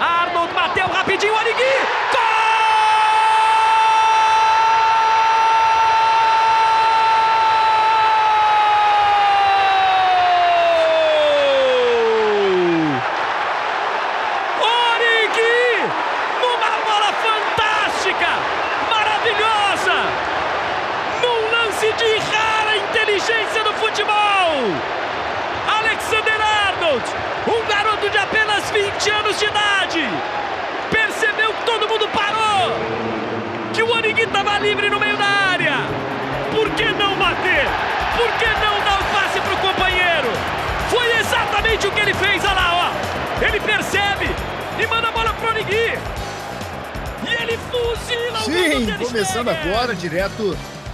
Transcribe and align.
Arnold 0.00 0.52
bateu 0.54 0.86
rapidinho, 0.88 1.34
Origui! 1.34 1.99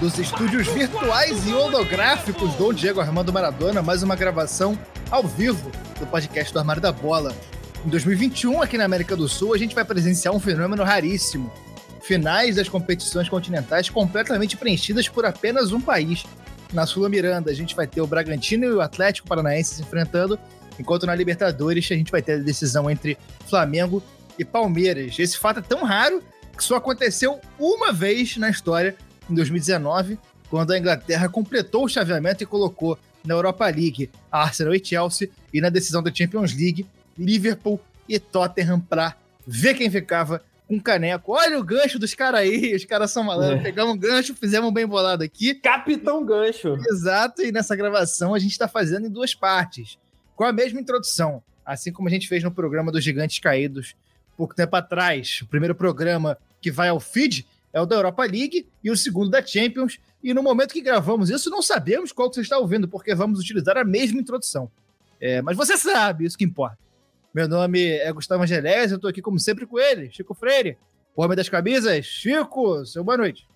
Dos 0.06 0.20
estúdios 0.20 0.68
virtuais 0.68 1.48
e 1.48 1.52
holográficos 1.52 2.54
do 2.54 2.72
Diego 2.72 3.00
Armando 3.00 3.32
Maradona, 3.32 3.82
mais 3.82 4.04
uma 4.04 4.14
gravação 4.14 4.78
ao 5.10 5.24
vivo 5.24 5.68
do 5.98 6.06
podcast 6.06 6.52
do 6.52 6.60
Armário 6.60 6.80
da 6.80 6.92
Bola. 6.92 7.34
Em 7.84 7.88
2021, 7.88 8.62
aqui 8.62 8.78
na 8.78 8.84
América 8.84 9.16
do 9.16 9.28
Sul, 9.28 9.52
a 9.52 9.58
gente 9.58 9.74
vai 9.74 9.84
presenciar 9.84 10.32
um 10.32 10.38
fenômeno 10.38 10.84
raríssimo. 10.84 11.52
Finais 12.00 12.54
das 12.54 12.68
competições 12.68 13.28
continentais 13.28 13.90
completamente 13.90 14.56
preenchidas 14.56 15.08
por 15.08 15.26
apenas 15.26 15.72
um 15.72 15.80
país. 15.80 16.24
Na 16.72 16.86
Sula 16.86 17.08
Miranda, 17.08 17.50
a 17.50 17.54
gente 17.54 17.74
vai 17.74 17.88
ter 17.88 18.00
o 18.00 18.06
Bragantino 18.06 18.64
e 18.64 18.74
o 18.74 18.80
Atlético 18.80 19.26
Paranaense 19.26 19.74
se 19.74 19.82
enfrentando, 19.82 20.38
enquanto 20.78 21.04
na 21.04 21.16
Libertadores 21.16 21.84
a 21.90 21.96
gente 21.96 22.12
vai 22.12 22.22
ter 22.22 22.34
a 22.34 22.44
decisão 22.44 22.88
entre 22.88 23.18
Flamengo 23.50 24.00
e 24.38 24.44
Palmeiras. 24.44 25.18
Esse 25.18 25.36
fato 25.36 25.58
é 25.58 25.62
tão 25.62 25.82
raro 25.82 26.22
que 26.56 26.62
só 26.62 26.76
aconteceu 26.76 27.40
uma 27.58 27.92
vez 27.92 28.36
na 28.36 28.48
história, 28.48 28.96
em 29.30 29.34
2019, 29.34 30.18
quando 30.48 30.72
a 30.72 30.78
Inglaterra 30.78 31.28
completou 31.28 31.84
o 31.84 31.88
chaveamento 31.88 32.42
e 32.42 32.46
colocou 32.46 32.98
na 33.24 33.34
Europa 33.34 33.66
League 33.66 34.10
Arsenal 34.30 34.74
e 34.74 34.84
Chelsea, 34.84 35.28
e 35.52 35.60
na 35.60 35.68
decisão 35.68 36.02
da 36.02 36.14
Champions 36.14 36.52
League, 36.52 36.86
Liverpool 37.18 37.80
e 38.08 38.18
Tottenham 38.18 38.78
para 38.80 39.16
ver 39.46 39.74
quem 39.74 39.90
ficava 39.90 40.42
com 40.68 40.80
caneco. 40.80 41.32
Olha 41.32 41.58
o 41.58 41.64
gancho 41.64 41.98
dos 41.98 42.14
caras 42.14 42.40
aí, 42.40 42.74
os 42.74 42.84
caras 42.84 43.10
são 43.10 43.24
malandros. 43.24 43.60
É. 43.60 43.62
Pegamos 43.62 43.94
um 43.94 43.98
gancho, 43.98 44.34
fizemos 44.34 44.68
um 44.68 44.72
bem 44.72 44.86
bolado 44.86 45.22
aqui. 45.22 45.54
Capitão 45.54 46.24
Gancho. 46.24 46.76
Exato, 46.88 47.42
e 47.42 47.52
nessa 47.52 47.76
gravação 47.76 48.34
a 48.34 48.38
gente 48.38 48.52
está 48.52 48.68
fazendo 48.68 49.06
em 49.06 49.10
duas 49.10 49.34
partes, 49.34 49.98
com 50.34 50.44
a 50.44 50.52
mesma 50.52 50.80
introdução, 50.80 51.42
assim 51.64 51.92
como 51.92 52.08
a 52.08 52.10
gente 52.10 52.28
fez 52.28 52.42
no 52.42 52.50
programa 52.50 52.92
dos 52.92 53.02
Gigantes 53.02 53.38
Caídos 53.38 53.94
pouco 54.36 54.54
tempo 54.54 54.76
atrás. 54.76 55.40
O 55.42 55.46
primeiro 55.46 55.74
programa 55.74 56.36
que 56.60 56.70
vai 56.70 56.88
ao 56.88 57.00
feed 57.00 57.46
é 57.76 57.80
o 57.80 57.84
da 57.84 57.94
Europa 57.94 58.24
League 58.24 58.66
e 58.82 58.90
o 58.90 58.96
segundo 58.96 59.28
da 59.28 59.44
Champions. 59.44 60.00
E 60.24 60.32
no 60.32 60.42
momento 60.42 60.72
que 60.72 60.80
gravamos 60.80 61.28
isso, 61.28 61.50
não 61.50 61.60
sabemos 61.60 62.10
qual 62.10 62.30
que 62.30 62.36
você 62.36 62.40
está 62.40 62.56
ouvindo, 62.56 62.88
porque 62.88 63.14
vamos 63.14 63.38
utilizar 63.38 63.76
a 63.76 63.84
mesma 63.84 64.18
introdução. 64.18 64.70
É, 65.20 65.42
mas 65.42 65.58
você 65.58 65.76
sabe, 65.76 66.24
isso 66.24 66.38
que 66.38 66.44
importa. 66.44 66.78
Meu 67.34 67.46
nome 67.46 67.86
é 67.86 68.10
Gustavo 68.14 68.42
Angelés, 68.42 68.90
eu 68.90 68.96
estou 68.96 69.10
aqui 69.10 69.20
como 69.20 69.38
sempre 69.38 69.66
com 69.66 69.78
ele, 69.78 70.10
Chico 70.10 70.32
Freire, 70.32 70.78
o 71.14 71.22
homem 71.22 71.36
das 71.36 71.50
camisas. 71.50 72.06
Chico, 72.06 72.82
seu 72.86 73.04
boa 73.04 73.18
noite. 73.18 73.46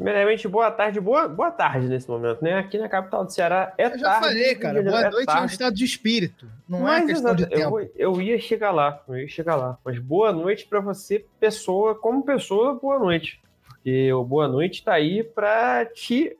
Primeiramente, 0.00 0.46
boa 0.46 0.70
tarde, 0.70 1.00
boa, 1.00 1.26
boa 1.26 1.50
tarde 1.50 1.88
nesse 1.88 2.06
momento, 2.06 2.44
né? 2.44 2.58
Aqui 2.58 2.76
na 2.76 2.86
capital 2.86 3.24
do 3.24 3.32
Ceará 3.32 3.72
é 3.78 3.86
Eu 3.86 3.98
já 3.98 4.10
tarde. 4.10 4.26
falei, 4.28 4.54
cara, 4.54 4.74
Rio 4.74 4.82
de 4.82 4.88
boa 4.90 5.00
Janeiro 5.00 5.16
noite 5.16 5.28
é 5.30 5.32
um 5.32 5.36
tarde. 5.36 5.52
estado 5.52 5.74
de 5.74 5.84
espírito, 5.86 6.46
não 6.68 6.80
Mas, 6.80 7.04
é 7.04 7.06
questão 7.06 7.34
de 7.34 7.42
exato, 7.44 7.54
eu, 7.54 7.58
tempo. 7.58 7.70
vou- 7.70 7.90
eu 7.96 8.20
ia 8.20 8.38
chegar 8.38 8.72
lá, 8.72 9.02
eu 9.08 9.16
ia 9.18 9.26
chegar 9.26 9.56
lá. 9.56 9.78
Mas 9.82 9.98
boa 9.98 10.34
noite 10.34 10.66
pra 10.66 10.80
você, 10.80 11.24
pessoa, 11.40 11.94
como 11.94 12.22
pessoa, 12.26 12.74
boa 12.74 12.98
noite. 12.98 13.40
Porque 13.68 14.12
o 14.12 14.22
boa 14.22 14.46
noite 14.46 14.84
tá 14.84 14.92
aí 14.92 15.24
pra 15.24 15.86
te 15.86 16.36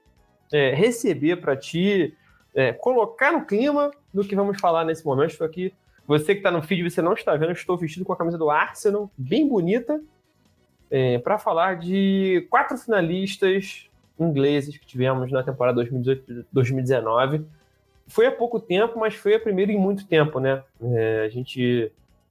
é, 0.53 0.75
receber, 0.75 1.37
pra 1.41 1.56
te 1.56 2.15
é, 2.55 2.75
colocar 2.75 3.33
no 3.33 3.47
clima 3.47 3.91
do 4.12 4.23
que 4.23 4.37
vamos 4.37 4.61
falar 4.61 4.84
nesse 4.84 5.03
momento. 5.05 5.31
Estou 5.31 5.47
aqui, 5.47 5.73
você 6.06 6.34
que 6.34 6.43
tá 6.43 6.50
no 6.50 6.61
feed, 6.62 6.83
você 6.88 7.00
não 7.00 7.15
está 7.15 7.33
vendo, 7.33 7.47
eu 7.47 7.53
estou 7.53 7.77
vestido 7.78 8.05
com 8.05 8.12
a 8.12 8.17
camisa 8.17 8.37
do 8.37 8.50
Arsenal, 8.50 9.11
bem 9.17 9.49
bonita, 9.49 9.99
é, 10.91 11.19
para 11.19 11.39
falar 11.39 11.77
de 11.77 12.47
quatro 12.51 12.77
finalistas 12.77 13.89
ingleses 14.19 14.77
que 14.77 14.87
tivemos 14.87 15.31
na 15.31 15.43
temporada 15.43 15.85
2018-2019 15.85 17.45
foi 18.09 18.27
há 18.27 18.33
pouco 18.33 18.61
tempo, 18.61 18.99
mas 18.99 19.15
foi 19.15 19.35
a 19.35 19.41
primeira 19.41 19.73
em 19.73 19.79
muito 19.79 20.07
tempo, 20.07 20.39
né? 20.39 20.63
É, 20.81 21.25
a 21.25 21.29
gente 21.29 21.91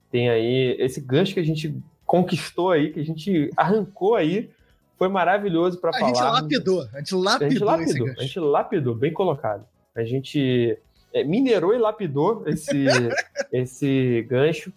tem 0.10 0.30
aí 0.30 0.76
esse 0.80 1.02
gancho 1.02 1.34
que 1.34 1.40
a 1.40 1.46
gente 1.46 1.76
conquistou 2.06 2.72
aí, 2.72 2.92
que 2.92 3.00
a 3.00 3.06
gente 3.06 3.50
arrancou 3.58 4.16
aí, 4.16 4.50
foi 4.98 5.10
maravilhoso 5.10 5.80
para 5.80 5.90
A 5.90 5.94
falar. 5.94 6.08
gente 6.08 6.22
lapidou, 6.22 6.82
a 6.94 7.00
gente 7.00 7.14
A 7.14 7.18
lapidou, 7.18 7.50
gente 7.50 7.56
esse 7.56 7.64
lapidou, 7.64 8.08
a 8.08 8.22
gente 8.22 8.40
lapidou, 8.40 8.96
bem 8.96 9.12
colocado. 9.12 9.66
A 9.94 10.04
gente 10.04 10.78
é, 11.14 11.24
minerou 11.24 11.74
e 11.74 11.78
lapidou 11.78 12.44
esse, 12.48 12.86
esse 13.52 14.26
gancho. 14.30 14.72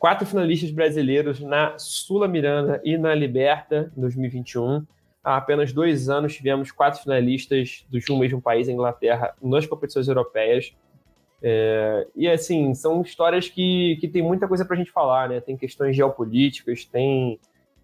Quatro 0.00 0.24
finalistas 0.24 0.70
brasileiros 0.70 1.40
na 1.40 1.78
Sula 1.78 2.26
Miranda 2.26 2.80
e 2.82 2.96
na 2.96 3.14
Liberta 3.14 3.92
em 3.94 4.00
2021. 4.00 4.86
Há 5.22 5.36
apenas 5.36 5.74
dois 5.74 6.08
anos 6.08 6.34
tivemos 6.34 6.72
quatro 6.72 7.02
finalistas 7.02 7.84
do 7.90 8.16
mesmo 8.16 8.40
país, 8.40 8.66
a 8.66 8.72
Inglaterra, 8.72 9.34
nas 9.42 9.66
competições 9.66 10.08
europeias. 10.08 10.74
É, 11.42 12.06
e 12.16 12.26
assim, 12.26 12.72
são 12.72 13.02
histórias 13.02 13.50
que, 13.50 13.98
que 14.00 14.08
tem 14.08 14.22
muita 14.22 14.48
coisa 14.48 14.64
para 14.64 14.74
a 14.74 14.78
gente 14.78 14.90
falar, 14.90 15.28
né? 15.28 15.38
Tem 15.38 15.54
questões 15.54 15.94
geopolíticas, 15.94 16.86
tem 16.86 17.38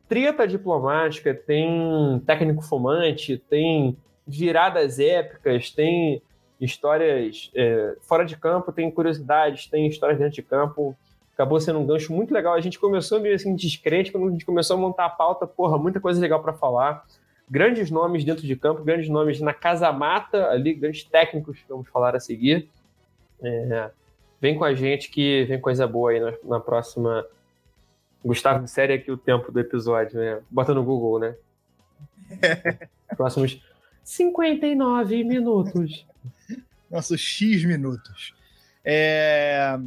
treta 0.08 0.48
diplomática, 0.48 1.34
tem 1.34 2.18
técnico 2.24 2.62
fumante, 2.62 3.36
tem 3.36 3.94
viradas 4.26 4.98
épicas, 4.98 5.70
tem 5.70 6.22
histórias 6.58 7.50
é, 7.54 7.94
fora 8.00 8.24
de 8.24 8.38
campo, 8.38 8.72
tem 8.72 8.90
curiosidades, 8.90 9.66
tem 9.66 9.86
histórias 9.86 10.18
dentro 10.18 10.36
de 10.36 10.42
campo. 10.42 10.96
Acabou 11.36 11.60
sendo 11.60 11.78
um 11.78 11.86
gancho 11.86 12.14
muito 12.14 12.32
legal. 12.32 12.54
A 12.54 12.60
gente 12.62 12.78
começou 12.78 13.20
meio 13.20 13.34
assim 13.34 13.54
descrente, 13.54 14.10
quando 14.10 14.28
a 14.28 14.30
gente 14.30 14.46
começou 14.46 14.74
a 14.74 14.80
montar 14.80 15.04
a 15.04 15.10
pauta, 15.10 15.46
porra, 15.46 15.76
muita 15.76 16.00
coisa 16.00 16.18
legal 16.18 16.42
para 16.42 16.54
falar. 16.54 17.04
Grandes 17.48 17.90
nomes 17.90 18.24
dentro 18.24 18.46
de 18.46 18.56
campo, 18.56 18.82
grandes 18.82 19.10
nomes 19.10 19.38
na 19.38 19.52
casa 19.52 19.92
mata 19.92 20.48
ali, 20.48 20.72
grandes 20.72 21.04
técnicos 21.04 21.58
que 21.58 21.68
vamos 21.68 21.88
falar 21.88 22.16
a 22.16 22.20
seguir. 22.20 22.70
É, 23.42 23.90
vem 24.40 24.56
com 24.56 24.64
a 24.64 24.72
gente 24.72 25.10
que 25.10 25.44
vem 25.44 25.60
coisa 25.60 25.86
boa 25.86 26.10
aí 26.10 26.20
na, 26.20 26.32
na 26.42 26.58
próxima. 26.58 27.26
Gustavo, 28.24 28.64
insere 28.64 28.94
aqui 28.94 29.12
o 29.12 29.18
tempo 29.18 29.52
do 29.52 29.60
episódio, 29.60 30.18
né? 30.18 30.40
Bota 30.50 30.72
no 30.72 30.82
Google, 30.82 31.18
né? 31.18 31.36
Próximos 33.14 33.60
59 34.02 35.22
minutos. 35.22 36.06
Nossos 36.90 37.20
X 37.20 37.62
minutos. 37.66 38.34
É, 38.82 39.78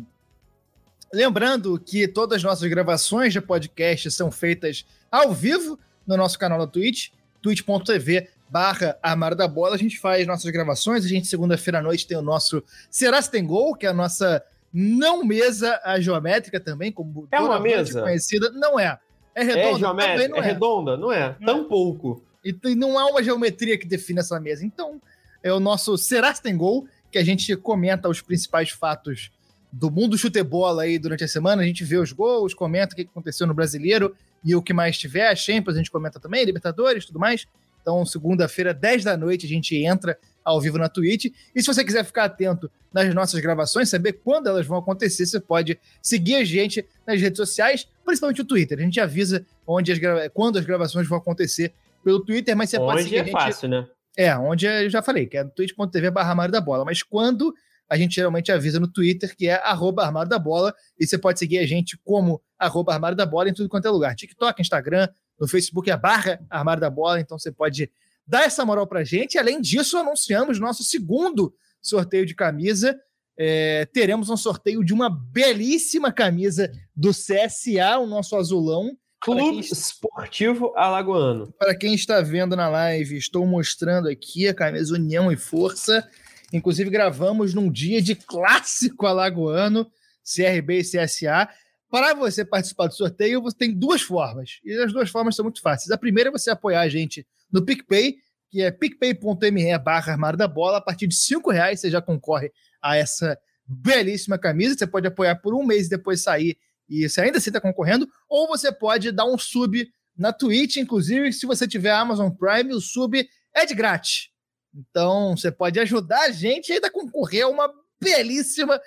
Lembrando 1.14 1.80
que 1.80 2.08
todas 2.08 2.38
as 2.38 2.44
nossas 2.44 2.70
gravações 2.70 3.34
de 3.34 3.42
podcast 3.42 4.12
são 4.12 4.30
feitas 4.32 4.86
ao 5.12 5.34
vivo 5.34 5.80
no 6.06 6.16
nosso 6.16 6.38
canal 6.38 6.60
da 6.60 6.68
Twitch, 6.68 7.10
twitch.tv 7.42 8.30
barra 8.50 8.98
Armário 9.02 9.36
da 9.38 9.48
Bola. 9.48 9.76
A 9.76 9.78
gente 9.78 10.00
faz 10.00 10.26
nossas 10.28 10.50
gravações, 10.52 11.06
a 11.06 11.08
gente 11.08 11.28
segunda-feira 11.28 11.80
à 11.80 11.82
noite 11.82 12.06
tem 12.06 12.18
o 12.18 12.22
nosso 12.22 12.64
Será 12.90 13.22
Se 13.22 13.30
Tem 13.32 13.46
Gol, 13.46 13.76
que 13.76 13.86
é 13.86 13.90
a 13.90 13.94
nossa 13.94 14.44
não 14.72 15.24
mesa 15.24 15.80
a 15.84 16.00
geométrica 16.00 16.60
também, 16.60 16.92
como 16.92 17.28
É 17.32 17.40
uma 17.40 17.60
mesa? 17.60 18.02
conhecida. 18.02 18.52
Não 18.52 18.80
é. 18.80 19.00
É 19.34 19.44
redonda? 19.44 19.70
é 19.70 19.80
geométrica? 19.80 20.28
não 20.30 20.38
É 20.38 20.40
é. 20.40 20.44
redonda? 20.44 20.98
Não 20.98 21.12
é? 21.12 21.36
Tampouco. 21.44 22.24
E 22.44 22.76
não 22.76 22.98
há 22.98 23.08
uma 23.08 23.24
geometria 23.24 23.78
que 23.78 23.88
define 23.88 24.20
essa 24.20 24.40
mesa. 24.40 24.66
Então, 24.66 25.02
é 25.42 25.52
o 25.52 25.60
nosso 25.60 25.98
Será 25.98 26.34
Se 26.34 26.42
Tem 26.42 26.56
Gol, 26.56 26.88
que 27.12 27.18
a 27.18 27.24
gente 27.24 27.56
comenta 27.56 28.08
os 28.08 28.22
principais 28.22 28.70
fatos 28.70 29.32
do 29.72 29.92
mundo 29.92 30.18
chutebola 30.18 30.84
aí 30.84 30.98
durante 30.98 31.24
a 31.24 31.28
semana. 31.28 31.62
A 31.62 31.66
gente 31.66 31.84
vê 31.84 31.98
os 31.98 32.12
gols, 32.12 32.54
comenta 32.54 32.94
o 32.94 32.96
que 32.96 33.04
aconteceu 33.04 33.46
no 33.46 33.54
Brasileiro 33.54 34.16
e 34.44 34.56
o 34.56 34.62
que 34.62 34.74
mais 34.74 34.98
tiver. 34.98 35.28
A 35.28 35.36
Champions 35.36 35.76
a 35.76 35.78
gente 35.78 35.92
comenta 35.92 36.20
também, 36.20 36.44
Libertadores 36.44 37.06
tudo 37.06 37.20
mais. 37.20 37.46
Então, 37.82 38.06
segunda-feira, 38.06 38.74
10 38.74 39.04
da 39.04 39.16
noite, 39.16 39.46
a 39.46 39.50
gente 39.50 39.76
entra 39.76 40.18
ao 40.44 40.60
vivo 40.60 40.78
na 40.78 40.90
Twitch. 40.90 41.26
E 41.56 41.62
se 41.62 41.68
você 41.68 41.84
quiser 41.84 42.04
ficar 42.04 42.26
atento 42.26 42.70
nas 42.92 43.14
nossas 43.14 43.40
gravações, 43.40 43.90
saber 43.90 44.14
quando 44.14 44.48
elas 44.48 44.66
vão 44.66 44.78
acontecer, 44.78 45.26
você 45.26 45.40
pode 45.40 45.80
seguir 46.02 46.36
a 46.36 46.44
gente 46.44 46.86
nas 47.06 47.22
redes 47.22 47.38
sociais, 47.38 47.88
principalmente 48.06 48.42
o 48.42 48.46
Twitter. 48.46 48.78
A 48.80 48.82
gente 48.82 49.00
avisa 49.00 49.46
onde 49.66 49.92
as 49.92 50.00
quando 50.34 50.58
as 50.58 50.66
gravações 50.66 51.08
vão 51.08 51.18
acontecer 51.18 51.74
pelo 52.04 52.20
Twitter, 52.20 52.56
mas 52.56 52.70
você 52.70 52.78
pode 52.78 53.02
Onde 53.02 53.04
seguir 53.04 53.20
a 53.20 53.28
é 53.28 53.32
fácil, 53.32 53.70
né? 53.70 53.88
é, 54.20 54.36
onde 54.36 54.66
eu 54.66 54.90
já 54.90 55.02
falei, 55.02 55.26
que 55.26 55.38
é 55.38 55.44
twitch.tv 55.46 56.12
barra 56.12 56.36
Mário 56.36 56.52
da 56.52 56.60
Bola. 56.60 56.84
Mas 56.84 57.02
quando 57.02 57.54
a 57.90 57.98
gente 57.98 58.16
geralmente 58.16 58.52
avisa 58.52 58.80
no 58.80 58.88
Twitter, 58.88 59.36
que 59.36 59.48
é 59.48 59.56
arroba 59.56 60.04
armário 60.04 60.30
da 60.30 60.38
bola, 60.38 60.74
e 60.98 61.08
você 61.08 61.18
pode 61.18 61.40
seguir 61.40 61.58
a 61.58 61.66
gente 61.66 61.98
como 62.04 62.42
arroba 62.58 62.94
armário 62.94 63.18
da 63.18 63.26
bola 63.26 63.50
em 63.50 63.54
tudo 63.54 63.68
quanto 63.68 63.88
é 63.88 63.90
lugar. 63.90 64.16
TikTok, 64.16 64.62
Instagram, 64.62 65.08
no 65.40 65.48
Facebook 65.48 65.90
é 65.90 65.98
barra 65.98 66.40
armário 66.50 66.82
da 66.82 66.90
bola, 66.90 67.20
então 67.20 67.40
você 67.40 67.52
pode 67.52 67.90
dar 68.28 68.44
essa 68.44 68.64
moral 68.64 68.86
pra 68.86 69.04
gente. 69.04 69.40
Além 69.40 69.60
disso, 69.60 69.98
anunciamos 69.98 70.60
nosso 70.60 70.84
segundo 70.84 71.54
sorteio 71.82 72.26
de 72.26 72.36
camisa. 72.36 72.96
É, 73.36 73.86
teremos 73.86 74.30
um 74.30 74.38
sorteio 74.38 74.84
de 74.84 74.94
uma 74.94 75.10
belíssima 75.10 76.12
camisa 76.12 76.72
do 76.96 77.10
CSA, 77.10 77.98
o 78.00 78.06
nosso 78.06 78.36
azulão. 78.36 78.96
Clube. 79.22 79.60
Esportivo 79.60 80.72
Alagoano. 80.78 81.54
Para 81.58 81.76
quem 81.76 81.94
está 81.94 82.22
vendo 82.22 82.56
na 82.56 82.70
live, 82.70 83.18
estou 83.18 83.46
mostrando 83.46 84.08
aqui 84.08 84.48
a 84.48 84.54
camisa 84.54 84.94
União 84.94 85.32
e 85.32 85.36
Força. 85.36 86.08
Inclusive, 86.54 86.90
gravamos 86.90 87.54
num 87.54 87.72
dia 87.72 88.02
de 88.02 88.16
clássico 88.16 89.06
alagoano, 89.06 89.90
CRB 90.24 90.80
e 90.80 90.84
CSA. 90.84 91.50
Para 91.90 92.14
você 92.14 92.46
participar 92.46 92.88
do 92.88 92.94
sorteio, 92.94 93.42
você 93.42 93.58
tem 93.58 93.74
duas 93.74 94.02
formas. 94.02 94.60
E 94.64 94.74
as 94.74 94.92
duas 94.92 95.10
formas 95.10 95.36
são 95.36 95.44
muito 95.44 95.62
fáceis. 95.62 95.92
A 95.92 95.98
primeira 95.98 96.30
é 96.30 96.32
você 96.32 96.50
apoiar 96.50 96.82
a 96.82 96.90
gente 96.90 97.26
no 97.52 97.66
PicPay, 97.66 98.16
que 98.50 98.62
é 98.62 98.72
picpay.me 98.72 99.78
barra 99.80 100.14
armário 100.14 100.38
da 100.38 100.48
bola. 100.48 100.78
A 100.78 100.82
partir 100.82 101.08
de 101.08 101.16
cinco 101.16 101.52
reais 101.52 101.80
você 101.80 101.90
já 101.90 102.02
concorre 102.02 102.52
a 102.82 102.96
essa 102.96 103.38
belíssima 103.66 104.38
camisa. 104.38 104.76
Você 104.78 104.88
pode 104.88 105.08
apoiar 105.08 105.36
por 105.36 105.54
um 105.54 105.64
mês 105.64 105.88
e 105.88 105.90
depois 105.90 106.22
sair 106.22 106.58
e 106.90 107.08
você 107.08 107.22
ainda 107.22 107.38
assim 107.38 107.52
está 107.52 107.62
concorrendo. 107.62 108.08
Ou 108.28 108.48
você 108.48 108.72
pode 108.72 109.12
dar 109.12 109.26
um 109.26 109.38
sub 109.38 109.88
na 110.18 110.34
Twitch, 110.34 110.78
inclusive, 110.78 111.32
se 111.32 111.46
você 111.46 111.68
tiver 111.68 111.92
Amazon 111.92 112.30
Prime, 112.32 112.74
o 112.74 112.82
sub 112.82 113.26
é 113.56 113.66
de 113.66 113.76
grátis. 113.76 114.29
Então, 114.74 115.36
você 115.36 115.52
pode 115.52 115.80
ajudar 115.80 116.22
a 116.22 116.32
gente 116.32 116.72
ainda 116.72 116.88
a 116.88 116.92
concorrer 116.92 117.46
a 117.46 117.50
uma 117.50 117.72
belíssima 118.00 118.80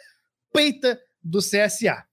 peita 0.52 1.00
do 1.23 1.38
CSA. 1.38 2.05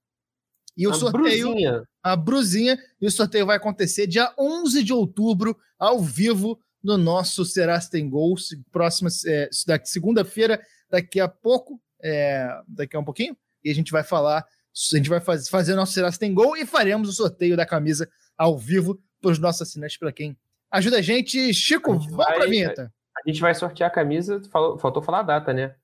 E 0.76 0.86
o 0.86 0.90
a 0.90 0.94
sorteio. 0.94 1.48
Bruzinha. 1.48 1.82
A 2.02 2.16
brusinha. 2.16 2.78
E 3.00 3.06
o 3.06 3.10
sorteio 3.10 3.46
vai 3.46 3.56
acontecer 3.56 4.06
dia 4.06 4.32
11 4.38 4.82
de 4.82 4.92
outubro, 4.92 5.56
ao 5.78 6.00
vivo, 6.00 6.58
no 6.82 6.96
nosso 6.96 7.44
Será 7.44 7.80
Se 7.80 7.90
Tem 7.90 8.08
Gols. 8.08 8.56
Próxima, 8.72 9.10
é, 9.26 9.48
segunda-feira, 9.84 10.60
daqui 10.88 11.20
a 11.20 11.28
pouco, 11.28 11.80
é, 12.02 12.48
daqui 12.66 12.96
a 12.96 13.00
um 13.00 13.04
pouquinho, 13.04 13.36
e 13.62 13.70
a 13.70 13.74
gente 13.74 13.92
vai 13.92 14.02
falar. 14.02 14.44
A 14.92 14.96
gente 14.96 15.08
vai 15.08 15.20
faz, 15.20 15.48
fazer 15.48 15.74
nosso 15.74 15.92
Será 15.92 16.10
Se 16.10 16.18
Tem 16.18 16.32
Gol 16.32 16.56
e 16.56 16.64
faremos 16.64 17.08
o 17.08 17.12
sorteio 17.12 17.56
da 17.56 17.66
camisa 17.66 18.08
ao 18.36 18.56
vivo 18.58 19.00
para 19.20 19.32
os 19.32 19.38
nossos 19.38 19.62
assinantes, 19.62 19.98
para 19.98 20.12
quem 20.12 20.36
ajuda 20.70 20.98
a 20.98 21.02
gente. 21.02 21.52
Chico, 21.52 21.92
a 21.92 21.98
gente 21.98 22.10
vamos 22.10 22.24
para 22.24 22.44
a 22.44 22.48
vinheta. 22.48 22.92
A 23.16 23.28
gente 23.28 23.40
vai 23.40 23.54
sortear 23.54 23.90
a 23.90 23.92
camisa, 23.92 24.42
falou, 24.50 24.78
faltou 24.78 25.02
falar 25.02 25.20
a 25.20 25.24
data, 25.24 25.52
né? 25.52 25.74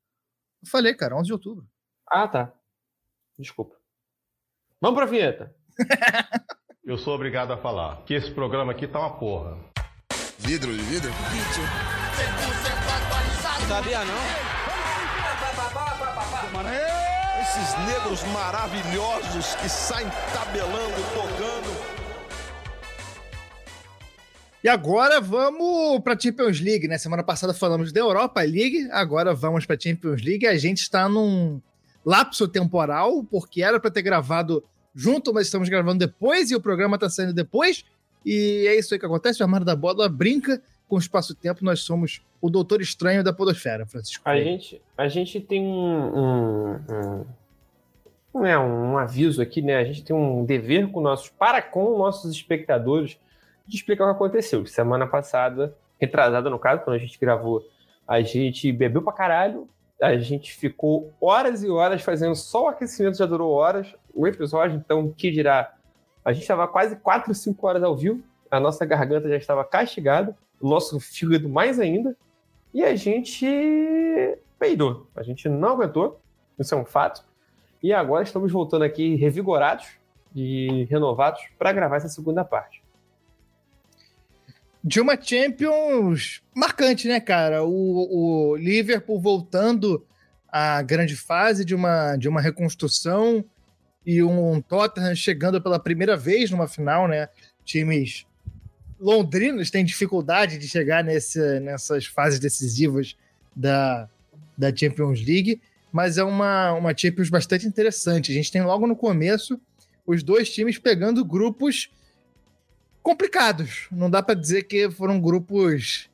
Eu 0.63 0.71
falei, 0.71 0.95
cara, 0.95 1.17
11 1.17 1.27
de 1.27 1.33
outubro. 1.33 1.67
Ah, 2.09 2.27
tá. 2.27 2.53
Desculpa. 3.39 3.77
Vamos 4.81 4.97
pra 4.97 5.07
vinheta. 5.07 5.55
Eu 6.85 6.97
sou 6.97 7.15
obrigado 7.15 7.53
a 7.53 7.57
falar 7.57 8.05
que 8.05 8.15
esse 8.15 8.31
programa 8.31 8.71
aqui 8.71 8.87
tá 8.87 9.01
uma 9.01 9.19
porra. 9.19 9.59
Vidro 10.39 10.73
de 10.73 10.83
vidro? 10.83 11.11
Vídeo. 11.11 11.65
Sabia 13.67 14.05
não? 14.05 14.15
Esses 17.43 17.75
negros 17.87 18.23
maravilhosos 18.33 19.57
que 19.57 19.69
saem 19.69 20.09
tabelando, 20.33 20.95
tocando. 21.15 22.06
E 24.67 24.69
agora 24.69 25.21
vamos 25.21 26.01
para 26.01 26.15
a 26.15 26.19
Champions 26.19 26.61
League, 26.61 26.89
né? 26.89 26.99
Semana 26.99 27.23
passada 27.23 27.55
falamos 27.55 27.93
da 27.93 28.01
Europa 28.01 28.41
League, 28.41 28.89
agora 28.91 29.33
vamos 29.33 29.65
para 29.65 29.77
a 29.77 29.79
Champions 29.79 30.21
League. 30.25 30.45
A 30.45 30.59
gente 30.59 30.79
está 30.79 31.09
num 31.09 31.61
lapso 32.05 32.49
temporal, 32.49 33.23
porque 33.23 33.63
era 33.63 33.79
para 33.79 33.93
ter 33.93 34.03
gravado 34.03 34.65
junto, 34.93 35.33
mas 35.33 35.47
estamos 35.47 35.69
gravando 35.69 36.01
depois 36.01 36.51
e 36.51 36.57
o 36.57 36.61
programa 36.61 36.97
está 36.97 37.09
saindo 37.09 37.33
depois. 37.33 37.85
E 38.25 38.67
é 38.67 38.77
isso 38.77 38.93
aí 38.93 38.99
que 38.99 39.07
acontece. 39.07 39.41
O 39.41 39.45
Armário 39.45 39.65
da 39.65 39.77
Bola 39.77 40.09
brinca 40.09 40.61
com 40.89 40.97
o 40.97 40.99
espaço-tempo. 40.99 41.65
Nós 41.65 41.83
somos 41.83 42.21
o 42.41 42.51
Doutor 42.51 42.81
Estranho 42.81 43.23
da 43.23 43.33
Podosfera, 43.33 43.87
Francisco. 43.87 44.29
A 44.29 44.37
gente, 44.37 44.83
a 44.99 45.07
gente 45.07 45.41
tem 45.41 45.63
um, 45.63 46.75
um, 46.75 47.27
um, 48.35 48.45
é, 48.45 48.59
um 48.59 48.99
aviso 48.99 49.41
aqui, 49.41 49.63
né? 49.63 49.77
A 49.77 49.85
gente 49.85 50.03
tem 50.03 50.17
um 50.17 50.45
dever 50.45 50.89
com 50.91 51.01
nossos, 51.01 51.29
para 51.29 51.63
com 51.63 51.97
nossos 51.97 52.33
espectadores 52.33 53.17
de 53.67 53.77
explicar 53.77 54.05
o 54.05 54.09
que 54.09 54.15
aconteceu. 54.15 54.65
Semana 54.67 55.07
passada, 55.07 55.77
retrasada 55.99 56.49
no 56.49 56.59
caso, 56.59 56.83
quando 56.83 56.97
a 56.97 56.99
gente 56.99 57.19
gravou, 57.19 57.63
a 58.07 58.21
gente 58.21 58.71
bebeu 58.73 59.03
pra 59.03 59.13
caralho, 59.13 59.69
a 60.01 60.17
gente 60.17 60.53
ficou 60.53 61.13
horas 61.21 61.63
e 61.63 61.71
horas 61.71 62.03
fazendo 62.03 62.35
só 62.35 62.65
o 62.65 62.69
aquecimento, 62.69 63.19
já 63.19 63.27
durou 63.27 63.53
horas. 63.53 63.95
O 64.15 64.27
episódio, 64.27 64.77
então, 64.77 65.11
que 65.11 65.31
dirá? 65.31 65.75
A 66.25 66.33
gente 66.33 66.43
estava 66.43 66.69
quase 66.69 66.97
4, 66.97 67.35
5 67.35 67.67
horas 67.67 67.83
ao 67.83 67.97
vivo, 67.97 68.23
a 68.51 68.61
nossa 68.61 68.85
garganta 68.85 69.29
já 69.29 69.37
estava 69.37 69.65
castigada, 69.65 70.37
o 70.61 70.69
nosso 70.69 70.99
fígado 71.01 71.49
mais 71.49 71.81
ainda, 71.81 72.17
e 72.73 72.85
a 72.85 72.95
gente 72.95 73.47
peidou. 74.59 75.07
A 75.15 75.23
gente 75.23 75.49
não 75.49 75.71
aguentou, 75.71 76.21
isso 76.59 76.75
é 76.75 76.79
um 76.79 76.85
fato. 76.85 77.25
E 77.83 77.93
agora 77.93 78.25
estamos 78.25 78.51
voltando 78.51 78.83
aqui 78.83 79.15
revigorados 79.17 79.87
e 80.35 80.85
renovados 80.85 81.43
para 81.59 81.73
gravar 81.73 81.97
essa 81.97 82.09
segunda 82.09 82.45
parte 82.45 82.86
de 84.87 85.01
uma 85.01 85.21
Champions 85.21 86.41
marcante, 86.55 87.09
né, 87.09 87.19
cara? 87.19 87.65
O, 87.65 88.53
o, 88.53 88.57
Liverpool 88.57 89.21
voltando 89.21 90.07
à 90.49 90.81
grande 90.81 91.17
fase 91.17 91.65
de 91.65 91.75
uma, 91.75 92.15
de 92.15 92.29
uma 92.29 92.41
reconstrução 92.41 93.45
e 94.07 94.23
um 94.23 94.61
Tottenham 94.61 95.17
chegando 95.17 95.61
pela 95.61 95.81
primeira 95.81 96.17
vez 96.17 96.53
numa 96.53 96.69
final, 96.69 97.09
né? 97.09 97.29
Times 97.65 98.25
londrinos 99.01 99.73
têm 99.73 99.85
dificuldade 99.85 100.57
de 100.57 100.69
chegar 100.69 101.03
nesse, 101.03 101.59
nessas 101.59 102.07
fases 102.07 102.39
decisivas 102.39 103.17
da, 103.57 104.09
da 104.57 104.75
Champions 104.75 105.19
League, 105.19 105.61
mas 105.91 106.17
é 106.17 106.23
uma, 106.23 106.75
uma 106.75 106.97
Champions 106.97 107.29
bastante 107.29 107.67
interessante. 107.67 108.31
A 108.31 108.35
gente 108.37 108.53
tem 108.53 108.63
logo 108.63 108.87
no 108.87 108.95
começo 108.95 109.61
os 110.07 110.23
dois 110.23 110.49
times 110.49 110.79
pegando 110.79 111.25
grupos 111.25 111.91
complicados. 113.07 113.87
Não 113.93 114.11
dá 114.11 114.21
para 114.21 114.35
dizer 114.35 114.65
que 114.65 114.91
foram 114.91 115.21
grupos 115.21 116.11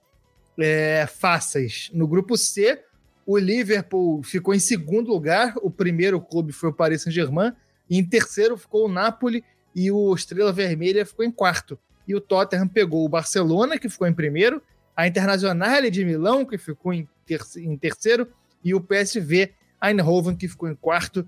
é, 0.61 1.07
fáceis. 1.07 1.91
No 1.95 2.07
grupo 2.07 2.37
C, 2.37 2.85
o 3.25 3.39
Liverpool 3.39 4.23
ficou 4.23 4.55
em 4.55 4.59
segundo 4.59 5.11
lugar, 5.11 5.55
o 5.63 5.71
primeiro 5.71 6.21
clube 6.21 6.53
foi 6.53 6.69
o 6.69 6.73
Paris 6.73 7.01
Saint-Germain, 7.01 7.55
em 7.89 8.05
terceiro 8.05 8.59
ficou 8.59 8.85
o 8.85 8.93
Napoli 8.93 9.43
e 9.75 9.91
o 9.91 10.15
Estrela 10.15 10.53
Vermelha 10.53 11.07
ficou 11.07 11.25
em 11.25 11.31
quarto. 11.31 11.79
E 12.07 12.15
o 12.15 12.21
Tottenham 12.21 12.69
pegou 12.69 13.07
o 13.07 13.09
Barcelona, 13.09 13.79
que 13.79 13.89
ficou 13.89 14.07
em 14.07 14.13
primeiro, 14.13 14.63
a 14.95 15.09
Internazionale 15.09 15.91
de 15.91 16.05
Milão, 16.05 16.45
que 16.45 16.59
ficou 16.59 16.93
em, 16.93 17.09
ter 17.25 17.41
em 17.57 17.75
terceiro, 17.75 18.29
e 18.63 18.75
o 18.75 18.81
PSV 18.83 19.55
Eindhoven, 19.83 20.37
que 20.37 20.47
ficou 20.47 20.69
em 20.69 20.75
quarto. 20.75 21.27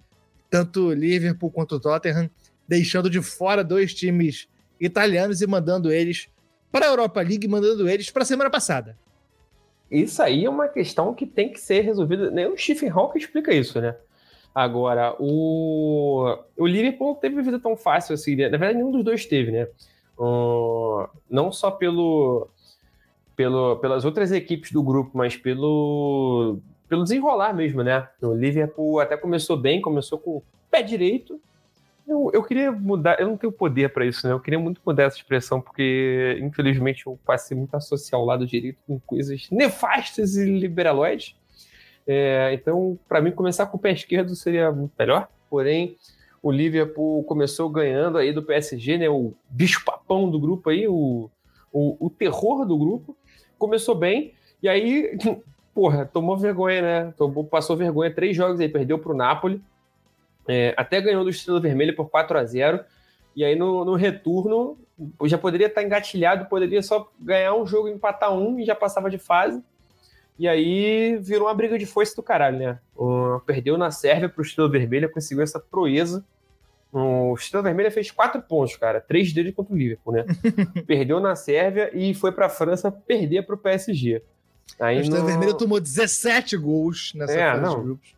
Tanto 0.51 0.93
Liverpool 0.93 1.51
quanto 1.51 1.77
o 1.77 1.81
Tottenham, 1.81 2.29
deixando 2.69 3.09
de 3.09 3.23
fora 3.23 3.65
dois 3.65 3.95
times 3.95 4.47
italianos 4.81 5.41
e 5.41 5.47
mandando 5.47 5.93
eles 5.93 6.29
para 6.71 6.87
a 6.87 6.89
Europa 6.89 7.21
League, 7.21 7.47
mandando 7.47 7.89
eles 7.89 8.11
para 8.11 8.23
a 8.23 8.27
semana 8.27 8.51
passada. 8.51 8.97
Isso 9.91 10.23
aí 10.23 10.45
é 10.45 10.51
uma 10.51 10.69
questão 10.69 11.15
que 11.15 11.27
tem 11.27 11.51
que 11.51 11.61
ser 11.61 11.83
resolvida. 11.83 12.31
Nem 12.31 12.47
o 12.47 12.57
Stephen 12.57 12.91
Hawking 12.91 13.19
explica 13.19 13.53
isso, 13.53 13.81
né? 13.81 13.95
Agora, 14.55 15.15
o, 15.19 16.37
o 16.57 16.67
Liverpool 16.67 17.09
não 17.09 17.15
teve 17.17 17.43
vida 17.43 17.59
tão 17.59 17.77
fácil 17.77 18.15
assim. 18.15 18.37
Né? 18.37 18.49
Na 18.49 18.57
verdade, 18.57 18.79
nenhum 18.79 18.93
dos 18.93 19.05
dois 19.05 19.27
teve, 19.27 19.51
né? 19.51 19.69
Uh, 20.19 21.09
não 21.29 21.51
só 21.51 21.71
pelo, 21.73 22.49
pelo, 23.35 23.77
pelas 23.77 24.05
outras 24.05 24.31
equipes 24.31 24.71
do 24.71 24.83
grupo, 24.83 25.11
mas 25.15 25.37
pelo, 25.37 26.59
pelo 26.89 27.03
desenrolar 27.03 27.53
mesmo, 27.53 27.83
né? 27.83 28.09
O 28.23 28.33
Liverpool 28.33 29.01
até 29.01 29.17
começou 29.17 29.57
bem, 29.57 29.81
começou 29.81 30.19
com 30.19 30.37
o 30.37 30.43
pé 30.71 30.83
direito, 30.83 31.41
eu, 32.07 32.31
eu 32.33 32.43
queria 32.43 32.71
mudar, 32.71 33.19
eu 33.19 33.29
não 33.29 33.37
tenho 33.37 33.53
poder 33.53 33.93
para 33.93 34.05
isso, 34.05 34.27
né? 34.27 34.33
Eu 34.33 34.41
queria 34.41 34.59
muito 34.59 34.81
mudar 34.85 35.05
essa 35.05 35.17
expressão, 35.17 35.61
porque 35.61 36.39
infelizmente 36.43 37.07
eu 37.07 37.19
passei 37.25 37.57
muito 37.57 37.75
a 37.75 37.79
associar 37.79 38.21
o 38.21 38.25
lado 38.25 38.47
direito 38.47 38.79
com 38.87 39.01
coisas 39.01 39.49
nefastas 39.51 40.37
e 40.37 40.45
liberaloides. 40.45 41.35
É, 42.07 42.53
então, 42.53 42.99
para 43.09 43.21
mim, 43.23 43.31
começar 43.31 43.67
com 43.67 43.79
o 43.79 43.81
pé 43.81 43.93
esquerdo 43.93 44.35
seria 44.37 44.71
melhor. 44.99 45.29
Porém, 45.49 45.97
o 46.43 46.51
Liverpool 46.51 47.25
começou 47.25 47.71
ganhando 47.71 48.19
aí 48.19 48.33
do 48.33 48.43
PSG, 48.43 48.99
né? 48.99 49.09
O 49.09 49.33
bicho-papão 49.49 50.31
do 50.31 50.39
grupo 50.39 50.69
aí, 50.69 50.87
o, 50.87 51.31
o, 51.73 52.07
o 52.07 52.11
terror 52.11 52.67
do 52.67 52.77
grupo. 52.77 53.17
Começou 53.59 53.95
bem, 53.95 54.35
e 54.63 54.69
aí, 54.69 55.17
porra, 55.75 56.05
tomou 56.05 56.37
vergonha, 56.37 56.83
né? 56.83 57.15
Tomou, 57.17 57.45
passou 57.45 57.77
vergonha 57.77 58.15
três 58.15 58.37
jogos 58.37 58.61
aí, 58.61 58.69
perdeu 58.69 58.99
para 58.99 59.13
o 59.13 59.17
Napoli 59.17 59.63
é, 60.49 60.75
até 60.77 61.01
ganhou 61.01 61.25
do 61.25 61.31
Estrela 61.31 61.61
Vermelha 61.61 61.95
por 61.95 62.09
4 62.09 62.39
a 62.39 62.45
0 62.45 62.81
E 63.35 63.45
aí 63.45 63.57
no, 63.57 63.85
no, 63.85 63.95
retorno 63.95 64.79
já 65.25 65.39
poderia 65.39 65.67
estar 65.67 65.83
engatilhado, 65.83 66.47
poderia 66.47 66.83
só 66.83 67.11
ganhar 67.19 67.55
um 67.55 67.67
jogo, 67.67 67.89
empatar 67.89 68.33
um 68.33 68.59
e 68.59 68.65
já 68.65 68.75
passava 68.75 69.11
de 69.11 69.19
fase. 69.19 69.63
E 70.39 70.49
aí 70.49 71.17
virou 71.19 71.47
uma 71.47 71.55
briga 71.55 71.79
de 71.79 71.87
foice 71.87 72.15
do 72.15 72.23
caralho, 72.23 72.59
né? 72.59 72.79
O, 72.97 73.41
perdeu 73.47 73.79
na 73.79 73.91
Sérvia 73.91 74.29
pro 74.29 74.43
Estrela 74.43 74.71
Vermelha, 74.71 75.09
conseguiu 75.09 75.43
essa 75.43 75.61
proeza. 75.61 76.25
O 76.93 77.35
Estrela 77.35 77.63
Vermelha 77.63 77.91
fez 77.91 78.11
quatro 78.11 78.41
pontos, 78.43 78.77
cara. 78.77 79.01
Três 79.01 79.33
deles 79.33 79.55
contra 79.55 79.75
o 79.75 79.77
Liverpool, 79.77 80.13
né? 80.13 80.25
perdeu 80.87 81.21
na 81.21 81.35
Sérvia 81.35 81.91
e 81.93 82.15
foi 82.15 82.33
pra 82.33 82.49
França 82.49 82.91
perder 82.91 83.47
pro 83.47 83.59
PSG. 83.59 84.23
Aí 84.79 84.99
o 84.99 85.01
Estrela 85.01 85.23
no... 85.23 85.29
Vermelha 85.29 85.55
tomou 85.55 85.81
17 85.81 86.57
gols 86.57 87.13
nessa 87.15 87.33
é, 87.33 87.51
fase 87.51 87.63
não, 87.63 87.77
de 87.77 87.83
grupos. 87.83 88.15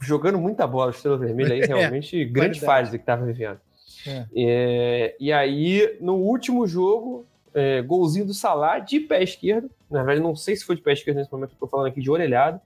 Jogando 0.00 0.38
muita 0.38 0.66
bola, 0.66 0.88
o 0.88 0.90
Estrela 0.90 1.18
Vermelha 1.18 1.54
aí, 1.54 1.60
é, 1.62 1.66
realmente, 1.66 2.20
é, 2.20 2.24
grande 2.24 2.60
fase 2.60 2.98
que 2.98 3.04
tava 3.04 3.24
vivendo. 3.24 3.60
É. 4.06 4.26
É, 4.34 5.16
e 5.18 5.32
aí, 5.32 5.96
no 6.00 6.14
último 6.14 6.66
jogo, 6.66 7.24
é, 7.54 7.82
golzinho 7.82 8.26
do 8.26 8.34
Salah 8.34 8.78
de 8.78 9.00
pé 9.00 9.22
esquerdo. 9.22 9.70
Na 9.90 10.02
verdade, 10.02 10.20
não 10.20 10.34
sei 10.34 10.56
se 10.56 10.64
foi 10.64 10.76
de 10.76 10.82
pé 10.82 10.92
esquerdo 10.92 11.18
nesse 11.18 11.32
momento, 11.32 11.52
estou 11.52 11.68
falando 11.68 11.86
aqui 11.86 12.00
de 12.00 12.10
orelhado. 12.10 12.60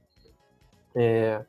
É, 0.95 1.41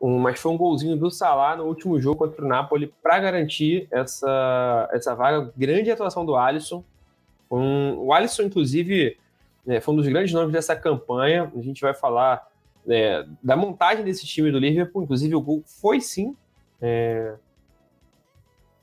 um, 0.00 0.18
mas 0.18 0.38
foi 0.38 0.52
um 0.52 0.56
golzinho 0.56 0.96
do 0.96 1.10
Salah 1.10 1.56
no 1.56 1.64
último 1.64 2.00
jogo 2.00 2.18
contra 2.18 2.44
o 2.44 2.48
Napoli 2.48 2.92
para 3.02 3.18
garantir 3.18 3.88
essa, 3.90 4.88
essa 4.92 5.14
vaga. 5.14 5.52
Grande 5.56 5.90
atuação 5.90 6.24
do 6.24 6.36
Alisson. 6.36 6.84
Um, 7.50 7.94
o 7.98 8.12
Alisson, 8.12 8.42
inclusive, 8.42 9.16
é, 9.66 9.80
foi 9.80 9.94
um 9.94 9.96
dos 9.96 10.06
grandes 10.06 10.32
nomes 10.32 10.52
dessa 10.52 10.76
campanha. 10.76 11.50
A 11.56 11.62
gente 11.62 11.80
vai 11.80 11.94
falar 11.94 12.46
é, 12.86 13.24
da 13.42 13.56
montagem 13.56 14.04
desse 14.04 14.26
time 14.26 14.50
do 14.50 14.58
Liverpool. 14.58 15.02
Inclusive, 15.02 15.34
o 15.34 15.40
gol 15.40 15.62
foi 15.64 16.00
sim. 16.00 16.36
É... 16.80 17.34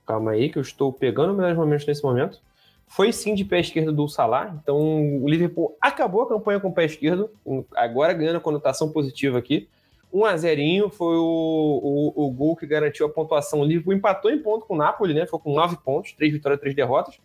Calma 0.06 0.32
aí, 0.32 0.50
que 0.50 0.58
eu 0.58 0.62
estou 0.62 0.92
pegando 0.92 1.34
melhores 1.34 1.58
momentos 1.58 1.86
nesse 1.86 2.04
momento 2.04 2.42
foi 2.88 3.12
sim 3.12 3.34
de 3.34 3.44
pé 3.44 3.60
esquerdo 3.60 3.92
do 3.92 4.08
Salah. 4.08 4.58
Então 4.62 4.78
o 5.22 5.28
Liverpool 5.28 5.78
acabou 5.82 6.22
a 6.22 6.28
campanha 6.28 6.60
com 6.60 6.70
o 6.70 6.74
pé 6.74 6.86
esquerdo, 6.86 7.30
agora 7.76 8.14
ganhando 8.14 8.38
a 8.38 8.42
conotação 8.42 8.92
positiva 8.92 9.38
aqui. 9.38 9.68
1 10.14 10.26
a 10.26 10.38
0 10.38 10.90
foi 10.92 11.18
o, 11.18 12.14
o, 12.16 12.26
o, 12.26 12.32
gol 12.32 12.56
que 12.56 12.66
garantiu 12.66 13.06
a 13.06 13.10
pontuação. 13.10 13.60
O 13.60 13.66
Liverpool 13.66 13.94
empatou 13.94 14.32
em 14.32 14.42
ponto 14.42 14.66
com 14.66 14.74
o 14.74 14.78
Napoli, 14.78 15.14
né? 15.14 15.26
Foi 15.26 15.40
com 15.40 15.54
9 15.54 15.78
pontos, 15.84 16.14
3 16.14 16.32
vitórias, 16.32 16.62
3 16.62 16.74
derrotas. 16.74 17.20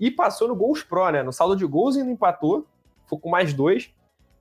E 0.00 0.10
passou 0.10 0.48
no 0.48 0.56
gols 0.56 0.82
pro, 0.82 1.08
né? 1.10 1.22
No 1.22 1.32
saldo 1.32 1.54
de 1.54 1.64
gols 1.64 1.96
ainda 1.96 2.10
empatou, 2.10 2.66
foi 3.06 3.18
com 3.18 3.30
mais 3.30 3.52
2. 3.52 3.94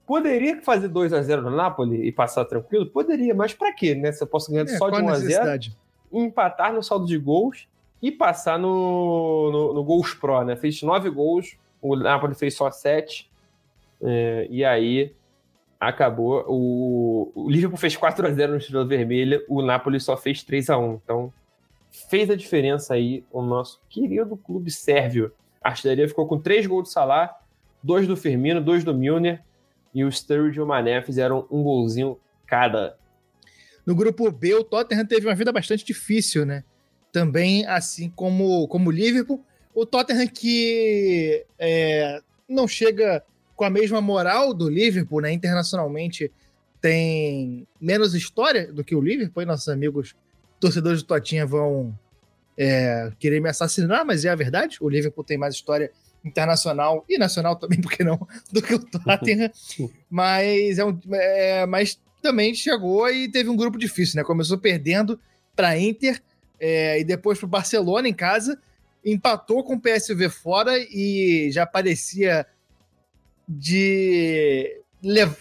Poderia 0.06 0.62
fazer 0.62 0.90
2 0.90 1.14
a 1.14 1.22
0 1.22 1.42
no 1.42 1.52
Napoli 1.52 2.06
e 2.06 2.12
passar 2.12 2.46
tranquilo? 2.46 2.86
Poderia, 2.86 3.34
mas 3.34 3.54
para 3.54 3.72
quê, 3.74 3.96
né? 3.96 4.12
Se 4.12 4.24
eu 4.24 4.28
posso 4.28 4.52
ganhar 4.52 4.66
é, 4.66 4.78
só 4.78 4.90
de 4.90 5.02
1 5.02 5.10
a 5.10 5.20
0 5.20 5.74
empatar 6.12 6.74
no 6.74 6.84
saldo 6.84 7.08
de 7.08 7.18
gols 7.18 7.68
e 8.02 8.12
passar 8.12 8.60
no, 8.60 9.50
no, 9.52 9.74
no 9.74 9.84
Gols 9.84 10.14
Pro, 10.14 10.44
né? 10.44 10.56
Fez 10.56 10.82
nove 10.82 11.10
gols, 11.10 11.58
o 11.82 11.96
Napoli 11.96 12.36
fez 12.36 12.54
só 12.54 12.70
sete, 12.70 13.32
é, 14.02 14.46
e 14.50 14.64
aí 14.64 15.14
acabou. 15.80 16.44
O, 16.48 17.32
o 17.34 17.50
Liverpool 17.50 17.78
fez 17.78 17.96
4 17.96 18.28
a 18.28 18.32
0 18.32 18.52
no 18.52 18.58
Estrela 18.58 18.86
Vermelha, 18.86 19.44
o 19.48 19.62
Napoli 19.62 20.00
só 20.00 20.16
fez 20.18 20.44
3 20.44 20.70
a 20.70 20.78
1 20.78 20.94
Então, 21.04 21.34
fez 22.10 22.30
a 22.30 22.36
diferença 22.36 22.94
aí 22.94 23.24
o 23.32 23.42
nosso 23.42 23.82
querido 23.90 24.36
clube 24.36 24.70
sérvio. 24.70 25.32
A 25.64 25.70
artilharia 25.70 26.08
ficou 26.08 26.28
com 26.28 26.40
três 26.40 26.68
gols 26.68 26.90
do 26.90 26.92
Salah, 26.92 27.40
dois 27.82 28.08
do 28.08 28.18
Firmino, 28.18 28.60
dois 28.60 28.84
do 28.84 28.94
Milner, 28.94 29.42
e 29.94 30.04
o 30.04 30.12
Sturridge 30.12 30.58
e 30.58 30.62
o 30.62 30.66
Mané 30.66 31.02
fizeram 31.02 31.48
um 31.52 31.62
golzinho 31.64 32.20
cada. 32.46 32.98
No 33.86 33.96
grupo 33.96 34.32
B, 34.32 34.54
o 34.56 34.64
Tottenham 34.64 35.06
teve 35.06 35.28
uma 35.28 35.36
vida 35.36 35.52
bastante 35.52 35.86
difícil, 35.86 36.46
né? 36.46 36.64
também, 37.14 37.66
assim 37.68 38.10
como 38.10 38.68
como 38.68 38.90
o 38.90 38.92
Liverpool. 38.92 39.46
O 39.74 39.86
Tottenham 39.86 40.28
que 40.28 41.46
é, 41.58 42.20
não 42.50 42.68
chega 42.68 43.24
com 43.56 43.64
a 43.64 43.70
mesma 43.70 44.02
moral 44.02 44.54
do 44.54 44.68
Liverpool, 44.68 45.22
né? 45.22 45.32
Internacionalmente 45.32 46.32
tem 46.82 47.66
menos 47.80 48.14
história 48.16 48.74
do 48.74 48.84
que 48.84 48.96
o 48.96 49.02
Liverpool. 49.02 49.44
E 49.44 49.46
nossos 49.46 49.70
amigos 49.70 50.16
torcedores 50.60 51.04
do 51.04 51.08
Totinha 51.08 51.46
vão 51.46 51.98
é, 52.58 53.12
querer 53.20 53.40
me 53.40 53.48
assassinar, 53.48 54.04
mas 54.04 54.26
é 54.26 54.30
a 54.30 54.36
verdade. 54.36 54.78
O 54.82 54.90
Liverpool 54.90 55.24
tem 55.24 55.38
mais 55.38 55.54
história 55.54 55.92
internacional 56.24 57.04
e 57.10 57.18
nacional 57.18 57.56
também, 57.56 57.80
porque 57.82 58.04
não, 58.04 58.28
do 58.52 58.62
que 58.62 58.74
o 58.74 58.80
Tottenham. 58.80 59.52
mas, 60.10 60.80
é, 60.80 60.86
um, 60.86 61.00
é 61.12 61.66
mas 61.66 62.00
também 62.22 62.56
chegou 62.56 63.10
e 63.10 63.30
teve 63.30 63.50
um 63.50 63.56
grupo 63.56 63.78
difícil, 63.78 64.18
né? 64.18 64.24
Começou 64.24 64.58
perdendo 64.58 65.20
para 65.56 65.78
Inter 65.78 66.22
é, 66.60 67.00
e 67.00 67.04
depois 67.04 67.38
para 67.38 67.46
o 67.46 67.50
Barcelona 67.50 68.08
em 68.08 68.14
casa, 68.14 68.58
empatou 69.06 69.64
com 69.64 69.76
o 69.76 69.80
PSV 69.80 70.30
fora 70.30 70.78
e 70.78 71.50
já 71.52 71.66
parecia 71.66 72.48
de, 73.48 74.82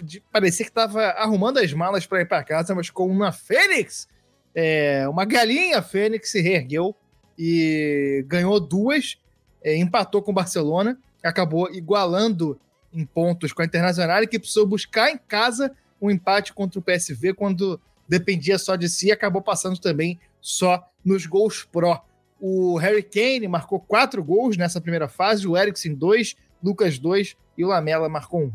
de 0.03 0.21
parecia 0.33 0.65
que 0.65 0.71
estava 0.71 1.01
arrumando 1.11 1.59
as 1.59 1.73
malas 1.73 2.05
para 2.05 2.23
ir 2.23 2.27
para 2.27 2.43
casa, 2.43 2.75
mas 2.75 2.91
com 2.91 3.07
uma 3.07 3.31
Fênix, 3.31 4.09
é, 4.53 5.09
uma 5.09 5.25
galinha 5.25 5.81
Fênix 5.81 6.31
se 6.31 6.41
reergueu 6.41 6.95
e 7.39 8.25
ganhou 8.27 8.59
duas, 8.59 9.17
é, 9.62 9.76
empatou 9.76 10.23
com 10.23 10.31
o 10.31 10.35
Barcelona, 10.35 10.99
acabou 11.23 11.71
igualando 11.73 12.59
em 12.92 13.04
pontos 13.04 13.52
com 13.52 13.62
a 13.62 13.64
Internacional, 13.64 14.26
que 14.26 14.38
precisou 14.38 14.66
buscar 14.66 15.11
em 15.11 15.19
casa 15.19 15.73
um 16.00 16.11
empate 16.11 16.52
contra 16.52 16.78
o 16.78 16.83
PSV 16.83 17.33
quando 17.35 17.81
dependia 18.09 18.59
só 18.59 18.76
de 18.76 18.88
si, 18.88 19.11
acabou 19.11 19.40
passando 19.40 19.78
também 19.78 20.19
só 20.40 20.85
nos 21.04 21.25
gols 21.26 21.64
pró. 21.64 22.04
O 22.40 22.76
Harry 22.76 23.02
Kane 23.02 23.47
marcou 23.47 23.78
quatro 23.78 24.23
gols 24.23 24.57
nessa 24.57 24.81
primeira 24.81 25.09
fase, 25.09 25.47
o 25.47 25.57
Eriksen 25.57 25.95
dois, 25.95 26.37
Lucas 26.62 26.99
dois 26.99 27.37
e 27.57 27.64
o 27.64 27.69
Lamela 27.69 28.09
marcou 28.09 28.42
um. 28.42 28.52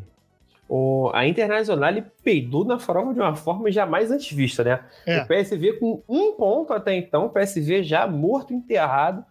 O, 0.69 1.09
a 1.13 1.25
Internacional 1.25 1.93
peidou 2.21 2.65
na 2.65 2.77
farofa 2.77 3.13
de 3.13 3.19
uma 3.21 3.35
forma 3.35 3.71
jamais 3.71 4.11
antes 4.11 4.29
vista, 4.35 4.63
né? 4.65 4.83
É. 5.05 5.21
O 5.21 5.25
PSV 5.25 5.73
com 5.79 6.03
um 6.09 6.33
ponto 6.33 6.73
até 6.73 6.93
então, 6.93 7.25
o 7.25 7.29
PSV 7.29 7.83
já 7.83 8.05
morto, 8.05 8.53
enterrado. 8.53 9.23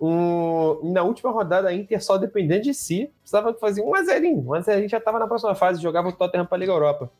Um, 0.00 0.92
na 0.92 1.02
última 1.02 1.30
rodada, 1.30 1.68
a 1.68 1.74
Inter 1.74 2.02
só 2.02 2.18
dependendo 2.18 2.62
de 2.62 2.74
si, 2.74 3.10
precisava 3.20 3.54
fazer 3.54 3.80
um 3.82 3.94
a 3.94 4.02
0 4.02 4.26
um 4.28 4.52
a 4.52 4.60
0 4.60 4.88
já 4.88 4.98
estava 4.98 5.18
na 5.18 5.26
próxima 5.26 5.54
fase, 5.54 5.80
jogava 5.80 6.08
o 6.08 6.12
Tottenham 6.12 6.46
para 6.46 6.56
a 6.56 6.60
Liga 6.60 6.72
Europa. 6.72 7.10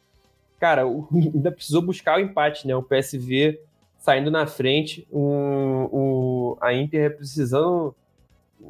Cara, 0.59 0.87
o, 0.87 1.09
ainda 1.13 1.51
precisou 1.53 1.83
buscar 1.83 2.19
o 2.19 2.21
empate, 2.21 2.67
né? 2.67 2.75
O 2.75 2.83
PSV 2.83 3.61
saindo 3.99 4.31
na 4.31 4.47
frente, 4.47 5.09
o, 5.11 6.59
a 6.61 6.75
Inter 6.75 7.17
precisando 7.17 7.95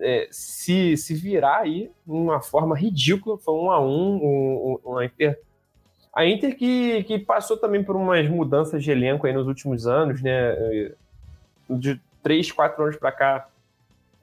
é, 0.00 0.28
se, 0.30 0.96
se 0.96 1.12
virar 1.12 1.62
aí 1.62 1.90
de 2.06 2.12
uma 2.12 2.40
forma 2.40 2.76
ridícula. 2.76 3.36
Foi 3.38 3.54
um 3.54 3.68
a 3.68 3.80
um, 3.80 4.16
o, 4.16 4.80
o, 4.84 4.98
a 4.98 5.04
Inter. 5.04 5.40
A 6.14 6.24
Inter 6.24 6.56
que, 6.56 7.02
que 7.02 7.18
passou 7.18 7.56
também 7.56 7.82
por 7.82 7.96
umas 7.96 8.28
mudanças 8.28 8.84
de 8.84 8.92
elenco 8.92 9.26
aí 9.26 9.32
nos 9.32 9.48
últimos 9.48 9.88
anos, 9.88 10.22
né? 10.22 10.30
É, 10.30 10.92
de 11.68 12.00
três, 12.22 12.52
quatro 12.52 12.84
anos 12.84 12.96
para 12.96 13.10
cá, 13.10 13.48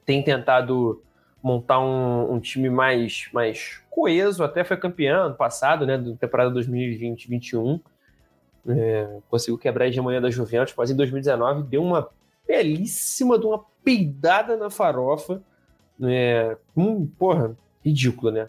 tem 0.04 0.22
tentado 0.22 1.02
montar 1.42 1.80
um, 1.80 2.34
um, 2.34 2.40
time 2.40 2.70
mais, 2.70 3.28
mais 3.32 3.80
coeso, 3.90 4.44
até 4.44 4.62
foi 4.62 4.76
campeão 4.76 5.26
ano 5.26 5.34
passado, 5.34 5.84
né? 5.84 5.98
Da 5.98 6.14
temporada 6.16 6.50
2020-21. 6.50 7.80
É, 8.68 9.18
conseguiu 9.28 9.58
quebrar 9.58 9.86
a 9.86 9.88
hegemonia 9.88 10.20
da 10.20 10.30
Juventus, 10.30 10.72
mas 10.76 10.90
em 10.90 10.96
2019 10.96 11.64
deu 11.64 11.82
uma 11.82 12.08
belíssima 12.46 13.38
de 13.38 13.46
uma 13.46 13.64
peidada 13.84 14.56
na 14.56 14.70
farofa. 14.70 15.42
Né? 15.98 16.56
Hum, 16.76 17.06
porra, 17.18 17.56
ridículo, 17.84 18.30
né? 18.30 18.48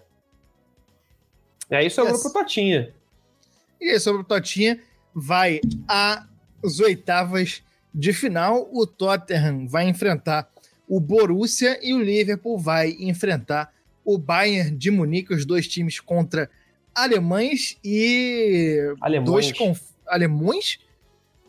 Aí 1.72 1.90
sobrou 1.90 2.14
yes. 2.14 2.24
pro 2.24 2.34
Totinha. 2.34 2.94
E 3.82 3.90
aí, 3.90 4.00
sobre 4.00 4.22
o 4.22 4.26
Totinha, 4.26 4.80
vai 5.14 5.60
às 5.88 6.80
oitavas 6.80 7.64
de 7.94 8.14
final. 8.14 8.70
O 8.72 8.86
Tottenham 8.86 9.68
vai 9.68 9.88
enfrentar 9.88 10.44
o 10.96 11.00
Borussia 11.00 11.80
e 11.82 11.92
o 11.92 12.00
Liverpool 12.00 12.56
vai 12.56 12.96
enfrentar 13.00 13.74
o 14.06 14.16
Bayern 14.16 14.78
de 14.78 14.92
Munique, 14.92 15.34
os 15.34 15.44
dois 15.44 15.68
times 15.68 16.00
contra 16.00 16.48
alemães 16.94 17.80
e 17.84 18.94
alemães. 19.02 19.26
dois 19.32 19.52
conf 19.54 19.82
alemães, 20.06 20.80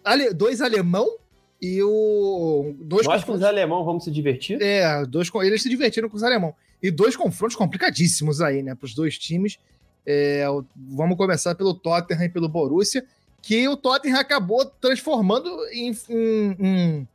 ale, 0.02 0.32
dois 0.32 0.62
alemão 0.62 1.18
e 1.60 1.82
o. 1.82 2.74
Dois 2.78 3.06
Nós 3.06 3.22
com 3.22 3.32
os 3.32 3.42
alemão 3.42 3.84
vamos 3.84 4.04
se 4.04 4.10
divertir? 4.10 4.62
É, 4.62 5.04
dois, 5.04 5.30
eles 5.42 5.62
se 5.62 5.68
divertiram 5.68 6.08
com 6.08 6.16
os 6.16 6.22
alemão. 6.22 6.54
E 6.82 6.90
dois 6.90 7.14
confrontos 7.14 7.54
complicadíssimos 7.54 8.40
aí, 8.40 8.62
né, 8.62 8.74
para 8.74 8.86
os 8.86 8.94
dois 8.94 9.18
times. 9.18 9.58
É, 10.06 10.46
vamos 10.74 11.18
começar 11.18 11.54
pelo 11.54 11.74
Tottenham 11.74 12.24
e 12.24 12.28
pelo 12.30 12.48
Borussia, 12.48 13.04
que 13.42 13.68
o 13.68 13.76
Tottenham 13.76 14.18
acabou 14.18 14.64
transformando 14.64 15.50
em, 15.70 15.94
em, 16.08 16.56
em, 16.58 17.08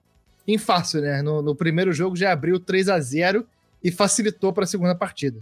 em 0.54 0.58
fácil, 0.58 1.02
né? 1.02 1.22
No, 1.22 1.42
no, 1.42 1.56
primeiro 1.56 1.92
jogo 1.92 2.16
já 2.16 2.32
abriu 2.32 2.60
3 2.60 2.90
a 2.90 3.00
0 3.00 3.46
e 3.84 3.92
facilitou 3.92 4.52
para 4.54 4.64
a 4.64 4.68
segunda 4.68 4.96
partida. 4.96 5.40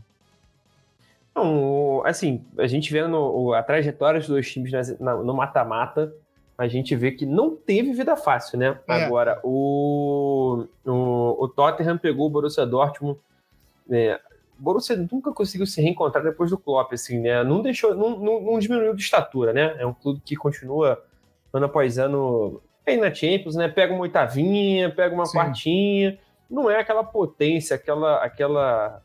Assim, 2.03 2.43
a 2.57 2.65
gente 2.65 2.91
vendo 2.91 3.53
a 3.53 3.61
trajetória 3.61 4.19
dos 4.19 4.27
dois 4.27 4.51
times 4.51 4.71
no 4.99 5.33
mata-mata, 5.35 6.11
a 6.57 6.67
gente 6.67 6.95
vê 6.95 7.11
que 7.11 7.25
não 7.25 7.55
teve 7.55 7.93
vida 7.93 8.15
fácil, 8.15 8.57
né? 8.57 8.79
É. 8.87 9.03
Agora, 9.03 9.39
o, 9.43 10.65
o, 10.83 11.43
o, 11.43 11.47
Tottenham 11.47 11.97
pegou 11.97 12.25
o 12.25 12.29
Borussia 12.29 12.65
Dortmund 12.65 13.19
o 14.59 14.63
Borussia 14.63 14.95
nunca 15.11 15.31
conseguiu 15.31 15.67
se 15.67 15.81
reencontrar 15.81 16.23
depois 16.23 16.49
do 16.49 16.57
Klopp, 16.57 16.93
assim, 16.93 17.19
né? 17.19 17.43
Não 17.43 17.61
deixou, 17.61 17.95
não, 17.95 18.17
não, 18.19 18.41
não 18.41 18.59
diminuiu 18.59 18.95
de 18.95 19.01
estatura, 19.01 19.53
né? 19.53 19.75
É 19.77 19.85
um 19.85 19.93
clube 19.93 20.21
que 20.25 20.35
continua 20.35 21.03
ano 21.53 21.65
após 21.65 21.97
ano 21.97 22.61
bem 22.87 22.97
na 22.97 23.13
Champions, 23.13 23.55
né? 23.55 23.67
Pega 23.67 23.93
uma 23.93 24.03
oitavinha, 24.03 24.89
pega 24.89 25.13
uma 25.13 25.25
Sim. 25.25 25.37
quartinha. 25.37 26.17
Não 26.49 26.71
é 26.71 26.79
aquela 26.79 27.03
potência, 27.03 27.75
aquela, 27.75 28.23
aquela 28.23 29.03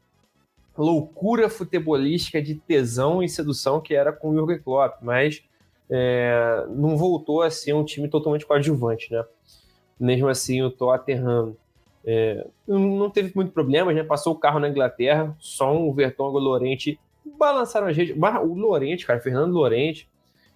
loucura 0.78 1.50
futebolística 1.50 2.40
de 2.40 2.54
tesão 2.54 3.20
e 3.20 3.28
sedução 3.28 3.80
que 3.80 3.92
era 3.92 4.12
com 4.12 4.30
o 4.30 4.34
Jürgen 4.34 4.62
Klopp, 4.62 5.02
mas 5.02 5.42
é, 5.90 6.64
não 6.70 6.96
voltou 6.96 7.42
a 7.42 7.50
ser 7.50 7.72
um 7.72 7.84
time 7.84 8.08
totalmente 8.08 8.46
coadjuvante, 8.46 9.12
né? 9.12 9.24
Mesmo 9.98 10.28
assim, 10.28 10.62
o 10.62 10.70
Tottenham 10.70 11.56
é, 12.04 12.46
não 12.68 13.10
teve 13.10 13.32
muito 13.34 13.50
problemas, 13.50 13.96
né? 13.96 14.04
Passou 14.04 14.32
o 14.32 14.38
carro 14.38 14.60
na 14.60 14.68
Inglaterra, 14.68 15.36
só 15.40 15.76
um 15.76 15.92
Vertonghen 15.92 16.36
e 16.36 16.40
o 16.40 16.44
Lorente 16.44 17.00
balançaram 17.36 17.88
a 17.88 17.92
gente. 17.92 18.12
O 18.12 18.54
Lorente, 18.54 19.04
cara, 19.04 19.18
Fernando 19.18 19.52
Lorente, 19.52 20.08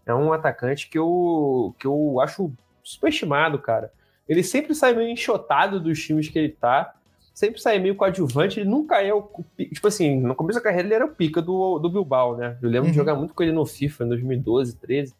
é 0.06 0.14
um 0.14 0.32
atacante 0.32 0.88
que 0.88 0.96
eu, 0.96 1.74
que 1.76 1.88
eu 1.88 2.20
acho 2.20 2.52
superestimado, 2.86 3.58
cara. 3.58 3.92
Ele 4.28 4.42
sempre 4.42 4.74
sai 4.74 4.94
meio 4.94 5.08
enxotado 5.08 5.80
dos 5.80 6.00
times 6.02 6.28
que 6.28 6.38
ele 6.38 6.50
tá, 6.50 6.94
sempre 7.34 7.60
sai 7.60 7.78
meio 7.78 7.94
coadjuvante, 7.94 8.60
ele 8.60 8.68
nunca 8.68 9.02
é 9.02 9.12
o. 9.12 9.28
Tipo 9.58 9.88
assim, 9.88 10.20
no 10.20 10.34
começo 10.34 10.58
da 10.58 10.62
carreira 10.62 10.88
ele 10.88 10.94
era 10.94 11.04
o 11.04 11.14
pica 11.14 11.42
do, 11.42 11.78
do 11.78 11.90
Bilbao, 11.90 12.36
né? 12.36 12.56
Eu 12.62 12.68
lembro 12.68 12.86
uhum. 12.86 12.92
de 12.92 12.96
jogar 12.96 13.14
muito 13.14 13.34
com 13.34 13.42
ele 13.42 13.52
no 13.52 13.66
FIFA 13.66 14.04
em 14.04 14.08
2012, 14.08 14.76
13. 14.76 15.14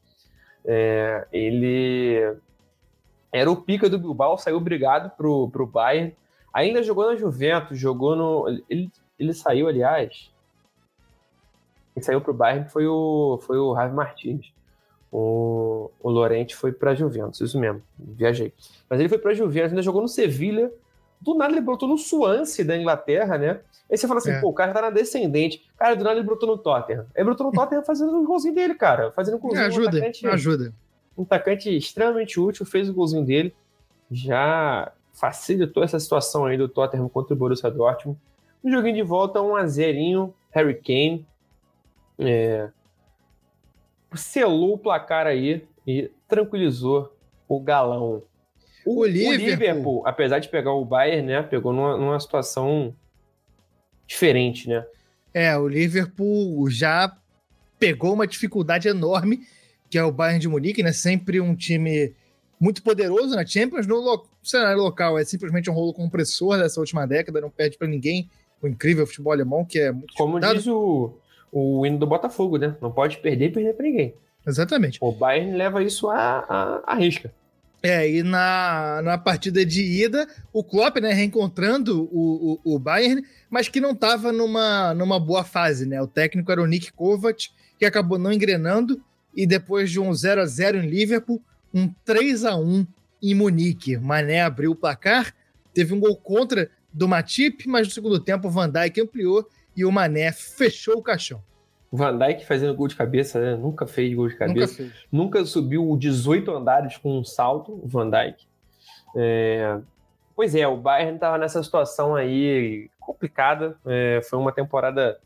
É, 0.64 1.26
ele 1.32 2.36
era 3.32 3.50
o 3.50 3.56
pica 3.56 3.88
do 3.88 3.98
Bilbao, 3.98 4.38
saiu 4.38 4.56
obrigado 4.56 5.14
pro, 5.16 5.48
pro 5.50 5.66
Bayern. 5.66 6.16
Ainda 6.52 6.82
jogou 6.82 7.06
na 7.06 7.16
Juventus, 7.16 7.78
jogou 7.78 8.16
no. 8.16 8.62
Ele, 8.68 8.90
ele 9.18 9.34
saiu, 9.34 9.68
aliás. 9.68 10.32
Quem 11.92 12.02
saiu 12.02 12.20
pro 12.20 12.34
Bayern 12.34 12.68
foi 12.68 12.86
o, 12.86 13.38
foi 13.42 13.58
o 13.58 13.74
Javi 13.74 13.94
Martins. 13.94 14.55
O, 15.10 15.90
o 16.00 16.10
Lorente 16.10 16.54
foi 16.54 16.72
para 16.72 16.94
Juventus, 16.94 17.40
isso 17.40 17.58
mesmo, 17.58 17.82
viajei. 17.98 18.52
Mas 18.88 19.00
ele 19.00 19.08
foi 19.08 19.18
para 19.18 19.34
Juventus, 19.34 19.70
ainda 19.70 19.82
jogou 19.82 20.02
no 20.02 20.08
Sevilha. 20.08 20.70
Do 21.20 21.34
nada 21.34 21.52
ele 21.52 21.60
brotou 21.60 21.88
no 21.88 21.96
Swansea 21.96 22.64
da 22.64 22.76
Inglaterra, 22.76 23.38
né? 23.38 23.60
Aí 23.90 23.96
você 23.96 24.06
fala 24.06 24.18
assim, 24.18 24.32
é. 24.32 24.40
pô, 24.40 24.48
o 24.48 24.52
cara 24.52 24.72
tá 24.72 24.82
na 24.82 24.90
descendente. 24.90 25.64
Cara, 25.78 25.94
do 25.94 26.04
nada 26.04 26.16
ele 26.16 26.26
brotou 26.26 26.48
no 26.48 26.58
Tottenham. 26.58 27.06
Ele 27.14 27.24
brotou 27.24 27.46
no 27.46 27.52
Tottenham 27.54 27.82
fazendo 27.84 28.20
o 28.20 28.24
golzinho 28.24 28.54
dele, 28.54 28.74
cara. 28.74 29.12
Fazendo 29.12 29.36
um 29.36 29.40
golzinho. 29.40 29.62
É, 29.62 29.66
ajuda, 29.66 29.86
um 29.86 29.88
atacante, 29.88 30.26
ajuda. 30.26 30.74
Um 31.16 31.22
atacante 31.22 31.76
extremamente 31.76 32.38
útil, 32.38 32.66
fez 32.66 32.88
o 32.88 32.94
golzinho 32.94 33.24
dele. 33.24 33.54
Já 34.10 34.92
facilitou 35.12 35.82
essa 35.82 35.98
situação 35.98 36.44
aí 36.44 36.58
do 36.58 36.68
Tottenham 36.68 37.08
contra 37.08 37.32
o 37.32 37.36
Borussia 37.36 37.70
Dortmund. 37.70 38.18
Um 38.62 38.70
joguinho 38.70 38.96
de 38.96 39.02
volta, 39.02 39.40
1 39.40 39.56
a 39.56 39.66
0 39.66 40.34
Harry 40.50 40.74
Kane. 40.74 41.26
É, 42.18 42.68
selou 44.14 44.74
o 44.74 44.78
placar 44.78 45.26
aí 45.26 45.66
e 45.86 46.10
tranquilizou 46.28 47.14
o 47.48 47.60
galão. 47.60 48.22
O, 48.84 49.00
o, 49.00 49.04
Liverpool. 49.04 49.34
o 49.34 49.36
Liverpool. 49.36 50.02
apesar 50.06 50.38
de 50.38 50.48
pegar 50.48 50.72
o 50.72 50.84
Bayern, 50.84 51.26
né, 51.26 51.42
pegou 51.42 51.72
numa, 51.72 51.96
numa 51.96 52.20
situação 52.20 52.94
diferente, 54.06 54.68
né? 54.68 54.86
É, 55.34 55.56
o 55.56 55.68
Liverpool 55.68 56.70
já 56.70 57.14
pegou 57.78 58.14
uma 58.14 58.26
dificuldade 58.26 58.88
enorme, 58.88 59.40
que 59.90 59.98
é 59.98 60.04
o 60.04 60.12
Bayern 60.12 60.40
de 60.40 60.48
Munique, 60.48 60.82
né? 60.82 60.92
Sempre 60.92 61.40
um 61.40 61.54
time 61.54 62.14
muito 62.58 62.82
poderoso 62.82 63.34
na 63.34 63.44
Champions. 63.44 63.86
No 63.86 63.96
lo 63.96 64.26
cenário 64.42 64.80
local 64.80 65.18
é 65.18 65.24
simplesmente 65.24 65.68
um 65.68 65.74
rolo 65.74 65.92
compressor 65.92 66.56
dessa 66.56 66.80
última 66.80 67.06
década, 67.06 67.40
não 67.40 67.50
perde 67.50 67.76
para 67.76 67.88
ninguém. 67.88 68.30
O 68.62 68.66
incrível 68.66 69.06
futebol 69.06 69.32
alemão, 69.32 69.64
que 69.64 69.78
é 69.78 69.92
muito 69.92 70.14
Como 70.14 70.40
diz 70.40 70.66
o, 70.66 71.18
o 71.50 71.84
hino 71.86 71.98
do 71.98 72.06
Botafogo, 72.06 72.58
né? 72.58 72.76
Não 72.80 72.90
pode 72.90 73.18
perder 73.18 73.46
e 73.46 73.52
perder 73.52 73.74
para 73.74 73.86
ninguém. 73.86 74.14
Exatamente. 74.46 74.98
O 75.00 75.12
Bayern 75.12 75.56
leva 75.56 75.82
isso 75.82 76.08
à, 76.08 76.44
à, 76.48 76.92
à 76.92 76.94
risca. 76.94 77.32
É, 77.82 78.08
e 78.10 78.22
na, 78.22 79.00
na 79.02 79.18
partida 79.18 79.64
de 79.64 79.82
ida, 79.82 80.26
o 80.52 80.64
Klopp, 80.64 80.96
né, 80.96 81.12
reencontrando 81.12 82.08
o, 82.10 82.60
o, 82.64 82.74
o 82.74 82.78
Bayern, 82.78 83.22
mas 83.50 83.68
que 83.68 83.80
não 83.80 83.92
estava 83.92 84.32
numa, 84.32 84.94
numa 84.94 85.20
boa 85.20 85.44
fase, 85.44 85.86
né? 85.86 86.00
O 86.00 86.06
técnico 86.06 86.50
era 86.50 86.62
o 86.62 86.66
Nick 86.66 86.92
Kovac, 86.92 87.50
que 87.78 87.84
acabou 87.84 88.18
não 88.18 88.32
engrenando, 88.32 89.00
e 89.34 89.46
depois 89.46 89.90
de 89.90 90.00
um 90.00 90.12
0 90.12 90.40
a 90.40 90.46
0 90.46 90.78
em 90.78 90.88
Liverpool, 90.88 91.42
um 91.72 91.88
3 92.04 92.44
a 92.44 92.56
1 92.56 92.86
em 93.22 93.34
Munique. 93.34 93.96
Mané 93.98 94.42
abriu 94.42 94.72
o 94.72 94.76
placar, 94.76 95.34
teve 95.74 95.92
um 95.92 96.00
gol 96.00 96.16
contra 96.16 96.70
do 96.92 97.06
Matip, 97.06 97.68
mas 97.68 97.86
no 97.86 97.92
segundo 97.92 98.18
tempo 98.18 98.48
o 98.48 98.50
Van 98.50 98.70
Dijk 98.70 99.02
ampliou 99.02 99.46
e 99.76 99.84
o 99.84 99.92
Mané 99.92 100.32
fechou 100.32 100.96
o 100.96 101.02
caixão. 101.02 101.42
O 101.90 101.96
Van 101.96 102.16
Dijk 102.18 102.44
fazendo 102.44 102.74
gol 102.74 102.88
de 102.88 102.96
cabeça, 102.96 103.40
né? 103.40 103.56
Nunca 103.56 103.86
fez 103.86 104.12
gol 104.14 104.28
de 104.28 104.36
cabeça. 104.36 104.82
Nunca, 104.82 104.94
Nunca 105.12 105.44
subiu 105.44 105.96
18 105.96 106.50
andares 106.50 106.96
com 106.96 107.18
um 107.18 107.24
salto, 107.24 107.72
o 107.72 107.86
Van 107.86 108.10
Dijk. 108.10 108.44
É... 109.14 109.78
Pois 110.34 110.54
é, 110.54 110.66
o 110.66 110.76
Bayern 110.76 111.14
estava 111.14 111.38
nessa 111.38 111.62
situação 111.62 112.14
aí 112.14 112.90
complicada. 112.98 113.76
É... 113.86 114.20
Foi 114.28 114.38
uma 114.38 114.52
temporada 114.52 115.18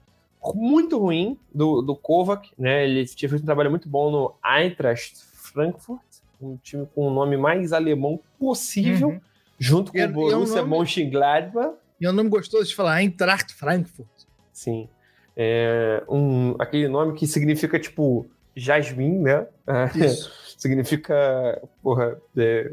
muito 0.55 0.99
ruim 0.99 1.39
do, 1.53 1.83
do 1.83 1.97
Kovac, 1.97 2.51
né? 2.59 2.85
Ele 2.85 3.05
tinha 3.07 3.29
feito 3.29 3.43
um 3.43 3.47
trabalho 3.47 3.71
muito 3.71 3.89
bom 3.89 4.11
no 4.11 4.35
Eintracht 4.45 5.17
Frankfurt, 5.35 6.01
um 6.41 6.57
time 6.57 6.87
com 6.95 7.09
o 7.09 7.11
nome 7.11 7.37
mais 7.37 7.73
alemão 7.73 8.21
possível, 8.39 9.09
uhum. 9.09 9.21
junto 9.59 9.93
com 9.93 9.99
e, 9.99 10.05
o 10.05 10.13
Borussia 10.13 10.61
é 10.61 10.63
um 10.63 10.67
nome... 10.67 10.79
Mönchengladbach. 10.79 11.75
E 12.01 12.07
é 12.07 12.11
um 12.11 12.13
nome 12.13 12.31
gostoso 12.31 12.69
de 12.69 12.75
falar, 12.75 13.03
Eintracht 13.03 13.53
Frankfurt. 13.53 14.09
Sim 14.61 14.89
é, 15.43 16.03
um, 16.09 16.55
aquele 16.59 16.87
nome 16.87 17.15
que 17.15 17.27
significa, 17.27 17.79
tipo, 17.79 18.27
jasmim, 18.55 19.19
né? 19.19 19.47
significa, 20.59 21.63
porra, 21.83 22.21
é, 22.37 22.73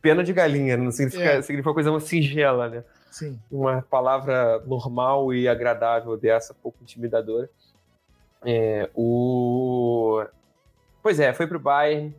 pena 0.00 0.24
de 0.24 0.32
galinha, 0.32 0.76
não 0.76 0.90
significa, 0.90 1.24
é. 1.24 1.42
significa 1.42 1.68
uma 1.68 1.74
coisa 1.74 2.00
singela, 2.00 2.68
né? 2.68 2.84
Sim. 3.10 3.38
Uma 3.50 3.82
palavra 3.82 4.62
normal 4.66 5.32
e 5.34 5.48
agradável 5.48 6.16
dessa, 6.16 6.54
pouco 6.54 6.78
intimidadora. 6.82 7.48
É, 8.42 8.88
o... 8.94 10.24
Pois 11.02 11.20
é, 11.20 11.32
foi 11.32 11.46
pro 11.46 11.60
Bayern 11.60 12.14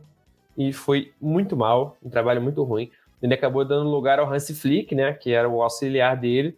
e 0.56 0.72
foi 0.72 1.12
muito 1.20 1.56
mal, 1.56 1.96
um 2.02 2.10
trabalho 2.10 2.40
muito 2.40 2.62
ruim. 2.62 2.90
Ele 3.20 3.34
acabou 3.34 3.64
dando 3.64 3.90
lugar 3.90 4.20
ao 4.20 4.32
Hansi 4.32 4.54
Flick, 4.54 4.94
né, 4.94 5.12
que 5.14 5.32
era 5.32 5.48
o 5.48 5.62
auxiliar 5.62 6.16
dele, 6.16 6.56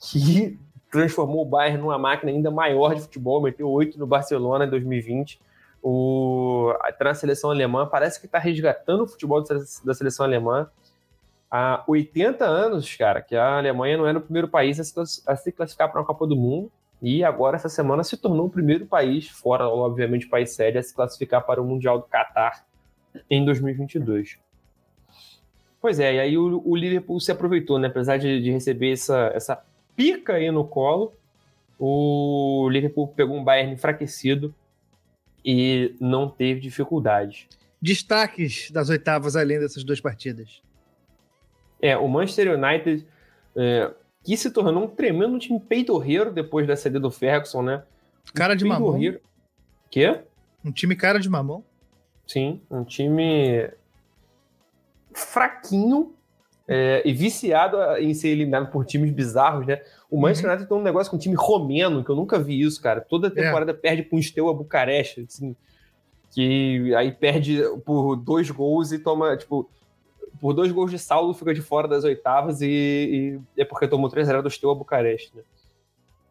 que 0.00 0.58
transformou 0.92 1.40
o 1.40 1.44
Bayern 1.46 1.80
numa 1.80 1.98
máquina 1.98 2.30
ainda 2.30 2.50
maior 2.50 2.94
de 2.94 3.00
futebol, 3.00 3.40
meteu 3.40 3.68
oito 3.70 3.98
no 3.98 4.06
Barcelona 4.06 4.66
em 4.66 4.70
2020. 4.70 5.40
O, 5.82 6.72
tá 6.98 7.06
na 7.06 7.14
seleção 7.14 7.50
alemã, 7.50 7.88
parece 7.90 8.20
que 8.20 8.26
está 8.26 8.38
resgatando 8.38 9.04
o 9.04 9.06
futebol 9.08 9.42
da 9.42 9.94
seleção 9.94 10.26
alemã. 10.26 10.68
Há 11.50 11.82
80 11.88 12.44
anos, 12.44 12.94
cara, 12.94 13.22
que 13.22 13.34
a 13.34 13.58
Alemanha 13.58 13.96
não 13.96 14.06
era 14.06 14.18
o 14.18 14.20
primeiro 14.20 14.48
país 14.48 14.78
a 14.78 14.84
se, 14.84 15.52
classificar 15.52 15.90
para 15.90 16.00
uma 16.00 16.06
Copa 16.06 16.26
do 16.26 16.36
Mundo. 16.36 16.70
E 17.00 17.24
agora, 17.24 17.56
essa 17.56 17.68
semana, 17.68 18.04
se 18.04 18.16
tornou 18.16 18.46
o 18.46 18.50
primeiro 18.50 18.86
país, 18.86 19.28
fora, 19.28 19.68
obviamente, 19.68 20.26
o 20.26 20.30
país 20.30 20.54
sério, 20.54 20.78
a 20.78 20.82
se 20.82 20.94
classificar 20.94 21.44
para 21.44 21.60
o 21.60 21.64
Mundial 21.64 21.98
do 21.98 22.04
Catar 22.04 22.64
em 23.28 23.44
2022. 23.44 24.38
Pois 25.80 25.98
é, 25.98 26.14
e 26.14 26.20
aí 26.20 26.38
o, 26.38 26.62
o 26.64 26.76
Liverpool 26.76 27.18
se 27.18 27.32
aproveitou, 27.32 27.78
né? 27.78 27.88
Apesar 27.88 28.18
de, 28.18 28.40
de 28.40 28.52
receber 28.52 28.92
essa, 28.92 29.32
essa 29.34 29.64
pica 29.96 30.34
aí 30.34 30.50
no 30.50 30.64
colo. 30.64 31.12
O 31.78 32.68
Liverpool 32.70 33.08
pegou 33.08 33.36
um 33.36 33.42
Bayern 33.44 33.72
enfraquecido 33.72 34.54
e 35.44 35.96
não 36.00 36.28
teve 36.28 36.60
dificuldade. 36.60 37.48
Destaques 37.80 38.70
das 38.70 38.88
oitavas 38.88 39.34
além 39.34 39.58
dessas 39.58 39.82
duas 39.82 40.00
partidas. 40.00 40.62
É, 41.80 41.96
o 41.96 42.06
Manchester 42.06 42.56
United, 42.56 43.04
é, 43.56 43.92
que 44.22 44.36
se 44.36 44.50
tornou 44.52 44.84
um 44.84 44.88
tremendo 44.88 45.38
time 45.38 45.58
peitorreiro 45.58 46.32
depois 46.32 46.66
da 46.66 46.76
saída 46.76 47.00
do 47.00 47.10
Ferguson, 47.10 47.62
né? 47.62 47.82
Cara 48.32 48.54
de 48.54 48.64
mamão. 48.64 48.98
Quê? 49.90 50.20
Um 50.64 50.70
time 50.70 50.94
cara 50.94 51.18
de 51.18 51.28
mamão. 51.28 51.64
Sim, 52.24 52.62
um 52.70 52.84
time 52.84 53.68
fraquinho, 55.12 56.14
é, 56.72 57.02
e 57.04 57.12
viciado 57.12 57.76
em 57.98 58.14
ser 58.14 58.28
eliminado 58.28 58.70
por 58.70 58.84
times 58.84 59.10
bizarros, 59.10 59.66
né? 59.66 59.82
O 60.10 60.20
Manchester 60.20 60.46
uhum. 60.46 60.52
United 60.52 60.68
tem 60.68 60.78
um 60.78 60.82
negócio 60.82 61.10
com 61.10 61.16
um 61.16 61.20
time 61.20 61.34
romeno, 61.34 62.04
que 62.04 62.10
eu 62.10 62.16
nunca 62.16 62.38
vi 62.38 62.60
isso, 62.60 62.80
cara. 62.80 63.00
Toda 63.00 63.28
é. 63.28 63.30
temporada 63.30 63.70
é. 63.70 63.74
perde 63.74 64.02
com 64.04 64.16
um 64.16 64.22
Steaua 64.22 64.54
Bucareste, 64.54 65.26
assim, 65.28 65.54
que 66.30 66.94
aí 66.94 67.12
perde 67.12 67.62
por 67.84 68.16
dois 68.16 68.50
gols 68.50 68.92
e 68.92 68.98
toma, 68.98 69.36
tipo, 69.36 69.68
por 70.40 70.52
dois 70.52 70.72
gols 70.72 70.90
de 70.90 70.98
saldo 70.98 71.34
fica 71.34 71.54
de 71.54 71.60
fora 71.60 71.86
das 71.86 72.04
oitavas 72.04 72.60
e, 72.62 73.40
e 73.56 73.60
é 73.60 73.64
porque 73.64 73.86
tomou 73.86 74.10
3x0 74.10 74.42
do 74.42 74.50
Steaua 74.50 74.74
Bucareste, 74.74 75.36
né? 75.36 75.42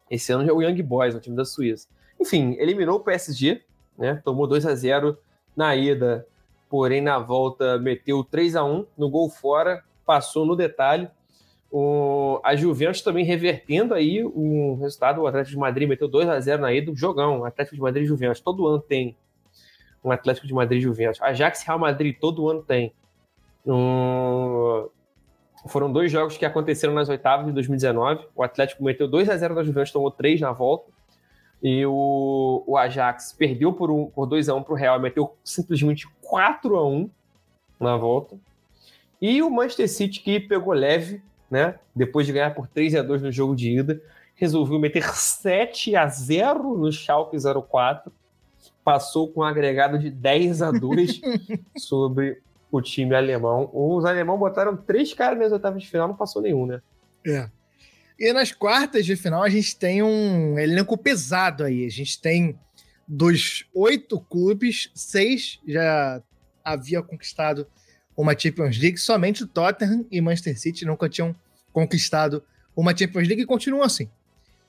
Esse 0.09 0.33
ano 0.33 0.43
já 0.43 0.51
é 0.51 0.53
o 0.53 0.61
Young 0.61 0.81
Boys, 0.81 1.15
o 1.15 1.19
time 1.19 1.35
da 1.35 1.45
Suíça. 1.45 1.87
Enfim, 2.19 2.55
eliminou 2.59 2.97
o 2.97 2.99
PSG, 2.99 3.61
né? 3.97 4.21
Tomou 4.25 4.45
2 4.45 4.65
a 4.65 4.75
0 4.75 5.17
na 5.55 5.75
ida, 5.75 6.27
porém 6.69 7.01
na 7.01 7.17
volta 7.19 7.79
meteu 7.79 8.23
3 8.23 8.55
a 8.55 8.63
1 8.63 8.85
no 8.97 9.09
gol 9.09 9.29
fora, 9.29 9.83
passou 10.11 10.45
no 10.45 10.57
detalhe. 10.57 11.09
O, 11.71 12.41
a 12.43 12.53
Juventus 12.53 13.01
também 13.01 13.23
revertendo 13.23 13.93
aí 13.93 14.21
o 14.21 14.75
resultado, 14.75 15.21
o 15.21 15.27
Atlético 15.27 15.53
de 15.53 15.57
Madrid 15.57 15.87
meteu 15.87 16.05
2 16.05 16.27
a 16.27 16.37
0 16.37 16.61
na 16.61 16.73
ida, 16.73 16.91
jogão, 16.93 17.45
Atlético 17.45 17.77
de 17.77 17.81
Madrid 17.81 18.03
e 18.03 18.07
Juventus, 18.07 18.41
todo 18.41 18.67
ano 18.67 18.81
tem 18.81 19.15
um 20.03 20.11
Atlético 20.11 20.45
de 20.45 20.53
Madrid 20.53 20.79
e 20.79 20.83
Juventus. 20.83 21.21
Ajax 21.21 21.63
Real 21.63 21.79
Madrid, 21.79 22.17
todo 22.19 22.49
ano 22.49 22.61
tem. 22.61 22.93
Um, 23.65 24.89
foram 25.69 25.89
dois 25.89 26.11
jogos 26.11 26.35
que 26.35 26.43
aconteceram 26.43 26.93
nas 26.93 27.07
oitavas 27.07 27.45
de 27.45 27.53
2019. 27.53 28.25
O 28.35 28.43
Atlético 28.43 28.83
meteu 28.83 29.07
2 29.07 29.29
a 29.29 29.37
0 29.37 29.55
na 29.55 29.63
Juventus, 29.63 29.93
tomou 29.93 30.11
3 30.11 30.41
na 30.41 30.51
volta. 30.51 30.91
E 31.63 31.85
o, 31.85 32.65
o 32.67 32.75
Ajax 32.75 33.31
perdeu 33.31 33.71
por, 33.71 33.89
um, 33.89 34.07
por 34.07 34.25
2 34.25 34.49
a 34.49 34.55
1 34.55 34.63
para 34.63 34.73
o 34.73 34.75
Real, 34.75 34.99
meteu 34.99 35.37
simplesmente 35.41 36.05
4 36.21 36.75
a 36.75 36.85
1 36.85 37.09
na 37.79 37.95
volta. 37.95 38.37
E 39.21 39.41
o 39.43 39.49
Manchester 39.49 39.89
City, 39.89 40.19
que 40.19 40.39
pegou 40.39 40.73
leve, 40.73 41.21
né? 41.49 41.75
Depois 41.95 42.25
de 42.25 42.33
ganhar 42.33 42.55
por 42.55 42.67
3 42.67 42.95
a 42.95 43.01
2 43.03 43.21
no 43.21 43.31
jogo 43.31 43.55
de 43.55 43.77
ida, 43.77 44.01
resolveu 44.35 44.79
meter 44.79 45.03
7 45.03 45.95
a 45.95 46.07
0 46.07 46.77
no 46.77 46.91
Schalke 46.91 47.37
04. 47.37 48.11
Passou 48.83 49.27
com 49.27 49.41
um 49.41 49.43
agregado 49.43 49.99
de 49.99 50.09
10 50.09 50.61
a 50.63 50.71
2 50.71 51.21
sobre 51.77 52.41
o 52.71 52.81
time 52.81 53.13
alemão. 53.13 53.69
Os 53.71 54.05
alemães 54.05 54.39
botaram 54.39 54.75
três 54.75 55.13
caras 55.13 55.37
nas 55.37 55.51
oitavas 55.51 55.83
de 55.83 55.89
final, 55.89 56.07
não 56.07 56.15
passou 56.15 56.41
nenhum, 56.41 56.65
né? 56.65 56.81
É. 57.25 57.49
E 58.17 58.31
nas 58.33 58.51
quartas 58.51 59.05
de 59.05 59.15
final 59.15 59.43
a 59.43 59.49
gente 59.49 59.75
tem 59.75 60.01
um 60.01 60.57
elenco 60.57 60.97
pesado 60.97 61.63
aí. 61.63 61.85
A 61.85 61.89
gente 61.89 62.19
tem 62.19 62.57
dos 63.07 63.65
oito 63.73 64.19
clubes, 64.19 64.89
seis 64.95 65.59
já 65.67 66.21
havia 66.63 67.01
conquistado 67.01 67.67
uma 68.21 68.37
Champions 68.37 68.77
League. 68.77 68.97
Somente 68.97 69.43
o 69.43 69.47
Tottenham 69.47 70.05
e 70.11 70.21
Manchester 70.21 70.59
City 70.59 70.85
nunca 70.85 71.09
tinham 71.09 71.35
conquistado 71.73 72.43
uma 72.75 72.95
Champions 72.95 73.27
League 73.27 73.41
e 73.41 73.45
continuam 73.45 73.83
assim. 73.83 74.09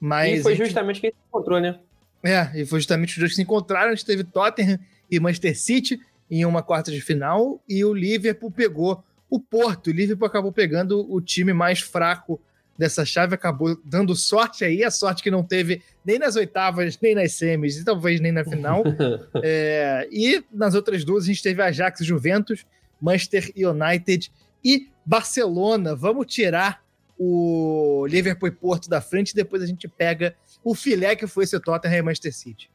Mas 0.00 0.40
e 0.40 0.42
foi 0.42 0.56
gente... 0.56 0.66
justamente 0.66 1.00
quem 1.00 1.10
se 1.10 1.16
encontrou, 1.28 1.60
né? 1.60 1.78
É, 2.22 2.50
e 2.54 2.66
foi 2.66 2.80
justamente 2.80 3.12
os 3.12 3.18
dois 3.18 3.30
que 3.32 3.36
se 3.36 3.42
encontraram. 3.42 3.90
A 3.90 3.94
gente 3.94 4.06
teve 4.06 4.24
Tottenham 4.24 4.78
e 5.10 5.20
Manchester 5.20 5.58
City 5.58 6.00
em 6.30 6.44
uma 6.44 6.62
quarta 6.62 6.90
de 6.90 7.00
final 7.00 7.62
e 7.68 7.84
o 7.84 7.92
Liverpool 7.92 8.50
pegou 8.50 9.04
o 9.28 9.38
Porto. 9.38 9.88
O 9.88 9.92
Liverpool 9.92 10.26
acabou 10.26 10.52
pegando 10.52 11.06
o 11.12 11.20
time 11.20 11.52
mais 11.52 11.80
fraco 11.80 12.40
dessa 12.76 13.04
chave, 13.04 13.34
acabou 13.34 13.78
dando 13.84 14.14
sorte 14.16 14.64
aí, 14.64 14.82
a 14.82 14.90
sorte 14.90 15.22
que 15.22 15.30
não 15.30 15.44
teve 15.44 15.82
nem 16.04 16.18
nas 16.18 16.36
oitavas, 16.36 16.98
nem 17.00 17.14
nas 17.14 17.32
semis 17.32 17.76
e 17.76 17.84
talvez 17.84 18.20
nem 18.20 18.32
na 18.32 18.44
final. 18.44 18.82
é, 19.42 20.08
e 20.10 20.42
nas 20.52 20.74
outras 20.74 21.04
duas 21.04 21.24
a 21.24 21.26
gente 21.26 21.42
teve 21.42 21.62
Ajax 21.62 22.00
e 22.00 22.04
Juventus, 22.04 22.66
Manchester 23.02 23.52
United 23.56 24.30
e 24.64 24.88
Barcelona. 25.04 25.96
Vamos 25.96 26.26
tirar 26.26 26.82
o 27.18 28.06
Liverpool 28.08 28.48
e 28.48 28.52
Porto 28.52 28.88
da 28.88 29.00
frente 29.00 29.30
e 29.30 29.34
depois 29.34 29.62
a 29.62 29.66
gente 29.66 29.88
pega 29.88 30.34
o 30.64 30.74
filé 30.74 31.16
que 31.16 31.26
foi 31.26 31.44
esse 31.44 31.58
Tottenham 31.60 31.98
e 31.98 32.02
Manchester 32.02 32.34
City. 32.34 32.70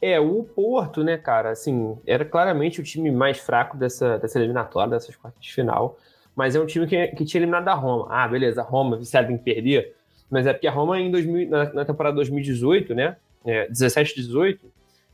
É, 0.00 0.20
o 0.20 0.44
Porto, 0.44 1.02
né, 1.02 1.16
cara, 1.16 1.50
assim, 1.50 1.96
era 2.06 2.24
claramente 2.24 2.80
o 2.80 2.84
time 2.84 3.10
mais 3.10 3.38
fraco 3.38 3.76
dessa, 3.76 4.18
dessa 4.18 4.38
eliminatória, 4.38 4.90
dessas 4.90 5.16
quartas 5.16 5.42
de 5.42 5.52
final, 5.52 5.98
mas 6.34 6.54
é 6.54 6.60
um 6.60 6.66
time 6.66 6.86
que, 6.86 7.08
que 7.08 7.24
tinha 7.24 7.40
eliminado 7.40 7.68
a 7.68 7.74
Roma. 7.74 8.06
Ah, 8.10 8.28
beleza, 8.28 8.60
a 8.60 8.64
Roma, 8.64 8.98
viciada 8.98 9.32
em 9.32 9.38
perder, 9.38 9.94
mas 10.30 10.46
é 10.46 10.52
porque 10.52 10.66
a 10.66 10.70
Roma 10.70 11.00
em 11.00 11.10
2000, 11.10 11.48
na, 11.48 11.72
na 11.72 11.84
temporada 11.84 12.14
2018, 12.16 12.94
né, 12.94 13.16
é, 13.44 13.68
17 13.68 14.16
18, 14.16 14.60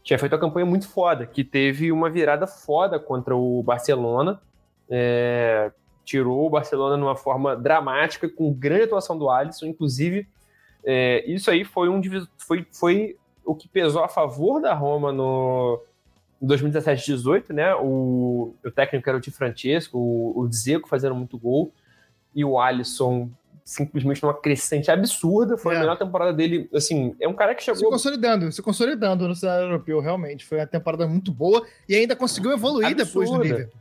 tinha 0.02 0.18
feito 0.18 0.32
uma 0.32 0.40
campanha 0.40 0.66
muito 0.66 0.88
foda, 0.88 1.26
que 1.26 1.44
teve 1.44 1.92
uma 1.92 2.10
virada 2.10 2.46
foda 2.46 2.98
contra 2.98 3.36
o 3.36 3.62
Barcelona, 3.62 4.40
é, 4.90 5.70
tirou 6.04 6.46
o 6.46 6.50
Barcelona 6.50 6.96
numa 6.96 7.16
forma 7.16 7.54
dramática, 7.54 8.28
com 8.28 8.52
grande 8.52 8.84
atuação 8.84 9.16
do 9.16 9.30
Alisson, 9.30 9.66
inclusive, 9.66 10.26
é, 10.84 11.24
isso 11.30 11.50
aí 11.50 11.64
foi 11.64 11.88
um 11.88 12.00
foi, 12.36 12.66
foi 12.72 13.16
o 13.44 13.54
que 13.54 13.68
pesou 13.68 14.02
a 14.02 14.08
favor 14.08 14.60
da 14.60 14.74
Roma 14.74 15.12
no 15.12 15.80
2017-18, 16.42 17.52
né? 17.52 17.74
O, 17.76 18.54
o 18.64 18.70
técnico 18.70 19.08
era 19.08 19.18
o 19.18 19.20
Di 19.20 19.30
Francesco, 19.30 19.96
o, 19.96 20.40
o 20.40 20.48
Dzeko 20.48 20.88
fazendo 20.88 21.14
muito 21.14 21.38
gol 21.38 21.72
e 22.34 22.44
o 22.44 22.58
Alisson 22.58 23.30
simplesmente 23.72 24.22
numa 24.22 24.34
crescente 24.34 24.90
absurda. 24.90 25.56
Foi 25.56 25.74
é. 25.74 25.76
a 25.76 25.80
melhor 25.80 25.96
temporada 25.96 26.32
dele. 26.32 26.68
Assim, 26.74 27.14
é 27.20 27.26
um 27.26 27.34
cara 27.34 27.54
que 27.54 27.62
chegou. 27.62 27.78
Se 27.78 27.84
consolidando, 27.84 28.52
se 28.52 28.62
consolidando 28.62 29.26
no 29.26 29.34
cenário 29.34 29.66
europeu, 29.66 30.00
realmente. 30.00 30.44
Foi 30.44 30.58
uma 30.58 30.66
temporada 30.66 31.06
muito 31.06 31.32
boa 31.32 31.64
e 31.88 31.94
ainda 31.94 32.14
conseguiu 32.14 32.52
evoluir 32.52 32.88
absurda. 32.88 33.04
depois 33.04 33.30
do 33.30 33.42
Liverpool. 33.42 33.80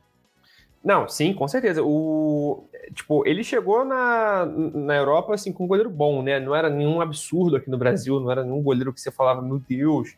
Não, 0.83 1.07
sim, 1.07 1.33
com 1.33 1.47
certeza. 1.47 1.83
O, 1.83 2.67
tipo, 2.93 3.27
ele 3.27 3.43
chegou 3.43 3.85
na, 3.85 4.45
na 4.45 4.95
Europa 4.95 5.35
assim, 5.35 5.53
com 5.53 5.65
um 5.65 5.67
goleiro 5.67 5.89
bom, 5.89 6.23
né? 6.23 6.39
Não 6.39 6.55
era 6.55 6.69
nenhum 6.69 6.99
absurdo 6.99 7.57
aqui 7.57 7.69
no 7.69 7.77
Brasil, 7.77 8.19
não 8.19 8.31
era 8.31 8.43
nenhum 8.43 8.63
goleiro 8.63 8.91
que 8.91 8.99
você 8.99 9.11
falava, 9.11 9.41
meu 9.43 9.59
Deus, 9.59 10.15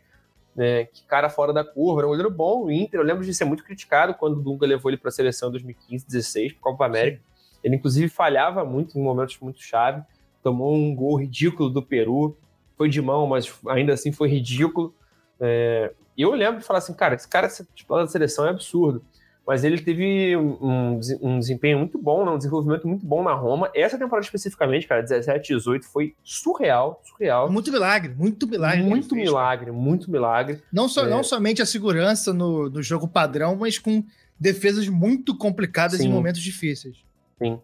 né? 0.55 0.85
Que 0.85 1.03
cara 1.05 1.29
fora 1.29 1.51
da 1.51 1.65
curva. 1.65 2.01
Era 2.01 2.07
um 2.07 2.11
goleiro 2.11 2.31
bom, 2.31 2.65
o 2.65 2.71
Inter. 2.71 2.99
Eu 2.99 3.05
lembro 3.05 3.25
de 3.25 3.33
ser 3.33 3.43
muito 3.43 3.63
criticado 3.63 4.13
quando 4.13 4.37
o 4.37 4.41
Dunga 4.41 4.65
levou 4.65 4.89
ele 4.89 4.97
para 4.97 5.09
a 5.09 5.11
seleção 5.11 5.49
em 5.49 5.53
2015, 5.53 6.05
16, 6.07 6.53
Copa 6.61 6.85
América. 6.85 7.17
Sim. 7.17 7.32
Ele, 7.63 7.75
inclusive, 7.75 8.09
falhava 8.09 8.65
muito 8.65 8.97
em 8.97 9.01
momentos 9.01 9.37
muito 9.39 9.61
chave. 9.61 10.01
Tomou 10.41 10.75
um 10.75 10.93
gol 10.93 11.15
ridículo 11.19 11.69
do 11.69 11.81
Peru. 11.81 12.37
Foi 12.77 12.89
de 12.89 13.01
mão, 13.01 13.27
mas 13.27 13.53
ainda 13.67 13.93
assim 13.93 14.11
foi 14.11 14.27
ridículo. 14.29 14.93
É, 15.39 15.93
e 16.17 16.21
eu 16.21 16.33
lembro 16.33 16.59
de 16.59 16.65
falar 16.65 16.79
assim, 16.79 16.93
cara, 16.93 17.15
esse 17.15 17.27
cara 17.27 17.47
titular 17.73 18.03
da 18.03 18.11
seleção 18.11 18.45
é 18.45 18.49
absurdo 18.49 19.03
mas 19.45 19.63
ele 19.63 19.79
teve 19.79 20.37
um, 20.37 20.99
um, 21.21 21.39
desempenho 21.39 21.77
muito 21.77 21.97
bom, 21.97 22.23
né? 22.25 22.31
um 22.31 22.37
desenvolvimento 22.37 22.87
muito 22.87 23.05
bom 23.05 23.21
na 23.21 23.33
Roma. 23.33 23.69
Essa 23.75 23.97
temporada 23.97 24.25
especificamente, 24.25 24.87
cara, 24.87 25.01
17, 25.01 25.55
18, 25.55 25.85
foi 25.85 26.15
surreal, 26.23 27.01
surreal. 27.03 27.51
Muito 27.51 27.69
milagre, 27.69 28.13
muito 28.15 28.47
milagre. 28.47 28.83
Muito 28.83 29.13
milagre, 29.13 29.71
muito 29.71 30.09
milagre. 30.09 30.61
Não, 30.71 30.87
só, 30.87 31.05
é. 31.05 31.09
não 31.09 31.23
somente 31.23 31.61
a 31.61 31.65
segurança 31.65 32.33
no, 32.33 32.69
no 32.69 32.81
jogo 32.81 33.05
padrão, 33.05 33.57
mas 33.57 33.77
com 33.77 34.03
defesas 34.39 34.87
muito 34.87 35.37
complicadas 35.37 35.99
Sim. 35.99 36.07
em 36.07 36.11
momentos 36.11 36.41
difíceis. 36.41 37.03
Sim. 37.37 37.59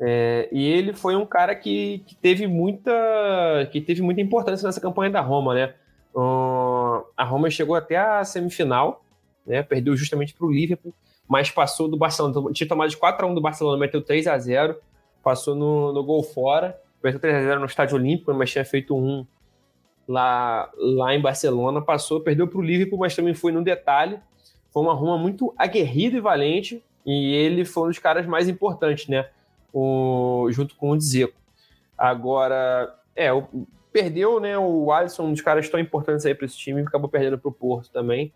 É, 0.00 0.48
e 0.50 0.66
ele 0.66 0.92
foi 0.92 1.14
um 1.14 1.24
cara 1.24 1.54
que, 1.54 2.02
que, 2.06 2.14
teve 2.16 2.46
muita 2.46 2.90
que 3.70 3.80
teve 3.80 4.02
muita 4.02 4.20
importância 4.20 4.66
nessa 4.66 4.80
campanha 4.80 5.10
da 5.10 5.20
Roma, 5.20 5.54
né? 5.54 5.74
Uh, 6.14 7.04
a 7.16 7.24
Roma 7.24 7.48
chegou 7.50 7.76
até 7.76 7.96
a 7.96 8.24
semifinal, 8.24 9.04
né? 9.46 9.62
Perdeu 9.62 9.96
justamente 9.96 10.34
para 10.34 10.46
o 10.46 10.50
Liverpool 10.50 10.92
mas 11.32 11.50
passou 11.50 11.88
do 11.88 11.96
Barcelona. 11.96 12.52
Tinha 12.52 12.68
tomado 12.68 12.90
de 12.90 12.98
4x1 12.98 13.34
do 13.34 13.40
Barcelona, 13.40 13.78
meteu 13.78 14.02
3x0, 14.02 14.76
passou 15.22 15.54
no, 15.54 15.90
no 15.90 16.04
gol 16.04 16.22
fora, 16.22 16.78
meteu 17.02 17.18
3x0 17.18 17.58
no 17.58 17.64
Estádio 17.64 17.96
Olímpico, 17.96 18.34
mas 18.34 18.50
tinha 18.50 18.66
feito 18.66 18.94
um 18.94 19.26
lá, 20.06 20.70
lá 20.76 21.14
em 21.14 21.22
Barcelona, 21.22 21.80
passou, 21.80 22.20
perdeu 22.20 22.46
para 22.46 22.58
o 22.58 22.62
Liverpool, 22.62 22.98
mas 22.98 23.16
também 23.16 23.32
foi 23.32 23.50
no 23.50 23.64
detalhe. 23.64 24.18
Foi 24.70 24.82
uma 24.82 24.92
Roma 24.92 25.16
muito 25.16 25.54
aguerrida 25.56 26.18
e 26.18 26.20
valente, 26.20 26.82
e 27.04 27.34
ele 27.34 27.64
foi 27.64 27.84
um 27.84 27.88
dos 27.88 27.98
caras 27.98 28.26
mais 28.26 28.48
importantes, 28.48 29.08
né? 29.08 29.28
O, 29.72 30.48
junto 30.50 30.76
com 30.76 30.90
o 30.90 30.96
Dzeko. 30.96 31.34
Agora, 31.96 32.94
é, 33.16 33.32
o, 33.32 33.46
perdeu, 33.92 34.40
né? 34.40 34.58
O 34.58 34.92
Alisson, 34.92 35.24
um 35.24 35.32
dos 35.32 35.40
caras 35.40 35.68
tão 35.68 35.80
importantes 35.80 36.26
aí 36.26 36.34
para 36.34 36.46
esse 36.46 36.56
time, 36.56 36.82
acabou 36.82 37.08
perdendo 37.08 37.38
para 37.38 37.48
o 37.48 37.52
Porto 37.52 37.90
também 37.90 38.32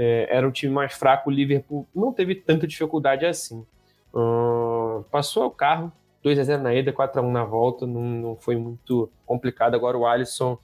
é, 0.00 0.28
era 0.30 0.46
um 0.46 0.52
time 0.52 0.72
mais 0.72 0.92
fraco, 0.92 1.28
o 1.28 1.32
Liverpool 1.32 1.84
não 1.92 2.12
teve 2.12 2.36
tanta 2.36 2.68
dificuldade 2.68 3.26
assim. 3.26 3.66
Uh, 4.14 5.04
passou 5.10 5.46
o 5.46 5.50
carro, 5.50 5.92
2 6.22 6.38
a 6.38 6.44
0 6.44 6.62
na 6.62 6.72
ida, 6.72 6.92
4 6.92 7.20
a 7.20 7.24
1 7.24 7.32
na 7.32 7.44
volta, 7.44 7.84
não, 7.84 8.00
não 8.02 8.36
foi 8.36 8.54
muito 8.54 9.10
complicado. 9.26 9.74
Agora 9.74 9.98
o 9.98 10.06
Alisson 10.06 10.56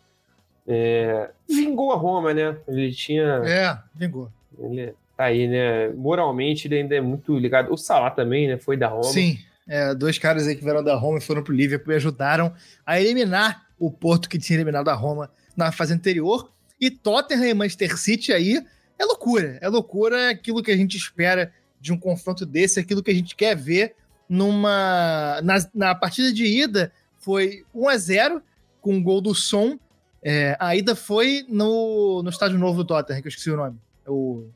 é, 0.69 1.33
vingou 1.49 1.91
a 1.91 1.97
Roma, 1.97 2.33
né? 2.33 2.57
Ele 2.69 2.93
tinha. 2.93 3.43
É, 3.45 3.77
vingou. 3.93 4.31
Ele 4.57 4.95
tá 5.17 5.25
aí, 5.25 5.49
né? 5.49 5.89
Moralmente 5.91 6.67
ele 6.69 6.77
ainda 6.77 6.95
é 6.95 7.01
muito 7.01 7.39
ligado. 7.39 7.73
O 7.73 7.77
Salah 7.77 8.11
também, 8.11 8.49
né? 8.49 8.59
Foi 8.59 8.77
da 8.77 8.89
Roma. 8.89 9.05
Sim, 9.05 9.39
é, 9.67 9.95
dois 9.95 10.19
caras 10.19 10.47
aí 10.47 10.55
que 10.55 10.63
vieram 10.63 10.83
da 10.83 10.95
Roma 10.95 11.19
e 11.19 11.23
foram 11.23 11.43
pro 11.43 11.55
Liverpool 11.55 11.93
e 11.93 11.97
ajudaram 11.97 12.53
a 12.85 13.01
eliminar 13.01 13.67
o 13.79 13.91
Porto 13.91 14.29
que 14.29 14.39
tinha 14.39 14.57
eliminado 14.57 14.89
a 14.89 14.95
Roma 14.95 15.31
na 15.57 15.73
fase 15.73 15.93
anterior. 15.95 16.51
E 16.81 16.91
Tottenham 16.91 17.47
e 17.47 17.55
Manchester 17.55 17.97
City 17.97 18.33
aí 18.33 18.63
é 18.99 19.05
loucura. 19.05 19.59
É 19.61 19.69
loucura 19.69 20.31
aquilo 20.31 20.63
que 20.63 20.71
a 20.71 20.77
gente 20.77 20.97
espera 20.97 21.53
de 21.81 21.93
um 21.93 21.99
confronto 21.99 22.45
desse, 22.45 22.81
aquilo 22.81 23.03
que 23.03 23.11
a 23.11 23.15
gente 23.15 23.35
quer 23.35 23.57
ver 23.57 23.95
numa. 24.29 25.41
Na, 25.43 25.57
na 25.75 25.95
partida 25.95 26.33
de 26.33 26.45
ida 26.45 26.93
foi 27.19 27.65
1 27.75 27.89
a 27.89 27.97
0 27.97 28.43
com 28.81 28.97
o 28.97 29.03
gol 29.03 29.21
do 29.21 29.35
som. 29.35 29.79
É, 30.23 30.57
a 30.59 30.75
ida 30.75 30.97
foi 30.97 31.45
no, 31.49 32.23
no 32.23 32.31
estádio 32.31 32.59
novo 32.59 32.83
do 32.83 32.87
Tottenham, 32.87 33.21
que 33.21 33.29
eu 33.29 33.31
esqueci 33.31 33.51
o 33.51 33.57
nome. 33.57 33.79
O... 34.07 34.49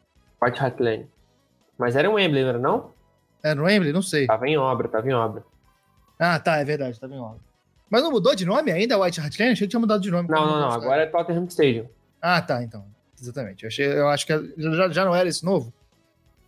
White 0.43 0.61
Hart 0.61 0.81
Lane. 0.81 1.09
Mas 1.77 1.97
era 1.97 2.09
um 2.11 2.15
Wembley, 2.15 2.43
não 2.43 2.49
era 2.49 2.59
não? 2.59 2.93
Era 3.43 3.55
no 3.55 3.65
Wembley? 3.65 3.93
Não 3.93 4.03
sei. 4.03 4.27
Tava 4.27 4.47
em 4.49 4.57
obra, 4.57 4.89
tava 4.89 5.09
em 5.09 5.15
obra. 5.15 5.45
Ah, 6.19 6.39
tá, 6.39 6.57
é 6.57 6.65
verdade, 6.65 6.99
tava 6.99 7.15
em 7.15 7.21
obra. 7.21 7.41
Mas 7.91 8.03
não 8.03 8.11
mudou 8.11 8.35
de 8.35 8.45
nome 8.45 8.71
ainda, 8.71 8.99
White 8.99 9.21
Hart 9.21 9.39
Lane? 9.39 9.53
Achei 9.53 9.67
que 9.67 9.71
tinha 9.71 9.81
mudado 9.81 10.03
de 10.03 10.11
nome. 10.11 10.29
Não, 10.29 10.47
não, 10.47 10.61
não. 10.61 10.71
Agora 10.71 11.03
é 11.03 11.07
Tottenham 11.07 11.45
Stadium. 11.45 11.87
Ah, 12.21 12.43
tá, 12.43 12.63
então. 12.63 12.85
Exatamente. 13.21 13.65
Eu, 13.65 13.69
achei, 13.69 13.87
eu 13.87 14.09
acho 14.09 14.27
que 14.27 14.55
já, 14.57 14.89
já 14.91 15.05
não 15.05 15.15
era 15.15 15.29
esse 15.29 15.45
novo. 15.45 15.73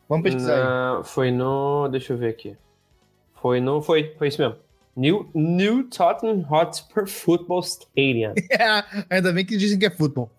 Vamos 0.08 0.24
pesquisar 0.24 0.98
aí. 0.98 1.04
Foi 1.04 1.30
no. 1.30 1.88
Deixa 1.88 2.12
eu 2.12 2.18
ver 2.18 2.30
aqui. 2.30 2.56
Foi 3.40 3.60
no. 3.60 3.80
Foi, 3.80 4.14
foi 4.18 4.28
isso 4.28 4.40
mesmo. 4.40 4.56
New, 4.96 5.30
New 5.32 5.88
Tottenham 5.88 6.44
Hotspur 6.50 7.06
Football 7.06 7.60
Stadium. 7.60 8.34
É, 8.50 9.16
ainda 9.16 9.32
bem 9.32 9.44
que 9.46 9.56
dizem 9.56 9.78
que 9.78 9.86
é 9.86 9.90
futebol. 9.90 10.30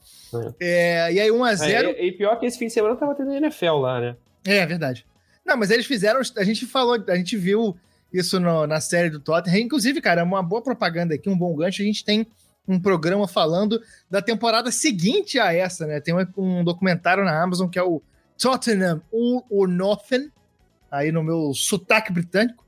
É, 0.60 1.12
e 1.14 1.20
aí 1.20 1.30
1x0. 1.30 1.64
É, 1.96 2.06
e 2.06 2.12
pior 2.12 2.40
que 2.40 2.46
esse 2.46 2.58
fim 2.58 2.68
de 2.68 2.74
semana 2.74 2.96
tava 2.96 3.16
tendo 3.16 3.32
NFL 3.34 3.78
lá, 3.80 4.00
né? 4.00 4.16
É, 4.46 4.58
é 4.58 4.66
verdade. 4.66 5.06
Não, 5.46 5.58
mas 5.58 5.72
eles 5.72 5.86
fizeram. 5.86 6.22
A 6.38 6.44
gente 6.44 6.66
falou, 6.66 7.04
a 7.08 7.16
gente 7.16 7.36
viu 7.38 7.76
isso 8.14 8.40
no- 8.40 8.68
na 8.68 8.80
série 8.82 9.10
do 9.10 9.20
Tottenham. 9.20 9.60
Inclusive, 9.60 10.00
cara, 10.02 10.22
é 10.22 10.24
uma 10.24 10.44
boa 10.44 10.62
propaganda 10.62 11.16
aqui, 11.16 11.30
um 11.30 11.38
bom 11.38 11.56
gancho. 11.56 11.82
A 11.82 11.86
gente 11.86 12.04
tem 12.06 12.28
um 12.68 12.80
programa 12.80 13.28
falando 13.28 13.82
da 14.10 14.22
temporada 14.22 14.72
seguinte 14.72 15.40
a 15.40 15.54
essa, 15.54 15.88
né? 15.88 16.00
Tem 16.00 16.14
um, 16.14 16.26
um 16.38 16.64
documentário 16.64 17.24
na 17.26 17.42
Amazon 17.42 17.68
que 17.70 17.80
é 17.80 17.84
o 17.84 18.02
Tottenham 18.42 19.02
All 19.14 19.46
or 19.50 19.68
Nothing, 19.68 20.32
aí 20.92 21.12
no 21.12 21.24
meu 21.24 21.54
sotaque 21.54 22.12
britânico. 22.14 22.64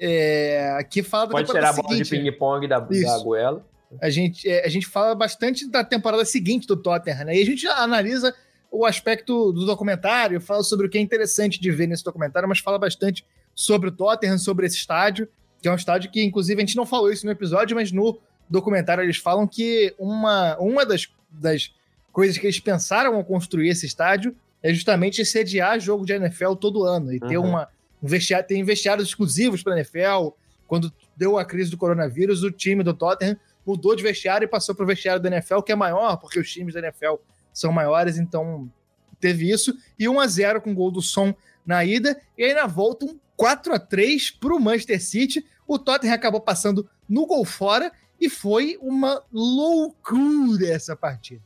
É, 0.00 0.76
aqui 0.78 1.02
fala 1.02 1.26
da 1.26 1.32
Pode 1.32 1.46
tirar 1.48 1.58
a 1.58 1.62
temporada 1.70 1.82
bola 1.88 1.96
de 1.96 2.04
seguinte. 2.04 2.24
né? 2.24 2.30
ping-pong 2.30 2.68
da, 2.68 2.78
da 2.80 3.18
goela. 3.24 3.66
A 4.00 4.10
gente, 4.10 4.48
é, 4.48 4.64
a 4.64 4.68
gente 4.68 4.86
fala 4.86 5.14
bastante 5.14 5.68
da 5.68 5.84
temporada 5.84 6.24
seguinte 6.24 6.66
do 6.66 6.76
Tottenham, 6.76 7.24
né? 7.24 7.36
E 7.36 7.42
a 7.42 7.46
gente 7.46 7.66
analisa 7.66 8.34
o 8.70 8.84
aspecto 8.84 9.52
do 9.52 9.64
documentário, 9.64 10.40
fala 10.40 10.62
sobre 10.62 10.86
o 10.86 10.90
que 10.90 10.98
é 10.98 11.00
interessante 11.00 11.60
de 11.60 11.70
ver 11.70 11.86
nesse 11.86 12.04
documentário, 12.04 12.48
mas 12.48 12.58
fala 12.58 12.78
bastante 12.78 13.24
sobre 13.54 13.88
o 13.88 13.92
Tottenham, 13.92 14.38
sobre 14.38 14.66
esse 14.66 14.76
estádio, 14.76 15.28
que 15.62 15.68
é 15.68 15.72
um 15.72 15.76
estádio 15.76 16.10
que, 16.10 16.22
inclusive, 16.22 16.60
a 16.60 16.64
gente 16.66 16.76
não 16.76 16.84
falou 16.84 17.10
isso 17.10 17.24
no 17.24 17.32
episódio, 17.32 17.74
mas 17.76 17.90
no 17.92 18.18
documentário 18.50 19.02
eles 19.02 19.16
falam 19.16 19.46
que 19.46 19.94
uma, 19.98 20.56
uma 20.58 20.84
das, 20.84 21.08
das 21.30 21.72
coisas 22.12 22.36
que 22.36 22.46
eles 22.46 22.60
pensaram 22.60 23.14
ao 23.14 23.24
construir 23.24 23.68
esse 23.68 23.86
estádio 23.86 24.36
é 24.62 24.72
justamente 24.72 25.24
sediar 25.24 25.80
jogo 25.80 26.04
de 26.04 26.12
NFL 26.12 26.54
todo 26.54 26.84
ano 26.84 27.12
e 27.12 27.20
ter 27.20 27.38
Uhum. 27.38 27.48
uma 27.48 27.68
um 28.02 28.08
vestiário, 28.08 28.46
ter 28.46 28.62
vestiários 28.62 29.08
exclusivos 29.08 29.62
para 29.62 29.74
NFL. 29.76 30.30
Quando 30.66 30.92
deu 31.16 31.38
a 31.38 31.44
crise 31.44 31.70
do 31.70 31.76
coronavírus, 31.76 32.42
o 32.42 32.50
time 32.50 32.82
do 32.82 32.92
Tottenham 32.92 33.36
mudou 33.66 33.96
de 33.96 34.02
vestiário 34.02 34.44
e 34.44 34.48
passou 34.48 34.74
para 34.74 34.84
o 34.84 34.86
vestiário 34.86 35.20
da 35.20 35.28
NFL, 35.28 35.60
que 35.60 35.72
é 35.72 35.76
maior, 35.76 36.16
porque 36.18 36.38
os 36.38 36.50
times 36.50 36.74
da 36.74 36.80
NFL 36.80 37.14
são 37.52 37.72
maiores, 37.72 38.18
então 38.18 38.70
teve 39.18 39.50
isso. 39.50 39.74
E 39.98 40.08
1 40.08 40.20
a 40.20 40.26
0 40.26 40.60
com 40.60 40.74
gol 40.74 40.90
do 40.90 41.02
Som 41.02 41.34
na 41.64 41.84
ida, 41.84 42.20
e 42.38 42.44
aí 42.44 42.54
na 42.54 42.66
volta 42.66 43.06
um 43.06 43.18
4 43.36 43.74
a 43.74 43.78
3 43.78 44.30
para 44.30 44.54
o 44.54 44.60
Manchester 44.60 45.02
City. 45.02 45.44
O 45.66 45.78
Tottenham 45.78 46.14
acabou 46.14 46.40
passando 46.40 46.88
no 47.08 47.26
gol 47.26 47.44
fora 47.44 47.90
e 48.20 48.30
foi 48.30 48.78
uma 48.80 49.22
loucura 49.32 50.68
essa 50.68 50.94
partida. 50.96 51.42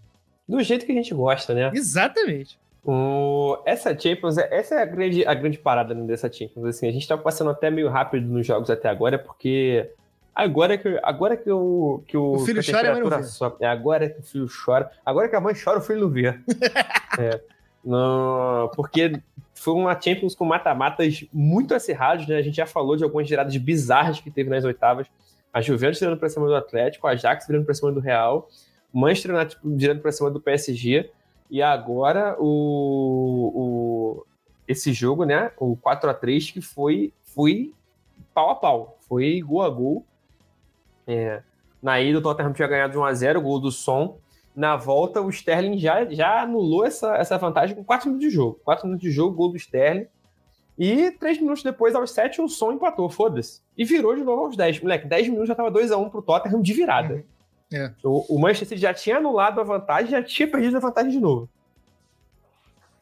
Do 0.49 0.63
jeito 0.63 0.85
que 0.85 0.93
a 0.93 0.95
gente 0.95 1.15
gosta, 1.15 1.55
né? 1.55 1.71
Exatamente. 1.75 2.59
O- 2.85 3.59
essa 3.67 3.97
Champions, 3.99 4.39
é- 4.39 4.49
essa 4.53 4.75
é 4.77 4.83
a 4.83 4.87
grande, 4.87 5.25
a 5.27 5.35
grande 5.35 5.59
parada 5.59 5.95
né, 5.95 6.07
dessa 6.07 6.31
Champions. 6.33 6.65
Assim, 6.67 6.89
a 6.89 6.93
gente 6.93 7.07
tá 7.07 7.17
passando 7.17 7.51
até 7.51 7.71
meio 7.71 7.89
rápido 7.89 8.27
nos 8.27 8.47
jogos 8.47 8.71
até 8.71 8.89
agora, 8.89 9.19
porque 9.19 9.91
agora 10.35 10.77
que, 10.79 10.99
agora 11.03 11.37
que, 11.37 11.51
o, 11.51 12.03
que 12.07 12.17
o, 12.17 12.33
O 12.33 12.39
filho 12.41 12.63
que 12.63 12.71
a 12.71 12.75
chora, 12.75 12.93
a 12.97 13.01
mãe 13.11 13.23
sobe, 13.25 13.57
é 13.61 13.67
agora 13.67 14.09
que 14.09 14.21
o 14.21 14.23
filho 14.23 14.47
chora, 14.65 14.91
agora 15.05 15.29
que 15.29 15.37
a 15.37 15.41
mãe 15.41 15.55
chora, 15.55 15.79
o 15.79 15.83
filho 15.83 16.01
não 16.03 16.09
vê. 16.11 16.39
É. 17.19 17.41
Não, 17.85 18.71
porque 18.77 19.21
foi 19.55 19.75
uma 19.75 19.99
Champions 20.01 20.35
com 20.35 20.45
mata-matas 20.45 21.25
muito 21.33 21.75
acirrados, 21.75 22.27
né? 22.29 22.37
A 22.37 22.43
gente 22.43 22.57
já 22.57 22.67
falou 22.67 22.97
de 22.97 23.03
algumas 23.05 23.27
geradas 23.29 23.57
bizarras 23.57 24.21
que 24.21 24.31
teve 24.31 24.49
nas 24.51 24.65
oitavas. 24.65 25.07
A 25.53 25.61
Juventus 25.61 25.99
virando 25.99 26.19
pra 26.19 26.29
cima 26.29 26.47
do 26.47 26.55
Atlético, 26.55 27.07
a 27.07 27.11
Ajax 27.11 27.47
virando 27.47 27.65
pra 27.65 27.75
cima 27.75 27.91
do 27.91 27.99
Real, 28.01 28.49
o 28.93 29.01
Manchester 29.01 29.35
United 29.35 29.59
virando 29.65 30.01
pra 30.01 30.13
cima 30.13 30.31
do 30.31 30.41
PSG. 30.41 31.11
E 31.51 31.61
agora 31.61 32.37
o, 32.39 32.45
o- 33.55 34.27
esse 34.69 34.93
jogo, 34.93 35.25
né? 35.25 35.51
O 35.59 35.77
4 35.77 36.09
a 36.11 36.15
3 36.15 36.51
que 36.53 36.61
foi, 36.61 37.13
foi 37.25 37.73
pau 38.33 38.51
a 38.51 38.55
pau. 38.55 38.99
Foi 39.09 39.41
gol 39.41 39.63
a 39.63 39.69
gol. 39.69 40.07
É, 41.13 41.43
na 41.83 42.01
ida 42.01 42.19
o 42.19 42.23
Tottenham 42.23 42.53
tinha 42.53 42.69
ganhado 42.69 42.93
de 42.93 42.99
1 42.99 43.05
a 43.05 43.13
0 43.15 43.41
gol 43.41 43.59
do 43.61 43.71
Som. 43.71 44.19
Na 44.55 44.77
volta, 44.77 45.21
o 45.21 45.31
Sterling 45.31 45.79
já, 45.79 46.05
já 46.07 46.43
anulou 46.43 46.85
essa, 46.85 47.17
essa 47.17 47.39
vantagem 47.39 47.75
com 47.77 47.85
4 47.85 48.09
minutos 48.09 48.29
de 48.29 48.35
jogo. 48.35 48.61
4 48.65 48.87
minutos 48.87 49.09
de 49.09 49.13
jogo, 49.15 49.35
gol 49.37 49.51
do 49.51 49.57
Sterling. 49.57 50.07
E 50.79 51.11
3 51.13 51.39
minutos 51.41 51.63
depois, 51.63 51.95
aos 51.95 52.11
7, 52.11 52.41
o 52.41 52.49
Som 52.49 52.73
empatou, 52.73 53.09
foda-se. 53.11 53.61
E 53.77 53.85
virou 53.85 54.15
de 54.15 54.23
novo 54.23 54.45
aos 54.47 54.57
10. 54.57 54.81
Moleque, 54.81 55.07
10 55.07 55.29
minutos 55.29 55.49
já 55.49 55.55
tava 55.55 55.71
2x1 55.71 56.11
pro 56.11 56.23
Tottenham 56.23 56.61
de 56.63 56.73
virada. 56.73 57.15
Uhum. 57.15 57.23
É. 57.73 57.93
O, 58.03 58.37
o 58.37 58.41
Manchester 58.41 58.69
City 58.69 58.81
já 58.81 58.93
tinha 58.93 59.19
anulado 59.19 59.61
a 59.61 59.65
vantagem, 59.65 60.11
já 60.11 60.23
tinha 60.23 60.49
perdido 60.51 60.77
a 60.77 60.81
vantagem 60.81 61.11
de 61.13 61.21
novo. 61.21 61.49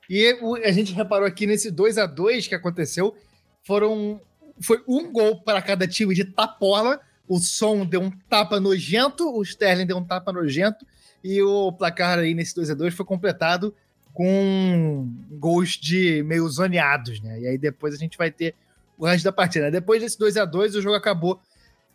E 0.08 0.38
o- 0.42 0.56
a 0.56 0.70
gente 0.70 0.92
reparou 0.92 1.26
aqui 1.26 1.46
nesse 1.46 1.70
2 1.70 1.98
a 1.98 2.06
2 2.06 2.46
que 2.46 2.54
aconteceu, 2.54 3.14
foram 3.62 4.20
foi 4.60 4.82
um 4.88 5.12
gol 5.12 5.40
para 5.42 5.62
cada 5.62 5.86
time 5.86 6.14
de 6.14 6.24
tapola. 6.24 7.00
O 7.28 7.38
Som 7.38 7.84
deu 7.84 8.00
um 8.00 8.10
tapa 8.10 8.58
nojento, 8.58 9.30
o 9.30 9.42
Sterling 9.42 9.86
deu 9.86 9.98
um 9.98 10.04
tapa 10.04 10.32
nojento 10.32 10.86
e 11.22 11.42
o 11.42 11.70
placar 11.72 12.18
aí 12.18 12.34
nesse 12.34 12.54
2 12.54 12.70
a 12.70 12.74
2 12.74 12.94
foi 12.94 13.04
completado 13.04 13.74
com 14.14 15.08
gols 15.32 15.70
de 15.72 16.22
meio 16.24 16.48
zoneados, 16.48 17.20
né? 17.20 17.40
E 17.40 17.46
aí 17.46 17.58
depois 17.58 17.94
a 17.94 17.98
gente 17.98 18.16
vai 18.16 18.30
ter 18.30 18.54
o 18.96 19.06
resto 19.06 19.24
da 19.24 19.32
partida. 19.32 19.70
Depois 19.70 20.02
desse 20.02 20.18
2 20.18 20.36
a 20.36 20.44
2 20.44 20.74
o 20.74 20.82
jogo 20.82 20.96
acabou 20.96 21.40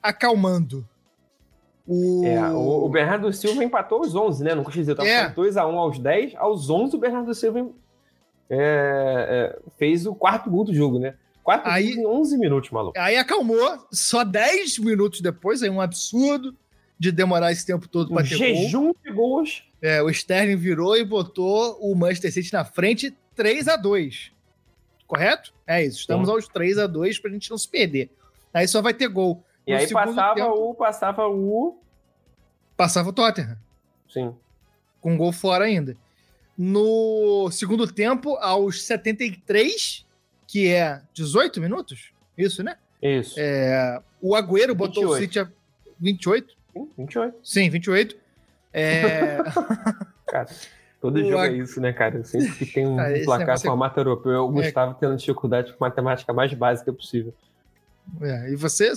acalmando. 0.01 0.87
O... 1.85 2.25
É, 2.25 2.49
o, 2.51 2.87
Bernardo 2.87 3.31
Silva 3.33 3.63
empatou 3.63 3.99
aos 3.99 4.15
11, 4.15 4.43
né? 4.43 4.55
Não 4.55 4.63
consigo 4.63 4.83
dizer, 4.83 4.95
tava 4.95 5.09
É. 5.09 5.29
com 5.29 5.41
2x1 5.41 5.75
aos 5.75 5.99
10. 5.99 6.35
Aos 6.35 6.69
11, 6.69 6.95
o 6.95 6.99
Bernardo 6.99 7.33
Silva 7.33 7.69
é, 8.49 8.57
é, 8.57 9.59
fez 9.77 10.05
o 10.05 10.15
quarto 10.15 10.49
gol 10.49 10.63
do 10.63 10.73
jogo, 10.73 10.99
né? 10.99 11.15
Quatro 11.43 11.69
Aí- 11.69 11.95
gols 11.95 11.97
em 11.97 12.05
11 12.05 12.37
minutos, 12.37 12.69
maluco. 12.71 12.97
Aí 12.97 13.17
acalmou, 13.17 13.85
só 13.91 14.23
10 14.23 14.77
minutos 14.79 15.19
depois, 15.21 15.61
aí 15.61 15.69
um 15.69 15.81
absurdo 15.81 16.55
de 16.97 17.11
demorar 17.11 17.51
esse 17.51 17.65
tempo 17.65 17.87
todo 17.87 18.11
Um 18.11 18.15
para 18.15 18.23
ter 18.27 18.37
gol. 18.37 18.47
jejum 18.47 18.93
de 19.03 19.11
gols. 19.11 19.63
É, 19.81 20.01
o 20.01 20.09
Sterling 20.09 20.55
virou 20.55 20.95
e 20.95 21.03
botou 21.03 21.77
o 21.81 21.93
Manchester 21.95 22.31
City 22.31 22.53
na 22.53 22.63
frente 22.63 23.13
3 23.35 23.67
a 23.67 23.75
2 23.75 24.31
Correto? 25.05 25.53
É 25.67 25.83
isso. 25.83 25.99
Estamos 25.99 26.29
aos 26.29 26.47
3 26.47 26.77
a 26.77 26.87
2 26.87 27.19
pra 27.19 27.29
gente 27.29 27.51
não 27.51 27.57
se 27.57 27.67
perder. 27.67 28.09
Aí 28.53 28.67
só 28.67 28.81
vai 28.81 28.93
ter 28.93 29.07
gol. 29.09 29.43
E 29.67 29.71
No 29.73 29.77
aí 29.79 29.91
passava 29.91 30.35
tempo- 30.35 30.49
o. 30.51 30.73
Passava 30.73 31.27
o. 31.27 31.77
Passava 32.77 33.09
o 33.09 33.13
Tottenham, 33.13 33.57
Sim. 34.09 34.33
com 35.01 35.15
gol 35.17 35.31
fora 35.31 35.65
ainda. 35.65 35.95
No 36.57 37.49
segundo 37.51 37.85
tempo, 37.91 38.35
aos 38.37 38.83
73, 38.83 40.05
que 40.53 40.67
é 40.71 41.01
18 41.15 41.59
minutos, 41.59 42.11
isso, 42.37 42.61
né? 42.63 42.77
Isso. 43.01 43.33
É, 43.39 43.99
o 44.21 44.35
Agüero 44.35 44.75
botou 44.75 45.05
o 45.05 45.15
28. 45.15 45.21
City 45.23 45.39
a 45.39 45.47
28. 45.99 46.53
Sim, 46.75 46.89
28. 46.95 47.35
Sim, 47.43 47.69
28. 47.71 48.15
É, 48.71 49.37
Cara, 50.29 50.47
todo 51.01 51.15
O 51.15 51.23
jogo 51.23 51.37
Ag- 51.39 51.53
é 51.55 51.57
isso, 51.57 51.81
né, 51.81 51.91
cara? 51.91 52.23
Sempre 52.23 52.51
que 52.51 52.65
tem 52.67 52.85
um 52.85 52.97
Cara, 52.97 53.13
placar 53.23 53.39
negócio 53.47 53.65
é- 53.65 53.69
formato 53.69 53.99
europeu, 53.99 54.43
o 54.45 54.51
Gustavo 54.51 54.95
tendo 54.99 55.15
dificuldade 55.15 55.73
com 55.73 55.83
matemática 55.83 56.31
mais 56.31 56.53
básica 56.53 56.93
possível. 56.93 57.33
É, 58.21 58.51
e 58.51 58.55
você. 58.55 58.93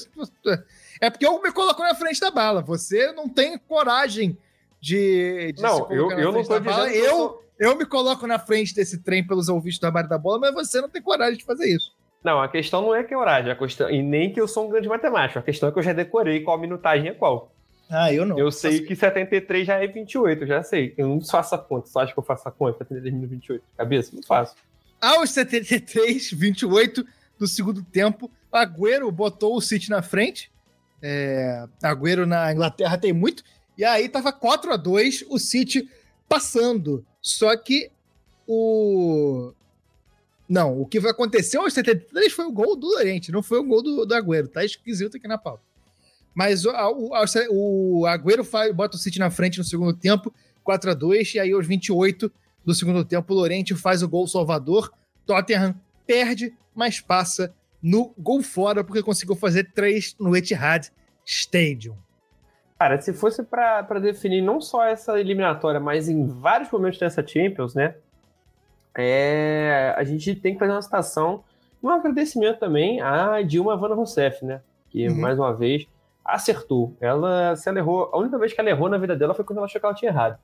É 1.00 1.08
porque 1.08 1.26
eu 1.26 1.40
me 1.40 1.52
coloco 1.52 1.80
na 1.82 1.94
frente 1.94 2.20
da 2.20 2.30
bala. 2.30 2.60
Você 2.60 3.12
não 3.12 3.28
tem 3.30 3.56
coragem 3.56 4.36
de. 4.78 5.52
de 5.52 5.62
Não, 5.62 5.90
eu, 5.90 6.10
eu 6.12 6.32
não 6.32 6.42
tô 6.44 6.60
bala. 6.60 6.86
dizendo. 6.88 7.02
que 7.02 7.08
Eu, 7.08 7.42
eu 7.58 7.76
me 7.76 7.84
coloco 7.84 8.26
na 8.26 8.38
frente 8.38 8.74
desse 8.74 9.02
trem 9.02 9.26
pelos 9.26 9.48
ouvintes 9.48 9.78
do 9.78 9.86
Armário 9.86 10.08
da 10.08 10.18
Bola, 10.18 10.38
mas 10.40 10.54
você 10.54 10.80
não 10.80 10.88
tem 10.88 11.02
coragem 11.02 11.38
de 11.38 11.44
fazer 11.44 11.66
isso. 11.66 11.92
Não, 12.22 12.40
a 12.40 12.48
questão 12.48 12.82
não 12.82 12.94
é 12.94 13.04
que 13.04 13.14
é 13.14 13.16
horário, 13.16 13.52
a 13.52 13.54
questão... 13.54 13.88
e 13.88 14.02
nem 14.02 14.32
que 14.32 14.40
eu 14.40 14.48
sou 14.48 14.66
um 14.66 14.70
grande 14.70 14.88
matemático. 14.88 15.38
A 15.38 15.42
questão 15.42 15.68
é 15.68 15.72
que 15.72 15.78
eu 15.78 15.82
já 15.82 15.92
decorei 15.92 16.40
qual 16.40 16.58
minutagem 16.58 17.08
é 17.08 17.12
qual. 17.14 17.52
Ah, 17.88 18.12
eu 18.12 18.26
não. 18.26 18.38
Eu 18.38 18.50
sei 18.50 18.80
que 18.80 18.96
73 18.96 19.66
já 19.66 19.82
é 19.82 19.86
28, 19.86 20.42
eu 20.42 20.46
já 20.48 20.62
sei. 20.62 20.92
Eu 20.98 21.08
não 21.08 21.20
faço 21.20 21.54
a 21.54 21.58
conta. 21.58 21.86
Só 21.86 22.00
acho 22.00 22.12
que 22.12 22.18
eu 22.18 22.24
faço 22.24 22.48
a 22.48 22.50
conta? 22.50 22.78
73 22.78 23.14
minutos 23.14 23.30
28. 23.30 23.64
Cabeça? 23.76 24.10
Não 24.14 24.22
faço. 24.22 24.56
Aos 25.00 25.30
73, 25.30 26.32
28 26.32 27.06
do 27.38 27.46
segundo 27.46 27.82
tempo, 27.84 28.30
Agüero 28.50 29.10
botou 29.12 29.54
o 29.56 29.60
City 29.60 29.90
na 29.90 30.02
frente. 30.02 30.50
É, 31.00 31.64
Agüero 31.82 32.26
na 32.26 32.52
Inglaterra 32.52 32.98
tem 32.98 33.12
muito. 33.12 33.44
E 33.78 33.84
aí 33.84 34.08
tava 34.08 34.32
4 34.32 34.72
a 34.72 34.76
2 34.76 35.26
o 35.28 35.38
City 35.38 35.88
passando. 36.28 37.04
Só 37.26 37.56
que 37.56 37.90
o. 38.46 39.52
Não, 40.48 40.80
o 40.80 40.86
que 40.86 40.98
aconteceu 40.98 41.62
aos 41.62 41.72
73 41.72 42.32
foi 42.32 42.44
o 42.44 42.52
gol 42.52 42.76
do 42.76 42.86
Lorente, 42.86 43.32
não 43.32 43.42
foi 43.42 43.58
o 43.58 43.64
gol 43.64 43.82
do, 43.82 44.06
do 44.06 44.14
Agüero. 44.14 44.46
Tá 44.46 44.64
esquisito 44.64 45.16
aqui 45.16 45.26
na 45.26 45.36
pauta. 45.36 45.60
Mas 46.32 46.64
o, 46.64 46.70
o, 46.70 47.98
o 48.02 48.06
Agüero 48.06 48.44
faz, 48.44 48.72
bota 48.72 48.96
o 48.96 49.00
City 49.00 49.18
na 49.18 49.28
frente 49.28 49.58
no 49.58 49.64
segundo 49.64 49.92
tempo, 49.92 50.32
4 50.62 50.92
a 50.92 50.94
2 50.94 51.34
e 51.34 51.40
aí 51.40 51.50
aos 51.50 51.66
28 51.66 52.30
do 52.64 52.72
segundo 52.72 53.04
tempo, 53.04 53.34
o 53.34 53.36
Lorente 53.36 53.74
faz 53.74 54.04
o 54.04 54.08
gol 54.08 54.28
salvador. 54.28 54.92
Tottenham 55.26 55.74
perde, 56.06 56.54
mas 56.76 57.00
passa 57.00 57.52
no 57.82 58.14
gol 58.16 58.40
fora, 58.40 58.84
porque 58.84 59.02
conseguiu 59.02 59.34
fazer 59.34 59.72
três 59.72 60.14
no 60.20 60.36
Etihad 60.36 60.92
Stadium. 61.24 61.96
Cara, 62.78 63.00
se 63.00 63.12
fosse 63.12 63.42
pra 63.42 63.80
definir 64.00 64.42
não 64.42 64.60
só 64.60 64.84
essa 64.84 65.18
eliminatória, 65.18 65.80
mas 65.80 66.08
em 66.08 66.26
vários 66.26 66.70
momentos 66.70 66.98
dessa 66.98 67.26
Champions, 67.26 67.74
né? 67.74 67.94
É, 68.94 69.94
a 69.96 70.04
gente 70.04 70.34
tem 70.34 70.54
que 70.54 70.58
fazer 70.58 70.72
uma 70.72 70.82
citação, 70.82 71.42
um 71.82 71.88
agradecimento 71.90 72.58
também 72.58 73.00
a 73.00 73.40
Dilma 73.42 73.76
Van 73.76 73.94
Rousseff, 73.94 74.44
né? 74.44 74.60
Que, 74.90 75.08
Uhum. 75.08 75.20
mais 75.20 75.38
uma 75.38 75.54
vez, 75.54 75.86
acertou. 76.24 76.94
Ela, 77.00 77.54
se 77.56 77.68
ela 77.68 77.78
errou, 77.78 78.10
a 78.12 78.18
única 78.18 78.38
vez 78.38 78.52
que 78.52 78.60
ela 78.60 78.70
errou 78.70 78.88
na 78.88 78.98
vida 78.98 79.14
dela 79.16 79.34
foi 79.34 79.44
quando 79.44 79.58
ela 79.58 79.66
achou 79.66 79.80
que 79.80 79.86
ela 79.86 79.94
tinha 79.94 80.10
errado. 80.10 80.38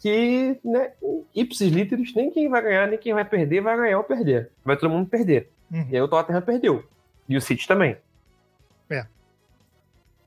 Que, 0.00 0.58
né, 0.64 0.92
ipsis 1.34 1.72
literis, 1.72 2.14
nem 2.14 2.30
quem 2.30 2.48
vai 2.48 2.62
ganhar, 2.62 2.86
nem 2.88 2.98
quem 2.98 3.14
vai 3.14 3.24
perder, 3.24 3.60
vai 3.60 3.76
ganhar 3.76 3.98
ou 3.98 4.04
perder. 4.04 4.50
Vai 4.64 4.76
todo 4.76 4.90
mundo 4.90 5.08
perder. 5.08 5.50
Uhum. 5.72 5.86
E 5.90 5.96
aí 5.96 6.02
o 6.02 6.08
Tottenham 6.08 6.42
perdeu. 6.42 6.84
E 7.28 7.36
o 7.36 7.40
City 7.40 7.66
também. 7.66 7.96
É. 8.90 9.06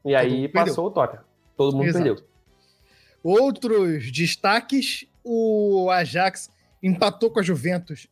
E 0.04 0.16
aí 0.16 0.48
passou 0.48 0.88
o 0.88 0.92
Tottenham. 0.92 1.27
Todo 1.58 1.76
mundo 1.76 1.88
Exato. 1.88 2.06
perdeu. 2.06 2.24
Outros 3.24 4.12
destaques: 4.12 5.06
o 5.24 5.90
Ajax 5.90 6.50
empatou 6.82 7.32
com 7.32 7.40
a 7.40 7.44
Juventus 7.44 8.08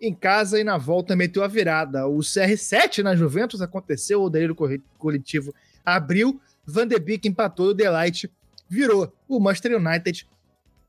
em 0.00 0.14
casa 0.14 0.58
e 0.58 0.64
na 0.64 0.78
volta 0.78 1.14
meteu 1.14 1.44
a 1.44 1.48
virada. 1.48 2.06
O 2.08 2.18
CR7 2.18 3.02
na 3.02 3.14
Juventus 3.14 3.60
aconteceu, 3.60 4.22
o 4.22 4.30
delírio 4.30 4.56
coletivo 4.96 5.54
abriu, 5.84 6.40
Van 6.64 6.86
de 6.86 6.98
Beek 6.98 7.28
empatou 7.28 7.68
o 7.68 7.74
Delight 7.74 8.30
virou. 8.68 9.12
O 9.26 9.40
Manchester 9.40 9.76
United 9.76 10.28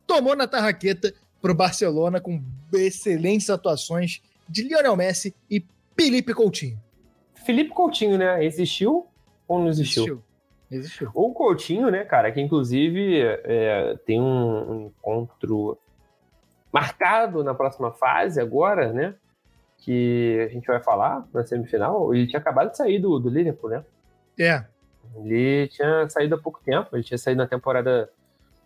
tomou 0.05 0.35
na 0.35 0.47
tarraqueta 0.47 1.13
para 1.41 1.51
o 1.51 1.55
Barcelona 1.55 2.19
com 2.19 2.43
excelentes 2.73 3.49
atuações 3.49 4.21
de 4.47 4.63
Lionel 4.63 4.95
Messi 4.95 5.33
e 5.49 5.63
Felipe 5.97 6.33
Coutinho. 6.33 6.79
Felipe 7.45 7.69
Coutinho, 7.71 8.17
né? 8.17 8.43
Existiu 8.43 9.07
ou 9.47 9.59
não 9.59 9.69
existiu? 9.69 10.03
Existiu. 10.03 10.23
Existiu. 10.71 11.09
O 11.13 11.33
Coutinho, 11.33 11.89
né, 11.89 12.03
cara, 12.03 12.31
que 12.31 12.39
inclusive 12.39 13.21
é, 13.21 13.97
tem 14.05 14.21
um, 14.21 14.71
um 14.71 14.85
encontro 14.87 15.77
marcado 16.71 17.43
na 17.43 17.53
próxima 17.53 17.91
fase 17.91 18.39
agora, 18.39 18.93
né? 18.93 19.15
Que 19.79 20.47
a 20.49 20.53
gente 20.53 20.67
vai 20.67 20.81
falar 20.81 21.27
na 21.33 21.43
semifinal. 21.43 22.13
Ele 22.13 22.27
tinha 22.27 22.39
acabado 22.39 22.71
de 22.71 22.77
sair 22.77 22.99
do, 22.99 23.17
do 23.19 23.29
Liverpool, 23.29 23.69
né? 23.69 23.83
É, 24.39 24.63
Ele 25.15 25.67
tinha 25.69 26.07
saído 26.09 26.35
há 26.35 26.37
pouco 26.37 26.61
tempo. 26.63 26.95
Ele 26.95 27.03
tinha 27.03 27.17
saído 27.17 27.41
na 27.41 27.47
temporada 27.47 28.09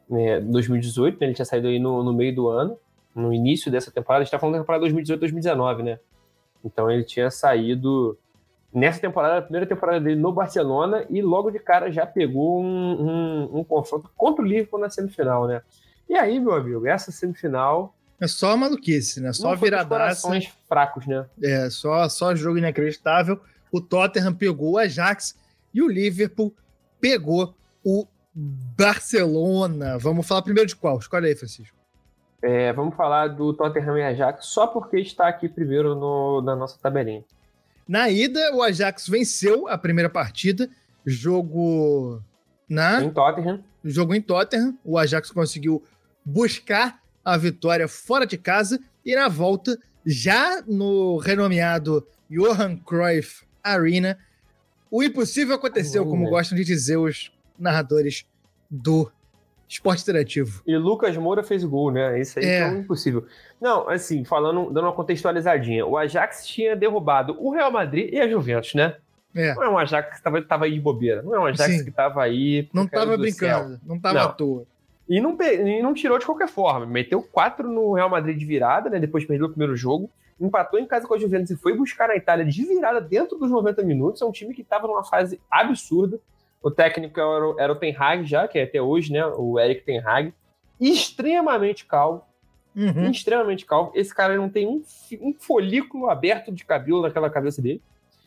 né, 0.09 0.41
2018, 0.41 1.19
né? 1.19 1.27
Ele 1.27 1.33
tinha 1.33 1.45
saído 1.45 1.67
aí 1.67 1.79
no, 1.79 2.03
no 2.03 2.13
meio 2.13 2.35
do 2.35 2.49
ano, 2.49 2.77
no 3.15 3.33
início 3.33 3.71
dessa 3.71 3.91
temporada. 3.91 4.21
A 4.21 4.25
gente 4.25 4.31
tá 4.31 4.39
falando 4.39 4.55
da 4.55 4.61
temporada 4.61 4.85
2018-2019, 4.87 5.83
né? 5.83 5.99
Então 6.65 6.89
ele 6.89 7.03
tinha 7.03 7.29
saído 7.29 8.17
nessa 8.73 8.99
temporada, 8.99 9.38
a 9.38 9.41
primeira 9.41 9.65
temporada 9.67 9.99
dele 9.99 10.19
no 10.19 10.31
Barcelona, 10.31 11.05
e 11.09 11.21
logo 11.21 11.51
de 11.51 11.59
cara 11.59 11.91
já 11.91 12.05
pegou 12.05 12.62
um, 12.62 12.65
um, 12.65 13.59
um 13.59 13.63
confronto 13.63 14.09
contra 14.15 14.43
o 14.43 14.47
Liverpool 14.47 14.79
na 14.79 14.89
semifinal, 14.89 15.47
né? 15.47 15.62
E 16.09 16.15
aí, 16.15 16.39
meu 16.39 16.53
amigo, 16.53 16.86
essa 16.88 17.12
semifinal. 17.12 17.95
é 18.19 18.27
só 18.27 18.55
maluquice, 18.57 19.21
né? 19.21 19.31
Só 19.33 19.55
viradaça. 19.55 20.29
fracos, 20.67 21.05
né? 21.05 21.25
É, 21.41 21.69
só, 21.69 22.07
só 22.09 22.36
jogo 22.36 22.57
inacreditável. 22.57 23.39
O 23.71 23.79
Tottenham 23.79 24.33
pegou 24.33 24.73
o 24.73 24.77
Ajax 24.77 25.38
e 25.73 25.81
o 25.81 25.88
Liverpool 25.88 26.53
pegou 26.99 27.55
o 27.83 28.07
Barcelona. 28.33 29.97
Vamos 29.97 30.27
falar 30.27 30.41
primeiro 30.41 30.67
de 30.67 30.75
qual? 30.75 30.97
Escolhe 30.97 31.27
aí, 31.27 31.36
Francisco. 31.36 31.75
É, 32.41 32.73
vamos 32.73 32.95
falar 32.95 33.29
do 33.29 33.53
Tottenham 33.53 33.97
e 33.97 34.03
Ajax 34.03 34.47
só 34.47 34.67
porque 34.67 34.99
está 34.99 35.27
aqui 35.27 35.47
primeiro 35.47 35.95
no, 35.95 36.41
na 36.41 36.55
nossa 36.55 36.77
tabelinha. 36.77 37.23
Na 37.87 38.09
ida, 38.09 38.53
o 38.53 38.61
Ajax 38.61 39.07
venceu 39.07 39.67
a 39.67 39.77
primeira 39.77 40.09
partida. 40.09 40.69
Jogo 41.05 42.21
na 42.67 43.03
Em 43.03 43.11
Tottenham, 43.11 43.63
jogo 43.83 44.15
em 44.15 44.21
Tottenham. 44.21 44.77
O 44.83 44.97
Ajax 44.97 45.31
conseguiu 45.31 45.83
buscar 46.23 47.01
a 47.23 47.37
vitória 47.37 47.87
fora 47.87 48.25
de 48.25 48.37
casa 48.37 48.79
e 49.05 49.15
na 49.15 49.27
volta, 49.27 49.77
já 50.05 50.61
no 50.65 51.17
renomeado 51.17 52.05
Johan 52.29 52.77
Cruyff 52.77 53.45
Arena, 53.63 54.17
o 54.89 55.01
impossível 55.01 55.55
aconteceu, 55.55 56.05
como 56.05 56.29
gostam 56.29 56.57
de 56.57 56.63
dizer 56.63 56.97
os 56.97 57.31
narradores 57.57 58.25
do 58.69 59.11
esporte 59.73 60.01
interativo. 60.03 60.62
E 60.65 60.75
Lucas 60.77 61.15
Moura 61.17 61.43
fez 61.43 61.63
o 61.63 61.69
gol, 61.69 61.91
né? 61.91 62.19
Isso 62.19 62.39
aí 62.39 62.45
É. 62.45 62.59
é 62.59 62.65
um 62.67 62.79
impossível. 62.79 63.25
Não, 63.62 63.89
assim, 63.89 64.23
falando, 64.23 64.71
dando 64.71 64.86
uma 64.86 64.93
contextualizadinha. 64.93 65.86
O 65.86 65.97
Ajax 65.97 66.45
tinha 66.45 66.75
derrubado 66.75 67.36
o 67.39 67.51
Real 67.51 67.71
Madrid 67.71 68.13
e 68.13 68.19
a 68.19 68.27
Juventus, 68.27 68.73
né? 68.73 68.95
É, 69.36 69.55
Não 69.55 69.63
é 69.63 69.69
um 69.69 69.77
Ajax 69.79 70.09
que 70.09 70.15
estava 70.17 70.41
tava 70.43 70.65
aí 70.65 70.73
de 70.73 70.79
bobeira. 70.79 71.21
Não 71.23 71.33
é 71.36 71.39
um 71.39 71.45
Ajax 71.45 71.71
Sim. 71.77 71.83
que 71.83 71.89
estava 71.89 72.21
aí. 72.23 72.69
não 72.73 72.86
causa 72.88 73.05
tava 73.07 73.17
do 73.17 73.21
brincando, 73.21 73.69
céu. 73.71 73.79
não 73.86 73.99
tava 73.99 74.19
Não. 74.19 74.25
à 74.25 74.27
toa. 74.31 74.65
E 75.09 75.19
não, 75.19 75.36
e 75.41 75.81
não 75.81 75.93
tirou 75.93 76.17
de 76.19 76.25
qualquer 76.25 76.47
forma. 76.47 76.86
Meteu 76.86 77.21
quatro 77.21 77.67
no 77.69 77.93
Real 77.93 78.09
Madrid 78.09 78.38
de 78.38 78.45
virada, 78.45 78.89
né? 78.89 78.99
Depois 78.99 79.25
perdeu 79.25 79.47
o 79.47 79.49
primeiro 79.49 79.75
jogo. 79.75 80.09
Empatou 80.39 80.79
em 80.79 80.86
casa 80.86 81.07
com 81.07 81.13
a 81.13 81.17
Juventus 81.17 81.49
e 81.51 81.55
foi 81.55 81.75
buscar 81.75 82.09
a 82.09 82.15
Itália 82.15 82.45
de 82.45 82.63
virada 82.63 83.01
dentro 83.01 83.38
dos 83.38 83.49
90 83.51 83.81
minutos. 83.83 84.21
É 84.21 84.25
um 84.25 84.31
time 84.31 84.53
que 84.53 84.62
estava 84.62 84.88
numa 84.88 85.03
fase 85.03 85.39
absurda. 85.49 86.19
O 86.63 86.71
técnico 86.71 87.19
era 87.19 87.47
o, 87.49 87.60
era 87.60 87.73
o 87.73 87.76
Ten 87.76 87.93
Hag 87.95 88.23
já, 88.26 88.47
que 88.47 88.58
é 88.58 88.63
até 88.63 88.82
hoje, 88.82 89.12
né? 89.12 89.23
O 89.26 89.60
Eric 89.60 89.84
Ten 89.84 89.99
Hag. 89.99 90.34
Extremamente 90.80 91.86
calmo. 91.86 92.21
Uhum. 92.76 93.12
extremamente 93.12 93.67
calmo. 93.67 93.91
Esse 93.93 94.15
cara 94.15 94.36
não 94.36 94.49
tem 94.49 94.65
um, 94.67 94.82
um 95.21 95.32
folículo 95.38 96.10
aberto 96.10 96.52
de 96.52 96.65
cabelo 96.65 97.04
naquela 97.04 97.30
cabeça 97.30 97.62
dele. 97.62 97.80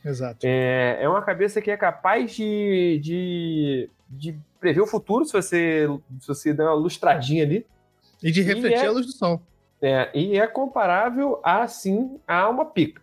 Exato. 0.05 0.39
É, 0.45 0.99
é 1.01 1.09
uma 1.09 1.21
cabeça 1.21 1.61
que 1.61 1.69
é 1.69 1.77
capaz 1.77 2.33
de, 2.33 3.01
de, 3.03 3.91
de 4.09 4.39
prever 4.61 4.81
o 4.83 4.87
futuro 4.87 5.25
se 5.25 5.33
você, 5.33 5.89
se 6.21 6.29
você 6.29 6.53
der 6.55 6.63
uma 6.63 6.75
lustradinha 6.75 7.43
ali. 7.43 7.67
E 8.23 8.31
de 8.31 8.41
E 8.43 8.45
refletir 8.45 8.85
é- 8.85 8.87
a 8.87 8.93
luz 8.93 9.07
do 9.07 9.13
sol. 9.13 9.43
É, 9.83 10.11
e 10.15 10.39
é 10.39 10.47
comparável 10.47 11.41
a, 11.43 11.67
sim, 11.67 12.19
a 12.27 12.49
uma 12.49 12.65
pica. 12.67 13.03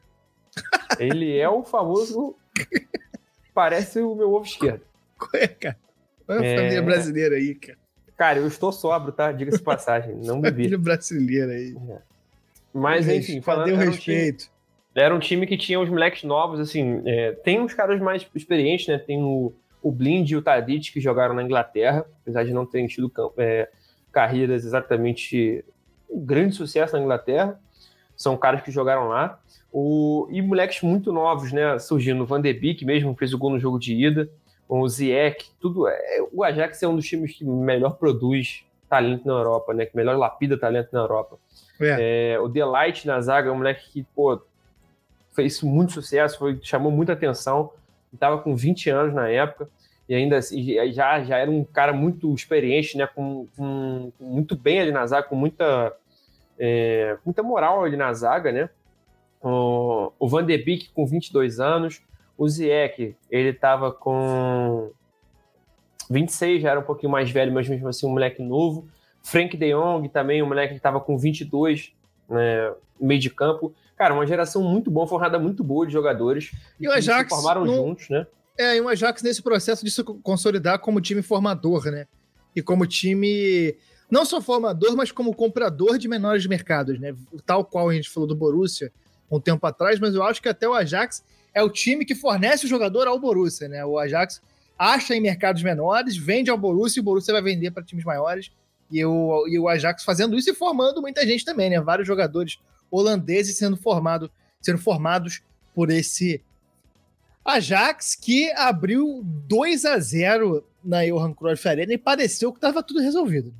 Ele 0.98 1.38
é 1.38 1.50
o 1.50 1.62
famoso. 1.64 2.36
Parece 3.54 4.00
o 4.00 4.16
meu 4.16 4.34
ovo 4.34 4.46
esquerdo. 4.46 4.82
Qual 5.30 5.42
é, 5.44 5.48
cara? 5.48 5.78
A 6.28 6.36
É. 6.46 6.56
família 6.56 6.82
brasileira 6.82 7.36
aí, 7.36 7.56
cara. 7.56 7.78
Cara, 8.18 8.40
eu 8.40 8.48
estou 8.48 8.72
sóbrio, 8.72 9.12
tá? 9.12 9.32
Diga-se 9.32 9.62
passagem. 9.62 10.16
Não 10.24 10.40
bebi. 10.40 10.64
Família 10.64 10.78
brasileira 10.78 11.52
aí. 11.54 11.76
Mas, 12.74 13.06
Cadê 13.06 13.18
enfim, 13.20 13.42
falando. 13.42 13.68
o 13.68 13.70
era 13.72 13.90
um 13.90 13.92
time- 13.92 14.16
respeito? 14.18 14.52
Era 14.96 15.16
um 15.16 15.20
time 15.20 15.48
que 15.48 15.58
tinha 15.58 15.80
os 15.80 15.90
moleques 15.90 16.24
novos, 16.24 16.60
assim. 16.60 17.02
é, 17.06 17.32
tem 17.32 17.60
uns 17.60 17.74
caras 17.74 18.00
mais 18.00 18.26
experientes, 18.36 18.88
né? 18.88 18.98
Tem 19.00 19.22
o, 19.24 19.52
o 19.82 19.92
Blind 19.92 20.30
e 20.30 20.36
o 20.36 20.42
Tadic 20.42 20.92
que 20.92 21.02
jogaram 21.02 21.34
na 21.34 21.42
Inglaterra, 21.44 22.06
apesar 22.22 22.44
de 22.44 22.54
não 22.54 22.64
terem 22.66 22.86
tido 22.88 23.12
é, 23.38 23.70
carreiras 24.12 24.64
exatamente 24.64 25.66
um 26.10 26.24
grande 26.24 26.56
sucesso 26.56 26.96
na 26.96 27.02
Inglaterra. 27.02 27.60
São 28.16 28.38
caras 28.38 28.62
que 28.62 28.70
jogaram 28.72 29.08
lá. 29.08 29.40
O, 29.72 30.28
e 30.30 30.40
moleques 30.44 30.84
muito 30.84 31.12
novos, 31.12 31.52
né? 31.52 31.80
Surgindo. 31.80 32.22
O 32.22 32.26
Van 32.28 32.40
de 32.40 32.54
Beek 32.54 32.86
mesmo 32.86 33.16
fez 33.16 33.34
o 33.34 33.38
gol 33.40 33.50
no 33.50 33.60
jogo 33.60 33.80
de 33.80 33.96
ida. 33.96 34.30
O 34.68 34.88
Ziyech, 34.88 35.52
tudo. 35.60 35.88
É, 35.88 36.20
o 36.32 36.44
Ajax 36.44 36.82
é 36.82 36.88
um 36.88 36.96
dos 36.96 37.06
times 37.08 37.34
que 37.38 37.46
melhor 37.46 37.92
produz 37.98 38.64
talento 38.90 39.26
na 39.28 39.34
Europa, 39.34 39.74
né? 39.74 39.86
Que 39.86 39.96
melhor 39.96 40.18
lapida 40.18 40.58
talento 40.58 40.90
na 40.94 41.00
Europa. 41.02 41.38
É. 41.82 42.34
É, 42.34 42.40
o 42.40 42.48
Delight 42.48 43.06
na 43.08 43.20
zaga 43.22 43.50
é 43.50 43.52
um 43.52 43.58
moleque 43.58 43.90
que, 43.92 44.04
pô, 44.16 44.40
fez 45.34 45.62
muito 45.64 45.92
sucesso, 45.94 46.38
foi, 46.40 46.60
chamou 46.62 46.92
muita 46.92 47.14
atenção. 47.14 47.72
Estava 48.14 48.38
com 48.38 48.56
20 48.56 48.90
anos 48.90 49.14
na 49.14 49.28
época 49.30 49.68
e 50.08 50.14
ainda 50.14 50.38
assim, 50.38 50.64
já, 50.92 51.24
já 51.24 51.38
era 51.38 51.50
um 51.50 51.64
cara 51.64 51.92
muito 51.94 52.34
experiente, 52.34 52.98
né? 52.98 53.08
Com, 53.08 53.48
com- 53.58 54.12
com 54.18 54.24
muito 54.26 54.56
bem 54.56 54.80
ali 54.80 54.92
na 54.92 55.06
zaga, 55.08 55.28
com 55.28 55.36
muita, 55.36 55.94
é, 56.60 57.18
muita 57.26 57.42
moral 57.44 57.84
ali 57.84 57.98
na 57.98 58.14
zaga, 58.14 58.52
né? 58.52 58.70
O, 59.42 60.12
o 60.20 60.28
Van 60.30 60.46
de 60.46 60.58
Beek 60.58 60.90
com 60.94 61.06
22 61.06 61.60
anos. 61.60 62.02
O 62.44 62.50
Ziyech, 62.50 63.16
ele 63.32 63.50
estava 63.52 63.90
com 63.90 64.92
26, 66.10 66.62
já 66.62 66.72
era 66.72 66.80
um 66.82 66.84
pouquinho 66.84 67.10
mais 67.10 67.32
velho, 67.32 67.54
mas 67.54 67.70
mesmo 67.70 67.88
assim 67.88 68.06
um 68.06 68.10
moleque 68.10 68.42
novo. 68.44 68.86
Frank 69.24 69.56
de 69.56 69.72
Jong 69.74 70.10
também, 70.10 70.44
um 70.44 70.48
moleque 70.48 70.74
que 70.74 70.78
estava 70.80 71.00
com 71.00 71.18
22, 71.18 71.94
né, 72.30 72.74
meio 73.00 73.22
de 73.22 73.30
campo. 73.30 73.74
Cara, 73.96 74.14
uma 74.14 74.28
geração 74.28 74.62
muito 74.62 74.92
boa, 74.92 75.08
formada 75.08 75.40
muito 75.40 75.64
boa 75.64 75.88
de 75.88 75.94
jogadores. 75.94 76.52
E 76.78 76.86
o 76.86 76.92
Ajax 76.92 77.30
se 77.30 77.36
formaram 77.36 77.64
não- 77.64 77.76
juntos, 77.76 78.10
né? 78.10 78.28
É, 78.58 78.76
e 78.76 78.82
o 78.82 78.90
Ajax 78.90 79.24
nesse 79.24 79.42
processo 79.42 79.86
de 79.86 79.90
se 79.90 80.04
consolidar 80.04 80.80
como 80.80 81.00
time 81.00 81.22
formador, 81.22 81.86
né? 81.86 82.08
E 82.54 82.62
como 82.62 82.86
time 82.86 83.74
não 84.12 84.26
só 84.26 84.42
formador, 84.42 84.98
mas 84.98 85.14
como 85.14 85.34
comprador 85.34 85.98
de 85.98 86.10
menores 86.10 86.46
mercados, 86.46 87.00
né? 87.00 87.16
Tal 87.46 87.64
qual 87.64 87.90
a 87.90 87.94
gente 87.94 88.10
falou 88.10 88.28
do 88.28 88.36
Borussia 88.36 88.92
um 89.32 89.40
tempo 89.40 89.66
atrás, 89.66 89.98
mas 89.98 90.14
eu 90.14 90.22
acho 90.24 90.42
que 90.42 90.50
até 90.50 90.68
o 90.68 90.74
Ajax 90.74 91.24
é 91.54 91.62
o 91.62 91.70
time 91.70 92.06
que 92.06 92.16
fornece 92.16 92.66
o 92.66 92.70
jogador 92.70 93.08
ao 93.08 93.20
Borussia, 93.20 93.68
né? 93.68 93.86
O 93.86 94.00
Ajax 94.00 94.42
acha 94.78 95.16
em 95.16 95.22
mercados 95.22 95.62
menores, 95.62 96.18
vende 96.18 96.50
ao 96.50 96.58
Borussia 96.58 97.00
e 97.00 97.02
o 97.02 97.04
Borussia 97.04 97.34
vai 97.34 97.42
vender 97.42 97.72
para 97.72 97.84
times 97.84 98.04
maiores. 98.04 98.52
E 98.92 99.04
o, 99.06 99.48
e 99.48 99.58
o 99.58 99.68
Ajax 99.68 100.04
fazendo 100.04 100.38
isso 100.38 100.50
e 100.50 100.56
formando 100.56 101.02
muita 101.02 101.26
gente 101.26 101.46
também, 101.46 101.70
né? 101.70 101.80
Vários 101.80 102.08
jogadores 102.08 102.60
holandeses 102.92 103.58
sendo, 103.58 103.78
formado, 103.78 104.30
sendo 104.62 104.78
formados 104.78 105.42
por 105.74 105.90
esse 105.90 106.44
Ajax 107.44 108.16
que 108.16 108.52
abriu 108.54 109.22
2 109.24 109.86
a 109.86 109.98
0 109.98 110.64
na 110.84 111.04
Johan 111.06 111.34
Cruyff 111.34 111.68
Arena 111.68 111.94
e 111.94 111.98
pareceu 111.98 112.52
que 112.52 112.58
estava 112.58 112.84
tudo 112.84 113.02
resolvido. 113.02 113.54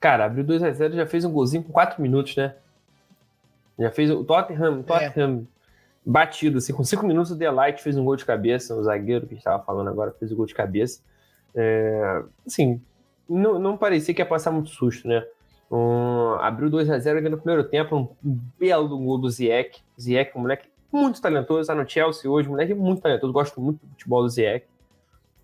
Cara, 0.00 0.26
abriu 0.26 0.44
2x0 0.44 0.94
já 0.94 1.06
fez 1.06 1.24
um 1.24 1.32
golzinho 1.32 1.62
com 1.62 1.72
4 1.72 2.00
minutos, 2.00 2.36
né? 2.36 2.54
Já 3.78 3.90
fez 3.90 4.10
o 4.10 4.24
Tottenham, 4.24 4.82
Tottenham 4.82 5.46
batido, 6.08 6.56
assim, 6.56 6.72
com 6.72 6.82
cinco 6.82 7.06
minutos 7.06 7.30
o 7.30 7.36
Delight 7.36 7.82
fez 7.82 7.98
um 7.98 8.04
gol 8.04 8.16
de 8.16 8.24
cabeça, 8.24 8.74
o 8.74 8.82
zagueiro 8.82 9.26
que 9.26 9.34
estava 9.34 9.62
falando 9.62 9.88
agora 9.88 10.10
fez 10.18 10.30
o 10.30 10.34
um 10.34 10.38
gol 10.38 10.46
de 10.46 10.54
cabeça. 10.54 11.02
É, 11.54 12.22
assim, 12.46 12.80
não, 13.28 13.58
não 13.58 13.76
parecia 13.76 14.14
que 14.14 14.22
ia 14.22 14.26
passar 14.26 14.50
muito 14.50 14.70
susto, 14.70 15.06
né? 15.06 15.22
Um, 15.70 16.32
abriu 16.40 16.70
2 16.70 16.88
a 16.88 16.98
0 16.98 17.18
ainda 17.18 17.28
no 17.28 17.36
primeiro 17.36 17.62
tempo, 17.62 18.16
um 18.24 18.40
belo 18.58 18.88
gol 18.96 19.18
do 19.18 19.28
Ziyech. 19.28 19.82
Ziyech, 20.00 20.32
um 20.34 20.40
moleque 20.40 20.66
muito 20.90 21.20
talentoso, 21.20 21.60
está 21.60 21.74
no 21.74 21.86
Chelsea 21.86 22.30
hoje, 22.30 22.48
um 22.48 22.52
moleque 22.52 22.72
muito 22.72 23.02
talentoso, 23.02 23.30
gosto 23.30 23.60
muito 23.60 23.84
do 23.84 23.90
futebol 23.90 24.22
do 24.22 24.30
Ziyech. 24.30 24.64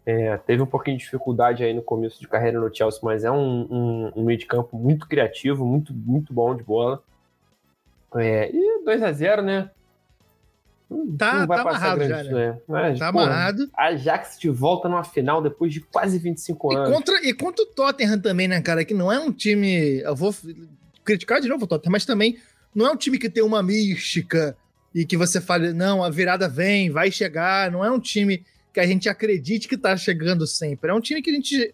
É, 0.06 0.38
teve 0.38 0.62
um 0.62 0.66
pouquinho 0.66 0.96
de 0.96 1.04
dificuldade 1.04 1.62
aí 1.62 1.74
no 1.74 1.82
começo 1.82 2.18
de 2.18 2.26
carreira 2.26 2.58
no 2.58 2.74
Chelsea, 2.74 3.00
mas 3.02 3.22
é 3.22 3.30
um, 3.30 3.66
um, 3.70 4.12
um 4.16 4.24
meio 4.24 4.38
de 4.38 4.46
campo 4.46 4.78
muito 4.78 5.06
criativo, 5.06 5.66
muito, 5.66 5.92
muito 5.92 6.32
bom 6.32 6.54
de 6.54 6.62
bola. 6.62 7.02
É, 8.16 8.50
e 8.50 8.82
2 8.82 9.02
a 9.02 9.12
0 9.12 9.42
né? 9.42 9.70
Tá, 11.18 11.46
tá 11.46 11.60
amarrado 11.62 12.06
já, 12.06 12.22
né? 12.22 12.58
Mas, 12.68 12.98
tá 12.98 13.12
porra, 13.12 13.24
amarrado. 13.24 13.70
Ajax 13.76 14.38
de 14.38 14.48
volta 14.50 14.88
numa 14.88 15.02
final 15.02 15.42
depois 15.42 15.72
de 15.72 15.80
quase 15.80 16.18
25 16.18 16.72
e 16.72 16.76
anos. 16.76 16.90
Contra, 16.90 17.26
e 17.26 17.32
contra 17.32 17.64
o 17.64 17.66
Tottenham 17.66 18.20
também, 18.20 18.46
né, 18.46 18.60
cara? 18.60 18.84
Que 18.84 18.94
não 18.94 19.10
é 19.10 19.18
um 19.18 19.32
time. 19.32 20.00
Eu 20.00 20.14
vou 20.14 20.34
criticar 21.04 21.40
de 21.40 21.48
novo 21.48 21.64
o 21.64 21.66
Tottenham, 21.66 21.92
mas 21.92 22.04
também 22.04 22.38
não 22.74 22.86
é 22.86 22.90
um 22.90 22.96
time 22.96 23.18
que 23.18 23.30
tem 23.30 23.42
uma 23.42 23.62
mística 23.62 24.56
e 24.94 25.04
que 25.04 25.16
você 25.16 25.40
fale, 25.40 25.72
não, 25.72 26.04
a 26.04 26.10
virada 26.10 26.48
vem, 26.48 26.90
vai 26.90 27.10
chegar. 27.10 27.70
Não 27.70 27.84
é 27.84 27.90
um 27.90 27.98
time 27.98 28.44
que 28.72 28.78
a 28.78 28.86
gente 28.86 29.08
acredite 29.08 29.68
que 29.68 29.76
tá 29.76 29.96
chegando 29.96 30.46
sempre. 30.46 30.90
É 30.90 30.94
um 30.94 31.00
time 31.00 31.22
que 31.22 31.30
a 31.30 31.34
gente 31.34 31.72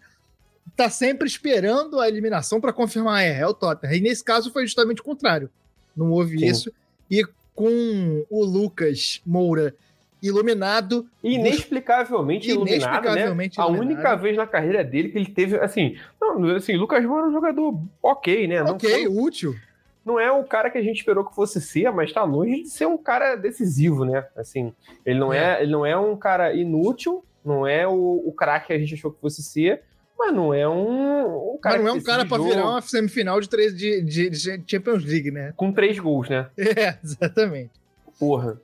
tá 0.75 0.89
sempre 0.89 1.27
esperando 1.27 1.99
a 1.99 2.07
eliminação 2.07 2.61
para 2.61 2.71
confirmar, 2.73 3.23
é, 3.23 3.39
é 3.39 3.47
o 3.47 3.53
Tottenham. 3.53 3.95
E 3.95 4.01
nesse 4.01 4.23
caso 4.23 4.51
foi 4.51 4.65
justamente 4.65 5.01
o 5.01 5.03
contrário. 5.03 5.49
Não 5.95 6.11
houve 6.11 6.39
Sim. 6.39 6.45
isso. 6.45 6.73
E 7.09 7.23
com 7.61 8.25
o 8.27 8.43
Lucas 8.43 9.21
Moura 9.23 9.75
iluminado. 10.19 11.05
Inexplicavelmente, 11.23 12.49
iluminado, 12.49 13.13
né? 13.13 13.51
A 13.55 13.67
única 13.67 14.15
vez 14.15 14.35
na 14.35 14.47
carreira 14.47 14.83
dele 14.83 15.09
que 15.09 15.19
ele 15.19 15.27
teve, 15.27 15.57
assim, 15.57 15.95
não, 16.19 16.55
assim, 16.55 16.75
Lucas 16.75 17.05
Moura 17.05 17.27
é 17.27 17.29
um 17.29 17.31
jogador 17.31 17.79
ok, 18.01 18.47
né? 18.47 18.63
Ok, 18.63 18.89
foi, 18.89 19.07
útil. 19.07 19.55
Não 20.03 20.19
é 20.19 20.31
o 20.31 20.43
cara 20.43 20.71
que 20.71 20.79
a 20.79 20.81
gente 20.81 20.97
esperou 20.97 21.23
que 21.23 21.35
fosse 21.35 21.61
ser, 21.61 21.91
mas 21.91 22.11
tá 22.11 22.23
longe 22.23 22.63
de 22.63 22.69
ser 22.69 22.87
um 22.87 22.97
cara 22.97 23.35
decisivo, 23.35 24.05
né? 24.05 24.25
Assim, 24.35 24.73
ele 25.05 25.19
não 25.19 25.31
é, 25.31 25.59
é 25.59 25.61
ele 25.61 25.71
não 25.71 25.85
é 25.85 25.95
um 25.95 26.17
cara 26.17 26.55
inútil, 26.55 27.23
não 27.45 27.67
é 27.67 27.87
o, 27.87 28.23
o 28.25 28.33
craque 28.33 28.67
que 28.67 28.73
a 28.73 28.79
gente 28.79 28.95
achou 28.95 29.11
que 29.11 29.21
fosse 29.21 29.43
ser, 29.43 29.83
mas 30.21 30.35
não 30.35 30.53
é 30.53 30.69
um, 30.69 31.53
um 31.55 31.57
cara. 31.57 31.77
Mas 31.77 31.85
não 31.85 31.95
é 31.95 31.97
um 31.97 32.03
cara 32.03 32.25
para 32.27 32.43
virar 32.43 32.69
uma 32.69 32.81
semifinal 32.81 33.41
de, 33.41 33.49
três, 33.49 33.75
de, 33.75 34.01
de, 34.03 34.29
de, 34.29 34.63
Champions 34.67 35.03
League, 35.03 35.31
né? 35.31 35.51
Com 35.57 35.71
três 35.71 35.97
gols, 35.97 36.29
né? 36.29 36.47
É, 36.57 36.97
exatamente. 37.03 37.71
Porra. 38.19 38.61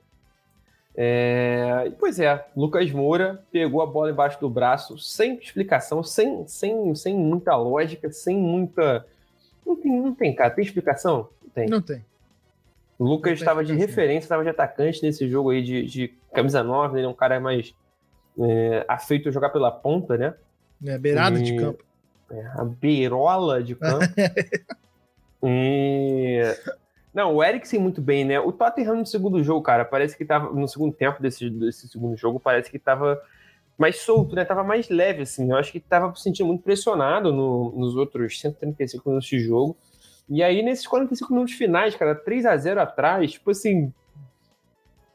É... 0.94 1.92
Pois 1.98 2.20
é, 2.20 2.44
Lucas 2.56 2.90
Moura 2.92 3.44
pegou 3.50 3.82
a 3.82 3.86
bola 3.86 4.10
embaixo 4.10 4.40
do 4.40 4.48
braço, 4.48 4.98
sem 4.98 5.38
explicação, 5.38 6.02
sem, 6.02 6.46
sem, 6.46 6.94
sem 6.94 7.16
muita 7.16 7.56
lógica, 7.56 8.10
sem 8.12 8.36
muita. 8.36 9.04
Não 9.66 9.76
tem, 9.76 10.00
não 10.00 10.14
tem, 10.14 10.34
cara. 10.34 10.50
Tem 10.50 10.64
explicação? 10.64 11.28
Tem. 11.54 11.68
Não 11.68 11.82
tem. 11.82 12.04
Lucas 13.00 13.38
estava 13.38 13.64
de 13.64 13.74
referência, 13.74 14.26
estava 14.26 14.42
de 14.42 14.48
atacante 14.48 15.02
nesse 15.02 15.28
jogo 15.28 15.50
aí 15.50 15.62
de, 15.62 15.84
de 15.86 16.14
camisa 16.32 16.62
9, 16.64 16.98
ele 16.98 17.06
é 17.06 17.08
um 17.08 17.14
cara 17.14 17.38
mais 17.38 17.74
é, 18.40 18.84
afeito 18.88 19.28
a 19.28 19.32
jogar 19.32 19.50
pela 19.50 19.70
ponta, 19.70 20.16
né? 20.16 20.34
É, 20.84 20.98
beirada 20.98 21.38
e, 21.38 21.42
de 21.42 21.56
campo. 21.56 21.84
É, 22.30 22.46
a 22.54 22.64
beirola 22.64 23.62
de 23.62 23.74
campo. 23.76 24.04
e... 25.42 26.42
Não, 27.12 27.34
o 27.34 27.42
Eriksen 27.42 27.80
muito 27.80 28.00
bem, 28.00 28.24
né? 28.24 28.38
O 28.38 28.52
Tottenham 28.52 28.96
no 28.96 29.06
segundo 29.06 29.42
jogo, 29.42 29.62
cara, 29.62 29.84
parece 29.84 30.16
que 30.16 30.24
tava. 30.24 30.52
No 30.52 30.68
segundo 30.68 30.94
tempo 30.94 31.20
desse, 31.20 31.50
desse 31.50 31.88
segundo 31.88 32.16
jogo, 32.16 32.38
parece 32.38 32.70
que 32.70 32.78
tava 32.78 33.20
mais 33.76 34.00
solto, 34.00 34.34
né? 34.34 34.44
Tava 34.44 34.62
mais 34.62 34.88
leve, 34.88 35.22
assim. 35.22 35.50
Eu 35.50 35.56
acho 35.56 35.72
que 35.72 35.80
tava 35.80 36.14
se 36.14 36.22
sentindo 36.22 36.46
muito 36.46 36.62
pressionado 36.62 37.32
no, 37.32 37.72
nos 37.76 37.96
outros 37.96 38.38
135 38.38 39.08
minutos 39.08 39.28
de 39.28 39.40
jogo. 39.40 39.76
E 40.28 40.42
aí, 40.42 40.62
nesses 40.62 40.86
45 40.86 41.32
minutos 41.32 41.54
finais, 41.54 41.94
cara, 41.94 42.14
3 42.14 42.44
a 42.44 42.56
0 42.56 42.80
atrás, 42.80 43.32
tipo 43.32 43.50
assim, 43.50 43.92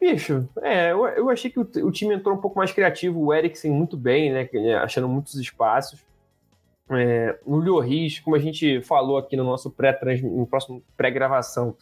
Bicho, 0.04 0.50
é, 0.62 0.92
eu, 0.92 1.08
eu 1.08 1.30
achei 1.30 1.50
que 1.50 1.58
o, 1.58 1.62
o, 1.62 1.90
time 1.90 2.14
entrou 2.14 2.36
um 2.36 2.42
pouco 2.42 2.58
mais 2.58 2.74
criativo, 2.74 3.22
o 3.22 3.34
Eriksen 3.34 3.72
muito 3.72 3.96
bem, 3.96 4.34
né? 4.34 4.50
Achando 4.76 5.08
muitos 5.08 5.36
espaços. 5.36 6.06
É, 6.90 7.40
o 7.46 7.56
Lloris, 7.56 8.20
como 8.20 8.36
a 8.36 8.40
gente 8.40 8.82
falou 8.82 9.18
aqui 9.18 9.38
no 9.38 9.46
nosso 9.46 9.72
pré 9.72 9.98
no 10.22 10.46
próximo 10.46 10.84
pré-gravação, 10.98 11.78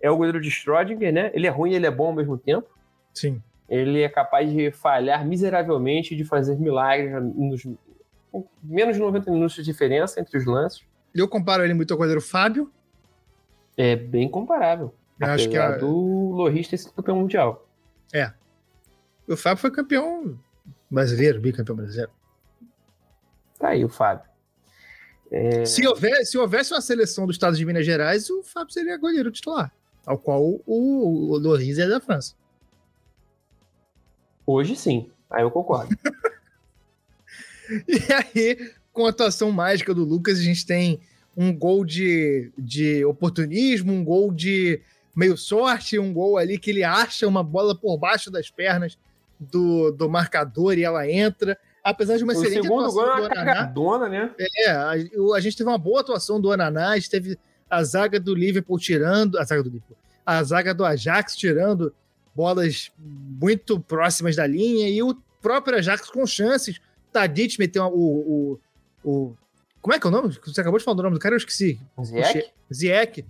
é 0.00 0.10
o 0.10 0.16
goleiro 0.16 0.40
de 0.40 0.50
Schrödinger, 0.50 1.12
né? 1.12 1.30
Ele 1.34 1.46
é 1.46 1.50
ruim 1.50 1.72
e 1.72 1.74
ele 1.74 1.84
é 1.84 1.90
bom 1.90 2.06
ao 2.06 2.14
mesmo 2.14 2.38
tempo. 2.38 2.66
Sim. 3.12 3.42
Ele 3.68 4.00
é 4.00 4.08
capaz 4.08 4.50
de 4.50 4.70
falhar 4.70 5.26
miseravelmente, 5.26 6.16
de 6.16 6.24
fazer 6.24 6.58
milagres 6.58 7.12
nos 7.34 7.62
menos 8.62 8.96
de 8.96 9.02
90 9.02 9.30
minutos 9.30 9.54
de 9.54 9.62
diferença 9.62 10.18
entre 10.18 10.38
os 10.38 10.46
lances. 10.46 10.82
Eu 11.14 11.28
comparo 11.28 11.62
ele 11.62 11.74
muito 11.74 11.92
ao 11.92 11.98
goleiro 11.98 12.22
Fábio. 12.22 12.72
É 13.76 13.94
bem 13.94 14.30
comparável. 14.30 14.94
Eu 15.20 15.26
acho 15.28 15.50
que 15.50 15.58
é 15.58 15.76
do 15.76 16.30
Loris 16.30 16.68
ter 16.68 16.78
sido 16.78 16.94
campeão 16.94 17.16
mundial. 17.16 17.65
É. 18.12 18.32
O 19.28 19.36
Fábio 19.36 19.60
foi 19.60 19.70
campeão 19.70 20.38
brasileiro, 20.90 21.40
bicampeão 21.40 21.76
brasileiro. 21.76 22.10
Tá 23.58 23.68
aí 23.68 23.84
o 23.84 23.88
Fábio. 23.88 24.28
É... 25.30 25.64
Se, 25.64 25.86
houvesse, 25.86 26.32
se 26.32 26.38
houvesse 26.38 26.72
uma 26.72 26.80
seleção 26.80 27.26
do 27.26 27.32
estado 27.32 27.56
de 27.56 27.64
Minas 27.64 27.84
Gerais, 27.84 28.30
o 28.30 28.42
Fábio 28.42 28.72
seria 28.72 28.96
goleiro 28.96 29.30
titular, 29.30 29.72
ao 30.04 30.18
qual 30.18 30.42
o, 30.44 30.62
o 30.66 31.36
Loris 31.36 31.78
é 31.78 31.88
da 31.88 32.00
França. 32.00 32.34
Hoje 34.46 34.76
sim, 34.76 35.10
aí 35.28 35.42
eu 35.42 35.50
concordo. 35.50 35.96
e 37.88 38.12
aí, 38.12 38.72
com 38.92 39.06
a 39.06 39.10
atuação 39.10 39.50
mágica 39.50 39.92
do 39.92 40.04
Lucas, 40.04 40.38
a 40.38 40.42
gente 40.42 40.64
tem 40.64 41.00
um 41.36 41.52
gol 41.52 41.84
de, 41.84 42.52
de 42.56 43.04
oportunismo, 43.04 43.92
um 43.92 44.04
gol 44.04 44.32
de 44.32 44.80
meio 45.16 45.36
sorte, 45.38 45.98
um 45.98 46.12
gol 46.12 46.36
ali 46.36 46.58
que 46.58 46.70
ele 46.70 46.84
acha 46.84 47.26
uma 47.26 47.42
bola 47.42 47.74
por 47.74 47.96
baixo 47.96 48.30
das 48.30 48.50
pernas 48.50 48.98
do, 49.40 49.90
do 49.90 50.10
marcador 50.10 50.76
e 50.76 50.84
ela 50.84 51.10
entra. 51.10 51.58
Apesar 51.82 52.18
de 52.18 52.24
uma 52.24 52.34
o 52.34 52.36
excelente 52.36 52.62
segundo 52.62 52.92
gol 52.92 53.06
é 53.06 53.20
uma 53.20 53.28
cagadona, 53.30 54.08
né? 54.08 54.30
É, 54.38 54.70
a, 54.70 54.90
a, 54.90 55.40
gente 55.40 55.56
teve 55.56 55.70
uma 55.70 55.78
boa 55.78 56.00
atuação 56.00 56.38
do 56.38 56.52
Ananá, 56.52 56.90
a 56.90 56.96
gente 56.96 57.08
teve 57.08 57.38
a 57.70 57.82
zaga 57.82 58.20
do 58.20 58.34
Liverpool 58.34 58.78
tirando, 58.78 59.38
a 59.38 59.44
zaga 59.44 59.62
do 59.62 59.70
Liverpool, 59.70 59.96
a 60.24 60.42
zaga 60.42 60.74
do 60.74 60.84
Ajax 60.84 61.34
tirando 61.34 61.94
bolas 62.34 62.92
muito 62.98 63.80
próximas 63.80 64.36
da 64.36 64.46
linha 64.46 64.88
e 64.88 65.02
o 65.02 65.16
próprio 65.40 65.78
Ajax 65.78 66.10
com 66.10 66.26
chances. 66.26 66.78
Tadic 67.10 67.58
meteu 67.58 67.84
o, 67.86 68.58
o, 69.02 69.10
o, 69.10 69.36
Como 69.80 69.94
é 69.94 69.98
que 69.98 70.06
é 70.06 70.10
o 70.10 70.12
nome? 70.12 70.36
Você 70.44 70.60
acabou 70.60 70.78
de 70.78 70.84
falar 70.84 70.98
o 70.98 71.02
nome 71.02 71.14
do 71.14 71.20
cara, 71.20 71.34
eu 71.34 71.38
esqueci. 71.38 71.80
Ziek? 72.04 72.50
Ziek 72.74 73.24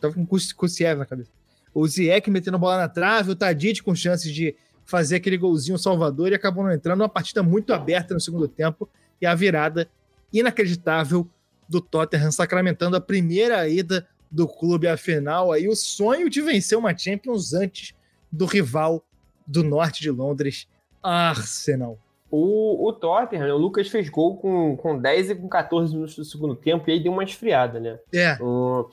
tava 0.00 0.14
com 0.14 0.26
Kussiev 0.26 0.98
na 0.98 1.06
cabeça. 1.06 1.30
O 1.74 1.86
Ziek 1.86 2.30
metendo 2.30 2.58
bola 2.58 2.78
na 2.78 2.88
trave, 2.88 3.32
o 3.32 3.36
Tadic 3.36 3.82
com 3.82 3.94
chances 3.94 4.32
de 4.32 4.56
fazer 4.84 5.16
aquele 5.16 5.36
golzinho 5.36 5.76
salvador 5.76 6.30
e 6.30 6.34
acabou 6.34 6.64
não 6.64 6.72
entrando. 6.72 7.00
Uma 7.00 7.08
partida 7.08 7.42
muito 7.42 7.74
aberta 7.74 8.14
no 8.14 8.20
segundo 8.20 8.48
tempo 8.48 8.88
e 9.20 9.26
a 9.26 9.34
virada 9.34 9.88
inacreditável 10.32 11.28
do 11.68 11.80
Tottenham 11.80 12.30
sacramentando 12.30 12.96
a 12.96 13.00
primeira 13.00 13.68
ida 13.68 14.06
do 14.30 14.46
clube 14.46 14.86
à 14.86 14.96
final. 14.96 15.52
Aí 15.52 15.68
o 15.68 15.76
sonho 15.76 16.30
de 16.30 16.40
vencer 16.40 16.78
uma 16.78 16.96
Champions 16.96 17.52
antes 17.52 17.94
do 18.30 18.46
rival 18.46 19.04
do 19.46 19.62
norte 19.62 20.00
de 20.00 20.10
Londres, 20.10 20.66
Arsenal. 21.02 21.98
O, 22.30 22.88
o 22.88 22.92
Tottenham, 22.92 23.54
o 23.54 23.58
Lucas 23.58 23.88
fez 23.88 24.08
gol 24.08 24.36
com, 24.36 24.76
com 24.76 24.98
10 24.98 25.30
e 25.30 25.34
com 25.36 25.48
14 25.48 25.94
minutos 25.94 26.16
do 26.16 26.24
segundo 26.24 26.56
tempo 26.56 26.88
e 26.88 26.94
aí 26.94 27.00
deu 27.02 27.12
uma 27.12 27.22
esfriada, 27.22 27.78
né? 27.78 27.98
É. 28.12 28.36
O, 28.40 28.90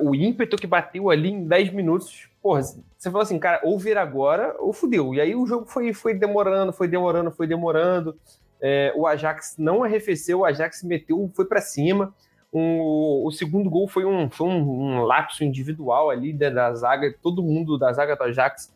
o 0.00 0.14
ímpeto 0.14 0.56
que 0.56 0.66
bateu 0.66 1.10
ali 1.10 1.30
em 1.30 1.46
10 1.46 1.72
minutos, 1.72 2.28
porra, 2.42 2.62
você 2.62 3.10
falou 3.10 3.22
assim, 3.22 3.38
cara, 3.38 3.60
ou 3.64 3.78
vira 3.78 4.02
agora 4.02 4.54
ou 4.58 4.72
fudeu. 4.72 5.14
E 5.14 5.20
aí 5.20 5.34
o 5.34 5.46
jogo 5.46 5.64
foi, 5.66 5.92
foi 5.94 6.14
demorando, 6.14 6.72
foi 6.72 6.86
demorando, 6.86 7.30
foi 7.30 7.46
demorando. 7.46 8.16
É, 8.60 8.92
o 8.94 9.06
Ajax 9.06 9.56
não 9.58 9.82
arrefeceu, 9.82 10.40
o 10.40 10.44
Ajax 10.44 10.82
meteu, 10.82 11.30
foi 11.34 11.46
para 11.46 11.60
cima. 11.60 12.14
Um, 12.52 13.24
o 13.24 13.30
segundo 13.32 13.68
gol 13.68 13.88
foi 13.88 14.04
um, 14.04 14.30
foi 14.30 14.46
um, 14.46 14.60
um 14.60 15.02
lapso 15.02 15.42
individual 15.42 16.10
ali 16.10 16.32
da, 16.32 16.50
da, 16.50 16.74
zaga, 16.74 17.12
todo 17.20 17.42
mundo 17.42 17.76
da 17.76 17.92
zaga 17.92 18.14
do 18.14 18.22
Ajax 18.22 18.72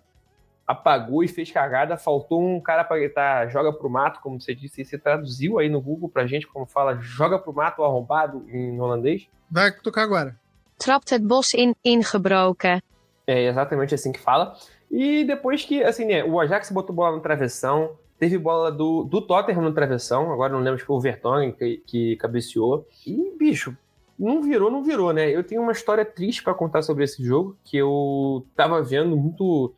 apagou 0.66 1.22
e 1.22 1.28
fez 1.28 1.50
cagada. 1.50 1.96
Faltou 1.96 2.42
um 2.42 2.60
cara 2.60 2.82
para 2.82 2.98
gritar 2.98 3.48
joga 3.48 3.72
pro 3.72 3.88
mato, 3.88 4.20
como 4.20 4.40
você 4.40 4.54
disse, 4.54 4.84
você 4.84 4.98
traduziu 4.98 5.58
aí 5.58 5.68
no 5.68 5.80
Google 5.80 6.08
pra 6.08 6.26
gente 6.26 6.46
como 6.46 6.66
fala 6.66 6.96
joga 6.96 7.38
pro 7.38 7.52
mato 7.52 7.84
arrombado 7.84 8.44
em 8.48 8.80
holandês. 8.80 9.28
Vai 9.50 9.70
tocar 9.70 10.02
agora 10.02 10.36
trapt 10.78 11.10
het 11.10 11.26
bos 11.26 11.52
in 11.52 11.74
ingebroken. 11.82 12.80
É 13.26 13.44
exatamente 13.44 13.94
assim 13.94 14.12
que 14.12 14.20
fala. 14.20 14.56
E 14.90 15.24
depois 15.24 15.64
que, 15.64 15.84
assim, 15.84 16.06
né, 16.06 16.24
o 16.24 16.40
Ajax 16.40 16.70
botou 16.70 16.96
bola 16.96 17.16
no 17.16 17.22
travessão, 17.22 17.90
teve 18.18 18.38
bola 18.38 18.72
do, 18.72 19.04
do 19.04 19.20
Tottenham 19.20 19.62
no 19.62 19.74
travessão, 19.74 20.32
agora 20.32 20.52
não 20.52 20.60
lembro 20.60 20.80
se 20.80 20.86
foi 20.86 20.96
o 20.96 21.00
Vertonghen 21.00 21.52
que, 21.52 21.82
que 21.86 22.16
cabeceou. 22.16 22.86
E, 23.06 23.34
bicho, 23.38 23.76
não 24.18 24.40
virou, 24.42 24.70
não 24.70 24.82
virou, 24.82 25.12
né? 25.12 25.28
Eu 25.28 25.44
tenho 25.44 25.60
uma 25.60 25.72
história 25.72 26.04
triste 26.04 26.42
para 26.42 26.54
contar 26.54 26.80
sobre 26.82 27.04
esse 27.04 27.22
jogo, 27.22 27.54
que 27.62 27.76
eu 27.76 28.46
tava 28.56 28.82
vendo 28.82 29.16
muito 29.16 29.74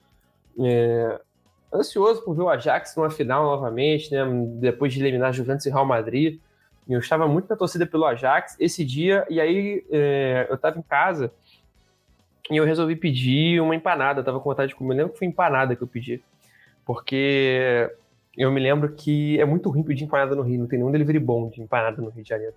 É, 0.59 1.21
ansioso 1.73 2.23
por 2.25 2.35
ver 2.35 2.43
o 2.43 2.49
Ajax 2.49 2.97
numa 2.97 3.09
final 3.11 3.45
novamente, 3.45 4.13
né? 4.13 4.25
Depois 4.61 4.93
de 4.93 5.01
eliminar 5.01 5.33
Juventus 5.33 5.65
e 5.67 5.71
Real 5.71 5.87
Madrid. 5.87 6.41
Eu 6.95 7.01
estava 7.01 7.29
muito 7.29 7.49
na 7.49 7.57
torcida 7.57 7.87
pelo 7.87 8.05
Ajax 8.05 8.57
esse 8.59 8.85
dia, 8.85 9.27
e 9.31 9.41
aí 9.41 9.85
é, 9.91 10.47
eu 10.49 10.57
estava 10.57 10.79
em 10.79 10.83
casa 10.83 11.33
e 12.51 12.57
eu 12.57 12.65
resolvi 12.65 12.97
pedir 12.97 13.61
uma 13.61 13.77
empanada. 13.77 14.21
Eu 14.21 14.25
tava 14.25 14.41
com 14.41 14.51
vontade 14.51 14.71
de 14.71 14.75
comer. 14.75 14.95
Eu 14.95 14.99
lembro 14.99 15.13
que 15.13 15.19
foi 15.19 15.29
empanada 15.29 15.77
que 15.77 15.83
eu 15.83 15.87
pedi. 15.87 16.21
Porque 16.85 17.89
eu 18.37 18.51
me 18.51 18.61
lembro 18.61 18.93
que 18.93 19.41
é 19.41 19.45
muito 19.45 19.71
ruim 19.71 19.85
pedir 19.85 20.05
empanada 20.05 20.35
no 20.35 20.43
Rio. 20.43 20.59
Não 20.59 20.67
tem 20.67 20.79
nenhum 20.81 20.91
delivery 20.91 21.21
bom 21.21 21.49
de 21.49 21.63
empanada 21.63 22.03
no 22.03 22.09
Rio 22.09 22.25
de 22.25 22.29
Janeiro. 22.29 22.55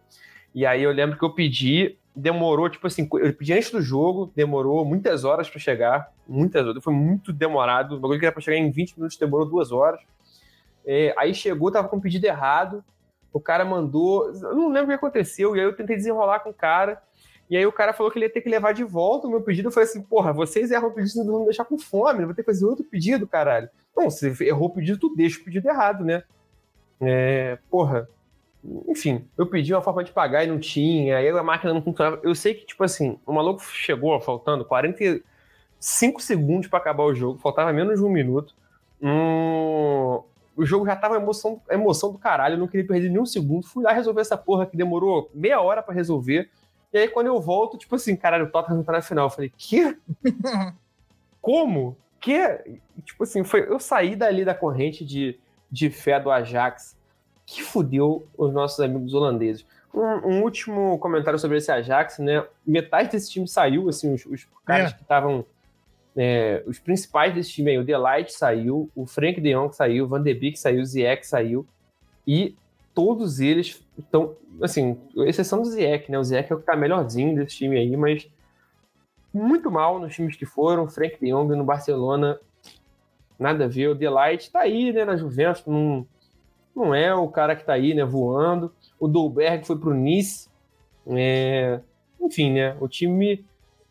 E 0.54 0.66
aí 0.66 0.82
eu 0.82 0.92
lembro 0.92 1.18
que 1.18 1.24
eu 1.24 1.30
pedi, 1.30 1.96
demorou, 2.16 2.70
tipo 2.70 2.88
assim, 2.88 3.08
eu 3.14 3.34
pedi 3.34 3.54
antes 3.54 3.70
do 3.70 3.82
jogo, 3.82 4.32
demorou 4.36 4.84
muitas 4.84 5.24
horas 5.24 5.48
para 5.48 5.60
chegar. 5.60 6.12
Muitas 6.28 6.66
horas. 6.66 6.84
Foi 6.84 6.94
muito 6.94 7.32
demorado. 7.32 7.96
O 7.96 8.00
bagulho 8.00 8.20
que 8.20 8.26
era 8.26 8.34
pra 8.34 8.42
chegar 8.42 8.58
em 8.58 8.72
20 8.72 8.98
minutos 8.98 9.16
demorou 9.16 9.46
duas 9.46 9.72
horas. 9.72 10.02
É, 10.84 11.14
aí 11.18 11.36
chegou, 11.36 11.72
tava 11.72 11.88
com 11.88 11.98
o 11.98 12.02
pedido 12.02 12.26
errado. 12.26 12.84
O 13.34 13.40
cara 13.40 13.66
mandou. 13.66 14.32
Eu 14.32 14.56
não 14.56 14.70
lembro 14.70 14.86
o 14.86 14.90
que 14.90 14.94
aconteceu. 14.94 15.56
E 15.56 15.60
aí 15.60 15.66
eu 15.66 15.76
tentei 15.76 15.98
desenrolar 15.98 16.40
com 16.40 16.52
o 16.52 16.54
cara. 16.54 17.02
E 17.50 17.58
aí 17.58 17.66
o 17.66 17.72
cara 17.72 17.94
falou 17.94 18.12
que 18.12 18.18
ele 18.18 18.26
ia 18.26 18.32
ter 18.32 18.42
que 18.42 18.50
levar 18.50 18.74
de 18.74 18.84
volta 18.84 19.28
o 19.28 19.30
meu 19.30 19.42
pedido. 19.42 19.68
Eu 19.68 19.72
falei 19.72 19.90
assim, 19.90 20.02
porra, 20.02 20.32
vocês 20.32 20.72
erram 20.72 20.88
o 20.88 20.92
pedido, 20.92 21.24
não 21.24 21.32
vão 21.32 21.40
me 21.42 21.46
deixar 21.46 21.66
com 21.66 21.78
fome, 21.78 22.22
eu 22.22 22.28
vou 22.28 22.36
ter 22.36 22.42
que 22.42 22.52
fazer 22.52 22.66
outro 22.66 22.84
pedido, 22.86 23.28
caralho. 23.28 23.70
Não, 23.96 24.10
você 24.10 24.34
errou 24.44 24.70
o 24.70 24.74
pedido, 24.74 24.98
tu 24.98 25.16
deixa 25.16 25.40
o 25.40 25.44
pedido 25.44 25.68
errado, 25.68 26.04
né? 26.04 26.24
É, 27.02 27.58
porra. 27.70 28.08
Enfim, 28.88 29.28
eu 29.38 29.46
pedi 29.46 29.74
uma 29.74 29.82
forma 29.82 30.04
de 30.06 30.12
pagar 30.12 30.46
e 30.46 30.48
não 30.48 30.58
tinha, 30.58 31.18
aí 31.18 31.30
a 31.30 31.44
máquina 31.44 31.74
não 31.74 31.82
funcionava. 31.82 32.20
Eu 32.24 32.34
sei 32.34 32.54
que, 32.54 32.66
tipo 32.66 32.82
assim, 32.84 33.20
o 33.26 33.34
maluco 33.34 33.62
chegou 33.62 34.20
faltando 34.22 34.64
45 34.64 36.22
segundos 36.22 36.70
para 36.70 36.80
acabar 36.80 37.04
o 37.04 37.14
jogo, 37.14 37.40
faltava 37.40 37.74
menos 37.74 38.00
de 38.00 38.06
um 38.06 38.10
minuto. 38.10 38.56
O 40.56 40.66
jogo 40.66 40.86
já 40.86 40.96
tava 40.96 41.16
emoção, 41.16 41.62
emoção 41.70 42.12
do 42.12 42.18
caralho, 42.18 42.54
eu 42.56 42.60
não 42.60 42.68
queria 42.68 42.88
perder 42.88 43.10
nenhum 43.10 43.26
segundo. 43.26 43.68
Fui 43.68 43.84
lá 43.84 43.92
resolver 43.92 44.22
essa 44.22 44.38
porra 44.38 44.66
que 44.66 44.78
demorou 44.78 45.30
meia 45.34 45.60
hora 45.62 45.82
para 45.82 45.94
resolver. 45.94 46.50
E 46.92 46.98
aí, 46.98 47.08
quando 47.08 47.28
eu 47.28 47.42
volto, 47.42 47.78
tipo 47.78 47.96
assim, 47.96 48.16
caralho, 48.16 48.46
o 48.46 48.50
Tottenham 48.50 48.84
tá 48.84 48.92
na 48.92 49.02
final. 49.02 49.26
Eu 49.26 49.30
falei, 49.32 49.52
que? 49.58 49.98
Como? 51.42 51.98
Que? 52.22 52.80
Tipo 53.04 53.24
assim, 53.24 53.44
foi, 53.44 53.68
eu 53.68 53.80
saí 53.80 54.16
dali 54.16 54.46
da 54.46 54.54
corrente 54.54 55.04
de, 55.04 55.40
de 55.72 55.90
fé 55.90 56.20
do 56.20 56.30
Ajax 56.30 56.96
que 57.46 57.62
fudeu 57.62 58.28
os 58.38 58.54
nossos 58.54 58.80
amigos 58.80 59.14
holandeses. 59.14 59.66
Um, 59.94 60.00
um, 60.00 60.44
último 60.44 60.98
comentário 61.00 61.38
sobre 61.38 61.58
esse 61.58 61.72
Ajax, 61.72 62.20
né? 62.20 62.46
Metade 62.66 63.12
desse 63.12 63.30
time 63.30 63.48
saiu, 63.48 63.90
assim, 63.90 64.14
os, 64.14 64.26
os 64.26 64.48
caras 64.66 64.92
é. 64.92 64.96
que 64.96 65.02
estavam. 65.02 65.46
É, 66.16 66.64
os 66.68 66.80
principais 66.80 67.34
desse 67.34 67.52
time 67.52 67.72
aí, 67.72 67.78
o 67.78 67.84
Delight 67.84 68.32
saiu, 68.32 68.90
o 68.96 69.06
Frank 69.06 69.42
de 69.42 69.54
Jong 69.54 69.76
saiu, 69.76 70.06
o 70.06 70.08
Van 70.08 70.22
de 70.22 70.34
Beek 70.34 70.60
saiu, 70.60 70.82
o 70.82 70.86
Ziyech 70.86 71.26
saiu. 71.26 71.66
E 72.26 72.56
todos 72.94 73.40
eles 73.40 73.84
estão, 73.98 74.36
assim, 74.62 74.98
exceção 75.18 75.62
do 75.62 75.70
Ziyech, 75.70 76.12
né? 76.12 76.20
O 76.20 76.24
Ziyech 76.24 76.52
é 76.52 76.56
o 76.56 76.60
que 76.60 76.66
tá 76.66 76.76
melhorzinho 76.76 77.36
desse 77.36 77.58
time 77.58 77.78
aí, 77.78 77.98
mas 77.98 78.30
muito 79.34 79.72
mal 79.72 80.00
nos 80.00 80.14
times 80.14 80.36
que 80.36 80.46
foram. 80.46 80.88
Frank 80.88 81.18
de 81.20 81.32
Jong 81.32 81.56
no 81.56 81.64
Barcelona, 81.64 82.40
nada 83.40 83.66
a 83.66 83.68
ver. 83.68 83.90
O 83.90 83.96
Delight 83.96 84.52
tá 84.52 84.60
aí, 84.60 84.94
né, 84.94 85.04
na 85.04 85.18
Juventus, 85.18 85.66
não, 85.66 86.06
não 86.76 86.94
é 86.94 87.14
o 87.14 87.28
cara 87.28 87.56
que 87.56 87.66
tá 87.66 87.74
aí, 87.74 87.96
né, 87.96 88.06
voando. 88.06 88.72
O 89.00 89.08
Dolberg 89.08 89.66
foi 89.66 89.78
pro 89.78 89.94
Nice. 89.94 90.48
É... 91.08 91.80
Enfim, 92.22 92.54
né, 92.54 92.78
o 92.80 92.88
time 92.88 93.44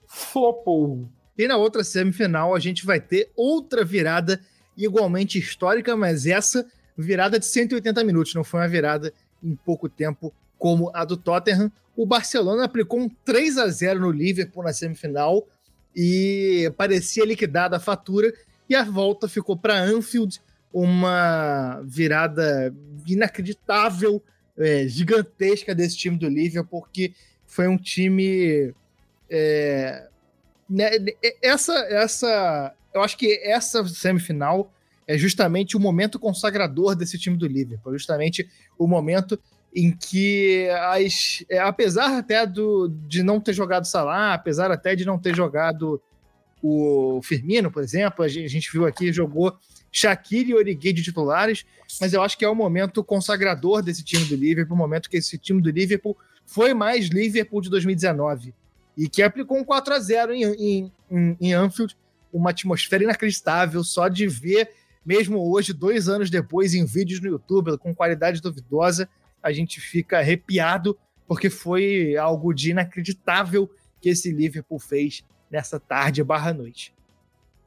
flopou. 0.07 1.05
E 1.37 1.47
na 1.49 1.57
outra 1.57 1.83
semifinal 1.83 2.55
a 2.55 2.59
gente 2.59 2.85
vai 2.85 3.01
ter 3.01 3.31
outra 3.35 3.85
virada 3.85 4.41
igualmente 4.77 5.39
histórica, 5.39 5.97
mas 5.97 6.27
essa 6.27 6.67
virada 6.97 7.39
de 7.39 7.47
180 7.47 8.05
minutos, 8.05 8.35
não 8.35 8.45
foi 8.45 8.61
uma 8.61 8.69
virada 8.69 9.13
em 9.43 9.57
pouco 9.57 9.89
tempo 9.89 10.33
como 10.59 10.91
a 10.95 11.05
do 11.05 11.17
Tottenham. 11.17 11.71
O 11.97 12.07
Barcelona 12.07 12.65
aplicou 12.65 13.01
um 13.01 13.09
3 13.09 13.59
a 13.59 13.69
0 13.69 14.01
no 14.01 14.11
Liverpool 14.11 14.63
na 14.63 14.73
semifinal 14.73 15.47
e 15.95 16.73
parecia 16.77 17.25
liquidada 17.25 17.77
a 17.77 17.81
fatura 17.81 18.33
e 18.69 18.75
a 18.75 18.85
volta 18.85 19.29
ficou 19.29 19.57
para 19.57 19.79
Anfield, 19.79 20.41
uma 20.73 21.83
virada 21.85 22.75
inacreditável, 23.07 24.23
é, 24.57 24.87
gigantesca 24.87 25.75
desse 25.75 25.97
time 25.97 26.17
do 26.17 26.29
Liverpool, 26.29 26.81
porque 26.81 27.13
foi 27.47 27.69
um 27.69 27.77
time 27.77 28.73
é, 29.29 30.09
né, 30.73 30.91
essa 31.43 31.75
essa 31.91 32.75
eu 32.95 33.03
acho 33.03 33.17
que 33.17 33.41
essa 33.43 33.87
semifinal 33.87 34.73
é 35.07 35.19
justamente 35.19 35.77
o 35.77 35.81
momento 35.81 36.19
consagrador 36.19 36.95
desse 36.95 37.19
time 37.19 37.37
do 37.37 37.47
Liverpool, 37.47 37.93
justamente 37.93 38.49
o 38.79 38.87
momento 38.87 39.39
em 39.75 39.91
que, 39.91 40.69
as, 40.71 41.45
é, 41.49 41.59
apesar 41.59 42.19
até 42.19 42.47
do, 42.47 42.89
de 42.89 43.23
não 43.23 43.41
ter 43.41 43.53
jogado 43.53 43.87
Salah, 43.87 44.35
apesar 44.35 44.71
até 44.71 44.95
de 44.95 45.05
não 45.05 45.19
ter 45.19 45.35
jogado 45.35 46.01
o 46.63 47.21
Firmino, 47.23 47.71
por 47.71 47.83
exemplo, 47.83 48.25
a 48.25 48.29
gente, 48.29 48.45
a 48.45 48.49
gente 48.49 48.71
viu 48.71 48.87
aqui, 48.87 49.13
jogou 49.13 49.57
Shaqiri 49.91 50.51
e 50.51 50.55
Origi 50.55 50.93
de 50.93 51.03
titulares, 51.03 51.65
mas 52.01 52.13
eu 52.13 52.23
acho 52.23 52.39
que 52.39 52.45
é 52.45 52.49
o 52.49 52.55
momento 52.55 53.03
consagrador 53.03 53.83
desse 53.83 54.05
time 54.05 54.25
do 54.27 54.37
Liverpool, 54.37 54.77
o 54.77 54.79
momento 54.79 55.11
que 55.11 55.17
esse 55.17 55.37
time 55.37 55.61
do 55.61 55.71
Liverpool 55.71 56.17
foi 56.47 56.75
mais 56.75 57.07
Liverpool 57.07 57.61
de 57.61 57.71
2019 57.71 58.55
e 58.97 59.09
que 59.09 59.23
aplicou 59.23 59.59
um 59.59 59.65
4 59.65 59.95
a 59.95 59.99
0 59.99 60.35
em, 60.35 60.93
em, 61.11 61.37
em 61.41 61.53
Anfield, 61.53 61.97
uma 62.33 62.51
atmosfera 62.51 63.05
inacreditável 63.05 63.83
só 63.85 64.09
de 64.09 64.27
ver 64.27 64.71
mesmo 65.05 65.51
hoje, 65.51 65.73
dois 65.73 66.09
anos 66.09 66.31
depois, 66.31 66.75
em 66.75 66.85
vídeos 66.85 67.21
no 67.21 67.29
YouTube, 67.29 67.77
com 67.79 67.95
qualidade 67.95 68.41
duvidosa, 68.41 69.09
a 69.43 69.53
gente 69.53 69.81
fica 69.81 70.19
arrepiado, 70.19 70.97
porque 71.27 71.51
foi 71.51 72.17
algo 72.17 72.55
de 72.55 72.71
inacreditável 72.71 73.69
que 74.01 74.11
esse 74.11 74.31
Liverpool 74.33 74.79
fez 74.79 75.25
nessa 75.51 75.79
tarde 75.81 76.23
barra 76.23 76.53
noite. 76.53 76.95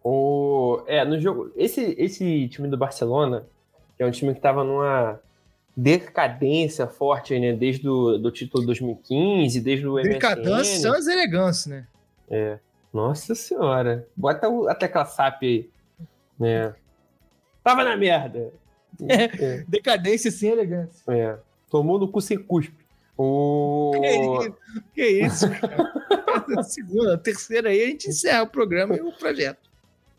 O, 0.04 0.84
é, 0.88 1.04
no 1.04 1.20
jogo, 1.20 1.52
esse, 1.56 1.96
esse 1.98 2.48
time 2.48 2.68
do 2.68 2.78
Barcelona, 2.78 3.46
que 3.98 4.04
é 4.04 4.06
um 4.06 4.12
time 4.12 4.32
que 4.32 4.40
estava 4.40 4.64
numa 4.64 5.20
decadência 5.76 6.88
forte, 6.88 7.38
né, 7.40 7.54
desde 7.54 7.88
o 7.88 8.18
do 8.18 8.32
título 8.32 8.66
2015, 8.66 9.60
desde 9.62 9.88
o 9.88 9.96
MSN. 9.96 10.10
Decadência, 10.10 10.90
mas 10.90 11.08
elegância, 11.08 11.70
né? 11.70 11.88
É. 12.30 12.60
Nossa 12.94 13.36
senhora. 13.36 14.08
Bota 14.16 14.48
a 14.70 14.76
tecla 14.76 15.06
SAP 15.06 15.44
aí. 15.44 15.70
né? 16.40 16.74
Tava 17.64 17.84
na 17.84 17.98
merda. 17.98 18.54
É, 19.10 19.24
é. 19.24 19.66
Decadência 19.68 20.32
sem 20.32 20.52
elegância. 20.52 21.04
É. 21.12 21.38
Tomou 21.70 22.00
no 22.00 22.08
cu 22.08 22.22
sem 22.22 22.38
cuspe. 22.38 22.86
O... 23.18 23.92
Que 24.94 25.06
isso, 25.06 25.50
cara? 25.50 26.64
segunda, 26.64 27.18
terceira 27.18 27.70
aí 27.70 27.84
a 27.84 27.88
gente 27.88 28.10
encerra 28.10 28.44
o 28.44 28.48
programa 28.48 28.96
e 28.96 29.02
o 29.02 29.12
projeto. 29.12 29.70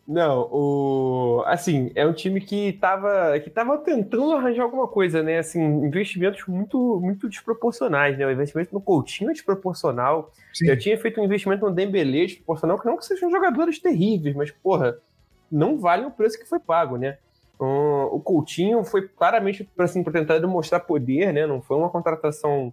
Não, 0.06 0.48
o 0.52 1.42
assim, 1.46 1.90
é 1.96 2.06
um 2.06 2.12
time 2.12 2.40
que 2.40 2.74
tava, 2.74 3.38
que 3.40 3.50
tava 3.50 3.76
tentando 3.78 4.32
arranjar 4.32 4.62
alguma 4.62 4.86
coisa, 4.86 5.20
né? 5.20 5.38
Assim, 5.38 5.60
investimentos 5.60 6.46
muito 6.46 7.00
muito 7.00 7.28
desproporcionais, 7.28 8.16
né? 8.16 8.24
O 8.24 8.30
investimento 8.30 8.72
no 8.72 8.80
Coutinho 8.80 9.30
é 9.30 9.32
desproporcional. 9.32 10.30
Sim. 10.54 10.68
Eu 10.68 10.78
tinha 10.78 10.96
feito 10.96 11.20
um 11.20 11.24
investimento 11.24 11.66
no 11.66 11.74
Dembélé 11.74 12.26
desproporcional, 12.26 12.78
que 12.78 12.86
não 12.86 12.96
que 12.96 13.04
sejam 13.04 13.30
jogadores 13.30 13.80
terríveis, 13.80 14.36
mas 14.36 14.50
porra, 14.52 14.96
não 15.50 15.76
vale 15.76 16.06
o 16.06 16.10
preço 16.10 16.38
que 16.38 16.48
foi 16.48 16.60
pago, 16.60 16.96
né? 16.96 17.18
o 17.58 18.20
Coutinho 18.20 18.84
foi 18.84 19.08
claramente 19.08 19.64
para 19.64 19.86
assim, 19.86 20.04
tentar 20.04 20.38
demonstrar 20.38 20.80
poder, 20.80 21.32
né? 21.32 21.46
Não 21.46 21.62
foi 21.62 21.76
uma 21.76 21.88
contratação 21.88 22.72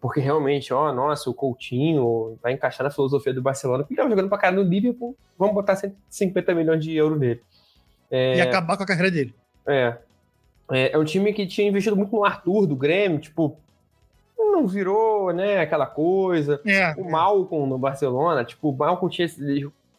porque 0.00 0.20
realmente, 0.20 0.72
ó, 0.72 0.92
nossa, 0.92 1.28
o 1.28 1.34
Coutinho 1.34 2.38
vai 2.42 2.52
encaixar 2.52 2.84
na 2.84 2.90
filosofia 2.90 3.32
do 3.32 3.42
Barcelona, 3.42 3.82
porque 3.82 3.94
ele 3.94 4.00
estava 4.00 4.10
jogando 4.10 4.28
para 4.28 4.38
cara 4.38 4.56
no 4.56 4.62
Liverpool, 4.62 5.16
vamos 5.38 5.54
botar 5.54 5.76
150 5.76 6.54
milhões 6.54 6.82
de 6.82 6.94
euros 6.94 7.18
nele. 7.18 7.42
É, 8.10 8.36
e 8.36 8.40
acabar 8.40 8.76
com 8.76 8.82
a 8.82 8.86
carreira 8.86 9.10
dele. 9.10 9.34
É. 9.66 9.96
é. 10.70 10.92
É 10.92 10.98
um 10.98 11.04
time 11.04 11.32
que 11.32 11.46
tinha 11.46 11.68
investido 11.68 11.96
muito 11.96 12.14
no 12.14 12.24
Arthur 12.24 12.66
do 12.66 12.76
Grêmio, 12.76 13.18
tipo, 13.18 13.58
não 14.38 14.66
virou, 14.66 15.32
né, 15.32 15.60
aquela 15.60 15.86
coisa. 15.86 16.60
É, 16.64 16.94
o 16.96 17.10
Malcom 17.10 17.66
no 17.66 17.78
Barcelona, 17.78 18.44
tipo, 18.44 18.70
o 18.70 18.76
Malcom 18.76 19.08
tinha 19.08 19.28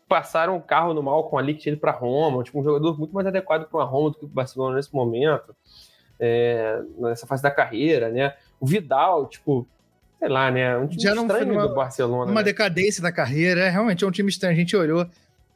passaram 0.08 0.56
o 0.56 0.62
carro 0.62 0.94
no 0.94 1.02
Malcom 1.02 1.38
ali 1.38 1.56
que 1.56 1.62
tinha 1.62 1.74
ido 1.74 1.80
para 1.80 1.92
Roma, 1.92 2.44
tipo, 2.44 2.60
um 2.60 2.64
jogador 2.64 2.98
muito 3.00 3.14
mais 3.14 3.26
adequado 3.26 3.68
uma 3.74 3.84
Roma 3.84 4.12
do 4.12 4.18
que 4.20 4.26
o 4.26 4.28
Barcelona 4.28 4.76
nesse 4.76 4.94
momento, 4.94 5.56
é, 6.20 6.82
nessa 7.00 7.26
fase 7.26 7.42
da 7.42 7.50
carreira, 7.50 8.10
né? 8.10 8.36
O 8.64 8.66
Vidal, 8.66 9.28
tipo, 9.28 9.68
sei 10.18 10.30
lá, 10.30 10.50
né? 10.50 10.78
Um 10.78 10.88
time 10.88 11.04
Já 11.04 11.14
não 11.14 11.28
estranho 11.28 11.68
do 11.68 11.76
Barcelona. 11.76 12.32
Uma 12.32 12.40
né? 12.40 12.46
decadência 12.46 13.04
da 13.04 13.12
carreira, 13.12 13.60
é, 13.60 13.70
realmente 13.70 14.06
é 14.06 14.08
um 14.08 14.12
time 14.12 14.30
estranho. 14.30 14.54
A 14.54 14.58
gente 14.58 14.74
olhou 14.74 15.06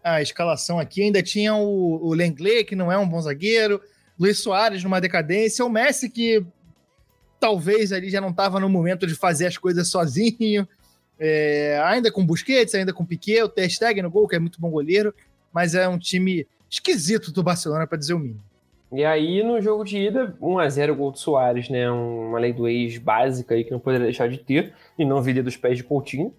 a 0.04 0.22
escalação 0.22 0.78
aqui, 0.78 1.04
ainda 1.04 1.24
tinha 1.24 1.56
o, 1.56 2.06
o 2.06 2.14
Lenglet, 2.14 2.66
que 2.66 2.76
não 2.76 2.92
é 2.92 2.98
um 2.98 3.08
bom 3.08 3.22
zagueiro, 3.22 3.82
Luiz 4.20 4.40
Soares 4.40 4.84
numa 4.84 5.00
decadência, 5.00 5.64
o 5.64 5.70
Messi 5.70 6.10
que 6.10 6.46
talvez 7.40 7.94
ali 7.94 8.10
já 8.10 8.20
não 8.20 8.32
estava 8.32 8.60
no 8.60 8.68
momento 8.68 9.08
de 9.08 9.16
fazer 9.16 9.46
as 9.46 9.58
coisas 9.58 9.88
sozinho, 9.88 10.68
é, 11.18 11.82
ainda 11.86 12.12
com 12.12 12.26
Busquets, 12.26 12.76
ainda 12.76 12.92
com 12.92 13.06
Piquet, 13.06 13.44
o 13.44 13.48
Ter 13.48 13.70
Stegen 13.70 14.04
no 14.04 14.12
gol, 14.12 14.28
que 14.28 14.36
é 14.36 14.40
muito 14.40 14.60
bom 14.60 14.70
goleiro, 14.70 15.16
mas 15.54 15.76
é 15.76 15.88
um 15.88 15.98
time 15.98 16.46
esquisito 16.70 17.32
do 17.32 17.42
Barcelona, 17.42 17.88
para 17.88 17.98
dizer 17.98 18.16
o 18.16 18.20
mínimo. 18.20 18.44
E 18.92 19.04
aí, 19.04 19.44
no 19.44 19.62
jogo 19.62 19.84
de 19.84 19.98
ida, 19.98 20.36
1x0 20.42 20.96
gol 20.96 21.12
do 21.12 21.20
Soares, 21.20 21.70
né? 21.70 21.90
Uma 21.92 22.40
lei 22.40 22.54
do 22.54 22.68
ex 22.68 22.98
básica 22.98 23.54
aí 23.54 23.64
que 23.64 23.72
não 23.72 23.80
poderia 23.80 24.06
deixar 24.06 24.30
de 24.30 24.38
ter, 24.38 24.74
e 24.98 25.04
não 25.04 25.22
viria 25.22 25.44
dos 25.44 25.58
pés 25.58 25.78
de 25.78 25.84
Coutinho. 25.84 26.34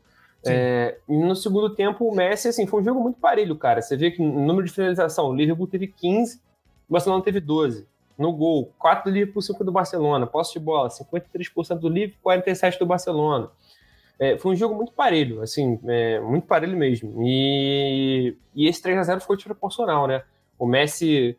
É, 0.46 0.96
e 1.08 1.16
no 1.16 1.34
segundo 1.34 1.74
tempo, 1.74 2.08
o 2.08 2.14
Messi, 2.14 2.48
assim, 2.48 2.66
foi 2.66 2.80
um 2.80 2.84
jogo 2.84 3.00
muito 3.00 3.18
parelho, 3.18 3.56
cara. 3.56 3.82
Você 3.82 3.96
vê 3.96 4.10
que 4.10 4.22
no 4.22 4.46
número 4.46 4.66
de 4.66 4.72
finalização, 4.72 5.28
o 5.28 5.34
Liverpool 5.34 5.66
teve 5.66 5.88
15, 5.88 6.40
o 6.88 6.92
Barcelona 6.92 7.22
teve 7.22 7.40
12. 7.40 7.86
No 8.16 8.32
gol, 8.32 8.72
4 8.78 9.04
do 9.04 9.14
Liverpool, 9.14 9.42
5 9.42 9.62
do 9.62 9.72
Barcelona. 9.72 10.26
Posse 10.26 10.54
de 10.54 10.60
bola, 10.60 10.88
53% 10.88 11.78
do 11.78 11.88
Liverpool, 11.88 12.32
47% 12.32 12.78
do 12.78 12.86
Barcelona. 12.86 13.50
É, 14.18 14.36
foi 14.36 14.52
um 14.52 14.56
jogo 14.56 14.74
muito 14.74 14.92
parelho, 14.92 15.40
assim, 15.42 15.78
é, 15.86 16.18
muito 16.18 16.46
parelho 16.46 16.76
mesmo. 16.76 17.22
E, 17.24 18.36
e 18.54 18.66
esse 18.66 18.82
3 18.82 18.98
a 18.98 19.02
0 19.04 19.20
ficou 19.20 19.36
desproporcional, 19.36 20.08
né? 20.08 20.22
O 20.58 20.66
Messi, 20.66 21.36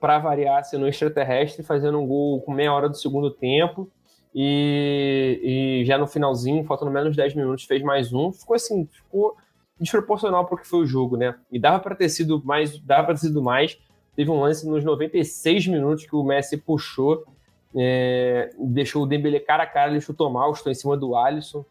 para 0.00 0.18
variar, 0.18 0.64
sendo 0.64 0.86
extraterrestre, 0.86 1.62
fazendo 1.62 1.98
um 1.98 2.06
gol 2.06 2.40
com 2.42 2.52
meia 2.52 2.72
hora 2.72 2.88
do 2.88 2.96
segundo 2.96 3.30
tempo. 3.30 3.90
E, 4.34 5.80
e 5.82 5.84
já 5.84 5.96
no 5.96 6.06
finalzinho, 6.06 6.64
faltando 6.64 6.90
menos 6.90 7.12
de 7.12 7.16
10 7.16 7.34
minutos, 7.34 7.64
fez 7.64 7.82
mais 7.82 8.12
um. 8.12 8.32
Ficou 8.32 8.56
assim, 8.56 8.86
ficou 8.86 9.36
desproporcional 9.78 10.46
porque 10.46 10.66
foi 10.66 10.80
o 10.80 10.86
jogo, 10.86 11.16
né? 11.16 11.34
E 11.50 11.58
dava 11.58 11.78
para 11.78 11.94
ter 11.94 12.08
sido 12.08 12.42
mais, 12.44 12.78
dava 12.80 13.04
para 13.04 13.14
ter 13.14 13.20
sido 13.20 13.42
mais. 13.42 13.78
Teve 14.16 14.30
um 14.30 14.40
lance 14.40 14.68
nos 14.68 14.84
96 14.84 15.66
minutos 15.68 16.06
que 16.06 16.14
o 16.14 16.22
Messi 16.22 16.56
puxou, 16.56 17.24
é, 17.76 18.50
deixou 18.58 19.02
o 19.02 19.06
Dembele 19.06 19.40
cara 19.40 19.64
a 19.64 19.66
cara, 19.66 19.98
chutou 20.00 20.30
mal, 20.30 20.52
estou 20.52 20.70
em 20.70 20.74
cima 20.74 20.96
do 20.96 21.16
Alisson 21.16 21.64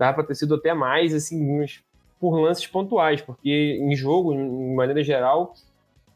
dava 0.00 0.14
para 0.14 0.24
ter 0.24 0.34
sido 0.34 0.54
até 0.54 0.72
mais, 0.72 1.14
assim, 1.14 1.66
por 2.18 2.40
lances 2.40 2.66
pontuais, 2.66 3.20
porque 3.20 3.78
em 3.78 3.94
jogo, 3.94 4.32
de 4.32 4.74
maneira 4.74 5.04
geral, 5.04 5.52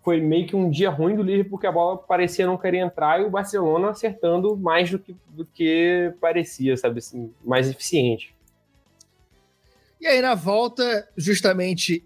foi 0.05 0.21
meio 0.21 0.47
que 0.47 0.55
um 0.55 0.71
dia 0.71 0.91
ruim 0.91 1.17
do 1.17 1.23
Liverpool, 1.23 1.53
porque 1.53 1.67
a 1.67 1.73
bola 1.73 1.97
parecia 1.97 2.47
não 2.47 2.59
querer 2.59 2.79
entrar 2.79 3.21
e 3.21 3.25
o 3.25 3.31
Barcelona 3.31 3.91
acertando 3.91 4.55
mais 4.55 4.91
do 4.91 4.99
que, 4.99 5.17
do 5.31 5.47
que 5.47 6.13
parecia, 6.21 6.77
sabe 6.77 6.99
assim, 6.99 7.33
mais 7.43 7.71
eficiente. 7.71 8.35
E 9.99 10.07
aí, 10.07 10.21
na 10.21 10.35
volta, 10.35 11.09
justamente 11.17 12.05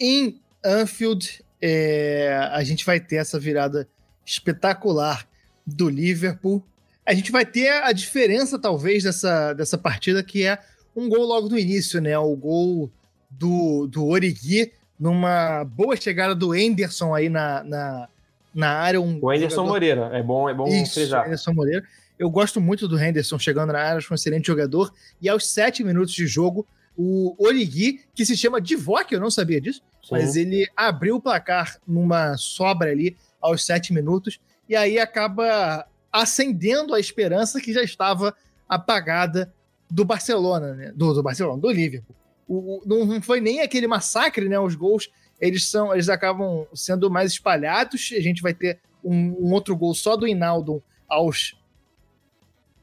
em 0.00 0.40
Anfield, 0.64 1.44
é, 1.60 2.36
a 2.50 2.64
gente 2.64 2.84
vai 2.84 2.98
ter 2.98 3.16
essa 3.16 3.38
virada 3.38 3.88
espetacular 4.26 5.24
do 5.64 5.88
Liverpool. 5.88 6.60
A 7.06 7.14
gente 7.14 7.30
vai 7.30 7.46
ter 7.46 7.68
a 7.68 7.92
diferença, 7.92 8.58
talvez, 8.58 9.04
dessa, 9.04 9.52
dessa 9.52 9.78
partida, 9.78 10.24
que 10.24 10.44
é 10.44 10.58
um 10.96 11.08
gol 11.08 11.24
logo 11.24 11.48
no 11.48 11.56
início, 11.56 12.00
né? 12.00 12.18
O 12.18 12.34
gol 12.34 12.90
do, 13.30 13.86
do 13.86 14.06
Origi 14.06 14.72
numa 14.98 15.64
boa 15.64 15.96
chegada 15.96 16.34
do 16.34 16.54
Enderson 16.54 17.14
aí 17.14 17.28
na, 17.28 17.62
na, 17.64 18.08
na 18.54 18.68
área. 18.70 19.00
Um 19.00 19.18
o 19.20 19.32
Enderson 19.32 19.56
jogador... 19.56 19.72
Moreira, 19.72 20.10
é 20.12 20.22
bom, 20.22 20.48
é 20.48 20.54
bom 20.54 20.66
Isso, 20.68 20.94
frisar. 20.94 21.26
Enderson 21.26 21.52
Moreira. 21.52 21.84
Eu 22.18 22.30
gosto 22.30 22.60
muito 22.60 22.86
do 22.86 22.98
Henderson 22.98 23.38
chegando 23.38 23.72
na 23.72 23.80
área, 23.80 23.98
acho 23.98 24.12
um 24.12 24.14
excelente 24.14 24.46
jogador. 24.46 24.92
E 25.20 25.28
aos 25.28 25.48
sete 25.48 25.82
minutos 25.82 26.14
de 26.14 26.26
jogo, 26.26 26.66
o 26.96 27.34
Origi, 27.38 28.00
que 28.14 28.24
se 28.24 28.36
chama 28.36 28.60
Divock, 28.60 29.12
eu 29.12 29.20
não 29.20 29.30
sabia 29.30 29.60
disso, 29.60 29.82
Sim. 30.02 30.08
mas 30.12 30.36
ele 30.36 30.68
abriu 30.76 31.16
o 31.16 31.20
placar 31.20 31.78
numa 31.86 32.36
sobra 32.36 32.90
ali 32.90 33.16
aos 33.40 33.64
sete 33.64 33.92
minutos, 33.92 34.38
e 34.68 34.76
aí 34.76 34.98
acaba 34.98 35.86
acendendo 36.12 36.94
a 36.94 37.00
esperança 37.00 37.60
que 37.60 37.72
já 37.72 37.82
estava 37.82 38.34
apagada 38.68 39.52
do 39.90 40.04
Barcelona, 40.04 40.74
né? 40.74 40.92
Do, 40.94 41.12
do 41.12 41.22
Barcelona, 41.22 41.60
do 41.60 41.70
Liverpool. 41.70 42.14
O, 42.52 42.82
não 42.84 43.22
foi 43.22 43.40
nem 43.40 43.60
aquele 43.60 43.86
massacre, 43.86 44.48
né? 44.48 44.58
Os 44.58 44.74
gols, 44.74 45.10
eles 45.40 45.68
são, 45.68 45.92
eles 45.92 46.08
acabam 46.08 46.66
sendo 46.74 47.10
mais 47.10 47.32
espalhados. 47.32 48.10
A 48.16 48.20
gente 48.20 48.42
vai 48.42 48.52
ter 48.52 48.78
um, 49.02 49.48
um 49.48 49.52
outro 49.52 49.76
gol 49.76 49.94
só 49.94 50.16
do 50.16 50.26
Hinaldo 50.26 50.82
aos 51.08 51.58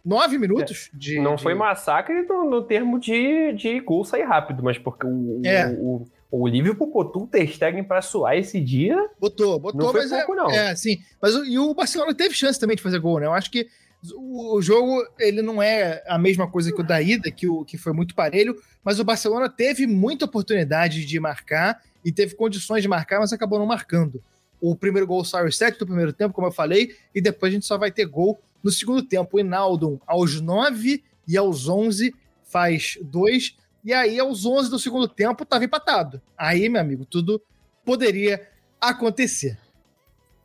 nove 0.03 0.37
minutos 0.37 0.89
é, 0.93 0.97
de. 0.97 1.19
Não 1.19 1.35
de... 1.35 1.43
foi 1.43 1.53
massacre 1.53 2.23
no, 2.23 2.49
no, 2.49 2.63
termo 2.63 2.99
de, 2.99 3.53
de 3.53 3.79
gol 3.79 4.03
sair 4.03 4.23
rápido, 4.23 4.63
mas 4.63 4.77
porque 4.77 5.05
o, 5.05 5.41
é. 5.45 5.67
o, 5.67 6.07
o, 6.31 6.41
o 6.43 6.47
Liverpool 6.47 6.91
botou 6.91 7.23
o 7.23 7.27
Ter 7.27 7.47
para 7.87 8.01
suar 8.01 8.37
esse 8.37 8.59
dia. 8.59 8.95
Botou, 9.19 9.59
botou, 9.59 9.81
não 9.81 9.91
foi 9.91 10.07
mas 10.07 10.25
pouco, 10.25 10.33
é, 10.33 10.35
não. 10.35 10.49
É, 10.49 10.75
sim. 10.75 10.97
Mas 11.21 11.35
e 11.35 11.59
o 11.59 11.73
Barcelona 11.73 12.13
teve 12.15 12.33
chance 12.33 12.59
também 12.59 12.75
de 12.75 12.81
fazer 12.81 12.99
gol, 12.99 13.19
né? 13.19 13.27
Eu 13.27 13.33
acho 13.33 13.51
que 13.51 13.67
o 14.15 14.61
jogo 14.61 15.05
ele 15.19 15.41
não 15.41 15.61
é 15.61 16.03
a 16.07 16.17
mesma 16.17 16.49
coisa 16.49 16.71
que 16.71 16.79
o 16.79 16.83
da 16.83 17.01
ida, 17.01 17.29
que, 17.29 17.47
o, 17.47 17.65
que 17.65 17.77
foi 17.77 17.91
muito 17.91 18.15
parelho, 18.15 18.55
mas 18.83 18.99
o 18.99 19.03
Barcelona 19.03 19.49
teve 19.49 19.85
muita 19.85 20.25
oportunidade 20.25 21.05
de 21.05 21.19
marcar 21.19 21.81
e 22.03 22.11
teve 22.11 22.35
condições 22.35 22.81
de 22.81 22.87
marcar, 22.87 23.19
mas 23.19 23.33
acabou 23.33 23.59
não 23.59 23.65
marcando. 23.65 24.23
O 24.61 24.75
primeiro 24.75 25.07
gol 25.07 25.23
saiu 25.25 25.45
aos 25.45 25.57
7 25.57 25.79
do 25.79 25.85
primeiro 25.85 26.13
tempo, 26.13 26.33
como 26.33 26.47
eu 26.47 26.51
falei, 26.51 26.95
e 27.13 27.21
depois 27.21 27.51
a 27.51 27.53
gente 27.53 27.65
só 27.65 27.77
vai 27.77 27.91
ter 27.91 28.05
gol 28.05 28.39
no 28.63 28.71
segundo 28.71 29.03
tempo. 29.03 29.35
O 29.35 29.39
Hinaldo, 29.39 30.01
aos 30.05 30.39
9 30.39 31.03
e 31.27 31.37
aos 31.37 31.67
11, 31.67 32.13
faz 32.43 32.97
dois, 33.01 33.55
e 33.83 33.93
aí 33.93 34.19
aos 34.19 34.45
11 34.45 34.69
do 34.69 34.79
segundo 34.79 35.07
tempo 35.07 35.43
estava 35.43 35.63
empatado. 35.63 36.21
Aí, 36.37 36.67
meu 36.67 36.81
amigo, 36.81 37.05
tudo 37.05 37.41
poderia 37.85 38.47
acontecer. 38.79 39.57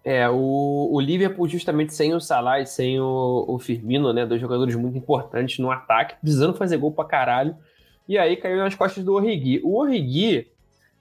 É, 0.05 0.29
o, 0.29 0.91
o 0.93 1.01
Liverpool, 1.01 1.49
justamente 1.49 1.95
sem 1.95 2.13
o 2.13 2.21
Salah 2.21 2.61
e 2.61 2.67
sem 2.67 3.01
o, 3.01 3.47
o 3.49 3.59
Firmino, 3.59 4.13
né? 4.13 4.27
Dois 4.27 4.41
jogadores 4.41 4.75
muito 4.75 4.99
importantes 4.99 5.59
no 5.59 5.71
ataque, 5.71 6.17
precisando 6.21 6.53
fazer 6.55 6.77
gol 6.77 6.93
pra 6.93 7.07
caralho. 7.07 7.57
E 8.07 8.19
aí 8.19 8.37
caiu 8.37 8.59
nas 8.59 8.75
costas 8.75 9.03
do 9.03 9.15
Origi. 9.15 9.63
O 9.65 9.79
Origi, 9.79 10.47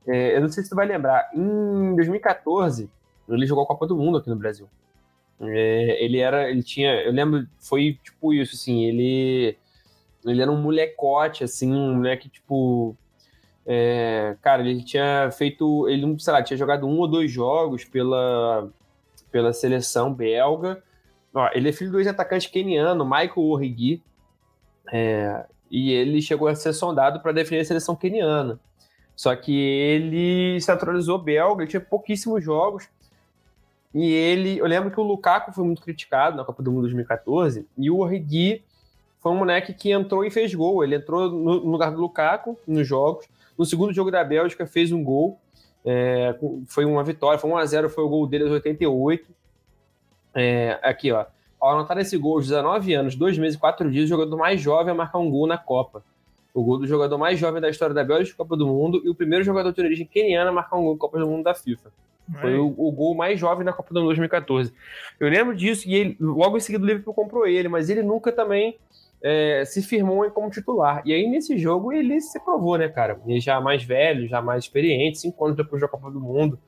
é, 0.08 0.38
eu 0.38 0.42
não 0.42 0.48
sei 0.48 0.64
se 0.64 0.70
tu 0.70 0.76
vai 0.76 0.88
lembrar, 0.88 1.30
em 1.36 1.96
2014, 1.96 2.90
ele 3.28 3.46
jogou 3.46 3.66
a 3.66 3.68
Copa 3.68 3.86
do 3.86 3.98
Mundo 3.98 4.20
aqui 4.20 4.30
no 4.30 4.38
Brasil. 4.38 4.70
É, 5.42 6.04
ele 6.04 6.20
era, 6.20 6.50
ele 6.50 6.64
tinha, 6.64 6.94
eu 7.02 7.12
lembro, 7.12 7.46
foi 7.60 8.00
tipo 8.02 8.34
isso, 8.34 8.56
assim, 8.56 8.86
ele, 8.86 9.58
ele 10.26 10.42
era 10.42 10.50
um 10.50 10.62
molecote, 10.62 11.44
assim, 11.44 11.74
um 11.74 11.96
moleque, 11.96 12.30
tipo, 12.30 12.96
é, 13.66 14.38
cara, 14.42 14.62
ele 14.62 14.82
tinha 14.84 15.30
feito, 15.32 15.90
ele, 15.90 16.18
sei 16.20 16.32
lá, 16.32 16.42
tinha 16.42 16.56
jogado 16.56 16.88
um 16.88 16.98
ou 17.00 17.08
dois 17.08 17.30
jogos 17.30 17.84
pela, 17.84 18.70
pela 19.34 19.52
seleção 19.52 20.14
belga. 20.14 20.82
Ó, 21.34 21.50
ele 21.56 21.70
é 21.70 21.74
filho 21.74 21.92
do 21.92 22.00
ex-atacante 22.00 22.50
keniano, 22.52 23.04
Michael 23.04 23.34
Origi, 23.36 24.04
é, 24.92 25.44
e 25.70 25.92
ele 25.92 26.22
chegou 26.22 26.48
a 26.48 26.56
ser 26.56 26.72
sondado 26.72 27.20
para 27.20 27.32
definir 27.32 27.62
a 27.62 27.66
seleção 27.66 27.96
keniana. 27.96 28.60
Só 29.16 29.36
que 29.36 29.52
ele 29.52 30.62
se 30.62 30.68
naturalizou 30.68 31.18
belga, 31.18 31.64
ele 31.64 31.72
tinha 31.72 31.82
pouquíssimos 31.82 32.44
jogos. 32.44 32.88
E 33.92 34.12
ele, 34.12 34.60
eu 34.60 34.68
lembro 34.68 34.92
que 34.92 35.00
o 35.00 35.04
Lukaku 35.04 35.52
foi 35.52 35.66
muito 35.66 35.82
criticado 35.82 36.38
na 36.38 36.46
Copa 36.46 36.62
do 36.62 36.72
Mundo 36.72 36.84
2014, 36.84 37.68
e 37.76 37.90
o 37.90 37.98
Origi 37.98 38.64
foi 39.20 39.32
um 39.32 39.38
moleque 39.38 39.74
que 39.74 39.92
entrou 39.92 40.24
e 40.24 40.30
fez 40.30 40.54
gol. 40.54 40.84
Ele 40.84 40.98
entrou 40.98 41.30
no 41.32 41.72
lugar 41.72 41.92
do 41.92 42.00
Lukaku 42.00 42.58
nos 42.68 42.88
jogos. 42.88 43.28
No 43.58 43.66
segundo 43.66 43.94
jogo 43.94 44.12
da 44.12 44.24
Bélgica 44.24 44.68
fez 44.68 44.92
um 44.92 45.04
gol. 45.04 45.40
É, 45.86 46.36
foi 46.68 46.86
uma 46.86 47.04
vitória, 47.04 47.38
foi 47.38 47.50
1x0, 47.50 47.90
foi 47.90 48.04
o 48.04 48.10
gol 48.10 48.28
dele 48.28 48.46
aos 48.46 48.54
88. 48.54 49.30
É, 50.36 50.80
aqui, 50.82 51.12
ó. 51.12 51.26
Ao 51.60 51.72
anotar 51.72 51.98
esse 51.98 52.18
gol, 52.18 52.36
aos 52.36 52.48
19 52.48 52.94
anos, 52.94 53.16
2 53.16 53.38
meses 53.38 53.56
e 53.56 53.60
4 53.60 53.90
dias, 53.90 54.06
o 54.06 54.08
jogador 54.08 54.36
mais 54.38 54.60
jovem 54.60 54.92
a 54.92 54.96
marcar 54.96 55.20
um 55.20 55.30
gol 55.30 55.48
na 55.48 55.58
Copa. 55.58 56.04
O 56.54 56.64
gol 56.64 56.78
do 56.78 56.88
jogador 56.88 57.18
mais 57.18 57.40
jovem 57.40 57.62
da 57.62 57.70
história 57.70 57.96
da 57.96 58.04
Bélgica 58.04 58.38
Copa 58.38 58.56
do 58.56 58.68
Mundo 58.68 59.02
e 59.04 59.10
o 59.10 59.16
primeiro 59.16 59.44
jogador 59.44 59.72
de 59.72 59.82
origem 59.82 60.06
keniana 60.06 60.50
a 60.50 60.54
marcar 60.54 60.78
um 60.78 60.84
gol 60.84 60.94
na 60.94 61.00
Copa 61.00 61.20
do 61.20 61.28
Mundo 61.28 61.44
da 61.44 61.56
FIFA. 61.56 61.92
Foi 62.40 62.58
o, 62.58 62.68
o, 62.78 62.92
gol 62.92 63.16
mais 63.16 63.40
jovem 63.40 63.66
na 63.66 63.74
Copa 63.74 63.94
do 63.94 64.00
Mundo 64.00 64.08
2014. 64.08 64.74
Eu 65.20 65.30
lembro 65.30 65.56
disso 65.56 65.90
e 65.90 65.96
ele, 65.96 66.18
logo 66.20 66.56
em 66.56 66.60
seguida 66.62 66.84
o 66.84 66.88
Liverpool 66.88 67.14
comprou 67.14 67.46
ele, 67.46 67.68
mas 67.68 67.90
ele 67.90 68.02
nunca 68.02 68.32
também 68.32 68.78
é, 69.24 69.64
se 69.66 69.82
firmou 69.82 70.30
como 70.32 70.50
titular. 70.50 71.02
E 71.06 71.14
aí, 71.14 71.26
nesse 71.28 71.58
jogo, 71.58 71.94
ele 71.94 72.20
se 72.20 72.38
provou, 72.44 72.78
né, 72.78 72.90
cara? 72.90 73.20
Ele 73.26 73.40
já 73.40 73.62
mais 73.62 73.82
velho, 73.82 74.28
já 74.28 74.42
mais 74.42 74.66
experiente, 74.66 75.20
cinco 75.20 75.46
anos 75.46 75.56
depois 75.56 75.82
da 75.82 75.88
Copa 75.88 76.12
do 76.12 76.20
Mundo. 76.20 76.60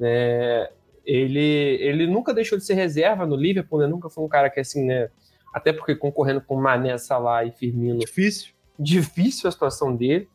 É, 0.00 0.72
ele, 1.04 1.78
ele 1.80 2.06
nunca 2.06 2.32
deixou 2.32 2.56
de 2.56 2.64
ser 2.64 2.74
reserva 2.74 3.26
no 3.26 3.36
Liverpool, 3.36 3.80
né? 3.80 3.86
Nunca 3.86 4.08
foi 4.08 4.24
um 4.24 4.28
cara 4.28 4.48
que, 4.48 4.58
assim, 4.58 4.86
né? 4.86 5.10
Até 5.52 5.70
porque 5.70 5.94
concorrendo 5.94 6.40
com 6.40 6.56
Mané, 6.56 6.96
Salah 6.96 7.44
e 7.44 7.52
Firmino. 7.52 7.98
Difícil. 7.98 8.54
Difícil 8.78 9.46
a 9.46 9.52
situação 9.52 9.94
dele. 9.94 10.28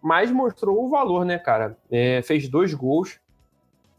Mas 0.00 0.30
mostrou 0.30 0.84
o 0.84 0.88
valor, 0.88 1.24
né, 1.24 1.38
cara? 1.38 1.76
É, 1.90 2.22
fez 2.22 2.48
dois 2.48 2.72
gols. 2.72 3.18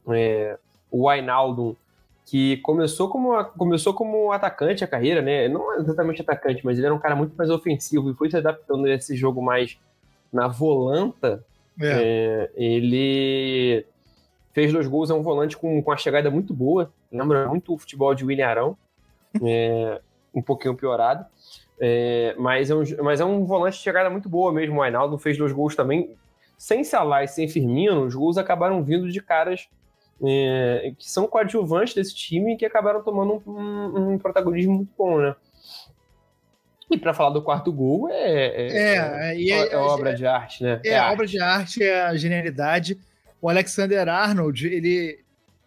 É, 0.09 0.57
o 0.89 1.09
Ainaldo 1.09 1.77
que 2.27 2.57
começou 2.57 3.07
como, 3.07 3.41
começou 3.57 3.93
como 3.93 4.33
atacante 4.33 4.83
a 4.83 4.87
carreira, 4.87 5.21
né? 5.21 5.47
Não 5.47 5.79
exatamente 5.79 6.21
atacante, 6.21 6.63
mas 6.65 6.77
ele 6.77 6.85
era 6.85 6.93
um 6.93 6.99
cara 6.99 7.15
muito 7.15 7.33
mais 7.37 7.49
ofensivo 7.49 8.11
e 8.11 8.13
foi 8.13 8.29
se 8.29 8.35
adaptando 8.35 8.85
a 8.85 8.93
esse 8.93 9.15
jogo 9.15 9.41
mais 9.41 9.79
na 10.31 10.45
volanta. 10.49 11.41
É. 11.79 11.87
É, 11.87 12.51
ele 12.53 13.85
fez 14.51 14.73
dois 14.73 14.87
gols, 14.87 15.09
é 15.09 15.13
um 15.13 15.23
volante 15.23 15.55
com, 15.55 15.81
com 15.81 15.89
a 15.89 15.95
chegada 15.95 16.29
muito 16.29 16.53
boa, 16.53 16.91
lembra 17.09 17.47
muito 17.47 17.73
o 17.73 17.77
futebol 17.77 18.13
de 18.13 18.25
William 18.25 18.47
Arão, 18.47 18.77
é, 19.41 20.01
um 20.35 20.41
pouquinho 20.41 20.75
piorado. 20.75 21.25
É, 21.79 22.35
mas, 22.37 22.69
é 22.69 22.75
um, 22.75 22.83
mas 23.03 23.21
é 23.21 23.25
um 23.25 23.45
volante 23.45 23.77
de 23.77 23.83
chegada 23.83 24.09
muito 24.09 24.27
boa 24.27 24.51
mesmo. 24.51 24.79
O 24.79 24.81
Ainaldo 24.81 25.17
fez 25.17 25.37
dois 25.37 25.53
gols 25.53 25.77
também. 25.77 26.13
Sem 26.57 26.83
Salah 26.83 27.23
e 27.23 27.27
sem 27.29 27.47
Firmino, 27.47 28.03
os 28.03 28.15
gols 28.15 28.37
acabaram 28.37 28.83
vindo 28.83 29.09
de 29.09 29.21
caras 29.21 29.69
é, 30.25 30.93
que 30.97 31.09
são 31.09 31.27
coadjuvantes 31.27 31.93
desse 31.93 32.15
time 32.15 32.53
e 32.53 32.57
que 32.57 32.65
acabaram 32.65 33.03
tomando 33.03 33.41
um, 33.45 33.51
um, 33.51 34.13
um 34.13 34.17
protagonismo 34.17 34.73
muito 34.75 34.91
bom, 34.97 35.19
né? 35.19 35.35
E 36.89 36.97
para 36.97 37.13
falar 37.13 37.31
do 37.31 37.41
quarto 37.41 37.71
gol, 37.71 38.09
é, 38.09 38.45
é, 38.45 38.77
É, 38.77 39.37
e 39.39 39.51
é- 39.51 39.67
é- 39.67 39.73
é 39.73 39.77
obra 39.77 40.13
de 40.13 40.25
arte, 40.25 40.63
né? 40.63 40.79
É, 40.85 40.95
a 40.97 41.03
arte. 41.03 41.13
obra 41.13 41.27
de 41.27 41.39
arte, 41.39 41.83
é 41.83 42.01
a 42.03 42.15
genialidade. 42.15 42.97
O 43.41 43.49
Alexander 43.49 44.07
Arnold, 44.07 44.65
ele 44.67 45.19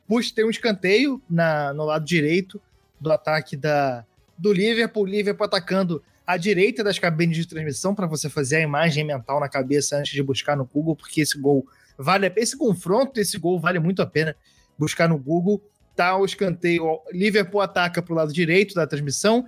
puxa, 0.08 0.32
tem 0.34 0.44
um 0.44 0.50
escanteio 0.50 1.22
na, 1.30 1.72
no 1.74 1.84
lado 1.84 2.04
direito 2.04 2.60
do 2.98 3.12
ataque 3.12 3.56
da, 3.56 4.04
do 4.36 4.52
Liverpool. 4.52 5.04
O 5.04 5.06
Liverpool 5.06 5.46
atacando 5.46 6.02
à 6.26 6.36
direita 6.36 6.82
das 6.82 6.98
cabines 6.98 7.36
de 7.36 7.46
transmissão 7.46 7.94
para 7.94 8.06
você 8.06 8.28
fazer 8.28 8.56
a 8.56 8.60
imagem 8.60 9.04
mental 9.04 9.38
na 9.38 9.48
cabeça 9.48 9.96
antes 9.98 10.12
de 10.12 10.22
buscar 10.22 10.56
no 10.56 10.64
Google, 10.64 10.96
porque 10.96 11.20
esse 11.20 11.38
gol 11.38 11.64
vale 12.00 12.32
esse 12.36 12.56
confronto, 12.56 13.20
esse 13.20 13.38
gol 13.38 13.60
vale 13.60 13.78
muito 13.78 14.00
a 14.00 14.06
pena 14.06 14.34
buscar 14.78 15.08
no 15.08 15.18
Google. 15.18 15.62
Tá 15.94 16.16
o 16.16 16.24
escanteio, 16.24 17.00
Liverpool 17.12 17.60
ataca 17.60 18.00
para 18.00 18.12
o 18.12 18.16
lado 18.16 18.32
direito 18.32 18.74
da 18.74 18.86
transmissão, 18.86 19.44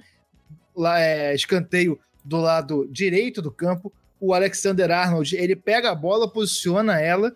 lá 0.77 1.01
é 1.01 1.35
escanteio 1.35 1.99
do 2.23 2.37
lado 2.37 2.87
direito 2.91 3.41
do 3.41 3.51
campo. 3.51 3.93
O 4.21 4.35
Alexander 4.35 4.91
Arnold 4.91 5.35
ele 5.35 5.57
pega 5.57 5.91
a 5.91 5.95
bola, 5.95 6.31
posiciona 6.31 7.01
ela 7.01 7.35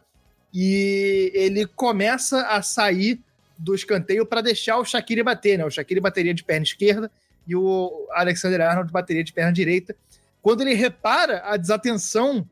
e 0.52 1.30
ele 1.34 1.66
começa 1.66 2.42
a 2.48 2.62
sair 2.62 3.20
do 3.58 3.74
escanteio 3.74 4.26
para 4.26 4.42
deixar 4.42 4.76
o 4.78 4.84
Shaqiri 4.84 5.22
bater, 5.22 5.58
né? 5.58 5.64
O 5.64 5.70
Shaqiri 5.70 5.98
bateria 5.98 6.34
de 6.34 6.44
perna 6.44 6.64
esquerda 6.64 7.10
e 7.46 7.56
o 7.56 8.06
Alexander 8.10 8.60
Arnold 8.60 8.92
bateria 8.92 9.24
de 9.24 9.32
perna 9.32 9.52
direita. 9.52 9.96
Quando 10.42 10.60
ele 10.60 10.74
repara 10.74 11.42
a 11.44 11.56
desatenção 11.56 12.46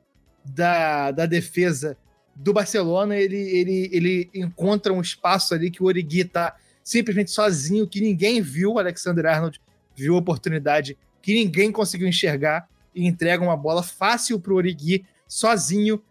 da, 0.45 1.11
da 1.11 1.27
defesa 1.27 1.97
do 2.35 2.53
Barcelona, 2.53 3.17
ele, 3.17 3.37
ele, 3.37 3.91
ele 3.93 4.31
encontra 4.35 4.93
um 4.93 5.01
espaço 5.01 5.55
ali 5.55 5.71
que 5.71 5.83
o 5.83 5.87
Origi 5.87 6.25
tá 6.25 6.57
simplesmente 6.83 7.31
sozinho, 7.31 7.87
que 7.87 8.01
ninguém 8.01 8.43
viu. 8.43 8.73
O 8.73 8.79
Alexander 8.79 9.27
Arnold 9.27 9.61
viu 9.97 10.15
a 10.15 10.19
oportunidade 10.19 10.99
que 11.23 11.35
ninguém 11.35 11.71
conseguiu 11.71 12.09
enxergar 12.09 12.69
e 12.95 13.07
entrega 13.07 13.43
uma 13.43 13.57
bola 13.57 13.83
fácil 13.83 14.39
para 14.39 14.53
o 14.53 14.57
Origi, 14.57 15.07
sozinho, 15.27 16.03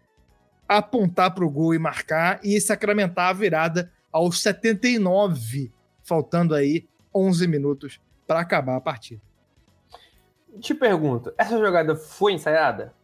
apontar 0.68 1.34
para 1.34 1.44
o 1.44 1.50
gol 1.50 1.74
e 1.74 1.78
marcar 1.78 2.40
e 2.42 2.60
sacramentar 2.60 3.28
a 3.28 3.32
virada 3.32 3.92
aos 4.10 4.40
79, 4.40 5.72
faltando 6.02 6.54
aí 6.54 6.86
11 7.14 7.46
minutos 7.46 8.00
para 8.26 8.40
acabar 8.40 8.76
a 8.76 8.80
partida. 8.80 9.20
Te 10.60 10.74
pergunto, 10.74 11.32
essa 11.36 11.58
jogada 11.58 11.96
foi 11.96 12.32
ensaiada? 12.32 12.94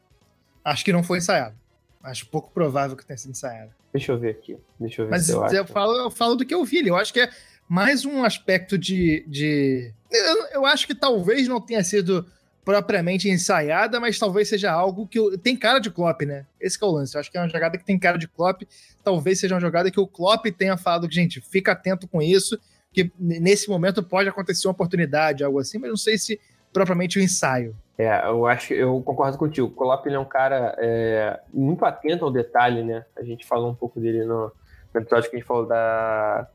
Acho 0.65 0.85
que 0.85 0.93
não 0.93 1.03
foi 1.03 1.19
ensaiado. 1.19 1.60
Acho 2.03 2.27
pouco 2.27 2.51
provável 2.51 2.97
que 2.97 3.05
tenha 3.05 3.17
sido 3.17 3.31
ensaiado. 3.31 3.73
Deixa 3.93 4.13
eu 4.13 4.19
ver 4.19 4.31
aqui. 4.31 4.57
Deixa 4.79 5.03
eu 5.03 5.07
ver 5.07 5.11
Mas 5.11 5.27
se 5.27 5.33
eu 5.33 5.45
eu, 5.53 5.67
falo, 5.67 5.93
eu 5.99 6.11
falo 6.11 6.35
do 6.35 6.47
que 6.47 6.55
eu 6.55 6.65
vi. 6.65 6.87
Eu 6.87 6.97
acho 6.97 7.13
que 7.13 7.21
é 7.21 7.31
mais 7.69 8.05
um 8.05 8.25
aspecto 8.25 8.79
de. 8.79 9.25
de... 9.27 9.93
Eu, 10.11 10.47
eu 10.53 10.67
acho 10.67 10.87
que 10.87 10.95
talvez 10.95 11.47
não 11.47 11.61
tenha 11.61 11.85
sido 11.85 12.27
propriamente 12.65 13.29
ensaiada, 13.29 13.99
mas 13.99 14.19
talvez 14.19 14.49
seja 14.49 14.73
algo 14.73 15.07
que. 15.07 15.19
Tem 15.39 15.57
cara 15.57 15.79
de 15.79 15.91
Klopp, 15.91 16.23
né? 16.23 16.47
Esse 16.61 16.83
é 16.83 16.87
o 16.87 16.91
lance. 16.91 17.15
Eu 17.15 17.21
acho 17.21 17.31
que 17.31 17.37
é 17.37 17.41
uma 17.41 17.49
jogada 17.49 17.77
que 17.77 17.85
tem 17.85 17.99
cara 17.99 18.17
de 18.17 18.29
Klopp. 18.29 18.63
Talvez 19.05 19.39
seja 19.39 19.55
uma 19.55 19.61
jogada 19.61 19.91
que 19.91 20.01
o 20.01 20.07
Klopp 20.07 20.47
tenha 20.57 20.77
falado 20.77 21.09
que, 21.09 21.15
gente, 21.15 21.41
fica 21.41 21.73
atento 21.73 22.09
com 22.09 22.23
isso, 22.23 22.59
que 22.93 23.13
nesse 23.19 23.69
momento 23.69 24.03
pode 24.03 24.29
acontecer 24.29 24.67
uma 24.69 24.73
oportunidade, 24.73 25.45
algo 25.45 25.59
assim, 25.59 25.79
mas 25.79 25.91
não 25.91 25.97
sei 25.97 26.17
se 26.17 26.41
propriamente 26.73 27.19
o 27.19 27.23
ensaio. 27.23 27.77
É, 28.03 28.27
eu 28.29 28.47
acho, 28.47 28.73
eu 28.73 29.03
concordo 29.03 29.37
contigo. 29.37 29.67
O 29.67 29.71
Klopp 29.71 30.07
ele 30.07 30.15
é 30.15 30.19
um 30.19 30.25
cara 30.25 30.75
é, 30.79 31.39
muito 31.53 31.85
atento 31.85 32.25
ao 32.25 32.31
detalhe, 32.31 32.83
né? 32.83 33.05
A 33.15 33.23
gente 33.23 33.45
falou 33.47 33.71
um 33.71 33.75
pouco 33.75 34.01
dele 34.01 34.25
no, 34.25 34.51
no 34.95 35.01
episódio 35.01 35.29
que 35.29 35.37
a 35.37 35.39
gente 35.39 35.47
falou 35.47 35.67
da, 35.67 36.49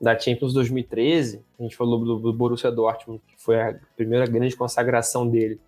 da 0.00 0.16
Champions 0.16 0.52
2013. 0.52 1.42
A 1.58 1.62
gente 1.64 1.76
falou 1.76 1.98
do, 1.98 2.18
do 2.20 2.32
Borussia 2.32 2.70
Dortmund, 2.70 3.20
que 3.26 3.34
foi 3.42 3.60
a 3.60 3.74
primeira 3.96 4.26
grande 4.26 4.54
consagração 4.54 5.28
dele. 5.28 5.60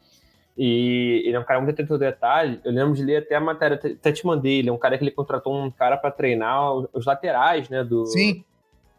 E 0.56 1.22
ele 1.24 1.34
é 1.36 1.40
um 1.40 1.44
cara 1.44 1.60
muito 1.60 1.72
atento 1.74 1.92
ao 1.94 1.98
detalhe. 1.98 2.60
Eu 2.64 2.70
lembro 2.70 2.94
de 2.94 3.02
ler 3.04 3.16
até 3.16 3.34
a 3.34 3.40
matéria, 3.40 3.76
até 3.76 4.12
te 4.12 4.24
mandei. 4.24 4.60
Ele 4.60 4.68
é 4.68 4.72
um 4.72 4.78
cara 4.78 4.96
que 4.96 5.02
ele 5.02 5.10
contratou 5.10 5.52
um 5.52 5.70
cara 5.70 5.96
para 5.96 6.12
treinar 6.12 6.74
os- 6.74 6.88
os 6.92 7.06
laterais, 7.06 7.68
né? 7.68 7.82
Do, 7.82 8.06
Sim. 8.06 8.44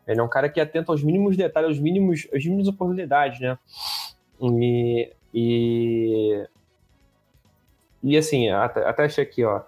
ele 0.06 0.20
é 0.20 0.24
um 0.24 0.28
cara 0.28 0.50
que 0.50 0.60
é 0.60 0.64
atento 0.64 0.92
aos 0.92 1.02
mínimos 1.02 1.38
detalhes, 1.38 1.70
aos 1.70 1.80
mínimos, 1.80 2.28
às 2.34 2.44
mínimas 2.44 2.68
oportunidades, 2.68 3.40
né? 3.40 3.58
E, 4.42 5.12
e, 5.34 6.48
e 8.02 8.18
assim, 8.18 8.50
até, 8.50 9.04
achei 9.04 9.24
aqui, 9.24 9.44
ó. 9.44 9.62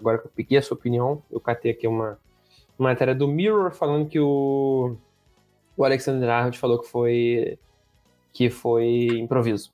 Agora 0.00 0.18
que 0.18 0.26
eu 0.26 0.30
peguei 0.34 0.58
a 0.58 0.62
sua 0.62 0.76
opinião, 0.76 1.22
eu 1.30 1.40
catei 1.40 1.70
aqui 1.70 1.86
uma, 1.86 2.18
uma 2.78 2.90
matéria 2.90 3.14
do 3.14 3.28
Mirror 3.28 3.70
falando 3.72 4.08
que 4.08 4.18
o, 4.18 4.96
o 5.76 5.84
Alexander 5.84 6.28
Arnold 6.28 6.58
falou 6.58 6.80
que 6.80 6.88
foi 6.88 7.58
que 8.32 8.50
foi 8.50 9.06
improviso. 9.18 9.72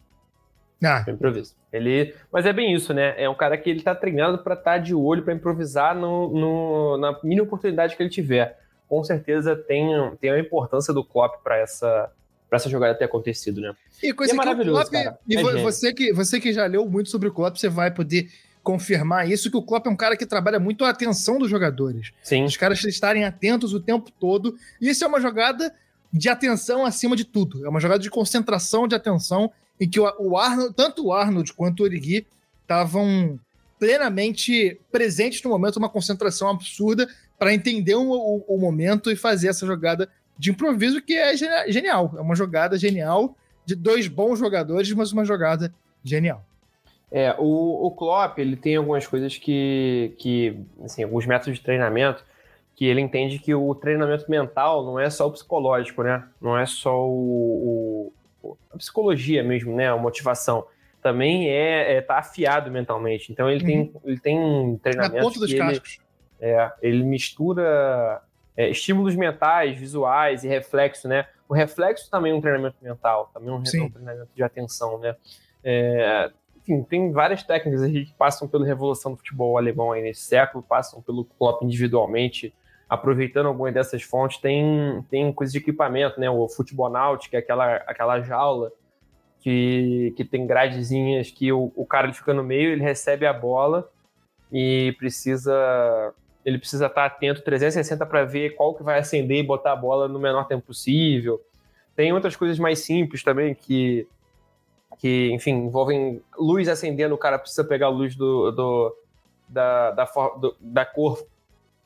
Ah, 0.85 1.03
Foi 1.05 1.13
improviso. 1.13 1.55
Ele, 1.73 2.15
mas 2.33 2.45
é 2.47 2.53
bem 2.53 2.73
isso, 2.75 2.93
né? 2.95 3.15
É 3.21 3.29
um 3.29 3.35
cara 3.35 3.57
que 3.57 3.71
ele 3.71 3.83
tá 3.83 3.95
treinado 3.95 4.39
para 4.39 4.55
estar 4.55 4.79
de 4.79 4.95
olho, 4.95 5.23
para 5.25 5.33
improvisar 5.35 5.95
no, 5.97 6.29
no- 6.29 6.97
na 6.99 7.19
mínima 7.25 7.45
oportunidade 7.47 7.97
que 7.97 8.03
ele 8.03 8.11
tiver. 8.11 8.59
Com 8.89 9.03
certeza 9.03 9.57
tem, 9.57 9.89
tem 10.21 10.31
a 10.31 10.39
importância 10.39 10.93
do 10.93 11.05
Klopp 11.05 11.43
para 11.43 11.57
essa, 11.57 12.13
pra 12.53 12.59
essa 12.59 12.69
jogada 12.69 12.95
ter 12.95 13.07
acontecido, 13.07 13.63
né? 13.63 13.75
E 14.03 14.13
coisa 14.13 14.31
E 14.31 14.37
é 14.37 14.39
que 14.39 14.45
maravilhoso, 14.45 14.81
Klopp, 14.91 14.93
cara. 14.93 15.19
E 15.27 15.39
É 15.39 15.63
você, 15.63 15.91
que, 15.95 16.13
você 16.13 16.39
que 16.39 16.53
já 16.53 16.67
leu 16.67 16.85
muito 16.87 17.09
sobre 17.09 17.27
o 17.27 17.33
Klopp, 17.33 17.57
você 17.57 17.67
vai 17.67 17.91
poder 17.91 18.29
confirmar 18.63 19.27
isso, 19.31 19.51
que 19.51 19.57
o 19.57 19.63
Klopp 19.63 19.87
é 19.87 19.89
um 19.89 19.97
cara 19.97 20.19
que 20.19 20.27
trabalha 20.27 20.61
muito 20.61 20.85
a 20.85 20.91
atenção 20.91 21.39
dos 21.39 21.49
jogadores. 21.49 22.13
Sim, 22.23 22.45
Os 22.45 22.55
caras 22.59 22.85
estarem 22.85 23.25
atentos 23.25 23.73
o 23.73 23.81
tempo 23.81 24.11
todo. 24.21 24.55
E 24.79 24.91
isso 24.91 25.03
é 25.03 25.07
uma 25.07 25.19
jogada 25.19 25.75
de 26.13 26.29
atenção 26.29 26.85
acima 26.85 27.17
de 27.17 27.25
tudo. 27.25 27.65
É 27.65 27.71
uma 27.71 27.81
jogada 27.81 28.03
de 28.03 28.11
concentração, 28.11 28.87
de 28.87 28.95
atenção, 28.95 29.51
em 29.81 29.89
que 29.89 29.99
o, 29.99 30.05
o 30.19 30.37
Arnold, 30.37 30.75
tanto 30.77 31.07
o 31.07 31.13
Arnold 31.15 31.55
quanto 31.55 31.81
o 31.81 31.85
Origi 31.85 32.27
estavam 32.61 33.41
plenamente 33.79 34.79
presentes 34.93 35.43
no 35.43 35.49
momento, 35.49 35.77
uma 35.79 35.89
concentração 35.89 36.49
absurda 36.51 37.09
para 37.39 37.53
entender 37.55 37.95
o, 37.95 38.11
o- 38.13 38.45
o 38.47 38.59
momento 38.59 39.11
e 39.11 39.17
fazer 39.17 39.49
essa 39.49 39.67
jogada 39.67 40.09
de 40.39 40.51
improviso 40.51 41.01
que 41.03 41.15
é 41.15 41.37
genia- 41.37 41.71
genial. 41.71 42.13
É 42.17 42.21
uma 42.21 42.35
jogada 42.35 42.77
genial 42.79 43.37
de 43.65 43.75
dois 43.75 44.09
bons 44.09 44.39
jogadores, 44.39 44.91
mas 44.93 45.13
uma 45.13 45.25
jogada 45.25 45.73
genial. 46.03 46.45
É, 47.11 47.35
o, 47.39 47.87
o 47.87 47.91
Klopp, 47.91 48.39
ele 48.39 48.57
tem 48.57 48.77
algumas 48.77 49.07
coisas 49.07 49.37
que, 49.37 50.15
que, 50.19 50.59
assim, 50.83 51.03
alguns 51.05 51.27
métodos 51.27 51.59
de 51.59 51.65
treinamento 51.65 52.25
que 52.75 52.87
ele 52.87 53.01
entende 53.03 53.39
que 53.39 53.55
o 53.55 53.75
treinamento 53.75 54.29
mental 54.31 54.85
não 54.85 54.99
é 54.99 55.11
só 55.11 55.29
o 55.29 55.33
psicológico, 55.33 56.03
né? 56.03 56.25
Não 56.41 56.59
é 56.59 56.65
só 56.65 57.07
o, 57.07 58.11
o- 58.43 58.57
a 58.73 58.79
psicologia 58.79 59.43
mesmo, 59.45 59.77
né? 59.77 59.89
A 59.89 59.97
motivação. 59.97 60.67
Também 61.03 61.49
é, 61.51 61.97
é 61.97 62.01
tá 62.01 62.19
afiado 62.19 62.71
mentalmente. 62.71 63.31
Então 63.31 63.51
ele 63.51 63.63
tem, 63.65 63.93
ele 64.05 64.19
tem 64.19 64.73
Na 64.73 64.79
treinamentos 64.79 65.21
ponta 65.27 65.39
dos 65.41 65.49
que 65.51 65.57
ele, 65.57 65.59
cascos. 65.59 66.01
é, 66.41 66.73
ele 66.81 67.05
mistura 67.05 68.23
é, 68.57 68.71
estímulos 68.71 69.15
mentais, 69.17 69.79
visuais 69.79 70.45
e 70.45 70.49
reflexo, 70.49 71.09
né? 71.09 71.27
O 71.49 71.55
reflexo 71.55 72.11
também 72.11 72.33
é 72.33 72.35
um 72.35 72.41
treinamento 72.41 72.77
mental, 72.81 73.31
também 73.33 73.51
é 73.51 73.53
um, 73.53 73.59
um 73.59 73.91
treinamento 73.91 74.31
de 74.35 74.43
atenção, 74.43 74.99
né? 74.99 75.17
É, 75.65 76.31
enfim, 76.57 76.83
tem 76.83 77.13
várias 77.13 77.43
técnicas 77.43 77.83
aí 77.83 78.07
que 78.07 78.15
passam 78.15 78.47
pela 78.47 78.65
revolução 78.65 79.13
do 79.13 79.19
futebol 79.19 79.59
alemão 79.59 79.93
aí 79.93 80.03
nesse 80.03 80.23
século, 80.23 80.63
passam 80.63 81.03
pelo 81.03 81.25
Klopp 81.25 81.63
individualmente, 81.63 82.55
aproveitando 82.89 83.47
algumas 83.47 83.75
dessas 83.75 84.03
fontes. 84.03 84.39
Tem, 84.39 85.05
tem 85.11 85.33
coisas 85.33 85.53
de 85.53 85.59
equipamento, 85.59 86.21
né? 86.21 86.31
O 86.31 86.49
futebol 86.49 86.89
náutico, 86.89 87.31
que 87.31 87.37
é 87.37 87.41
aquela, 87.41 87.77
aquela 87.77 88.21
jaula 88.21 88.71
que, 89.41 90.15
que 90.17 90.25
tem 90.25 90.47
gradezinhas 90.47 91.31
que 91.31 91.53
o, 91.53 91.73
o 91.75 91.85
cara 91.85 92.07
ele 92.07 92.15
fica 92.15 92.33
no 92.33 92.45
meio, 92.45 92.71
ele 92.71 92.83
recebe 92.83 93.27
a 93.27 93.33
bola 93.33 93.91
e 94.53 94.95
precisa 94.99 96.15
ele 96.45 96.59
precisa 96.59 96.87
estar 96.87 97.05
atento 97.07 97.43
360 97.43 98.05
para 98.07 98.25
ver 98.25 98.55
qual 98.57 98.75
que 98.75 98.83
vai 98.83 98.99
acender 98.99 99.39
e 99.39 99.43
botar 99.43 99.73
a 99.73 99.77
bola 99.77 100.09
no 100.09 100.19
menor 100.19 100.47
tempo 100.47 100.67
possível. 100.67 101.41
Tem 101.95 102.13
outras 102.13 102.35
coisas 102.37 102.59
mais 102.59 102.81
simples 102.81 103.23
também 103.23 103.55
que, 103.55 104.07
que 104.99 105.31
enfim, 105.33 105.53
envolvem 105.53 106.23
luz 106.37 106.69
acendendo, 106.69 107.15
o 107.15 107.19
cara 107.19 107.39
precisa 107.39 107.63
pegar 107.65 107.87
a 107.87 107.91
luz 107.91 108.17
do, 108.17 108.51
do, 108.51 108.97
da, 109.49 109.91
da, 109.93 110.05
do- 110.41 110.57
da 110.61 110.85
cor 110.85 111.25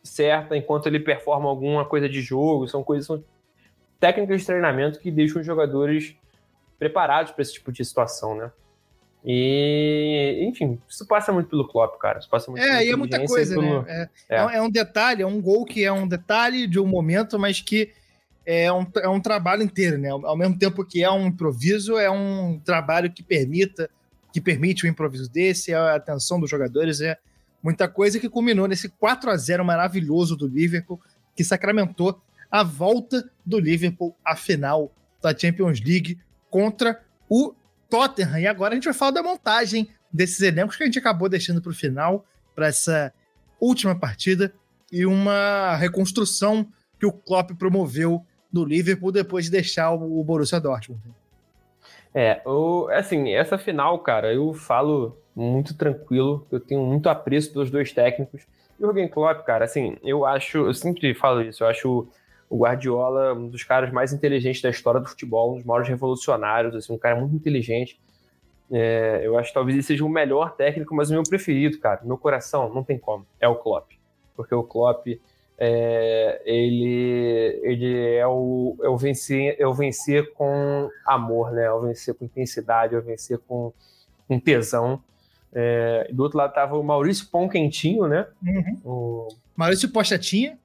certa 0.02 0.56
enquanto 0.56 0.86
ele 0.86 1.00
performa 1.00 1.48
alguma 1.48 1.84
coisa 1.84 2.08
de 2.08 2.22
jogo. 2.22 2.68
São 2.68 2.82
coisas, 2.84 3.06
são 3.06 3.22
técnicas 3.98 4.40
de 4.40 4.46
treinamento 4.46 5.00
que 5.00 5.10
deixam 5.10 5.40
os 5.40 5.46
jogadores 5.46 6.16
preparados 6.78 7.32
para 7.32 7.42
esse 7.42 7.54
tipo 7.54 7.72
de 7.72 7.84
situação, 7.84 8.34
né? 8.36 8.52
E, 9.28 10.46
enfim, 10.48 10.78
isso 10.88 11.04
passa 11.06 11.32
muito 11.32 11.48
pelo 11.50 11.66
Klopp, 11.66 11.98
cara. 11.98 12.20
Isso 12.20 12.30
passa 12.30 12.48
muito 12.50 12.62
É, 12.62 12.84
e 12.84 12.90
é 12.90 12.96
muita 12.96 13.26
coisa, 13.26 13.52
e 13.54 13.58
pelo- 13.58 13.82
né? 13.82 14.08
É. 14.28 14.36
É, 14.36 14.38
é 14.38 14.44
um- 14.44 14.50
é 14.50 14.62
um 14.62 14.70
detalhe, 14.70 15.22
é 15.22 15.26
um 15.26 15.40
gol 15.42 15.64
que 15.64 15.84
é 15.84 15.92
um 15.92 16.06
detalhe 16.06 16.66
de 16.68 16.78
um 16.78 16.86
momento, 16.86 17.38
mas 17.38 17.60
que 17.60 17.90
é 18.46 18.72
um, 18.72 18.86
é 18.98 19.08
um 19.08 19.20
trabalho 19.20 19.62
inteiro, 19.64 19.98
né? 19.98 20.10
Ao 20.10 20.36
mesmo 20.36 20.56
tempo 20.56 20.84
que 20.84 21.02
é 21.02 21.10
um 21.10 21.26
improviso, 21.26 21.98
é 21.98 22.08
um 22.08 22.60
trabalho 22.64 23.10
que 23.10 23.20
permita, 23.22 23.90
que 24.32 24.40
permite 24.40 24.84
o 24.84 24.88
improviso 24.88 25.28
desse, 25.28 25.74
a 25.74 25.96
atenção 25.96 26.38
dos 26.38 26.48
jogadores, 26.48 27.00
é 27.00 27.16
muita 27.60 27.88
coisa 27.88 28.20
que 28.20 28.28
culminou 28.28 28.68
nesse 28.68 28.88
4 28.88 29.28
a 29.30 29.36
0 29.36 29.64
maravilhoso 29.64 30.36
do 30.36 30.46
Liverpool, 30.46 31.00
que 31.34 31.42
sacramentou 31.42 32.20
a 32.48 32.62
volta 32.62 33.28
do 33.44 33.58
Liverpool 33.58 34.14
à 34.24 34.36
final 34.36 34.92
da 35.20 35.36
Champions 35.36 35.80
League 35.80 36.16
contra 36.48 37.02
o 37.28 37.52
Tottenham. 37.88 38.38
E 38.38 38.46
agora 38.46 38.72
a 38.72 38.74
gente 38.74 38.84
vai 38.84 38.94
falar 38.94 39.12
da 39.12 39.22
montagem 39.22 39.88
desses 40.12 40.40
elencos 40.40 40.76
que 40.76 40.82
a 40.82 40.86
gente 40.86 40.98
acabou 40.98 41.28
deixando 41.28 41.60
para 41.60 41.70
o 41.70 41.74
final, 41.74 42.24
para 42.54 42.68
essa 42.68 43.12
última 43.60 43.98
partida, 43.98 44.52
e 44.90 45.04
uma 45.04 45.76
reconstrução 45.76 46.66
que 46.98 47.06
o 47.06 47.12
Klopp 47.12 47.50
promoveu 47.58 48.24
no 48.52 48.64
Liverpool 48.64 49.12
depois 49.12 49.46
de 49.46 49.50
deixar 49.50 49.92
o 49.92 50.22
Borussia 50.22 50.60
Dortmund. 50.60 51.02
É, 52.14 52.40
o, 52.46 52.88
assim, 52.90 53.34
essa 53.34 53.58
final, 53.58 53.98
cara, 53.98 54.32
eu 54.32 54.54
falo 54.54 55.18
muito 55.34 55.76
tranquilo, 55.76 56.46
eu 56.50 56.58
tenho 56.58 56.80
muito 56.80 57.10
apreço 57.10 57.52
pelos 57.52 57.70
dois 57.70 57.92
técnicos. 57.92 58.46
E 58.80 58.84
o 58.84 58.86
Jürgen 58.86 59.08
Klopp, 59.08 59.44
cara, 59.44 59.66
assim, 59.66 59.98
eu 60.02 60.24
acho, 60.24 60.58
eu 60.58 60.72
sempre 60.72 61.12
falo 61.14 61.42
isso, 61.42 61.62
eu 61.62 61.68
acho 61.68 62.08
o 62.48 62.58
Guardiola 62.58 63.34
um 63.34 63.48
dos 63.48 63.64
caras 63.64 63.92
mais 63.92 64.12
inteligentes 64.12 64.62
da 64.62 64.70
história 64.70 65.00
do 65.00 65.08
futebol, 65.08 65.52
um 65.52 65.56
dos 65.56 65.64
maiores 65.64 65.88
revolucionários, 65.88 66.74
assim, 66.74 66.92
um 66.92 66.98
cara 66.98 67.18
muito 67.18 67.34
inteligente. 67.34 68.00
É, 68.70 69.20
eu 69.24 69.38
acho 69.38 69.50
que 69.50 69.54
talvez 69.54 69.76
ele 69.76 69.82
seja 69.82 70.04
o 70.04 70.08
melhor 70.08 70.56
técnico, 70.56 70.94
mas 70.94 71.10
o 71.10 71.12
meu 71.12 71.22
preferido, 71.22 71.78
cara, 71.78 72.00
meu 72.04 72.18
coração, 72.18 72.72
não 72.72 72.82
tem 72.82 72.98
como, 72.98 73.26
é 73.40 73.48
o 73.48 73.56
Klopp. 73.56 73.92
Porque 74.34 74.54
o 74.54 74.62
Klopp, 74.62 75.06
é, 75.58 76.42
ele, 76.44 77.60
ele 77.62 78.14
é, 78.16 78.26
o, 78.26 78.76
é, 78.82 78.88
o 78.88 78.96
vencer, 78.96 79.56
é 79.58 79.66
o 79.66 79.72
vencer 79.72 80.32
com 80.34 80.90
amor, 81.06 81.52
né? 81.52 81.64
É 81.64 81.72
o 81.72 81.80
vencer 81.80 82.14
com 82.14 82.24
intensidade, 82.24 82.94
é 82.94 82.98
o 82.98 83.02
vencer 83.02 83.38
com, 83.38 83.72
com 84.28 84.38
tesão. 84.38 85.00
É, 85.52 86.10
do 86.12 86.22
outro 86.22 86.36
lado 86.36 86.52
tava 86.52 86.76
o 86.76 86.82
Maurício 86.82 87.28
Pão 87.30 87.48
Quentinho, 87.48 88.06
né? 88.06 88.26
Uhum. 88.42 88.80
O... 88.84 89.28
Maurício 89.56 89.90
Pochatinha. 89.90 90.58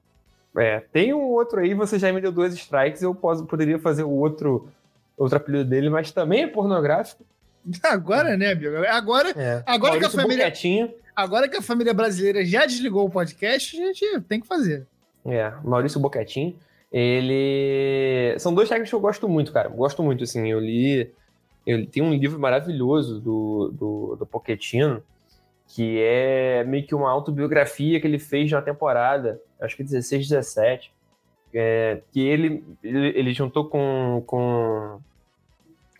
É, 0.56 0.80
tem 0.92 1.14
um 1.14 1.22
outro 1.22 1.60
aí, 1.60 1.72
você 1.72 1.98
já 1.98 2.12
me 2.12 2.20
deu 2.20 2.30
dois 2.30 2.52
strikes, 2.54 3.02
eu 3.02 3.14
posso, 3.14 3.46
poderia 3.46 3.78
fazer 3.78 4.02
o 4.02 4.10
outro, 4.10 4.68
outro 5.16 5.36
apelido 5.36 5.64
dele, 5.64 5.88
mas 5.88 6.10
também 6.10 6.42
é 6.42 6.46
pornográfico. 6.46 7.24
Agora, 7.82 8.36
né, 8.36 8.52
amigo? 8.52 8.76
Agora, 8.88 9.30
é. 9.30 9.62
agora 9.66 9.98
que 9.98 10.04
a 10.04 10.10
família. 10.10 10.52
Agora 11.14 11.48
que 11.48 11.56
a 11.56 11.62
família 11.62 11.94
brasileira 11.94 12.44
já 12.44 12.66
desligou 12.66 13.06
o 13.06 13.10
podcast, 13.10 13.80
a 13.80 13.86
gente 13.86 14.20
tem 14.22 14.40
que 14.40 14.46
fazer. 14.46 14.86
É, 15.24 15.52
Maurício 15.62 16.00
Boquetinho. 16.00 16.56
Ele. 16.90 18.34
São 18.38 18.52
dois 18.52 18.68
técnicos 18.68 18.90
que 18.90 18.94
eu 18.94 19.00
gosto 19.00 19.28
muito, 19.28 19.52
cara. 19.52 19.68
Gosto 19.68 20.02
muito, 20.02 20.24
assim. 20.24 20.48
Eu 20.48 20.58
li. 20.58 21.10
Eu 21.66 21.86
tem 21.86 22.02
um 22.02 22.12
livro 22.12 22.40
maravilhoso 22.40 23.20
do, 23.20 23.72
do, 23.72 24.16
do 24.16 24.26
Pochettino, 24.26 25.02
que 25.68 26.00
é 26.00 26.64
meio 26.64 26.84
que 26.86 26.94
uma 26.94 27.10
autobiografia 27.10 28.00
que 28.00 28.06
ele 28.06 28.18
fez 28.18 28.50
na 28.50 28.60
temporada, 28.60 29.40
acho 29.62 29.76
que 29.76 29.84
16, 29.84 30.28
17. 30.28 30.92
É, 31.54 32.00
que 32.10 32.20
ele, 32.20 32.64
ele, 32.82 33.08
ele 33.08 33.34
juntou 33.34 33.66
com, 33.66 34.22
com, 34.26 35.00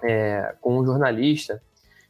é, 0.03 0.55
com 0.61 0.79
um 0.79 0.85
jornalista 0.85 1.63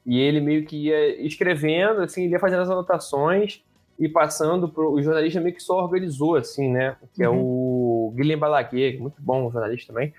e 0.06 0.20
ele 0.20 0.40
meio 0.40 0.64
que 0.64 0.76
ia 0.76 1.20
escrevendo, 1.26 2.02
assim, 2.02 2.28
ia 2.28 2.38
fazendo 2.38 2.62
as 2.62 2.70
anotações 2.70 3.62
e 3.98 4.08
passando 4.08 4.68
pro 4.68 4.92
o 4.92 5.02
jornalista 5.02 5.40
meio 5.40 5.54
que 5.54 5.62
só 5.62 5.82
organizou, 5.82 6.36
assim, 6.36 6.70
né? 6.70 6.96
Que 7.14 7.26
uhum. 7.26 7.34
é 7.34 7.36
o 7.36 8.12
Guilherme 8.16 8.40
Balaguer, 8.40 9.00
muito 9.00 9.20
bom 9.20 9.50
jornalista 9.50 9.92
também. 9.92 10.12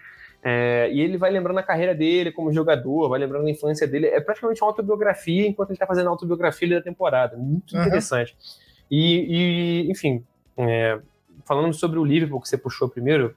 É, 0.45 0.89
e 0.91 0.99
ele 0.99 1.17
vai 1.17 1.31
lembrando 1.31 1.57
a 1.57 1.63
carreira 1.63 1.95
dele 1.95 2.29
como 2.31 2.51
jogador, 2.51 3.07
vai 3.07 3.19
lembrando 3.19 3.47
a 3.47 3.51
infância 3.51 3.87
dele. 3.87 4.07
É 4.07 4.19
praticamente 4.19 4.61
uma 4.61 4.69
autobiografia 4.69 5.47
enquanto 5.47 5.69
ele 5.69 5.75
está 5.75 5.87
fazendo 5.87 6.07
a 6.07 6.09
autobiografia 6.09 6.69
da 6.69 6.81
temporada. 6.81 7.37
Muito 7.37 7.75
uhum. 7.75 7.81
interessante. 7.81 8.35
E, 8.91 9.85
e, 9.87 9.91
enfim, 9.91 10.23
é, 10.57 10.99
falando 11.45 11.73
sobre 11.73 11.99
o 11.99 12.05
Liverpool 12.05 12.41
que 12.41 12.47
você 12.47 12.57
puxou 12.57 12.89
primeiro, 12.89 13.35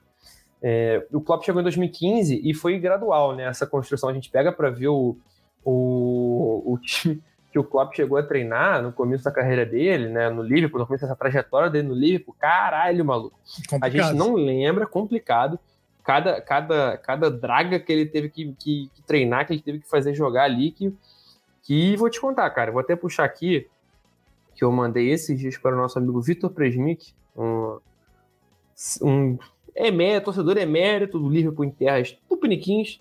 é, 0.61 1.05
o 1.11 1.21
Klopp 1.21 1.43
chegou 1.43 1.61
em 1.61 1.63
2015 1.63 2.41
e 2.43 2.53
foi 2.53 2.79
gradual, 2.79 3.35
né? 3.35 3.45
Essa 3.45 3.67
construção 3.67 4.09
a 4.09 4.13
gente 4.13 4.29
pega 4.29 4.51
para 4.51 4.69
ver 4.69 4.87
o, 4.87 5.15
o, 5.63 6.73
o 6.73 6.77
time 6.79 7.21
que 7.51 7.59
o 7.59 7.63
Klopp 7.63 7.95
chegou 7.95 8.17
a 8.17 8.23
treinar 8.23 8.81
no 8.81 8.91
começo 8.91 9.23
da 9.23 9.31
carreira 9.31 9.65
dele, 9.65 10.09
né, 10.09 10.29
no 10.29 10.43
Liverpool, 10.43 10.79
no 10.79 10.85
começo 10.85 11.05
dessa 11.05 11.15
trajetória 11.15 11.69
dele 11.69 11.87
no 11.87 11.93
Liverpool, 11.93 12.35
caralho, 12.37 13.03
maluco. 13.03 13.39
Complicado. 13.69 13.83
A 13.83 13.89
gente 13.89 14.17
não 14.17 14.35
lembra, 14.35 14.85
complicado, 14.85 15.59
cada, 16.03 16.39
cada, 16.41 16.97
cada 16.97 17.31
draga 17.31 17.79
que 17.79 17.91
ele 17.91 18.05
teve 18.05 18.29
que, 18.29 18.53
que, 18.53 18.91
que, 18.93 19.01
treinar, 19.03 19.47
que 19.47 19.53
ele 19.53 19.61
teve 19.61 19.79
que 19.79 19.89
fazer 19.89 20.13
jogar 20.13 20.43
ali, 20.43 20.71
que, 20.71 20.93
que 21.63 21.95
vou 21.95 22.09
te 22.09 22.19
contar, 22.19 22.49
cara, 22.51 22.71
vou 22.71 22.81
até 22.81 22.95
puxar 22.95 23.23
aqui, 23.23 23.67
que 24.55 24.63
eu 24.63 24.71
mandei 24.71 25.09
esses 25.09 25.39
dias 25.39 25.57
para 25.57 25.75
o 25.75 25.77
nosso 25.77 25.97
amigo 25.97 26.21
Vitor 26.21 26.49
Presmik, 26.49 27.13
um, 27.35 27.79
um 29.01 29.37
emérito, 29.75 30.25
torcedor 30.25 30.57
emérito 30.57 31.19
do 31.19 31.29
Liverpool 31.29 31.65
em 31.65 31.71
terras 31.71 32.17
tupiniquins, 32.27 32.99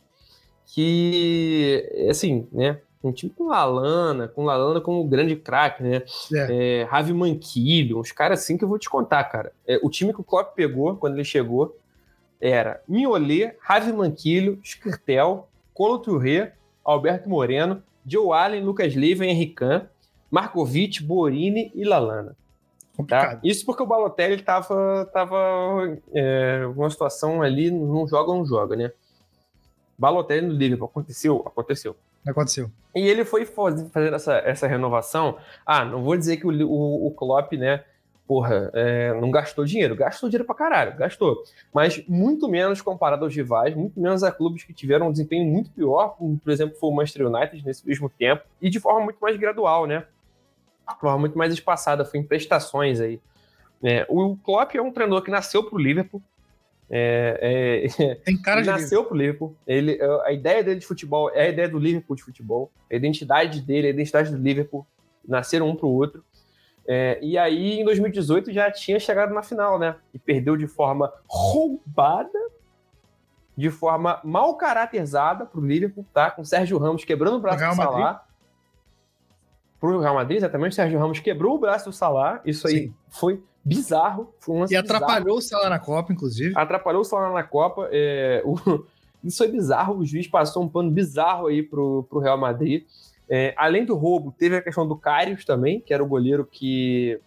que, 0.66 2.06
assim, 2.08 2.46
né, 2.52 2.80
um 3.02 3.12
time 3.12 3.32
com 3.36 3.48
Lalana, 3.48 4.28
com 4.28 4.44
Lalana 4.44 4.80
como 4.80 5.04
grande 5.04 5.36
craque, 5.36 5.82
né? 5.82 6.02
É. 6.32 6.80
É, 6.80 6.82
Ravi 6.84 7.12
Manquilho, 7.12 7.98
uns 7.98 8.12
caras 8.12 8.40
assim 8.40 8.56
que 8.56 8.64
eu 8.64 8.68
vou 8.68 8.78
te 8.78 8.90
contar, 8.90 9.22
cara. 9.24 9.52
É, 9.66 9.78
o 9.82 9.90
time 9.90 10.12
que 10.12 10.20
o 10.20 10.24
Klopp 10.24 10.54
pegou 10.54 10.96
quando 10.96 11.14
ele 11.14 11.24
chegou 11.24 11.78
era 12.40 12.82
Mignolet, 12.88 13.54
Ravi 13.60 13.92
Manquilho, 13.92 14.58
Skirtel, 14.62 15.48
Colo 15.72 15.98
Touré, 15.98 16.54
Alberto 16.84 17.28
Moreno, 17.28 17.82
Joe 18.04 18.36
Allen, 18.36 18.62
Lucas 18.62 18.94
Leiva, 18.94 19.24
Henrican, 19.24 19.88
Markovic, 20.30 21.02
Borini 21.02 21.70
e 21.74 21.84
Lalana. 21.84 22.36
Tá? 23.04 23.38
Isso 23.42 23.66
porque 23.66 23.82
o 23.82 23.86
Balotelli 23.86 24.42
tava, 24.42 25.08
tava 25.12 25.36
é, 26.14 26.66
uma 26.74 26.88
situação 26.88 27.42
ali, 27.42 27.70
não 27.70 28.06
joga, 28.06 28.32
não 28.32 28.46
joga, 28.46 28.76
né? 28.76 28.92
Balotelli 29.98 30.46
no 30.46 30.54
Liverpool, 30.54 30.88
aconteceu? 30.88 31.42
Aconteceu. 31.46 31.96
Aconteceu. 32.26 32.70
E 32.94 33.00
ele 33.00 33.24
foi 33.24 33.44
fazer 33.44 34.12
essa, 34.12 34.34
essa 34.38 34.66
renovação. 34.66 35.36
Ah, 35.64 35.84
não 35.84 36.02
vou 36.02 36.16
dizer 36.16 36.38
que 36.38 36.46
o, 36.46 36.66
o, 36.66 37.06
o 37.06 37.10
Klopp, 37.12 37.52
né, 37.52 37.84
porra, 38.26 38.70
é, 38.74 39.12
não 39.20 39.30
gastou 39.30 39.64
dinheiro. 39.64 39.94
Gastou 39.94 40.28
dinheiro 40.28 40.44
pra 40.44 40.54
caralho, 40.54 40.96
gastou. 40.96 41.42
Mas 41.72 42.04
muito 42.08 42.48
menos 42.48 42.82
comparado 42.82 43.24
aos 43.24 43.34
rivais, 43.34 43.74
muito 43.74 44.00
menos 44.00 44.22
a 44.22 44.32
clubes 44.32 44.64
que 44.64 44.72
tiveram 44.72 45.08
um 45.08 45.12
desempenho 45.12 45.46
muito 45.46 45.70
pior, 45.70 46.16
como, 46.16 46.36
por 46.38 46.50
exemplo, 46.50 46.76
foi 46.78 46.90
o 46.90 46.94
Manchester 46.94 47.26
United 47.26 47.64
nesse 47.64 47.86
mesmo 47.86 48.08
tempo, 48.08 48.42
e 48.60 48.68
de 48.68 48.80
forma 48.80 49.00
muito 49.00 49.18
mais 49.20 49.36
gradual, 49.36 49.86
né? 49.86 50.04
De 50.88 51.00
forma 51.00 51.18
muito 51.18 51.36
mais 51.36 51.52
espaçada, 51.52 52.04
foi 52.04 52.20
em 52.20 52.22
prestações 52.22 53.00
aí. 53.00 53.20
É, 53.82 54.06
o 54.08 54.36
Klopp 54.36 54.74
é 54.74 54.80
um 54.80 54.92
treinador 54.92 55.22
que 55.22 55.30
nasceu 55.30 55.64
pro 55.64 55.78
Liverpool, 55.78 56.22
é, 56.88 57.88
é, 57.98 58.14
Tem 58.24 58.40
cara 58.40 58.60
ele 58.60 58.70
nasceu 58.70 59.04
pro 59.04 59.16
Liverpool. 59.16 59.56
Ele, 59.66 59.98
a 60.24 60.32
ideia 60.32 60.62
dele 60.62 60.80
de 60.80 60.86
futebol 60.86 61.30
é 61.30 61.42
a 61.42 61.48
ideia 61.48 61.68
do 61.68 61.78
Liverpool 61.78 62.16
de 62.16 62.22
futebol. 62.22 62.70
A 62.90 62.94
identidade 62.94 63.60
dele, 63.60 63.88
a 63.88 63.90
identidade 63.90 64.30
do 64.30 64.38
Liverpool 64.38 64.86
nasceram 65.26 65.68
um 65.68 65.76
pro 65.76 65.88
outro. 65.88 66.24
É, 66.88 67.18
e 67.20 67.36
aí, 67.36 67.80
em 67.80 67.84
2018, 67.84 68.52
já 68.52 68.70
tinha 68.70 69.00
chegado 69.00 69.34
na 69.34 69.42
final, 69.42 69.78
né? 69.78 69.96
E 70.14 70.18
perdeu 70.18 70.56
de 70.56 70.68
forma 70.68 71.12
roubada, 71.26 72.38
de 73.56 73.70
forma 73.70 74.20
mal 74.22 74.56
caracterizada 74.56 75.44
pro 75.44 75.60
Liverpool, 75.60 76.06
tá? 76.14 76.30
Com 76.30 76.42
o 76.42 76.46
Sérgio 76.46 76.78
Ramos 76.78 77.04
quebrando 77.04 77.38
o 77.38 77.40
braço 77.40 77.68
do 77.68 77.74
Salah. 77.74 78.24
Pro 79.80 80.00
Real 80.00 80.14
Madrid, 80.14 80.38
exatamente. 80.38 80.72
O 80.72 80.74
Sérgio 80.74 80.98
Ramos 80.98 81.20
quebrou 81.20 81.56
o 81.56 81.58
braço 81.58 81.90
do 81.90 81.92
Salah. 81.92 82.40
Isso 82.44 82.66
aí 82.66 82.84
Sim. 82.84 82.94
foi 83.08 83.42
bizarro. 83.64 84.32
Foi 84.40 84.56
um 84.56 84.66
e 84.70 84.76
atrapalhou 84.76 85.36
bizarro. 85.36 85.38
o 85.38 85.42
Salah 85.42 85.70
na 85.70 85.78
Copa, 85.78 86.12
inclusive. 86.12 86.54
Atrapalhou 86.56 87.02
o 87.02 87.04
Salah 87.04 87.32
na 87.32 87.42
Copa. 87.42 87.88
É, 87.92 88.42
o, 88.44 88.56
isso 89.22 89.38
foi 89.38 89.48
bizarro. 89.48 89.98
O 89.98 90.06
juiz 90.06 90.26
passou 90.26 90.62
um 90.62 90.68
pano 90.68 90.90
bizarro 90.90 91.48
aí 91.48 91.62
pro, 91.62 92.04
pro 92.08 92.20
Real 92.20 92.38
Madrid. 92.38 92.84
É, 93.28 93.52
além 93.56 93.84
do 93.84 93.96
roubo, 93.96 94.32
teve 94.38 94.56
a 94.56 94.62
questão 94.62 94.86
do 94.86 94.96
Karius 94.96 95.44
também, 95.44 95.80
que 95.80 95.92
era 95.92 96.02
o 96.02 96.06
goleiro 96.06 96.46
que 96.46 97.20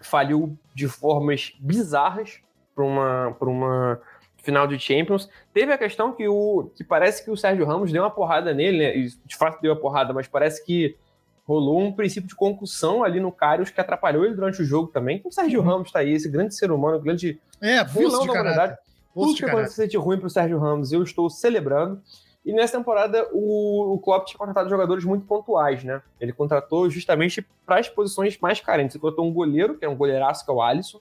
falhou 0.00 0.52
de 0.74 0.86
formas 0.88 1.54
bizarras 1.58 2.40
para 2.74 2.84
uma, 2.84 3.36
uma 3.40 4.00
final 4.42 4.66
de 4.66 4.78
Champions. 4.78 5.30
Teve 5.54 5.72
a 5.72 5.78
questão 5.78 6.12
que, 6.12 6.28
o, 6.28 6.70
que 6.74 6.84
parece 6.84 7.24
que 7.24 7.30
o 7.30 7.36
Sérgio 7.36 7.64
Ramos 7.64 7.90
deu 7.90 8.02
uma 8.02 8.10
porrada 8.10 8.52
nele, 8.52 8.78
né? 8.78 9.10
de 9.24 9.36
fato 9.36 9.60
deu 9.62 9.72
uma 9.72 9.80
porrada, 9.80 10.12
mas 10.12 10.26
parece 10.26 10.64
que 10.64 10.96
rolou 11.44 11.80
um 11.80 11.92
princípio 11.92 12.28
de 12.28 12.34
concussão 12.34 13.02
ali 13.02 13.20
no 13.20 13.32
Karius 13.32 13.70
que 13.70 13.80
atrapalhou 13.80 14.24
ele 14.24 14.34
durante 14.34 14.62
o 14.62 14.64
jogo 14.64 14.88
também. 14.88 15.16
Então 15.16 15.28
o 15.28 15.32
Sérgio 15.32 15.60
uhum. 15.60 15.66
Ramos 15.66 15.90
tá 15.90 16.00
aí, 16.00 16.12
esse 16.12 16.28
grande 16.28 16.54
ser 16.54 16.70
humano, 16.70 17.00
grande 17.00 17.40
é, 17.60 17.82
vilão 17.84 18.26
da 18.26 18.32
humanidade. 18.32 18.78
Tudo 19.12 19.34
que 19.34 19.44
aconteceu 19.44 19.86
de 19.86 19.96
ruim 19.96 20.18
pro 20.18 20.30
Sérgio 20.30 20.58
Ramos, 20.58 20.92
eu 20.92 21.02
estou 21.02 21.28
celebrando. 21.28 22.00
E 22.44 22.52
nessa 22.52 22.76
temporada 22.78 23.28
o, 23.32 23.94
o 23.94 23.98
Klopp 23.98 24.26
tinha 24.26 24.38
contratado 24.38 24.68
jogadores 24.68 25.04
muito 25.04 25.26
pontuais, 25.26 25.84
né? 25.84 26.02
Ele 26.20 26.32
contratou 26.32 26.88
justamente 26.88 27.46
para 27.64 27.78
as 27.78 27.88
posições 27.88 28.38
mais 28.38 28.60
carentes. 28.60 28.96
Ele 28.96 29.02
contratou 29.02 29.26
um 29.26 29.32
goleiro, 29.32 29.76
que 29.76 29.84
é 29.84 29.88
um 29.88 29.96
goleiraço, 29.96 30.44
que 30.44 30.50
é 30.50 30.54
o 30.54 30.62
Alisson. 30.62 31.00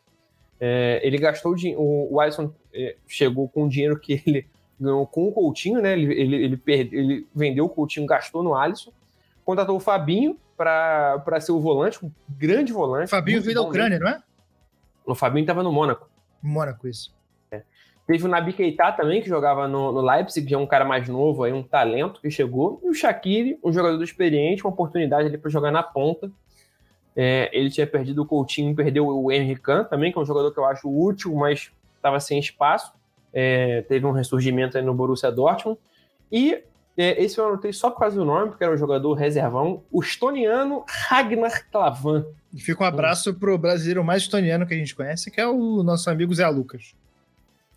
É, 0.60 1.00
ele 1.04 1.18
gastou 1.18 1.56
o, 1.56 2.14
o 2.14 2.20
Alisson 2.20 2.54
é, 2.74 2.96
chegou 3.08 3.48
com 3.50 3.64
o 3.64 3.70
dinheiro 3.70 4.00
que 4.00 4.22
ele 4.26 4.46
ganhou 4.80 5.08
com 5.08 5.28
o 5.28 5.32
Coutinho, 5.32 5.82
né? 5.82 5.94
Ele, 5.94 6.14
ele, 6.14 6.36
ele, 6.44 6.58
perde, 6.58 6.96
ele 6.96 7.28
vendeu 7.34 7.66
o 7.66 7.70
Coutinho, 7.70 8.06
gastou 8.06 8.44
no 8.44 8.54
Alisson 8.54 8.92
contratou 9.52 9.76
o 9.76 9.80
Fabinho 9.80 10.38
para 10.56 11.42
ser 11.42 11.52
o 11.52 11.60
volante, 11.60 12.04
um 12.06 12.12
grande 12.30 12.72
volante. 12.72 13.10
Fabinho 13.10 13.42
veio 13.42 13.56
da 13.56 13.62
Ucrânia, 13.62 14.00
mesmo. 14.00 14.06
não 14.06 14.12
é? 14.12 14.24
O 15.06 15.14
Fabinho 15.16 15.44
estava 15.44 15.62
no 15.62 15.72
Mônaco. 15.72 16.10
Mônaco, 16.42 16.88
isso. 16.88 17.14
É. 17.52 17.64
Teve 18.08 18.26
o 18.26 18.30
Nabi 18.30 18.54
Keita 18.54 18.92
também, 18.94 19.22
que 19.22 19.28
jogava 19.28 19.68
no, 19.68 19.92
no 19.92 20.02
Leipzig, 20.02 20.48
que 20.48 20.54
é 20.54 20.58
um 20.58 20.66
cara 20.66 20.86
mais 20.86 21.10
novo, 21.10 21.44
aí, 21.44 21.52
um 21.52 21.64
talento 21.64 22.22
que 22.22 22.30
chegou. 22.30 22.80
E 22.84 22.90
o 22.90 22.94
Shaqiri, 22.94 23.60
um 23.64 23.74
jogador 23.74 24.02
experiente, 24.02 24.64
uma 24.64 24.72
oportunidade 24.72 25.28
ali 25.28 25.38
para 25.38 25.52
jogar 25.52 25.72
na 25.72 25.84
ponta. 25.84 26.32
É, 27.14 27.50
ele 27.52 27.70
tinha 27.70 27.86
perdido 27.86 28.22
o 28.22 28.26
Coutinho, 28.26 28.74
perdeu 28.74 29.06
o 29.08 29.32
Henry 29.32 29.58
Kahn 29.58 29.84
também, 29.84 30.14
que 30.14 30.18
é 30.18 30.22
um 30.22 30.26
jogador 30.26 30.54
que 30.54 30.60
eu 30.60 30.66
acho 30.66 30.88
útil, 30.88 31.36
mas 31.36 31.72
estava 31.98 32.20
sem 32.22 32.40
espaço. 32.40 32.94
É, 33.34 33.82
teve 33.82 34.06
um 34.06 34.12
ressurgimento 34.12 34.78
aí 34.78 34.84
no 34.84 34.94
Borussia 34.94 35.32
Dortmund. 35.32 35.78
E 36.32 36.64
é, 36.98 37.24
esse 37.24 37.38
eu 37.38 37.48
anotei 37.48 37.72
só 37.72 37.90
causa 37.90 38.18
do 38.18 38.26
nome, 38.26 38.50
porque 38.50 38.64
era 38.64 38.74
um 38.74 38.78
jogador 38.78 39.14
reservão, 39.14 39.84
o 39.92 40.02
estoniano 40.02 40.84
Ragnar 40.88 41.66
Klavan. 41.72 42.26
E 42.54 42.60
fica 42.60 42.84
um 42.84 42.88
abraço 42.88 43.34
pro 43.34 43.58
brasileiro 43.58 44.04
mais 44.04 44.24
estoniano 44.24 44.68
que 44.68 44.74
a 44.74 44.78
gente 44.78 44.96
conhece, 44.96 45.32
que 45.32 45.40
é 45.40 45.48
o 45.48 45.84
nosso 45.84 46.10
amigo 46.10 46.34
Zé 46.34 46.48
Lucas. 46.48 46.94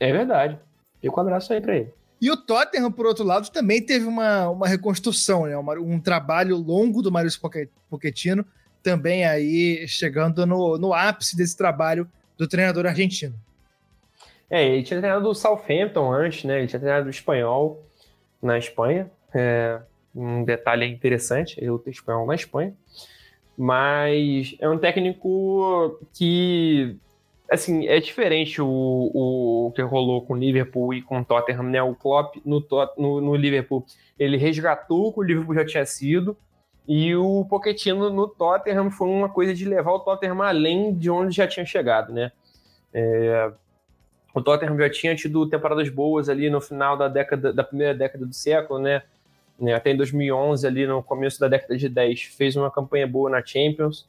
É 0.01 0.13
verdade. 0.13 0.59
Fica 1.01 1.17
um 1.17 1.21
abraço 1.21 1.53
aí 1.53 1.61
para 1.61 1.77
ele. 1.77 1.95
E 2.21 2.31
o 2.31 2.37
Tottenham, 2.37 2.91
por 2.91 3.07
outro 3.07 3.25
lado, 3.25 3.51
também 3.51 3.83
teve 3.83 4.07
uma, 4.07 4.49
uma 4.49 4.67
reconstrução, 4.67 5.47
né? 5.47 5.57
Uma, 5.57 5.75
um 5.75 6.01
trabalho 6.01 6.57
longo 6.57 7.03
do 7.03 7.13
Maurício 7.13 7.41
Pochettino, 7.91 8.45
também 8.83 9.25
aí 9.25 9.87
chegando 9.87 10.47
no, 10.47 10.79
no 10.79 10.93
ápice 10.93 11.37
desse 11.37 11.57
trabalho 11.57 12.09
do 12.37 12.49
treinador 12.49 12.87
argentino. 12.87 13.35
É, 14.51 14.67
ele 14.67 14.83
tinha 14.83 15.01
treinado 15.01 15.29
o 15.29 15.35
Southampton 15.35 16.13
antes, 16.13 16.45
né? 16.45 16.59
Ele 16.59 16.67
tinha 16.67 16.81
treinado 16.81 17.07
o 17.07 17.11
espanhol 17.11 17.83
na 18.45 18.59
Espanha. 18.59 19.11
É, 19.35 19.81
um 20.15 20.45
detalhe 20.45 20.87
interessante, 20.87 21.59
ele 21.59 21.77
tem 21.79 21.91
espanhol 21.91 22.27
na 22.27 22.35
Espanha. 22.35 22.75
Mas 23.57 24.57
é 24.61 24.69
um 24.69 24.79
técnico 24.79 25.99
que, 26.13 26.97
assim, 27.51 27.87
é 27.87 28.01
diferente 28.01 28.61
o, 28.61 28.67
o, 28.67 29.67
o 29.69 29.73
que 29.73 29.83
rolou 29.83 30.23
com 30.23 30.35
o 30.35 30.37
Liverpool 30.37 30.93
e 30.93 31.03
com 31.03 31.21
o 31.21 31.25
Tottenham, 31.25 31.63
né? 31.63 31.83
O 31.83 31.95
Klopp 31.95 32.37
no, 32.45 32.65
no, 32.97 33.21
no 33.21 33.37
Liverpool, 33.37 33.85
ele 34.19 34.37
resgatou 34.37 35.09
o 35.09 35.13
que 35.13 35.21
o 35.21 35.23
Liverpool 35.23 35.55
já 35.55 35.65
tinha 35.65 35.87
sido, 35.87 36.37
e 36.87 37.15
o 37.17 37.45
Pochettino 37.47 38.11
no 38.11 38.29
Tottenham 38.29 38.91
foi 38.91 39.09
uma 39.09 39.29
coisa 39.29 39.55
de 39.55 39.65
levar 39.65 39.93
o 39.93 40.01
Tottenham 40.01 40.43
além 40.43 40.93
de 40.95 41.11
onde 41.11 41.35
já 41.35 41.47
tinha 41.47 41.65
chegado, 41.65 42.13
né? 42.13 42.31
É, 42.93 43.53
o 44.35 44.43
Tottenham 44.43 44.77
já 44.77 44.91
tinha 44.91 45.15
tido 45.15 45.49
temporadas 45.49 45.89
boas 45.89 46.29
ali 46.29 46.51
no 46.51 46.61
final 46.61 46.97
da 46.97 47.07
década 47.07 47.53
da 47.53 47.63
primeira 47.63 47.95
década 47.95 48.27
do 48.27 48.35
século, 48.35 48.81
né? 48.81 49.03
né? 49.59 49.75
Até 49.75 49.93
em 49.93 49.97
2011 49.97 50.67
ali 50.67 50.87
no 50.87 51.03
começo 51.03 51.39
da 51.39 51.47
década 51.47 51.77
de 51.77 51.89
10 51.89 52.23
fez 52.23 52.57
uma 52.57 52.71
campanha 52.71 53.07
boa 53.07 53.31
na 53.31 53.45
Champions, 53.45 54.09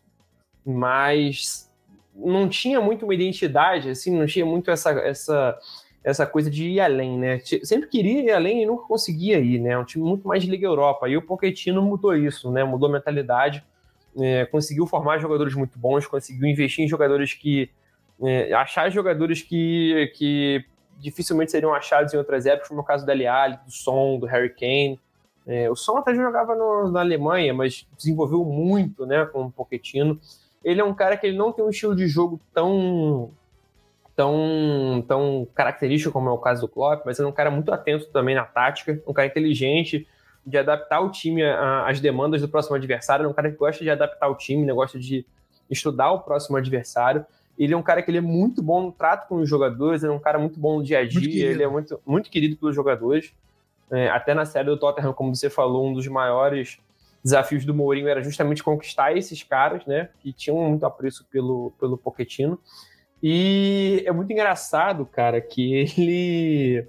mas 0.65 1.71
não 2.15 2.49
tinha 2.49 2.81
muito 2.81 3.05
uma 3.05 3.13
identidade, 3.13 3.89
assim, 3.89 4.17
não 4.17 4.25
tinha 4.25 4.45
muito 4.45 4.71
essa 4.71 4.91
essa 4.91 5.59
essa 6.03 6.25
coisa 6.25 6.51
de 6.51 6.69
ir 6.69 6.79
além, 6.79 7.17
né? 7.17 7.39
Sempre 7.63 7.87
queria 7.87 8.21
ir 8.21 8.31
além 8.31 8.61
e 8.61 8.65
nunca 8.65 8.87
conseguia 8.87 9.39
ir, 9.39 9.59
né? 9.59 9.77
Um 9.77 9.83
time 9.83 10.03
muito 10.03 10.27
mais 10.27 10.43
de 10.43 10.49
Liga 10.49 10.65
Europa. 10.67 11.09
E 11.09 11.17
o 11.17 11.21
Pochettino 11.21 11.81
mudou 11.81 12.15
isso, 12.15 12.51
né? 12.51 12.63
Mudou 12.63 12.89
a 12.89 12.91
mentalidade, 12.91 13.63
é, 14.19 14.45
conseguiu 14.45 14.85
formar 14.85 15.17
jogadores 15.17 15.55
muito 15.55 15.79
bons, 15.79 16.05
conseguiu 16.05 16.47
investir 16.47 16.85
em 16.85 16.87
jogadores 16.87 17.33
que 17.33 17.71
é, 18.21 18.53
achar 18.53 18.89
jogadores 18.89 19.41
que, 19.41 20.11
que 20.15 20.65
dificilmente 20.99 21.51
seriam 21.51 21.73
achados 21.73 22.13
em 22.13 22.17
outras 22.17 22.45
épocas, 22.45 22.69
como 22.69 22.81
o 22.81 22.83
caso 22.83 23.05
da 23.05 23.13
Leal, 23.13 23.51
do 23.65 23.71
Son, 23.71 24.19
do 24.19 24.25
Harry 24.25 24.49
Kane. 24.49 24.99
É, 25.45 25.69
o 25.69 25.75
Son 25.75 25.97
até 25.97 26.13
jogava 26.15 26.55
no, 26.55 26.91
na 26.91 27.01
Alemanha, 27.01 27.53
mas 27.53 27.87
desenvolveu 27.95 28.43
muito, 28.43 29.05
né, 29.05 29.25
com 29.25 29.45
o 29.45 29.51
Pochettino. 29.51 30.19
Ele 30.63 30.81
é 30.81 30.83
um 30.83 30.93
cara 30.93 31.15
que 31.15 31.27
ele 31.27 31.37
não 31.37 31.51
tem 31.51 31.63
um 31.63 31.69
estilo 31.69 31.95
de 31.95 32.07
jogo 32.07 32.39
tão 32.53 33.31
tão, 34.15 35.03
tão 35.07 35.47
característico 35.53 36.13
como 36.13 36.29
é 36.29 36.31
o 36.31 36.37
caso 36.37 36.61
do 36.61 36.67
Klopp, 36.67 37.05
mas 37.05 37.19
é 37.19 37.25
um 37.25 37.31
cara 37.31 37.51
muito 37.51 37.71
atento 37.71 38.07
também 38.07 38.33
na 38.33 38.45
tática, 38.45 39.01
um 39.05 39.13
cara 39.13 39.27
inteligente 39.27 40.07
de 40.45 40.57
adaptar 40.57 41.01
o 41.01 41.09
time 41.09 41.43
às 41.43 41.99
demandas 41.99 42.39
do 42.39 42.47
próximo 42.47 42.75
adversário, 42.75 43.25
é 43.25 43.27
um 43.27 43.33
cara 43.33 43.51
que 43.51 43.57
gosta 43.57 43.83
de 43.83 43.89
adaptar 43.89 44.29
o 44.29 44.35
time, 44.35 44.65
né, 44.65 44.73
gosta 44.73 44.97
de 44.97 45.25
estudar 45.69 46.11
o 46.11 46.19
próximo 46.19 46.55
adversário. 46.55 47.25
Ele 47.57 47.73
é 47.73 47.77
um 47.77 47.83
cara 47.83 48.01
que 48.01 48.11
ele 48.11 48.17
é 48.17 48.21
muito 48.21 48.61
bom 48.61 48.81
no 48.81 48.91
trato 48.91 49.27
com 49.27 49.35
os 49.35 49.49
jogadores, 49.49 50.03
ele 50.03 50.11
é 50.11 50.15
um 50.15 50.19
cara 50.19 50.37
muito 50.37 50.59
bom 50.59 50.77
no 50.77 50.83
dia 50.83 50.99
a 50.99 51.07
dia, 51.07 51.51
ele 51.51 51.63
é 51.63 51.67
muito, 51.67 51.99
muito 52.05 52.29
querido 52.29 52.57
pelos 52.57 52.75
jogadores. 52.75 53.33
É, 53.91 54.09
até 54.09 54.33
na 54.33 54.45
série 54.45 54.67
do 54.67 54.77
Tottenham, 54.77 55.13
como 55.13 55.33
você 55.35 55.49
falou, 55.49 55.87
um 55.87 55.93
dos 55.93 56.07
maiores 56.07 56.79
desafios 57.23 57.65
do 57.65 57.73
Mourinho 57.73 58.07
era 58.07 58.21
justamente 58.21 58.63
conquistar 58.63 59.15
esses 59.17 59.41
caras, 59.41 59.85
né, 59.85 60.09
que 60.19 60.31
tinham 60.31 60.57
muito 60.69 60.85
apreço 60.85 61.25
pelo, 61.31 61.71
pelo 61.79 61.97
Pochettino. 61.97 62.59
E 63.21 64.03
é 64.05 64.11
muito 64.11 64.31
engraçado, 64.31 65.05
cara, 65.05 65.41
que 65.41 65.73
ele 65.73 66.87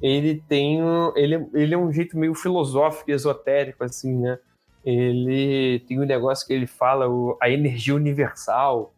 ele 0.00 0.42
tem 0.48 0.82
um, 0.82 1.12
ele, 1.16 1.46
ele 1.54 1.74
é 1.74 1.78
um 1.78 1.92
jeito 1.92 2.18
meio 2.18 2.34
filosófico 2.34 3.10
e 3.10 3.14
esotérico 3.14 3.84
assim, 3.84 4.18
né? 4.18 4.38
Ele 4.84 5.78
tem 5.86 6.00
um 6.00 6.04
negócio 6.04 6.44
que 6.46 6.52
ele 6.52 6.66
fala 6.66 7.08
o, 7.08 7.38
a 7.40 7.48
energia 7.48 7.94
universal, 7.94 8.92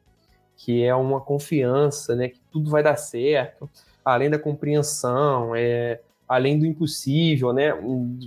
que 0.64 0.82
é 0.82 0.94
uma 0.94 1.20
confiança, 1.20 2.14
né, 2.14 2.28
que 2.28 2.40
tudo 2.50 2.70
vai 2.70 2.82
dar 2.82 2.96
certo, 2.96 3.68
além 4.04 4.30
da 4.30 4.38
compreensão, 4.38 5.54
é 5.54 6.00
além 6.26 6.58
do 6.58 6.64
impossível, 6.64 7.52
né, 7.52 7.70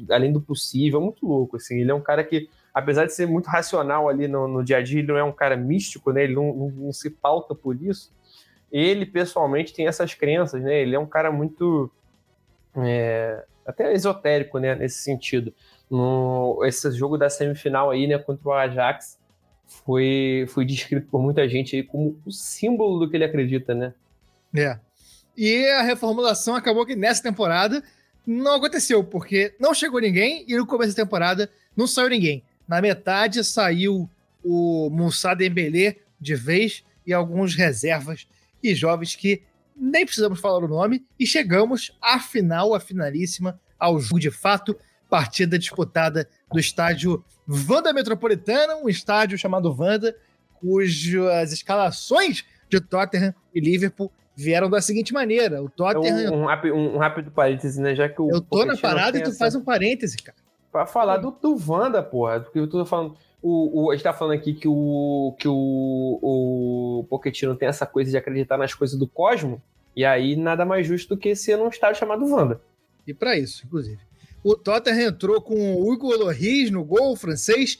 além 0.09 0.31
do 0.31 0.39
possível, 0.39 0.99
é 0.99 1.03
muito 1.03 1.25
louco 1.25 1.57
assim. 1.57 1.79
Ele 1.79 1.91
é 1.91 1.93
um 1.93 2.01
cara 2.01 2.23
que 2.23 2.49
apesar 2.73 3.05
de 3.05 3.13
ser 3.13 3.25
muito 3.25 3.47
racional 3.47 4.07
ali 4.07 4.27
no, 4.27 4.47
no 4.47 4.63
dia 4.63 4.77
a 4.77 4.83
dia, 4.83 4.99
ele 4.99 5.07
não 5.07 5.17
é 5.17 5.23
um 5.23 5.31
cara 5.31 5.57
místico, 5.57 6.11
né? 6.11 6.25
Ele 6.25 6.35
não, 6.35 6.53
não, 6.53 6.69
não 6.69 6.93
se 6.93 7.09
pauta 7.09 7.55
por 7.55 7.75
isso 7.81 8.11
ele 8.71 9.05
pessoalmente 9.05 9.73
tem 9.73 9.87
essas 9.87 10.13
crenças, 10.13 10.61
né? 10.61 10.81
Ele 10.81 10.95
é 10.95 10.99
um 10.99 11.05
cara 11.05 11.31
muito 11.31 11.89
é, 12.75 13.43
até 13.65 13.93
esotérico, 13.93 14.59
né? 14.59 14.75
Nesse 14.75 14.99
sentido. 14.99 15.53
No, 15.89 16.59
esse 16.65 16.91
jogo 16.91 17.17
da 17.17 17.29
semifinal 17.29 17.89
aí, 17.89 18.07
né? 18.07 18.17
Contra 18.17 18.47
o 18.47 18.53
Ajax 18.53 19.17
foi, 19.67 20.45
foi 20.49 20.65
descrito 20.65 21.07
por 21.07 21.21
muita 21.21 21.47
gente 21.47 21.83
como 21.83 22.19
o 22.25 22.31
símbolo 22.31 22.99
do 22.99 23.09
que 23.09 23.17
ele 23.17 23.25
acredita, 23.25 23.75
né? 23.75 23.93
É. 24.55 24.79
E 25.35 25.67
a 25.67 25.83
reformulação 25.83 26.55
acabou 26.55 26.85
que 26.85 26.95
nessa 26.95 27.21
temporada 27.21 27.83
não 28.25 28.55
aconteceu, 28.55 29.03
porque 29.03 29.53
não 29.59 29.73
chegou 29.73 30.01
ninguém 30.01 30.43
e 30.47 30.55
no 30.57 30.65
começo 30.65 30.95
da 30.95 31.03
temporada 31.03 31.49
não 31.75 31.85
saiu 31.85 32.09
ninguém. 32.09 32.43
Na 32.67 32.81
metade 32.81 33.43
saiu 33.43 34.09
o 34.43 34.89
Moussa 34.89 35.33
Dembélé 35.33 35.97
de 36.19 36.35
vez 36.35 36.83
e 37.05 37.13
alguns 37.13 37.55
reservas 37.55 38.27
e 38.61 38.73
jovens 38.73 39.15
que 39.15 39.43
nem 39.75 40.05
precisamos 40.05 40.39
falar 40.39 40.57
o 40.57 40.67
nome, 40.67 41.05
e 41.19 41.25
chegamos 41.25 41.95
à 42.01 42.19
final, 42.19 42.73
à 42.73 42.79
finalíssima, 42.79 43.59
ao 43.77 43.99
jogo 43.99 44.19
de 44.19 44.31
fato, 44.31 44.75
partida 45.09 45.57
disputada 45.57 46.27
do 46.51 46.59
estádio 46.59 47.23
Vanda 47.45 47.93
Metropolitana, 47.93 48.75
um 48.77 48.89
estádio 48.89 49.37
chamado 49.37 49.73
Vanda, 49.73 50.15
cujas 50.59 51.51
escalações 51.53 52.45
de 52.69 52.81
Tottenham 52.81 53.33
e 53.53 53.59
Liverpool 53.59 54.11
vieram 54.35 54.69
da 54.69 54.79
seguinte 54.81 55.13
maneira: 55.13 55.63
o 55.63 55.69
Tottenham. 55.69 56.33
Um, 56.33 56.45
um, 56.45 56.95
um 56.95 56.97
rápido 56.97 57.31
parêntese, 57.31 57.81
né? 57.81 57.95
Já 57.95 58.07
que 58.07 58.21
o 58.21 58.29
eu 58.29 58.39
tô 58.39 58.63
na 58.63 58.77
parada 58.77 59.17
e 59.17 59.23
tu 59.23 59.29
essa... 59.29 59.39
faz 59.39 59.55
um 59.55 59.63
parêntese, 59.63 60.17
cara. 60.17 60.37
Pra 60.71 60.85
falar 60.85 61.17
do, 61.17 61.31
do 61.31 61.57
Wanda, 61.67 62.03
porra, 62.03 62.41
porque 62.41 62.59
eu 62.59 62.67
tô 62.67 62.85
falando. 62.85 63.15
O, 63.41 63.85
o, 63.85 63.91
a 63.91 63.95
gente 63.95 64.03
tá 64.03 64.13
falando 64.13 64.33
aqui 64.33 64.53
que 64.53 64.67
o, 64.67 65.35
que 65.39 65.47
o, 65.47 66.19
o 66.21 67.05
Pochettino 67.07 67.55
tem 67.55 67.67
essa 67.67 67.85
coisa 67.85 68.09
de 68.09 68.17
acreditar 68.17 68.57
nas 68.57 68.73
coisas 68.73 68.97
do 68.97 69.07
Cosmo, 69.07 69.61
e 69.95 70.03
aí 70.03 70.35
nada 70.35 70.65
mais 70.65 70.85
justo 70.85 71.15
do 71.15 71.17
que 71.19 71.35
ser 71.35 71.55
num 71.55 71.69
estádio 71.69 71.99
chamado 71.99 72.27
Wanda. 72.29 72.59
E 73.05 73.13
para 73.13 73.37
isso, 73.37 73.65
inclusive. 73.65 73.99
O 74.43 74.55
Tottenham 74.55 75.09
entrou 75.09 75.41
com 75.41 75.75
o 75.75 75.89
Hugo 75.89 76.15
Loris 76.15 76.71
no 76.71 76.83
gol 76.83 77.15
francês, 77.15 77.77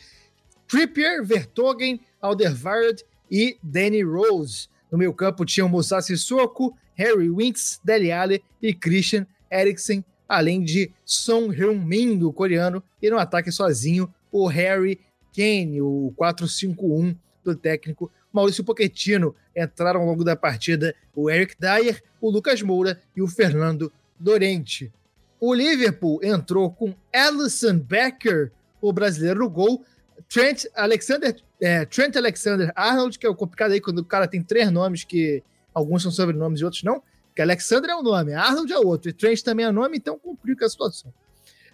Trippier, 0.68 1.24
Vertogen, 1.24 2.02
Alderweireld 2.22 3.04
e 3.32 3.58
Danny 3.64 4.04
Rose. 4.04 4.68
No 4.92 4.98
meio 4.98 5.14
campo 5.14 5.46
tinham 5.46 5.70
Moussa 5.70 6.02
Sissoko, 6.02 6.76
Harry 6.96 7.30
Winks, 7.30 7.80
Dele 7.84 8.12
Alli 8.12 8.44
e 8.62 8.74
Christian 8.74 9.26
Eriksen, 9.52 10.04
além 10.28 10.64
de 10.64 10.92
Song 11.06 11.56
Heung-min, 11.56 12.18
do 12.18 12.34
coreano, 12.34 12.84
e 13.02 13.10
no 13.10 13.18
ataque 13.18 13.52
sozinho, 13.52 14.14
o 14.32 14.48
Harry 14.48 15.00
Kane, 15.34 15.82
o 15.82 16.14
4-5-1 16.18 17.16
do 17.44 17.56
técnico 17.56 18.12
Maurício 18.32 18.64
Pochettino. 18.64 19.36
Entraram 19.56 20.02
ao 20.02 20.06
longo 20.06 20.24
da 20.24 20.36
partida 20.36 20.96
o 21.16 21.30
Eric 21.30 21.56
Dyer, 21.60 22.04
o 22.20 22.30
Lucas 22.30 22.62
Moura 22.62 23.00
e 23.16 23.22
o 23.22 23.28
Fernando 23.28 23.92
Dorente. 24.20 24.92
O 25.40 25.54
Liverpool 25.54 26.20
entrou 26.24 26.72
com 26.72 26.94
Alisson 27.14 27.78
Becker, 27.78 28.52
o 28.82 28.92
brasileiro 28.92 29.40
no 29.40 29.50
gol, 29.50 29.84
Trent 30.28 30.66
Alexander, 30.76 31.36
é, 31.62 31.86
Trent 31.86 32.16
Alexander 32.16 32.72
Arnold, 32.76 33.20
que 33.20 33.26
é 33.26 33.30
o 33.30 33.36
complicado 33.36 33.72
aí 33.72 33.80
quando 33.82 34.00
o 34.00 34.06
cara 34.06 34.28
tem 34.28 34.42
três 34.42 34.72
nomes 34.72 35.04
que 35.04 35.44
alguns 35.74 36.02
são 36.02 36.12
sobrenomes 36.12 36.60
e 36.60 36.66
outros 36.66 36.84
não, 36.84 37.02
que 37.36 37.42
Alexander 37.42 37.92
é 37.92 37.96
um 37.96 38.02
nome, 38.02 38.34
Arnold 38.34 38.74
é 38.74 38.80
outro, 38.80 39.10
e 39.10 39.14
Trent 39.14 39.42
também 39.42 39.66
é 39.66 39.72
nome, 39.72 39.98
então 39.98 40.18
complica 40.18 40.66
a 40.66 40.70
situação. 40.70 41.14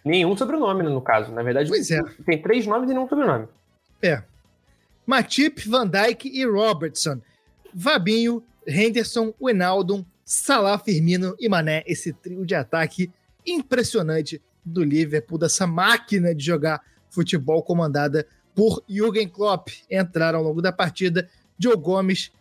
Nenhum 0.03 0.35
sobrenome, 0.35 0.83
no 0.83 1.01
caso. 1.01 1.31
Na 1.31 1.41
verdade, 1.41 1.69
pois 1.69 1.89
é. 1.89 2.01
tem 2.25 2.41
três 2.41 2.67
nomes 2.67 2.89
e 2.89 2.93
nenhum 2.93 3.07
sobrenome. 3.07 3.47
É. 4.01 4.21
Matip, 5.05 5.67
Van 5.67 5.87
Dijk 5.87 6.27
e 6.27 6.45
Robertson. 6.45 7.21
Vabinho, 7.73 8.43
Henderson, 8.67 9.33
Wijnaldum, 9.41 10.03
Salah, 10.25 10.77
Firmino 10.77 11.35
e 11.39 11.47
Mané, 11.47 11.83
esse 11.87 12.11
trio 12.11 12.45
de 12.45 12.55
ataque 12.55 13.09
impressionante 13.45 14.41
do 14.63 14.83
Liverpool, 14.83 15.37
dessa 15.37 15.67
máquina 15.67 16.33
de 16.33 16.45
jogar 16.45 16.81
futebol 17.09 17.61
comandada 17.61 18.25
por 18.55 18.83
Jürgen 18.87 19.27
Klopp. 19.27 19.69
Entraram 19.89 20.39
ao 20.39 20.45
longo 20.45 20.61
da 20.61 20.71
partida 20.71 21.29
Joe 21.57 21.75
Gomes, 21.75 22.31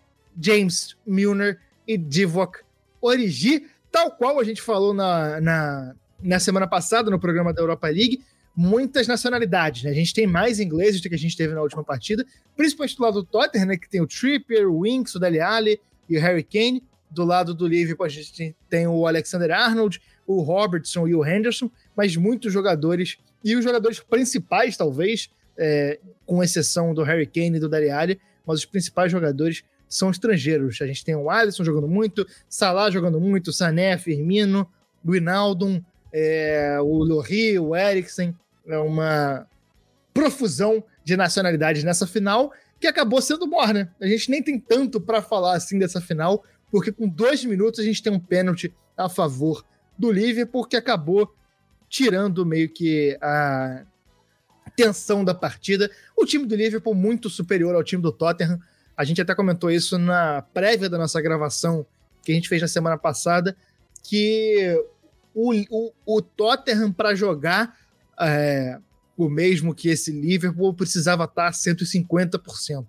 James 0.40 0.96
Milner 1.06 1.58
e 1.86 1.96
Divock 1.96 2.60
Origi, 3.00 3.66
tal 3.90 4.12
qual 4.12 4.38
a 4.38 4.44
gente 4.44 4.62
falou 4.62 4.94
na, 4.94 5.40
na, 5.40 5.94
na 6.22 6.40
semana 6.40 6.66
passada 6.66 7.10
no 7.10 7.18
programa 7.18 7.52
da 7.52 7.60
Europa 7.60 7.88
League, 7.88 8.22
muitas 8.54 9.06
nacionalidades, 9.06 9.82
né? 9.82 9.90
A 9.90 9.94
gente 9.94 10.14
tem 10.14 10.26
mais 10.26 10.60
ingleses 10.60 11.00
do 11.00 11.08
que 11.08 11.14
a 11.14 11.18
gente 11.18 11.36
teve 11.36 11.54
na 11.54 11.62
última 11.62 11.82
partida, 11.82 12.24
principalmente 12.56 12.96
do 12.96 13.02
lado 13.02 13.22
do 13.22 13.24
Tottenham, 13.24 13.66
né? 13.66 13.76
Que 13.76 13.88
tem 13.88 14.00
o 14.00 14.06
Trippier, 14.06 14.68
o 14.68 14.82
Winks, 14.82 15.14
o 15.14 15.18
Dele 15.18 15.40
Alli 15.40 15.80
e 16.08 16.16
o 16.16 16.20
Harry 16.20 16.44
Kane. 16.44 16.82
Do 17.10 17.24
lado 17.24 17.54
do 17.54 17.66
Liverpool, 17.66 18.06
a 18.06 18.08
gente 18.08 18.54
tem 18.70 18.86
o 18.86 19.06
Alexander 19.06 19.50
Arnold, 19.50 20.00
o 20.26 20.40
Robertson 20.42 21.06
e 21.08 21.14
o 21.14 21.24
Henderson, 21.24 21.70
mas 21.96 22.16
muitos 22.16 22.52
jogadores, 22.52 23.18
e 23.44 23.56
os 23.56 23.64
jogadores 23.64 24.00
principais, 24.00 24.76
talvez, 24.76 25.30
é, 25.56 25.98
com 26.26 26.42
exceção 26.42 26.94
do 26.94 27.02
Harry 27.02 27.26
Kane 27.26 27.56
e 27.56 27.60
do 27.60 27.68
Dele 27.68 27.90
Alli, 27.90 28.20
mas 28.46 28.60
os 28.60 28.64
principais 28.64 29.10
jogadores 29.10 29.64
são 29.88 30.10
estrangeiros. 30.10 30.80
A 30.80 30.86
gente 30.86 31.04
tem 31.04 31.14
o 31.14 31.30
Alisson 31.30 31.64
jogando 31.64 31.88
muito, 31.88 32.26
Salah 32.48 32.90
jogando 32.90 33.20
muito, 33.20 33.52
Sané, 33.52 33.98
Firmino, 33.98 34.68
Guinaldum, 35.04 35.82
é, 36.12 36.78
o 36.80 37.04
Lohri, 37.04 37.58
o 37.58 37.76
Eriksen, 37.76 38.34
é 38.66 38.78
uma 38.78 39.46
profusão 40.14 40.82
de 41.04 41.16
nacionalidades 41.16 41.84
nessa 41.84 42.06
final 42.06 42.52
que 42.78 42.86
acabou 42.86 43.20
sendo 43.20 43.46
morna. 43.46 43.94
A 44.00 44.06
gente 44.06 44.30
nem 44.30 44.42
tem 44.42 44.58
tanto 44.58 45.00
para 45.00 45.22
falar 45.22 45.56
assim 45.56 45.78
dessa 45.78 46.00
final, 46.00 46.44
porque 46.70 46.90
com 46.92 47.08
dois 47.08 47.44
minutos 47.44 47.80
a 47.80 47.82
gente 47.82 48.02
tem 48.02 48.12
um 48.12 48.18
pênalti 48.18 48.72
a 48.96 49.08
favor 49.08 49.64
do 49.98 50.10
Liverpool 50.10 50.64
que 50.64 50.76
acabou 50.76 51.34
tirando 51.88 52.46
meio 52.46 52.68
que 52.68 53.16
a 53.20 53.84
tensão 54.74 55.24
da 55.24 55.34
partida. 55.34 55.90
O 56.16 56.24
time 56.24 56.46
do 56.46 56.56
Liverpool 56.56 56.94
muito 56.94 57.28
superior 57.28 57.74
ao 57.74 57.84
time 57.84 58.02
do 58.02 58.12
Tottenham. 58.12 58.58
A 58.96 59.04
gente 59.04 59.20
até 59.20 59.34
comentou 59.34 59.70
isso 59.70 59.98
na 59.98 60.42
prévia 60.54 60.88
da 60.88 60.98
nossa 60.98 61.20
gravação 61.20 61.86
que 62.22 62.32
a 62.32 62.34
gente 62.34 62.48
fez 62.48 62.62
na 62.62 62.68
semana 62.68 62.96
passada, 62.96 63.56
que 64.02 64.80
o, 65.34 65.52
o, 65.70 65.92
o 66.06 66.22
Tottenham 66.22 66.92
para 66.92 67.14
jogar 67.14 67.76
é, 68.18 68.78
o 69.16 69.28
mesmo 69.28 69.74
que 69.74 69.88
esse 69.88 70.10
Liverpool 70.12 70.74
precisava 70.74 71.24
estar 71.24 71.50
150%. 71.50 72.86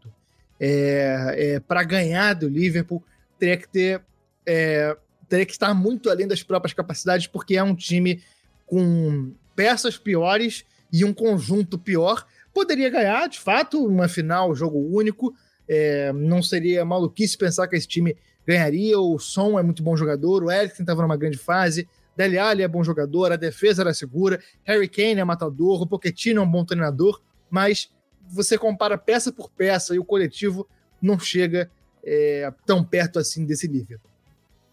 É, 0.59 1.35
é, 1.35 1.59
para 1.59 1.83
ganhar 1.83 2.33
do 2.33 2.47
Liverpool, 2.47 3.03
teria 3.37 3.57
que 3.57 3.67
ter. 3.67 4.01
É, 4.45 4.95
teria 5.33 5.47
que 5.47 5.51
estar 5.51 5.73
muito 5.73 6.11
além 6.11 6.27
das 6.27 6.43
próprias 6.43 6.73
capacidades, 6.73 7.25
porque 7.25 7.57
é 7.57 7.63
um 7.63 7.73
time 7.73 8.21
com 8.67 9.33
peças 9.55 9.97
piores 9.97 10.63
e 10.91 11.03
um 11.03 11.11
conjunto 11.11 11.75
pior. 11.79 12.23
Poderia 12.53 12.87
ganhar, 12.87 13.27
de 13.27 13.39
fato, 13.39 13.83
uma 13.83 14.07
final, 14.07 14.53
jogo 14.53 14.77
único. 14.95 15.33
É, 15.67 16.13
não 16.13 16.43
seria 16.43 16.85
maluquice 16.85 17.35
pensar 17.35 17.67
que 17.67 17.75
esse 17.75 17.87
time 17.87 18.15
ganharia. 18.45 18.99
O 18.99 19.17
Som 19.17 19.57
é 19.57 19.63
muito 19.63 19.81
bom 19.81 19.97
jogador, 19.97 20.43
o 20.43 20.51
Eriksen 20.51 20.83
estava 20.83 21.01
numa 21.01 21.17
grande 21.17 21.39
fase. 21.39 21.89
Dele 22.15 22.37
Alli 22.37 22.61
é 22.61 22.67
bom 22.67 22.83
jogador, 22.83 23.31
a 23.31 23.35
defesa 23.35 23.81
era 23.81 23.91
segura, 23.91 24.39
Harry 24.63 24.87
Kane 24.87 25.19
é 25.19 25.23
matador, 25.23 25.81
o 25.81 25.87
Pochettino 25.87 26.41
é 26.41 26.43
um 26.43 26.51
bom 26.51 26.63
treinador, 26.63 27.19
mas 27.49 27.89
você 28.29 28.55
compara 28.55 28.99
peça 28.99 29.31
por 29.31 29.49
peça 29.49 29.95
e 29.95 29.99
o 29.99 30.05
coletivo 30.05 30.69
não 31.01 31.17
chega 31.17 31.71
é, 32.05 32.53
tão 32.67 32.83
perto 32.83 33.17
assim 33.17 33.47
desse 33.47 33.67
nível. 33.67 33.99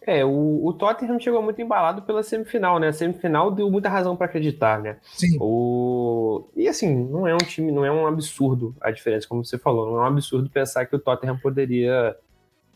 É, 0.06 0.24
o, 0.24 0.64
o, 0.64 0.72
Tottenham 0.72 1.20
chegou 1.20 1.42
muito 1.42 1.60
embalado 1.60 2.02
pela 2.02 2.22
semifinal, 2.22 2.78
né? 2.78 2.88
A 2.88 2.92
semifinal 2.92 3.50
deu 3.50 3.70
muita 3.70 3.88
razão 3.88 4.16
para 4.16 4.26
acreditar, 4.26 4.80
né? 4.80 4.96
Sim. 5.02 5.36
O... 5.38 6.48
E 6.56 6.66
assim, 6.66 7.04
não 7.04 7.28
é 7.28 7.34
um 7.34 7.38
time, 7.38 7.70
não 7.70 7.84
é 7.84 7.92
um 7.92 8.06
absurdo 8.06 8.74
a 8.80 8.90
diferença, 8.90 9.28
como 9.28 9.44
você 9.44 9.58
falou, 9.58 9.86
não 9.86 9.98
é 9.98 10.02
um 10.02 10.06
absurdo 10.06 10.48
pensar 10.48 10.86
que 10.86 10.96
o 10.96 10.98
Tottenham 10.98 11.38
poderia 11.38 12.16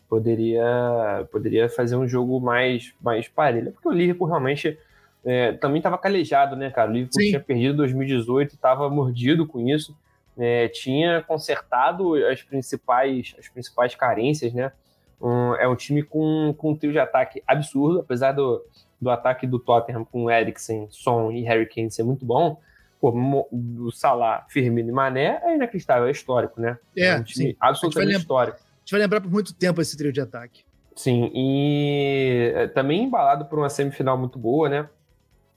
poderia, 0.09 1.27
poderia 1.33 1.69
fazer 1.69 1.97
um 1.97 2.07
jogo 2.07 2.39
mais, 2.41 2.93
mais 3.01 3.27
parelho. 3.27 3.73
Porque 3.73 3.89
o 3.89 3.93
Liverpool 3.93 4.29
realmente 4.29 4.79
é, 5.25 5.53
também 5.53 5.79
estava 5.79 5.99
calejado, 5.99 6.55
né, 6.55 6.71
cara? 6.71 6.91
O 6.91 6.93
Liverpool 6.93 7.21
Sim. 7.21 7.29
tinha 7.31 7.41
perdido 7.41 7.79
2018 7.79 8.55
estava 8.55 8.89
mordido 8.89 9.47
com 9.47 9.67
isso. 9.69 9.97
É, 10.37 10.69
tinha 10.69 11.23
consertado 11.23 12.15
as 12.27 12.43
principais, 12.43 13.35
as 13.39 13.49
principais 13.49 13.95
carências, 13.95 14.53
né? 14.53 14.73
Um, 15.21 15.55
é 15.55 15.69
um 15.69 15.77
time 15.77 16.03
com, 16.03 16.55
com 16.57 16.73
um 16.73 16.77
trio 16.77 16.93
de 16.93 16.99
ataque 16.99 17.43
absurdo, 17.47 18.01
apesar 18.01 18.33
do, 18.33 18.65
do 19.01 19.11
ataque 19.11 19.47
do 19.47 19.59
Tottenham 19.59 20.05
com 20.05 20.31
Eriksen, 20.31 20.89
Son 20.91 21.31
e 21.31 21.43
Harry 21.43 21.67
Kane 21.67 21.91
ser 21.91 22.03
muito 22.03 22.25
bom. 22.25 22.61
Pô, 23.01 23.13
do 23.53 23.91
Salah, 23.93 24.47
Firmino 24.49 24.89
e 24.89 24.93
Mané 24.93 25.41
é 25.43 25.55
inacreditável, 25.55 26.07
é 26.07 26.11
histórico, 26.11 26.61
né? 26.61 26.79
É, 26.97 27.07
é 27.07 27.17
um 27.17 27.23
time 27.23 27.51
sim. 27.51 27.57
absolutamente 27.61 28.19
histórico 28.19 28.59
gente 28.85 28.93
vai 28.93 29.01
lembrar 29.01 29.21
por 29.21 29.31
muito 29.31 29.55
tempo 29.55 29.81
esse 29.81 29.97
trio 29.97 30.13
de 30.13 30.21
ataque. 30.21 30.63
Sim, 30.95 31.31
e 31.35 32.53
é, 32.55 32.69
também 32.69 33.03
embalado 33.03 33.47
por 33.47 33.59
uma 33.59 33.69
semifinal 33.69 34.17
muito 34.17 34.39
boa, 34.39 34.69
né? 34.69 34.89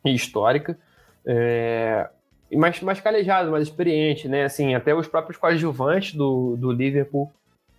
E 0.03 0.15
histórica. 0.15 0.79
É... 1.25 2.09
Mais, 2.53 2.81
mais 2.81 3.01
calejado, 3.01 3.51
mais 3.51 3.67
experiente, 3.67 4.27
né? 4.27 4.45
Assim, 4.45 4.73
até 4.73 4.95
os 4.95 5.07
próprios 5.07 5.37
coadjuvantes 5.37 6.15
do, 6.15 6.55
do 6.55 6.71
Liverpool 6.71 7.31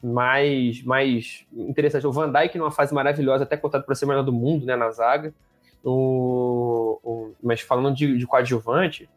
mais, 0.03 0.83
mais 0.83 1.47
interessante. 1.53 2.07
O 2.07 2.13
Van 2.13 2.31
Dijk 2.31 2.57
numa 2.59 2.71
fase 2.71 2.95
maravilhosa, 2.95 3.45
até 3.45 3.57
contado 3.57 3.85
para 3.85 3.95
ser 3.95 4.07
melhor 4.07 4.23
do 4.23 4.33
mundo, 4.33 4.65
né? 4.65 4.77
Na 4.77 4.91
zaga. 4.91 5.33
O, 5.85 6.99
o, 7.03 7.33
mas 7.43 7.61
falando 7.61 7.95
de, 7.95 8.19
de 8.19 8.27
coadjuvante, 8.27 9.09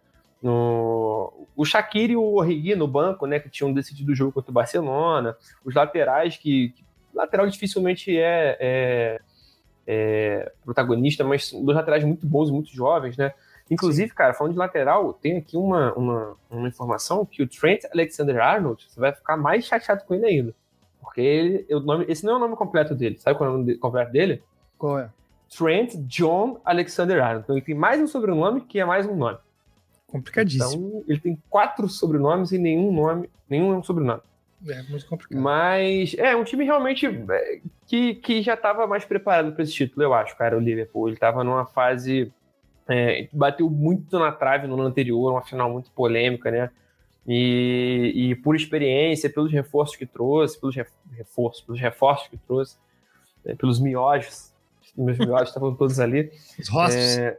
no, 0.42 1.32
o 1.56 1.66
Shaqiri 1.66 2.14
e 2.14 2.16
o 2.16 2.34
Origi 2.34 2.76
no 2.76 2.88
banco, 2.88 3.26
né, 3.28 3.40
que 3.40 3.50
tinham 3.50 3.72
decidido 3.72 4.12
o 4.12 4.16
jogo 4.16 4.32
contra 4.32 4.50
o 4.50 4.54
Barcelona, 4.54 5.38
os 5.64 5.76
laterais 5.76 6.38
que, 6.38 6.70
que 6.70 6.84
lateral 7.14 7.48
dificilmente 7.48 8.18
é, 8.18 8.58
é, 8.60 9.20
é, 9.86 10.52
protagonista, 10.64 11.24
mas 11.24 11.52
dois 11.52 11.76
laterais 11.76 12.04
muito 12.04 12.26
bons 12.26 12.50
muito 12.50 12.74
jovens, 12.74 13.18
né? 13.18 13.34
Inclusive, 13.70 14.10
Sim. 14.10 14.16
cara, 14.16 14.34
falando 14.34 14.54
de 14.54 14.60
lateral, 14.60 15.14
tem 15.14 15.38
aqui 15.38 15.56
uma, 15.56 15.94
uma, 15.94 16.38
uma 16.50 16.68
informação 16.68 17.26
que 17.26 17.42
o 17.42 17.48
Trent 17.48 17.84
Alexander-Arnold, 17.94 18.86
você 18.90 19.00
vai 19.00 19.14
ficar 19.14 19.38
mais 19.38 19.66
chateado 19.66 20.04
com 20.04 20.14
ele 20.14 20.26
ainda. 20.26 20.56
Porque 21.02 21.22
ele, 21.22 21.66
o 21.74 21.80
nome, 21.80 22.06
esse 22.08 22.24
não 22.24 22.34
é 22.34 22.36
o 22.38 22.40
nome 22.40 22.56
completo 22.56 22.94
dele. 22.94 23.18
Sabe 23.20 23.38
qual 23.38 23.50
é 23.50 23.54
o 23.54 23.58
nome 23.58 23.76
completo 23.78 24.12
dele? 24.12 24.44
Qual 24.78 25.00
é? 25.00 25.10
Trent 25.58 25.96
John 26.08 26.62
Alexander-Arnold. 26.64 27.44
Então 27.44 27.56
ele 27.56 27.66
tem 27.66 27.76
mais 27.76 28.00
um 28.00 28.08
sobrenome 28.08 28.62
que 28.62 28.80
é 28.80 28.86
mais 28.86 29.06
um 29.06 29.16
nome. 29.16 29.38
Complicadíssimo. 30.08 30.88
Então, 30.88 31.04
ele 31.08 31.20
tem 31.20 31.38
quatro 31.50 31.88
sobrenomes 31.90 32.52
e 32.52 32.58
nenhum 32.58 32.92
nome, 32.92 33.30
nenhum 33.50 33.74
é 33.74 33.78
um 33.78 33.84
sobrenome. 33.84 34.22
É, 34.68 34.84
muito 34.84 35.06
complicado. 35.08 35.42
Mas 35.42 36.16
é 36.18 36.36
um 36.36 36.44
time 36.44 36.64
realmente 36.64 37.08
é, 37.08 37.62
que, 37.88 38.16
que 38.16 38.42
já 38.42 38.54
estava 38.54 38.86
mais 38.86 39.04
preparado 39.04 39.54
para 39.54 39.64
esse 39.64 39.74
título, 39.74 40.04
eu 40.04 40.14
acho, 40.14 40.38
cara. 40.38 40.56
O 40.56 40.60
Liverpool. 40.60 41.08
Ele 41.08 41.16
estava 41.16 41.44
numa 41.44 41.66
fase. 41.66 42.32
É, 42.88 43.28
bateu 43.32 43.70
muito 43.70 44.20
na 44.20 44.32
trave 44.32 44.68
no 44.68 44.74
ano 44.74 44.84
anterior, 44.84 45.32
uma 45.32 45.42
final 45.42 45.72
muito 45.72 45.90
polêmica, 45.92 46.52
né? 46.52 46.70
E, 47.28 48.12
e 48.16 48.36
por 48.36 48.56
experiência, 48.56 49.30
pelos 49.30 49.52
reforços 49.52 49.96
que 49.96 50.06
trouxe, 50.06 50.60
pelos 50.60 50.76
reforços, 50.76 51.62
pelos 51.62 51.80
reforços 51.80 52.28
que 52.28 52.38
trouxe, 52.38 52.78
né? 53.46 53.56
pelos 53.56 53.80
miojos, 53.80 54.52
meus 54.98 55.18
miojos 55.18 55.50
estavam 55.50 55.76
todos 55.76 56.00
ali. 56.00 56.32
Os 56.60 56.68
rostos. 56.68 57.18
É, 57.18 57.38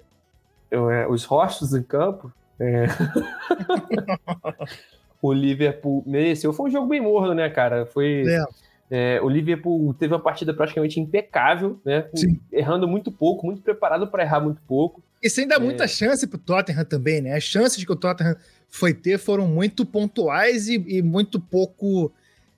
é, 0.71 1.07
os 1.09 1.25
rostos 1.25 1.75
em 1.75 1.83
campo, 1.83 2.33
é. 2.59 2.87
o 5.21 5.33
Liverpool 5.33 6.03
mereceu. 6.07 6.53
Foi 6.53 6.69
um 6.69 6.73
jogo 6.73 6.89
bem 6.89 7.01
morno, 7.01 7.35
né, 7.35 7.49
cara? 7.51 7.87
Foi. 7.87 8.25
É. 8.27 8.45
É, 8.95 9.19
o 9.23 9.29
Liverpool 9.29 9.95
teve 9.95 10.13
uma 10.13 10.21
partida 10.21 10.53
praticamente 10.53 11.01
impecável, 11.01 11.81
né? 11.83 12.11
Errando 12.53 12.87
muito 12.87 13.11
pouco, 13.11 13.47
muito 13.47 13.63
preparado 13.63 14.07
para 14.07 14.23
errar 14.23 14.41
muito 14.41 14.61
pouco. 14.69 15.03
E 15.23 15.31
sem 15.31 15.47
dar 15.47 15.57
é... 15.57 15.59
muita 15.59 15.87
chance 15.87 16.27
pro 16.27 16.39
Tottenham 16.39 16.85
também, 16.85 17.21
né? 17.21 17.35
As 17.35 17.45
chances 17.45 17.85
que 17.85 17.93
o 17.93 17.97
Tottenham 17.97 18.37
foi 18.69 18.93
ter 18.93 19.19
foram 19.19 19.47
muito 19.47 19.87
pontuais 19.87 20.69
e, 20.69 20.83
e 20.89 21.03
muito 21.03 21.39
pouco. 21.39 22.13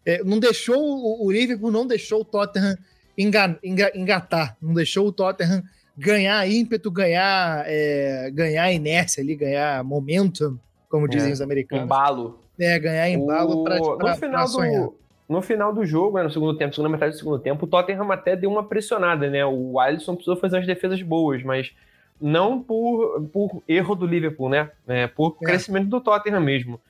É, 0.06 0.22
não 0.24 0.38
deixou 0.38 0.78
o, 0.78 1.26
o, 1.26 1.30
Liverpool 1.30 1.70
não 1.70 1.86
deixou 1.86 2.20
o 2.20 2.24
Tottenham 2.24 2.76
enga, 3.16 3.58
enga, 3.64 3.90
engatar, 3.94 4.56
não 4.60 4.74
deixou 4.74 5.06
o 5.06 5.12
Tottenham 5.12 5.62
ganhar 5.96 6.46
ímpeto, 6.48 6.90
ganhar, 6.90 7.64
é, 7.66 8.30
ganhar 8.32 8.72
inércia 8.72 9.22
ali, 9.22 9.34
ganhar 9.34 9.82
momentum, 9.84 10.58
como 10.88 11.08
dizem 11.08 11.30
é, 11.30 11.32
os 11.32 11.40
americanos. 11.40 11.84
Embalo. 11.84 12.40
É, 12.58 12.78
ganhar 12.78 13.08
embalo 13.08 13.60
o... 13.60 13.64
para 13.64 13.78
no 13.78 14.16
final 14.16 14.46
do 14.46 14.94
No 15.28 15.42
final 15.42 15.72
do 15.72 15.84
jogo, 15.84 16.18
né, 16.18 16.24
no 16.24 16.30
segundo 16.30 16.56
tempo, 16.56 16.74
segunda 16.74 16.90
metade 16.90 17.12
do 17.12 17.18
segundo 17.18 17.38
tempo, 17.38 17.64
o 17.64 17.68
Tottenham 17.68 18.10
até 18.12 18.36
deu 18.36 18.50
uma 18.50 18.64
pressionada, 18.64 19.30
né? 19.30 19.44
O 19.44 19.78
Alisson 19.78 20.14
precisou 20.14 20.36
fazer 20.36 20.56
umas 20.56 20.66
defesas 20.66 21.00
boas, 21.02 21.42
mas 21.42 21.72
não 22.20 22.62
por, 22.62 23.28
por 23.32 23.62
erro 23.68 23.94
do 23.94 24.06
Liverpool, 24.06 24.48
né? 24.48 24.70
É, 24.86 25.06
por 25.06 25.36
é. 25.42 25.46
crescimento 25.46 25.88
do 25.88 26.00
Tottenham 26.00 26.40
mesmo. 26.40 26.80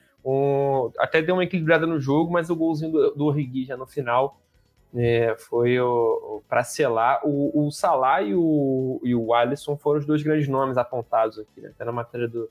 Até 0.97 1.21
deu 1.21 1.35
uma 1.35 1.43
equilibrada 1.43 1.85
no 1.85 1.99
jogo, 1.99 2.31
mas 2.31 2.49
o 2.49 2.55
golzinho 2.55 2.91
do, 2.91 3.11
do 3.11 3.25
Origi 3.25 3.65
já 3.65 3.77
no 3.77 3.85
final 3.85 4.39
É, 4.95 5.35
foi 5.37 5.77
para 6.47 6.63
selar. 6.63 7.21
O, 7.23 7.67
o 7.67 7.71
Salah 7.71 8.21
e 8.21 8.33
o, 8.33 8.99
e 9.03 9.13
o 9.13 9.33
Alisson 9.33 9.75
foram 9.77 9.99
os 9.99 10.05
dois 10.05 10.23
grandes 10.23 10.47
nomes 10.47 10.77
apontados 10.77 11.37
aqui, 11.37 11.61
né? 11.61 11.69
até 11.69 11.83
na 11.83 11.91
matéria 11.91 12.27
do, 12.27 12.49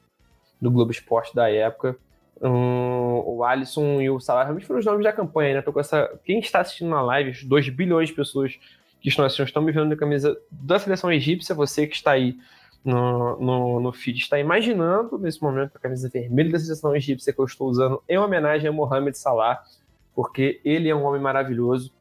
do 0.60 0.70
Globo 0.70 0.92
Esporte 0.92 1.34
da 1.34 1.50
época. 1.50 1.96
Um, 2.42 3.22
o 3.24 3.44
Alisson 3.44 4.00
e 4.00 4.10
o 4.10 4.20
Salah 4.20 4.42
realmente 4.42 4.66
foram 4.66 4.80
os 4.80 4.86
nomes 4.86 5.04
da 5.04 5.12
campanha, 5.12 5.54
né? 5.54 5.62
Tô 5.62 5.72
com 5.72 5.80
essa... 5.80 6.20
Quem 6.24 6.38
está 6.38 6.60
assistindo 6.60 6.90
na 6.90 7.00
live, 7.00 7.46
2 7.46 7.68
bilhões 7.70 8.08
de 8.08 8.14
pessoas 8.14 8.58
que 9.00 9.08
estão 9.08 9.24
assistindo 9.24 9.46
estão 9.46 9.62
me 9.62 9.72
vendo 9.72 9.88
na 9.88 9.96
camisa 9.96 10.36
da 10.50 10.78
seleção 10.78 11.10
egípcia, 11.10 11.54
você 11.54 11.86
que 11.86 11.94
está 11.94 12.12
aí 12.12 12.36
no, 12.84 13.40
no, 13.40 13.80
no 13.80 13.92
feed 13.92 14.18
está 14.18 14.38
imaginando 14.38 15.18
nesse 15.18 15.42
momento 15.42 15.72
a 15.74 15.78
camisa 15.78 16.08
vermelha 16.08 16.52
da 16.52 16.58
seleção 16.58 16.94
egípcia 16.94 17.32
que 17.32 17.40
eu 17.40 17.44
estou 17.44 17.68
usando 17.68 18.02
em 18.08 18.18
homenagem 18.18 18.68
a 18.68 18.72
Mohamed 18.72 19.16
Salah, 19.16 19.62
porque 20.14 20.60
ele 20.64 20.88
é 20.88 20.94
um 20.94 21.04
homem 21.04 21.20
maravilhoso 21.20 21.92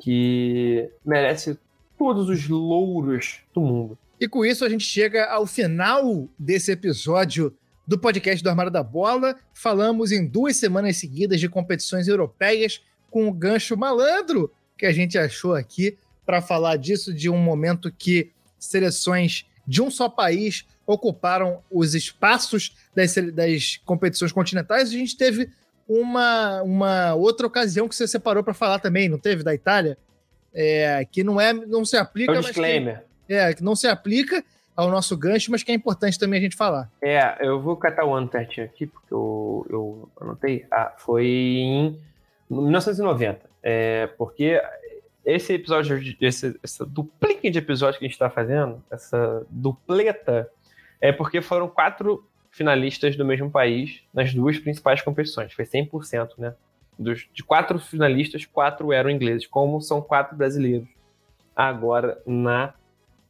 que 0.00 0.90
merece 1.04 1.58
todos 1.96 2.28
os 2.28 2.48
louros 2.48 3.40
do 3.54 3.60
mundo. 3.60 3.98
E 4.20 4.28
com 4.28 4.44
isso 4.44 4.64
a 4.64 4.68
gente 4.68 4.84
chega 4.84 5.24
ao 5.26 5.46
final 5.46 6.28
desse 6.38 6.70
episódio 6.70 7.54
do 7.86 7.98
podcast 7.98 8.42
do 8.42 8.50
Armário 8.50 8.70
da 8.70 8.82
Bola. 8.82 9.36
Falamos 9.54 10.12
em 10.12 10.26
duas 10.26 10.56
semanas 10.56 10.98
seguidas 10.98 11.40
de 11.40 11.48
competições 11.48 12.06
europeias 12.06 12.82
com 13.10 13.26
o 13.28 13.32
gancho 13.32 13.76
malandro 13.76 14.52
que 14.76 14.86
a 14.86 14.92
gente 14.92 15.18
achou 15.18 15.54
aqui 15.54 15.98
para 16.24 16.40
falar 16.42 16.76
disso, 16.76 17.12
de 17.12 17.28
um 17.28 17.38
momento 17.38 17.90
que 17.90 18.30
seleções 18.58 19.46
de 19.68 19.82
um 19.82 19.90
só 19.90 20.08
país 20.08 20.66
ocuparam 20.86 21.62
os 21.70 21.94
espaços 21.94 22.74
das, 22.94 23.14
das 23.34 23.76
competições 23.84 24.32
continentais. 24.32 24.88
A 24.88 24.92
gente 24.92 25.14
teve 25.14 25.50
uma, 25.86 26.62
uma 26.62 27.14
outra 27.14 27.46
ocasião 27.46 27.86
que 27.86 27.94
você 27.94 28.08
separou 28.08 28.42
para 28.42 28.54
falar 28.54 28.78
também, 28.78 29.10
não 29.10 29.18
teve? 29.18 29.42
Da 29.42 29.54
Itália? 29.54 29.98
É, 30.54 31.04
que 31.04 31.22
não 31.22 31.38
é 31.38 31.52
não 31.52 31.84
se 31.84 31.98
aplica. 31.98 32.32
É 32.32 32.38
um 32.38 32.40
disclaimer. 32.40 33.04
Que, 33.26 33.34
é, 33.34 33.52
que 33.52 33.62
não 33.62 33.76
se 33.76 33.86
aplica 33.86 34.42
ao 34.74 34.90
nosso 34.90 35.14
gancho, 35.14 35.50
mas 35.50 35.62
que 35.62 35.70
é 35.70 35.74
importante 35.74 36.18
também 36.18 36.38
a 36.38 36.42
gente 36.42 36.56
falar. 36.56 36.90
É, 37.02 37.36
eu 37.46 37.60
vou 37.60 37.76
catar 37.76 38.06
o 38.06 38.14
ano 38.14 38.30
certinho 38.30 38.64
aqui, 38.64 38.86
porque 38.86 39.12
eu, 39.12 39.66
eu 39.68 40.08
anotei. 40.18 40.64
Ah, 40.70 40.94
foi 40.96 41.26
em 41.26 42.00
1990. 42.48 43.40
É, 43.62 44.06
porque 44.16 44.58
esse 45.28 45.52
episódio, 45.52 46.16
esse, 46.22 46.58
essa 46.62 46.86
duplica 46.86 47.50
de 47.50 47.58
episódios 47.58 47.98
que 47.98 48.04
a 48.06 48.08
gente 48.08 48.14
está 48.14 48.30
fazendo, 48.30 48.82
essa 48.90 49.46
dupleta, 49.50 50.50
é 51.00 51.12
porque 51.12 51.42
foram 51.42 51.68
quatro 51.68 52.26
finalistas 52.50 53.14
do 53.14 53.26
mesmo 53.26 53.50
país 53.50 54.02
nas 54.12 54.32
duas 54.32 54.58
principais 54.58 55.02
competições. 55.02 55.52
Foi 55.52 55.66
100%, 55.66 56.30
né? 56.38 56.54
Dos, 56.98 57.28
de 57.32 57.44
quatro 57.44 57.78
finalistas, 57.78 58.46
quatro 58.46 58.90
eram 58.90 59.10
ingleses, 59.10 59.46
como 59.46 59.82
são 59.82 60.00
quatro 60.00 60.34
brasileiros 60.34 60.88
agora 61.54 62.20
na 62.26 62.72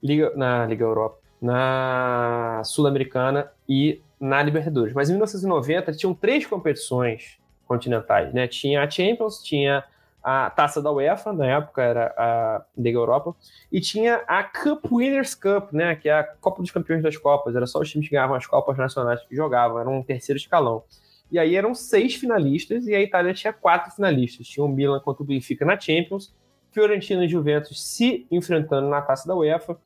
Liga, 0.00 0.32
na 0.36 0.66
Liga 0.66 0.84
Europa, 0.84 1.18
na 1.42 2.62
Sul-Americana 2.64 3.50
e 3.68 4.00
na 4.20 4.40
Libertadores. 4.40 4.94
Mas 4.94 5.10
em 5.10 5.14
1990 5.14 5.92
tinham 5.94 6.14
três 6.14 6.46
competições 6.46 7.38
continentais, 7.66 8.32
né? 8.32 8.46
Tinha 8.46 8.84
a 8.84 8.88
Champions, 8.88 9.42
tinha 9.42 9.84
a 10.22 10.50
taça 10.50 10.82
da 10.82 10.90
UEFA, 10.90 11.32
na 11.32 11.46
época 11.46 11.82
era 11.82 12.14
a 12.16 12.64
Liga 12.76 12.98
Europa, 12.98 13.34
e 13.70 13.80
tinha 13.80 14.22
a 14.26 14.42
Cup 14.42 14.84
Winners 14.92 15.34
Cup, 15.34 15.72
né, 15.72 15.94
que 15.94 16.08
é 16.08 16.12
a 16.12 16.24
Copa 16.24 16.60
dos 16.60 16.70
Campeões 16.70 17.02
das 17.02 17.16
Copas, 17.16 17.54
era 17.54 17.66
só 17.66 17.80
os 17.80 17.90
times 17.90 18.08
que 18.08 18.14
ganhavam 18.14 18.36
as 18.36 18.46
Copas 18.46 18.76
Nacionais 18.76 19.20
que 19.24 19.34
jogavam, 19.34 19.78
era 19.78 19.88
um 19.88 20.02
terceiro 20.02 20.38
escalão. 20.38 20.82
E 21.30 21.38
aí 21.38 21.56
eram 21.56 21.74
seis 21.74 22.14
finalistas, 22.14 22.86
e 22.86 22.94
a 22.94 23.00
Itália 23.00 23.32
tinha 23.32 23.52
quatro 23.52 23.92
finalistas, 23.92 24.46
tinha 24.46 24.64
o 24.64 24.68
Milan 24.68 25.00
contra 25.00 25.22
o 25.22 25.26
Benfica 25.26 25.64
na 25.64 25.78
Champions, 25.78 26.34
Fiorentina 26.70 27.24
e 27.24 27.28
Juventus 27.28 27.82
se 27.82 28.26
enfrentando 28.30 28.88
na 28.88 29.00
taça 29.00 29.26
da 29.26 29.36
UEFA, 29.36 29.78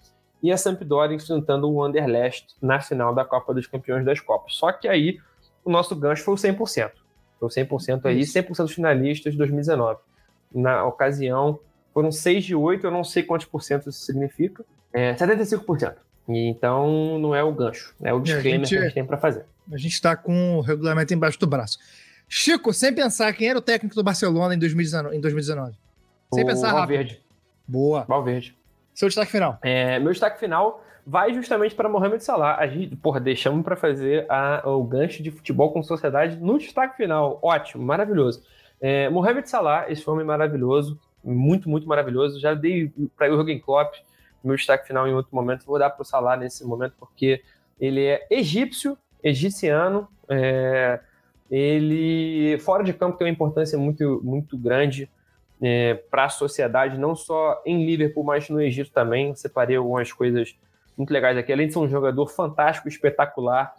e 0.43 0.51
a 0.51 0.57
Sampdoria 0.57 1.15
enfrentando 1.15 1.71
o 1.71 1.83
Anderlecht 1.83 2.57
na 2.61 2.81
final 2.81 3.15
da 3.15 3.25
Copa 3.25 3.55
dos 3.55 3.69
Campeões 3.69 4.05
das 4.05 4.19
Copas. 4.19 4.57
Só 4.57 4.73
que 4.73 4.89
aí 4.89 5.21
o 5.65 5.71
nosso 5.71 5.95
gancho 5.95 6.25
foi 6.25 6.35
o 6.35 6.37
100%. 6.37 6.91
Foi 7.39 7.49
o 7.49 7.51
100% 7.51 8.07
aí, 8.07 8.23
100% 8.23 8.57
dos 8.57 8.73
finalistas 8.73 9.33
de 9.33 9.39
2019 9.39 10.01
na 10.55 10.85
ocasião. 10.85 11.59
Foram 11.93 12.11
6 12.11 12.45
de 12.45 12.55
8, 12.55 12.87
eu 12.87 12.91
não 12.91 13.05
sei 13.05 13.23
quantos 13.23 13.47
por 13.47 13.63
cento 13.63 13.89
isso 13.91 14.01
significa. 14.01 14.65
É 14.93 15.15
75%. 15.15 15.95
E 16.29 16.49
então 16.49 17.19
não 17.19 17.35
é 17.35 17.43
o 17.43 17.53
gancho, 17.53 17.95
é 18.01 18.13
o 18.13 18.21
disclaimer 18.21 18.61
gente, 18.61 18.69
que 18.69 18.79
a 18.79 18.83
gente 18.83 18.95
tem 18.95 19.05
para 19.05 19.19
fazer. 19.19 19.45
A 19.71 19.77
gente 19.77 19.93
está 19.93 20.17
com 20.17 20.59
o 20.59 20.61
regulamento 20.61 21.13
embaixo 21.13 21.39
do 21.39 21.47
braço. 21.47 21.79
Chico, 22.29 22.73
sem 22.73 22.95
pensar, 22.95 23.33
quem 23.33 23.49
era 23.49 23.59
o 23.59 23.63
técnico 23.63 23.95
do 23.95 24.03
Barcelona 24.03 24.55
em 24.55 24.59
2019? 24.59 25.17
Em 25.17 25.21
2019? 25.21 25.77
Sem 26.33 26.45
o 26.45 26.47
pensar 26.47 26.69
rápido. 26.69 26.79
Valverde. 26.79 27.23
Boa. 27.67 28.05
Valverde. 28.05 28.57
Seu 28.95 29.09
destaque 29.09 29.31
final. 29.31 29.59
É, 29.63 29.99
meu 29.99 30.13
destaque 30.13 30.39
final 30.39 30.83
vai 31.07 31.35
justamente 31.35 31.75
para 31.75 31.89
Mohamed 31.89 32.23
Salah. 32.23 32.57
A 32.57 32.67
gente, 32.67 32.95
porra, 32.97 33.21
deixamos 33.21 33.65
para 33.65 33.77
fazer 33.77 34.27
a, 34.31 34.63
o 34.65 34.83
gancho 34.85 35.23
de 35.23 35.31
futebol 35.31 35.73
com 35.73 35.83
sociedade 35.83 36.37
no 36.37 36.59
destaque 36.59 36.97
final. 36.97 37.39
Ótimo, 37.43 37.85
maravilhoso. 37.85 38.43
É, 38.83 39.09
Mohamed 39.09 39.49
Salah, 39.49 39.91
esse 39.91 40.09
homem 40.11 40.27
maravilhoso, 40.27 41.01
muito, 41.25 41.71
muito 41.71 41.89
maravilhoso. 41.89 42.39
Já 42.39 42.53
dei 42.53 42.93
para 43.17 43.33
o 43.33 43.37
Jürgen 43.37 43.61
Klopp 43.61 43.95
meu 44.45 44.57
destaque 44.57 44.87
final 44.87 45.07
em 45.07 45.15
outro 45.15 45.35
momento. 45.35 45.65
Vou 45.65 45.79
dar 45.79 45.91
para 45.91 46.03
o 46.03 46.05
Salah 46.05 46.37
nesse 46.37 46.65
momento 46.65 46.95
porque 46.99 47.43
ele 47.81 48.05
é 48.05 48.27
egípcio, 48.31 48.99
egiciano. 49.23 50.09
É, 50.29 51.01
ele 51.51 52.59
fora 52.59 52.83
de 52.83 52.93
campo 52.93 53.19
tem 53.19 53.27
uma 53.27 53.33
importância 53.33 53.79
muito, 53.79 54.21
muito 54.25 54.57
grande 54.57 55.09
é, 55.61 55.95
para 56.11 56.25
a 56.25 56.29
sociedade, 56.29 56.99
não 56.99 57.15
só 57.15 57.63
em 57.65 57.87
Liverpool, 57.87 58.25
mas 58.25 58.49
no 58.49 58.61
Egito 58.61 58.91
também. 58.91 59.35
Separei 59.35 59.77
algumas 59.77 60.13
coisas 60.13 60.57
muito 60.97 61.13
legais 61.13 61.39
aqui. 61.39 61.53
Além 61.53 61.69
de 61.69 61.73
ser 61.73 61.79
um 61.79 61.89
jogador 61.89 62.27
fantástico, 62.27 62.89
espetacular 62.89 63.75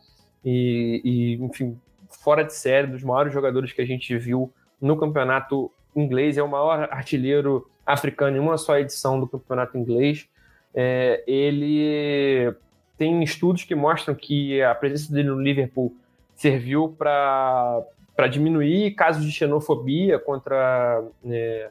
e, 0.45 1.01
e 1.03 1.43
enfim, 1.43 1.77
fora 2.09 2.43
de 2.43 2.53
série, 2.53 2.87
dos 2.87 3.03
maiores 3.03 3.33
jogadores 3.33 3.73
que 3.73 3.81
a 3.81 3.85
gente 3.85 4.17
viu 4.17 4.53
no 4.83 4.97
campeonato 4.97 5.71
inglês, 5.95 6.37
é 6.37 6.43
o 6.43 6.47
maior 6.47 6.89
artilheiro 6.91 7.69
africano 7.85 8.35
em 8.35 8.39
uma 8.39 8.57
só 8.57 8.77
edição 8.77 9.17
do 9.17 9.25
campeonato 9.25 9.77
inglês. 9.77 10.27
É, 10.75 11.23
ele 11.25 12.53
tem 12.97 13.23
estudos 13.23 13.63
que 13.63 13.73
mostram 13.73 14.13
que 14.13 14.61
a 14.61 14.75
presença 14.75 15.13
dele 15.13 15.29
no 15.29 15.41
Liverpool 15.41 15.95
serviu 16.35 16.89
para 16.97 17.85
diminuir 18.29 18.91
casos 18.91 19.23
de 19.23 19.31
xenofobia 19.31 20.19
contra 20.19 21.01
é, 21.25 21.69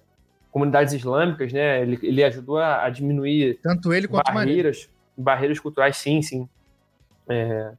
comunidades 0.51 0.95
islâmicas, 0.95 1.53
né? 1.53 1.83
Ele, 1.83 1.99
ele 2.03 2.25
ajudou 2.25 2.59
a, 2.59 2.85
a, 2.85 2.89
diminuir 2.89 3.59
tanto 3.63 3.93
ele 3.93 4.09
quanto 4.09 4.33
barreiras, 4.33 4.89
barreiras 5.17 5.61
culturais, 5.61 5.99
sim, 5.99 6.23
sim. 6.23 6.49
É, 7.29 7.73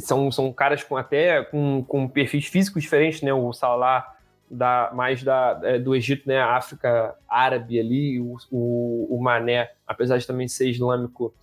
são, 0.00 0.30
são 0.30 0.52
caras 0.52 0.84
com 0.84 0.96
até 0.96 1.42
com, 1.42 1.84
com 1.88 2.06
perfis 2.06 2.46
físicos 2.46 2.84
diferentes, 2.84 3.20
né? 3.22 3.32
O 3.32 3.52
Salah 3.52 4.14
da, 4.50 4.90
mais 4.94 5.22
da, 5.22 5.60
é, 5.62 5.78
do 5.78 5.94
Egito, 5.94 6.28
né, 6.28 6.38
a 6.38 6.56
África 6.56 7.14
árabe 7.28 7.78
ali, 7.78 8.20
o, 8.20 8.36
o, 8.50 9.16
o, 9.16 9.22
Mané, 9.22 9.70
apesar 9.86 10.18
de 10.18 10.26
também 10.26 10.48
ser 10.48 10.68
islâmico, 10.68 11.34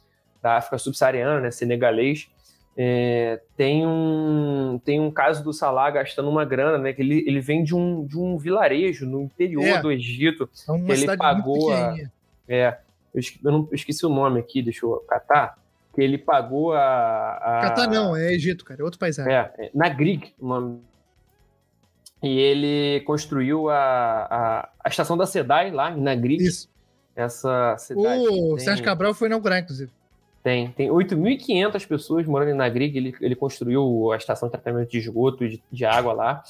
da 0.42 0.58
África 0.58 0.78
subsaariana, 0.78 1.40
né, 1.40 1.52
senegalês, 1.52 2.30
é, 2.78 3.42
tem, 3.56 3.86
um, 3.86 4.80
tem 4.84 5.00
um 5.00 5.10
caso 5.10 5.44
do 5.44 5.54
Salah 5.54 5.90
gastando 5.90 6.30
uma 6.30 6.44
grana, 6.44 6.78
né, 6.78 6.94
que 6.94 7.02
ele, 7.02 7.24
ele 7.28 7.40
vem 7.40 7.64
de 7.64 7.76
um, 7.76 8.06
de 8.06 8.18
um 8.18 8.38
vilarejo 8.38 9.06
no 9.06 9.22
interior 9.22 9.66
é, 9.66 9.82
do 9.82 9.92
Egito, 9.92 10.50
é 10.70 10.80
que 10.80 10.92
ele 10.92 11.18
pagou 11.18 11.72
a, 11.72 11.96
é, 12.48 12.78
eu 13.14 13.20
esqueci, 13.20 13.46
eu, 13.46 13.52
não, 13.52 13.60
eu 13.72 13.76
esqueci 13.76 14.06
o 14.06 14.10
nome 14.10 14.40
aqui, 14.40 14.62
deixa 14.62 14.86
eu 14.86 14.98
catar, 15.08 15.58
que 15.94 16.02
ele 16.02 16.18
pagou 16.18 16.74
a... 16.74 17.38
a... 17.38 17.62
Catar 17.62 17.88
não, 17.88 18.16
é 18.16 18.34
Egito, 18.34 18.66
cara, 18.66 18.82
é 18.82 18.84
outro 18.84 19.00
país. 19.00 19.18
É, 19.18 19.52
é 19.58 19.72
na 19.74 19.88
Grig, 19.88 20.34
o 20.38 20.48
nome 20.48 20.82
e 22.26 22.40
ele 22.40 23.02
construiu 23.02 23.70
a, 23.70 23.76
a, 23.78 24.70
a 24.84 24.90
estação 24.90 25.16
da 25.16 25.28
SEDAI 25.28 25.70
lá 25.72 25.92
em 25.92 26.02
Nagri. 26.02 26.38
Isso. 26.38 26.68
Essa 27.16 27.78
cidade. 27.78 28.28
O 28.28 28.56
tem, 28.56 28.66
Sérgio 28.66 28.84
Cabral 28.84 29.14
foi 29.14 29.28
inaugurar, 29.28 29.60
inclusive. 29.60 29.92
Tem, 30.44 30.70
tem 30.72 30.90
8.500 30.90 31.88
pessoas 31.88 32.26
morando 32.26 32.52
em 32.52 32.56
Nagrig. 32.56 32.98
Ele, 32.98 33.16
ele 33.22 33.36
construiu 33.36 34.12
a 34.12 34.18
estação 34.18 34.48
de 34.48 34.54
tratamento 34.54 34.90
de 34.90 34.98
esgoto 34.98 35.46
e 35.46 35.50
de, 35.50 35.64
de 35.72 35.86
água 35.86 36.14
lá. 36.14 36.44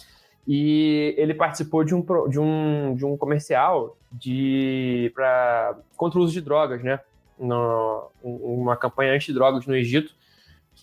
E 0.48 1.14
ele 1.18 1.34
participou 1.34 1.84
de 1.84 1.94
um, 1.94 2.02
de 2.30 2.40
um, 2.40 2.96
de 2.96 3.06
um 3.06 3.18
comercial 3.18 3.98
de, 4.12 5.12
pra, 5.14 5.78
contra 5.98 6.20
o 6.20 6.24
uso 6.24 6.34
de 6.34 6.42
drogas, 6.42 6.84
né? 6.84 7.00
No, 7.38 8.08
uma 8.24 8.78
campanha 8.78 9.14
anti-drogas 9.14 9.66
no 9.66 9.76
Egito 9.76 10.14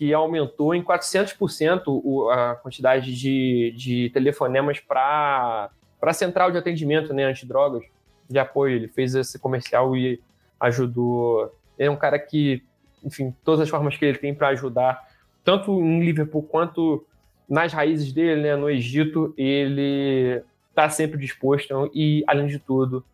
que 0.03 0.13
aumentou 0.13 0.75
em 0.75 0.83
400% 0.83 2.29
a 2.29 2.55
quantidade 2.55 3.15
de, 3.15 3.73
de 3.73 4.09
telefonemas 4.09 4.77
para 4.81 5.69
a 6.01 6.13
central 6.13 6.51
de 6.51 6.57
atendimento 6.57 7.13
né, 7.13 7.23
antidrogas, 7.23 7.85
de 8.29 8.37
apoio. 8.37 8.75
Ele 8.75 8.89
fez 8.89 9.15
esse 9.15 9.39
comercial 9.39 9.95
e 9.95 10.21
ajudou. 10.59 11.55
Ele 11.79 11.87
é 11.87 11.91
um 11.91 11.95
cara 11.95 12.19
que, 12.19 12.61
enfim, 13.01 13.33
todas 13.45 13.61
as 13.61 13.69
formas 13.69 13.95
que 13.95 14.03
ele 14.03 14.17
tem 14.17 14.35
para 14.35 14.49
ajudar, 14.49 15.07
tanto 15.41 15.79
em 15.79 16.03
Liverpool 16.03 16.43
quanto 16.43 17.05
nas 17.47 17.71
raízes 17.71 18.11
dele, 18.11 18.41
né, 18.41 18.55
no 18.57 18.69
Egito, 18.69 19.33
ele 19.37 20.43
está 20.69 20.89
sempre 20.89 21.17
disposto 21.17 21.89
e, 21.93 22.25
além 22.27 22.47
de 22.47 22.59
tudo, 22.59 23.05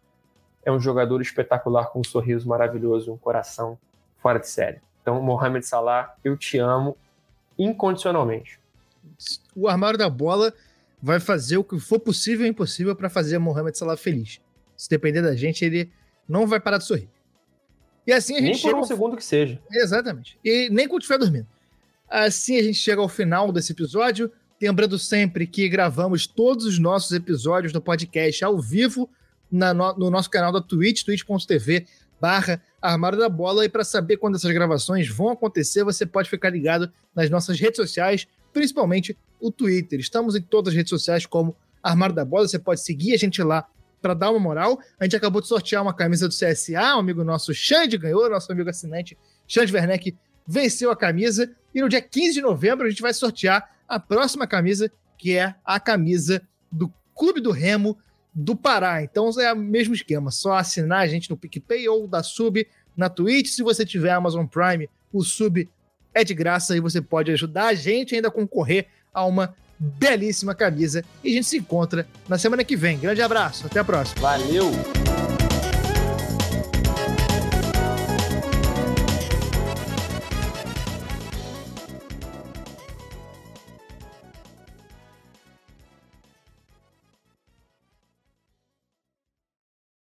é 0.65 0.71
um 0.71 0.79
jogador 0.79 1.21
espetacular 1.21 1.91
com 1.91 1.99
um 1.99 2.03
sorriso 2.03 2.49
maravilhoso, 2.49 3.13
um 3.13 3.17
coração 3.17 3.77
fora 4.17 4.39
de 4.39 4.47
série. 4.47 4.81
Então, 5.01 5.21
Mohamed 5.21 5.65
Salah, 5.65 6.15
eu 6.23 6.37
te 6.37 6.57
amo 6.57 6.97
incondicionalmente. 7.57 8.59
O 9.55 9.67
armário 9.67 9.97
da 9.97 10.09
bola 10.09 10.53
vai 11.01 11.19
fazer 11.19 11.57
o 11.57 11.63
que 11.63 11.79
for 11.79 11.99
possível 11.99 12.45
e 12.45 12.49
impossível 12.49 12.95
para 12.95 13.09
fazer 13.09 13.37
Mohamed 13.37 13.77
Salah 13.77 13.97
feliz. 13.97 14.39
Se 14.75 14.89
depender 14.89 15.21
da 15.21 15.35
gente, 15.35 15.63
ele 15.63 15.91
não 16.27 16.47
vai 16.47 16.59
parar 16.59 16.77
de 16.77 16.85
sorrir. 16.85 17.09
E 18.07 18.13
assim 18.13 18.35
a 18.35 18.41
gente 18.41 18.45
Nem 18.45 18.53
por 18.55 18.61
chega 18.61 18.75
um 18.75 18.79
ao- 18.79 18.85
segundo 18.85 19.17
que 19.17 19.23
seja. 19.23 19.61
Exatamente. 19.71 20.37
E 20.43 20.69
nem 20.69 20.87
quando 20.87 21.01
estiver 21.01 21.19
dormindo. 21.19 21.47
Assim 22.09 22.57
a 22.57 22.63
gente 22.63 22.77
chega 22.77 23.01
ao 23.01 23.09
final 23.09 23.51
desse 23.51 23.71
episódio. 23.71 24.31
Lembrando 24.61 24.97
sempre 24.97 25.45
que 25.47 25.69
gravamos 25.69 26.25
todos 26.27 26.65
os 26.65 26.79
nossos 26.79 27.11
episódios 27.11 27.71
do 27.71 27.81
podcast 27.81 28.43
ao 28.43 28.59
vivo 28.59 29.09
na 29.51 29.73
no, 29.73 29.93
no 29.95 30.09
nosso 30.09 30.29
canal 30.29 30.51
da 30.51 30.61
Twitch, 30.61 31.03
twitch.tv 31.03 31.85
barra 32.19 32.61
Armário 32.81 33.17
da 33.17 33.29
Bola. 33.29 33.65
E 33.65 33.69
para 33.69 33.83
saber 33.83 34.17
quando 34.17 34.35
essas 34.35 34.51
gravações 34.51 35.07
vão 35.07 35.29
acontecer, 35.29 35.83
você 35.83 36.05
pode 36.05 36.29
ficar 36.29 36.49
ligado 36.49 36.91
nas 37.15 37.29
nossas 37.29 37.59
redes 37.59 37.77
sociais, 37.77 38.27
principalmente 38.53 39.17
o 39.39 39.51
Twitter. 39.51 39.99
Estamos 39.99 40.35
em 40.35 40.41
todas 40.41 40.71
as 40.71 40.77
redes 40.77 40.89
sociais 40.89 41.25
como 41.25 41.55
Armário 41.81 42.15
da 42.15 42.25
Bola. 42.25 42.47
Você 42.47 42.59
pode 42.59 42.81
seguir 42.81 43.13
a 43.13 43.17
gente 43.17 43.41
lá 43.41 43.67
para 44.01 44.13
dar 44.13 44.31
uma 44.31 44.39
moral. 44.39 44.79
A 44.99 45.03
gente 45.03 45.15
acabou 45.15 45.41
de 45.41 45.47
sortear 45.47 45.81
uma 45.81 45.93
camisa 45.93 46.27
do 46.27 46.33
CSA, 46.33 46.95
um 46.95 46.99
amigo 46.99 47.23
nosso, 47.23 47.53
Xande, 47.53 47.97
ganhou, 47.97 48.29
nosso 48.29 48.51
amigo 48.51 48.69
assinante, 48.69 49.17
Xande 49.47 49.73
Werneck, 49.73 50.15
venceu 50.47 50.91
a 50.91 50.95
camisa. 50.95 51.51
E 51.73 51.81
no 51.81 51.89
dia 51.89 52.01
15 52.01 52.33
de 52.33 52.41
novembro 52.41 52.87
a 52.87 52.89
gente 52.89 53.01
vai 53.01 53.13
sortear 53.13 53.69
a 53.87 53.99
próxima 53.99 54.47
camisa, 54.47 54.91
que 55.17 55.37
é 55.37 55.55
a 55.65 55.79
camisa 55.79 56.41
do 56.71 56.91
Clube 57.15 57.41
do 57.41 57.51
Remo 57.51 57.97
do 58.39 58.55
Pará. 58.55 59.03
Então 59.03 59.29
é 59.39 59.51
o 59.51 59.57
mesmo 59.57 59.93
esquema, 59.93 60.31
só 60.31 60.53
assinar 60.53 61.01
a 61.01 61.07
gente 61.07 61.29
no 61.29 61.37
PicPay 61.37 61.89
ou 61.89 62.07
da 62.07 62.23
Sub 62.23 62.65
na 62.95 63.09
Twitch. 63.09 63.47
Se 63.47 63.61
você 63.61 63.85
tiver 63.85 64.11
Amazon 64.11 64.45
Prime, 64.45 64.89
o 65.11 65.23
Sub 65.23 65.67
é 66.13 66.23
de 66.23 66.33
graça 66.33 66.75
e 66.75 66.79
você 66.79 67.01
pode 67.01 67.31
ajudar 67.31 67.67
a 67.67 67.73
gente 67.73 68.15
ainda 68.15 68.29
a 68.29 68.31
concorrer 68.31 68.87
a 69.13 69.25
uma 69.25 69.53
belíssima 69.77 70.55
camisa. 70.55 71.03
E 71.23 71.31
a 71.31 71.33
gente 71.33 71.47
se 71.47 71.57
encontra 71.57 72.07
na 72.27 72.37
semana 72.37 72.63
que 72.63 72.75
vem. 72.75 72.97
Grande 72.97 73.21
abraço, 73.21 73.65
até 73.65 73.79
a 73.79 73.83
próxima. 73.83 74.21
Valeu! 74.21 75.08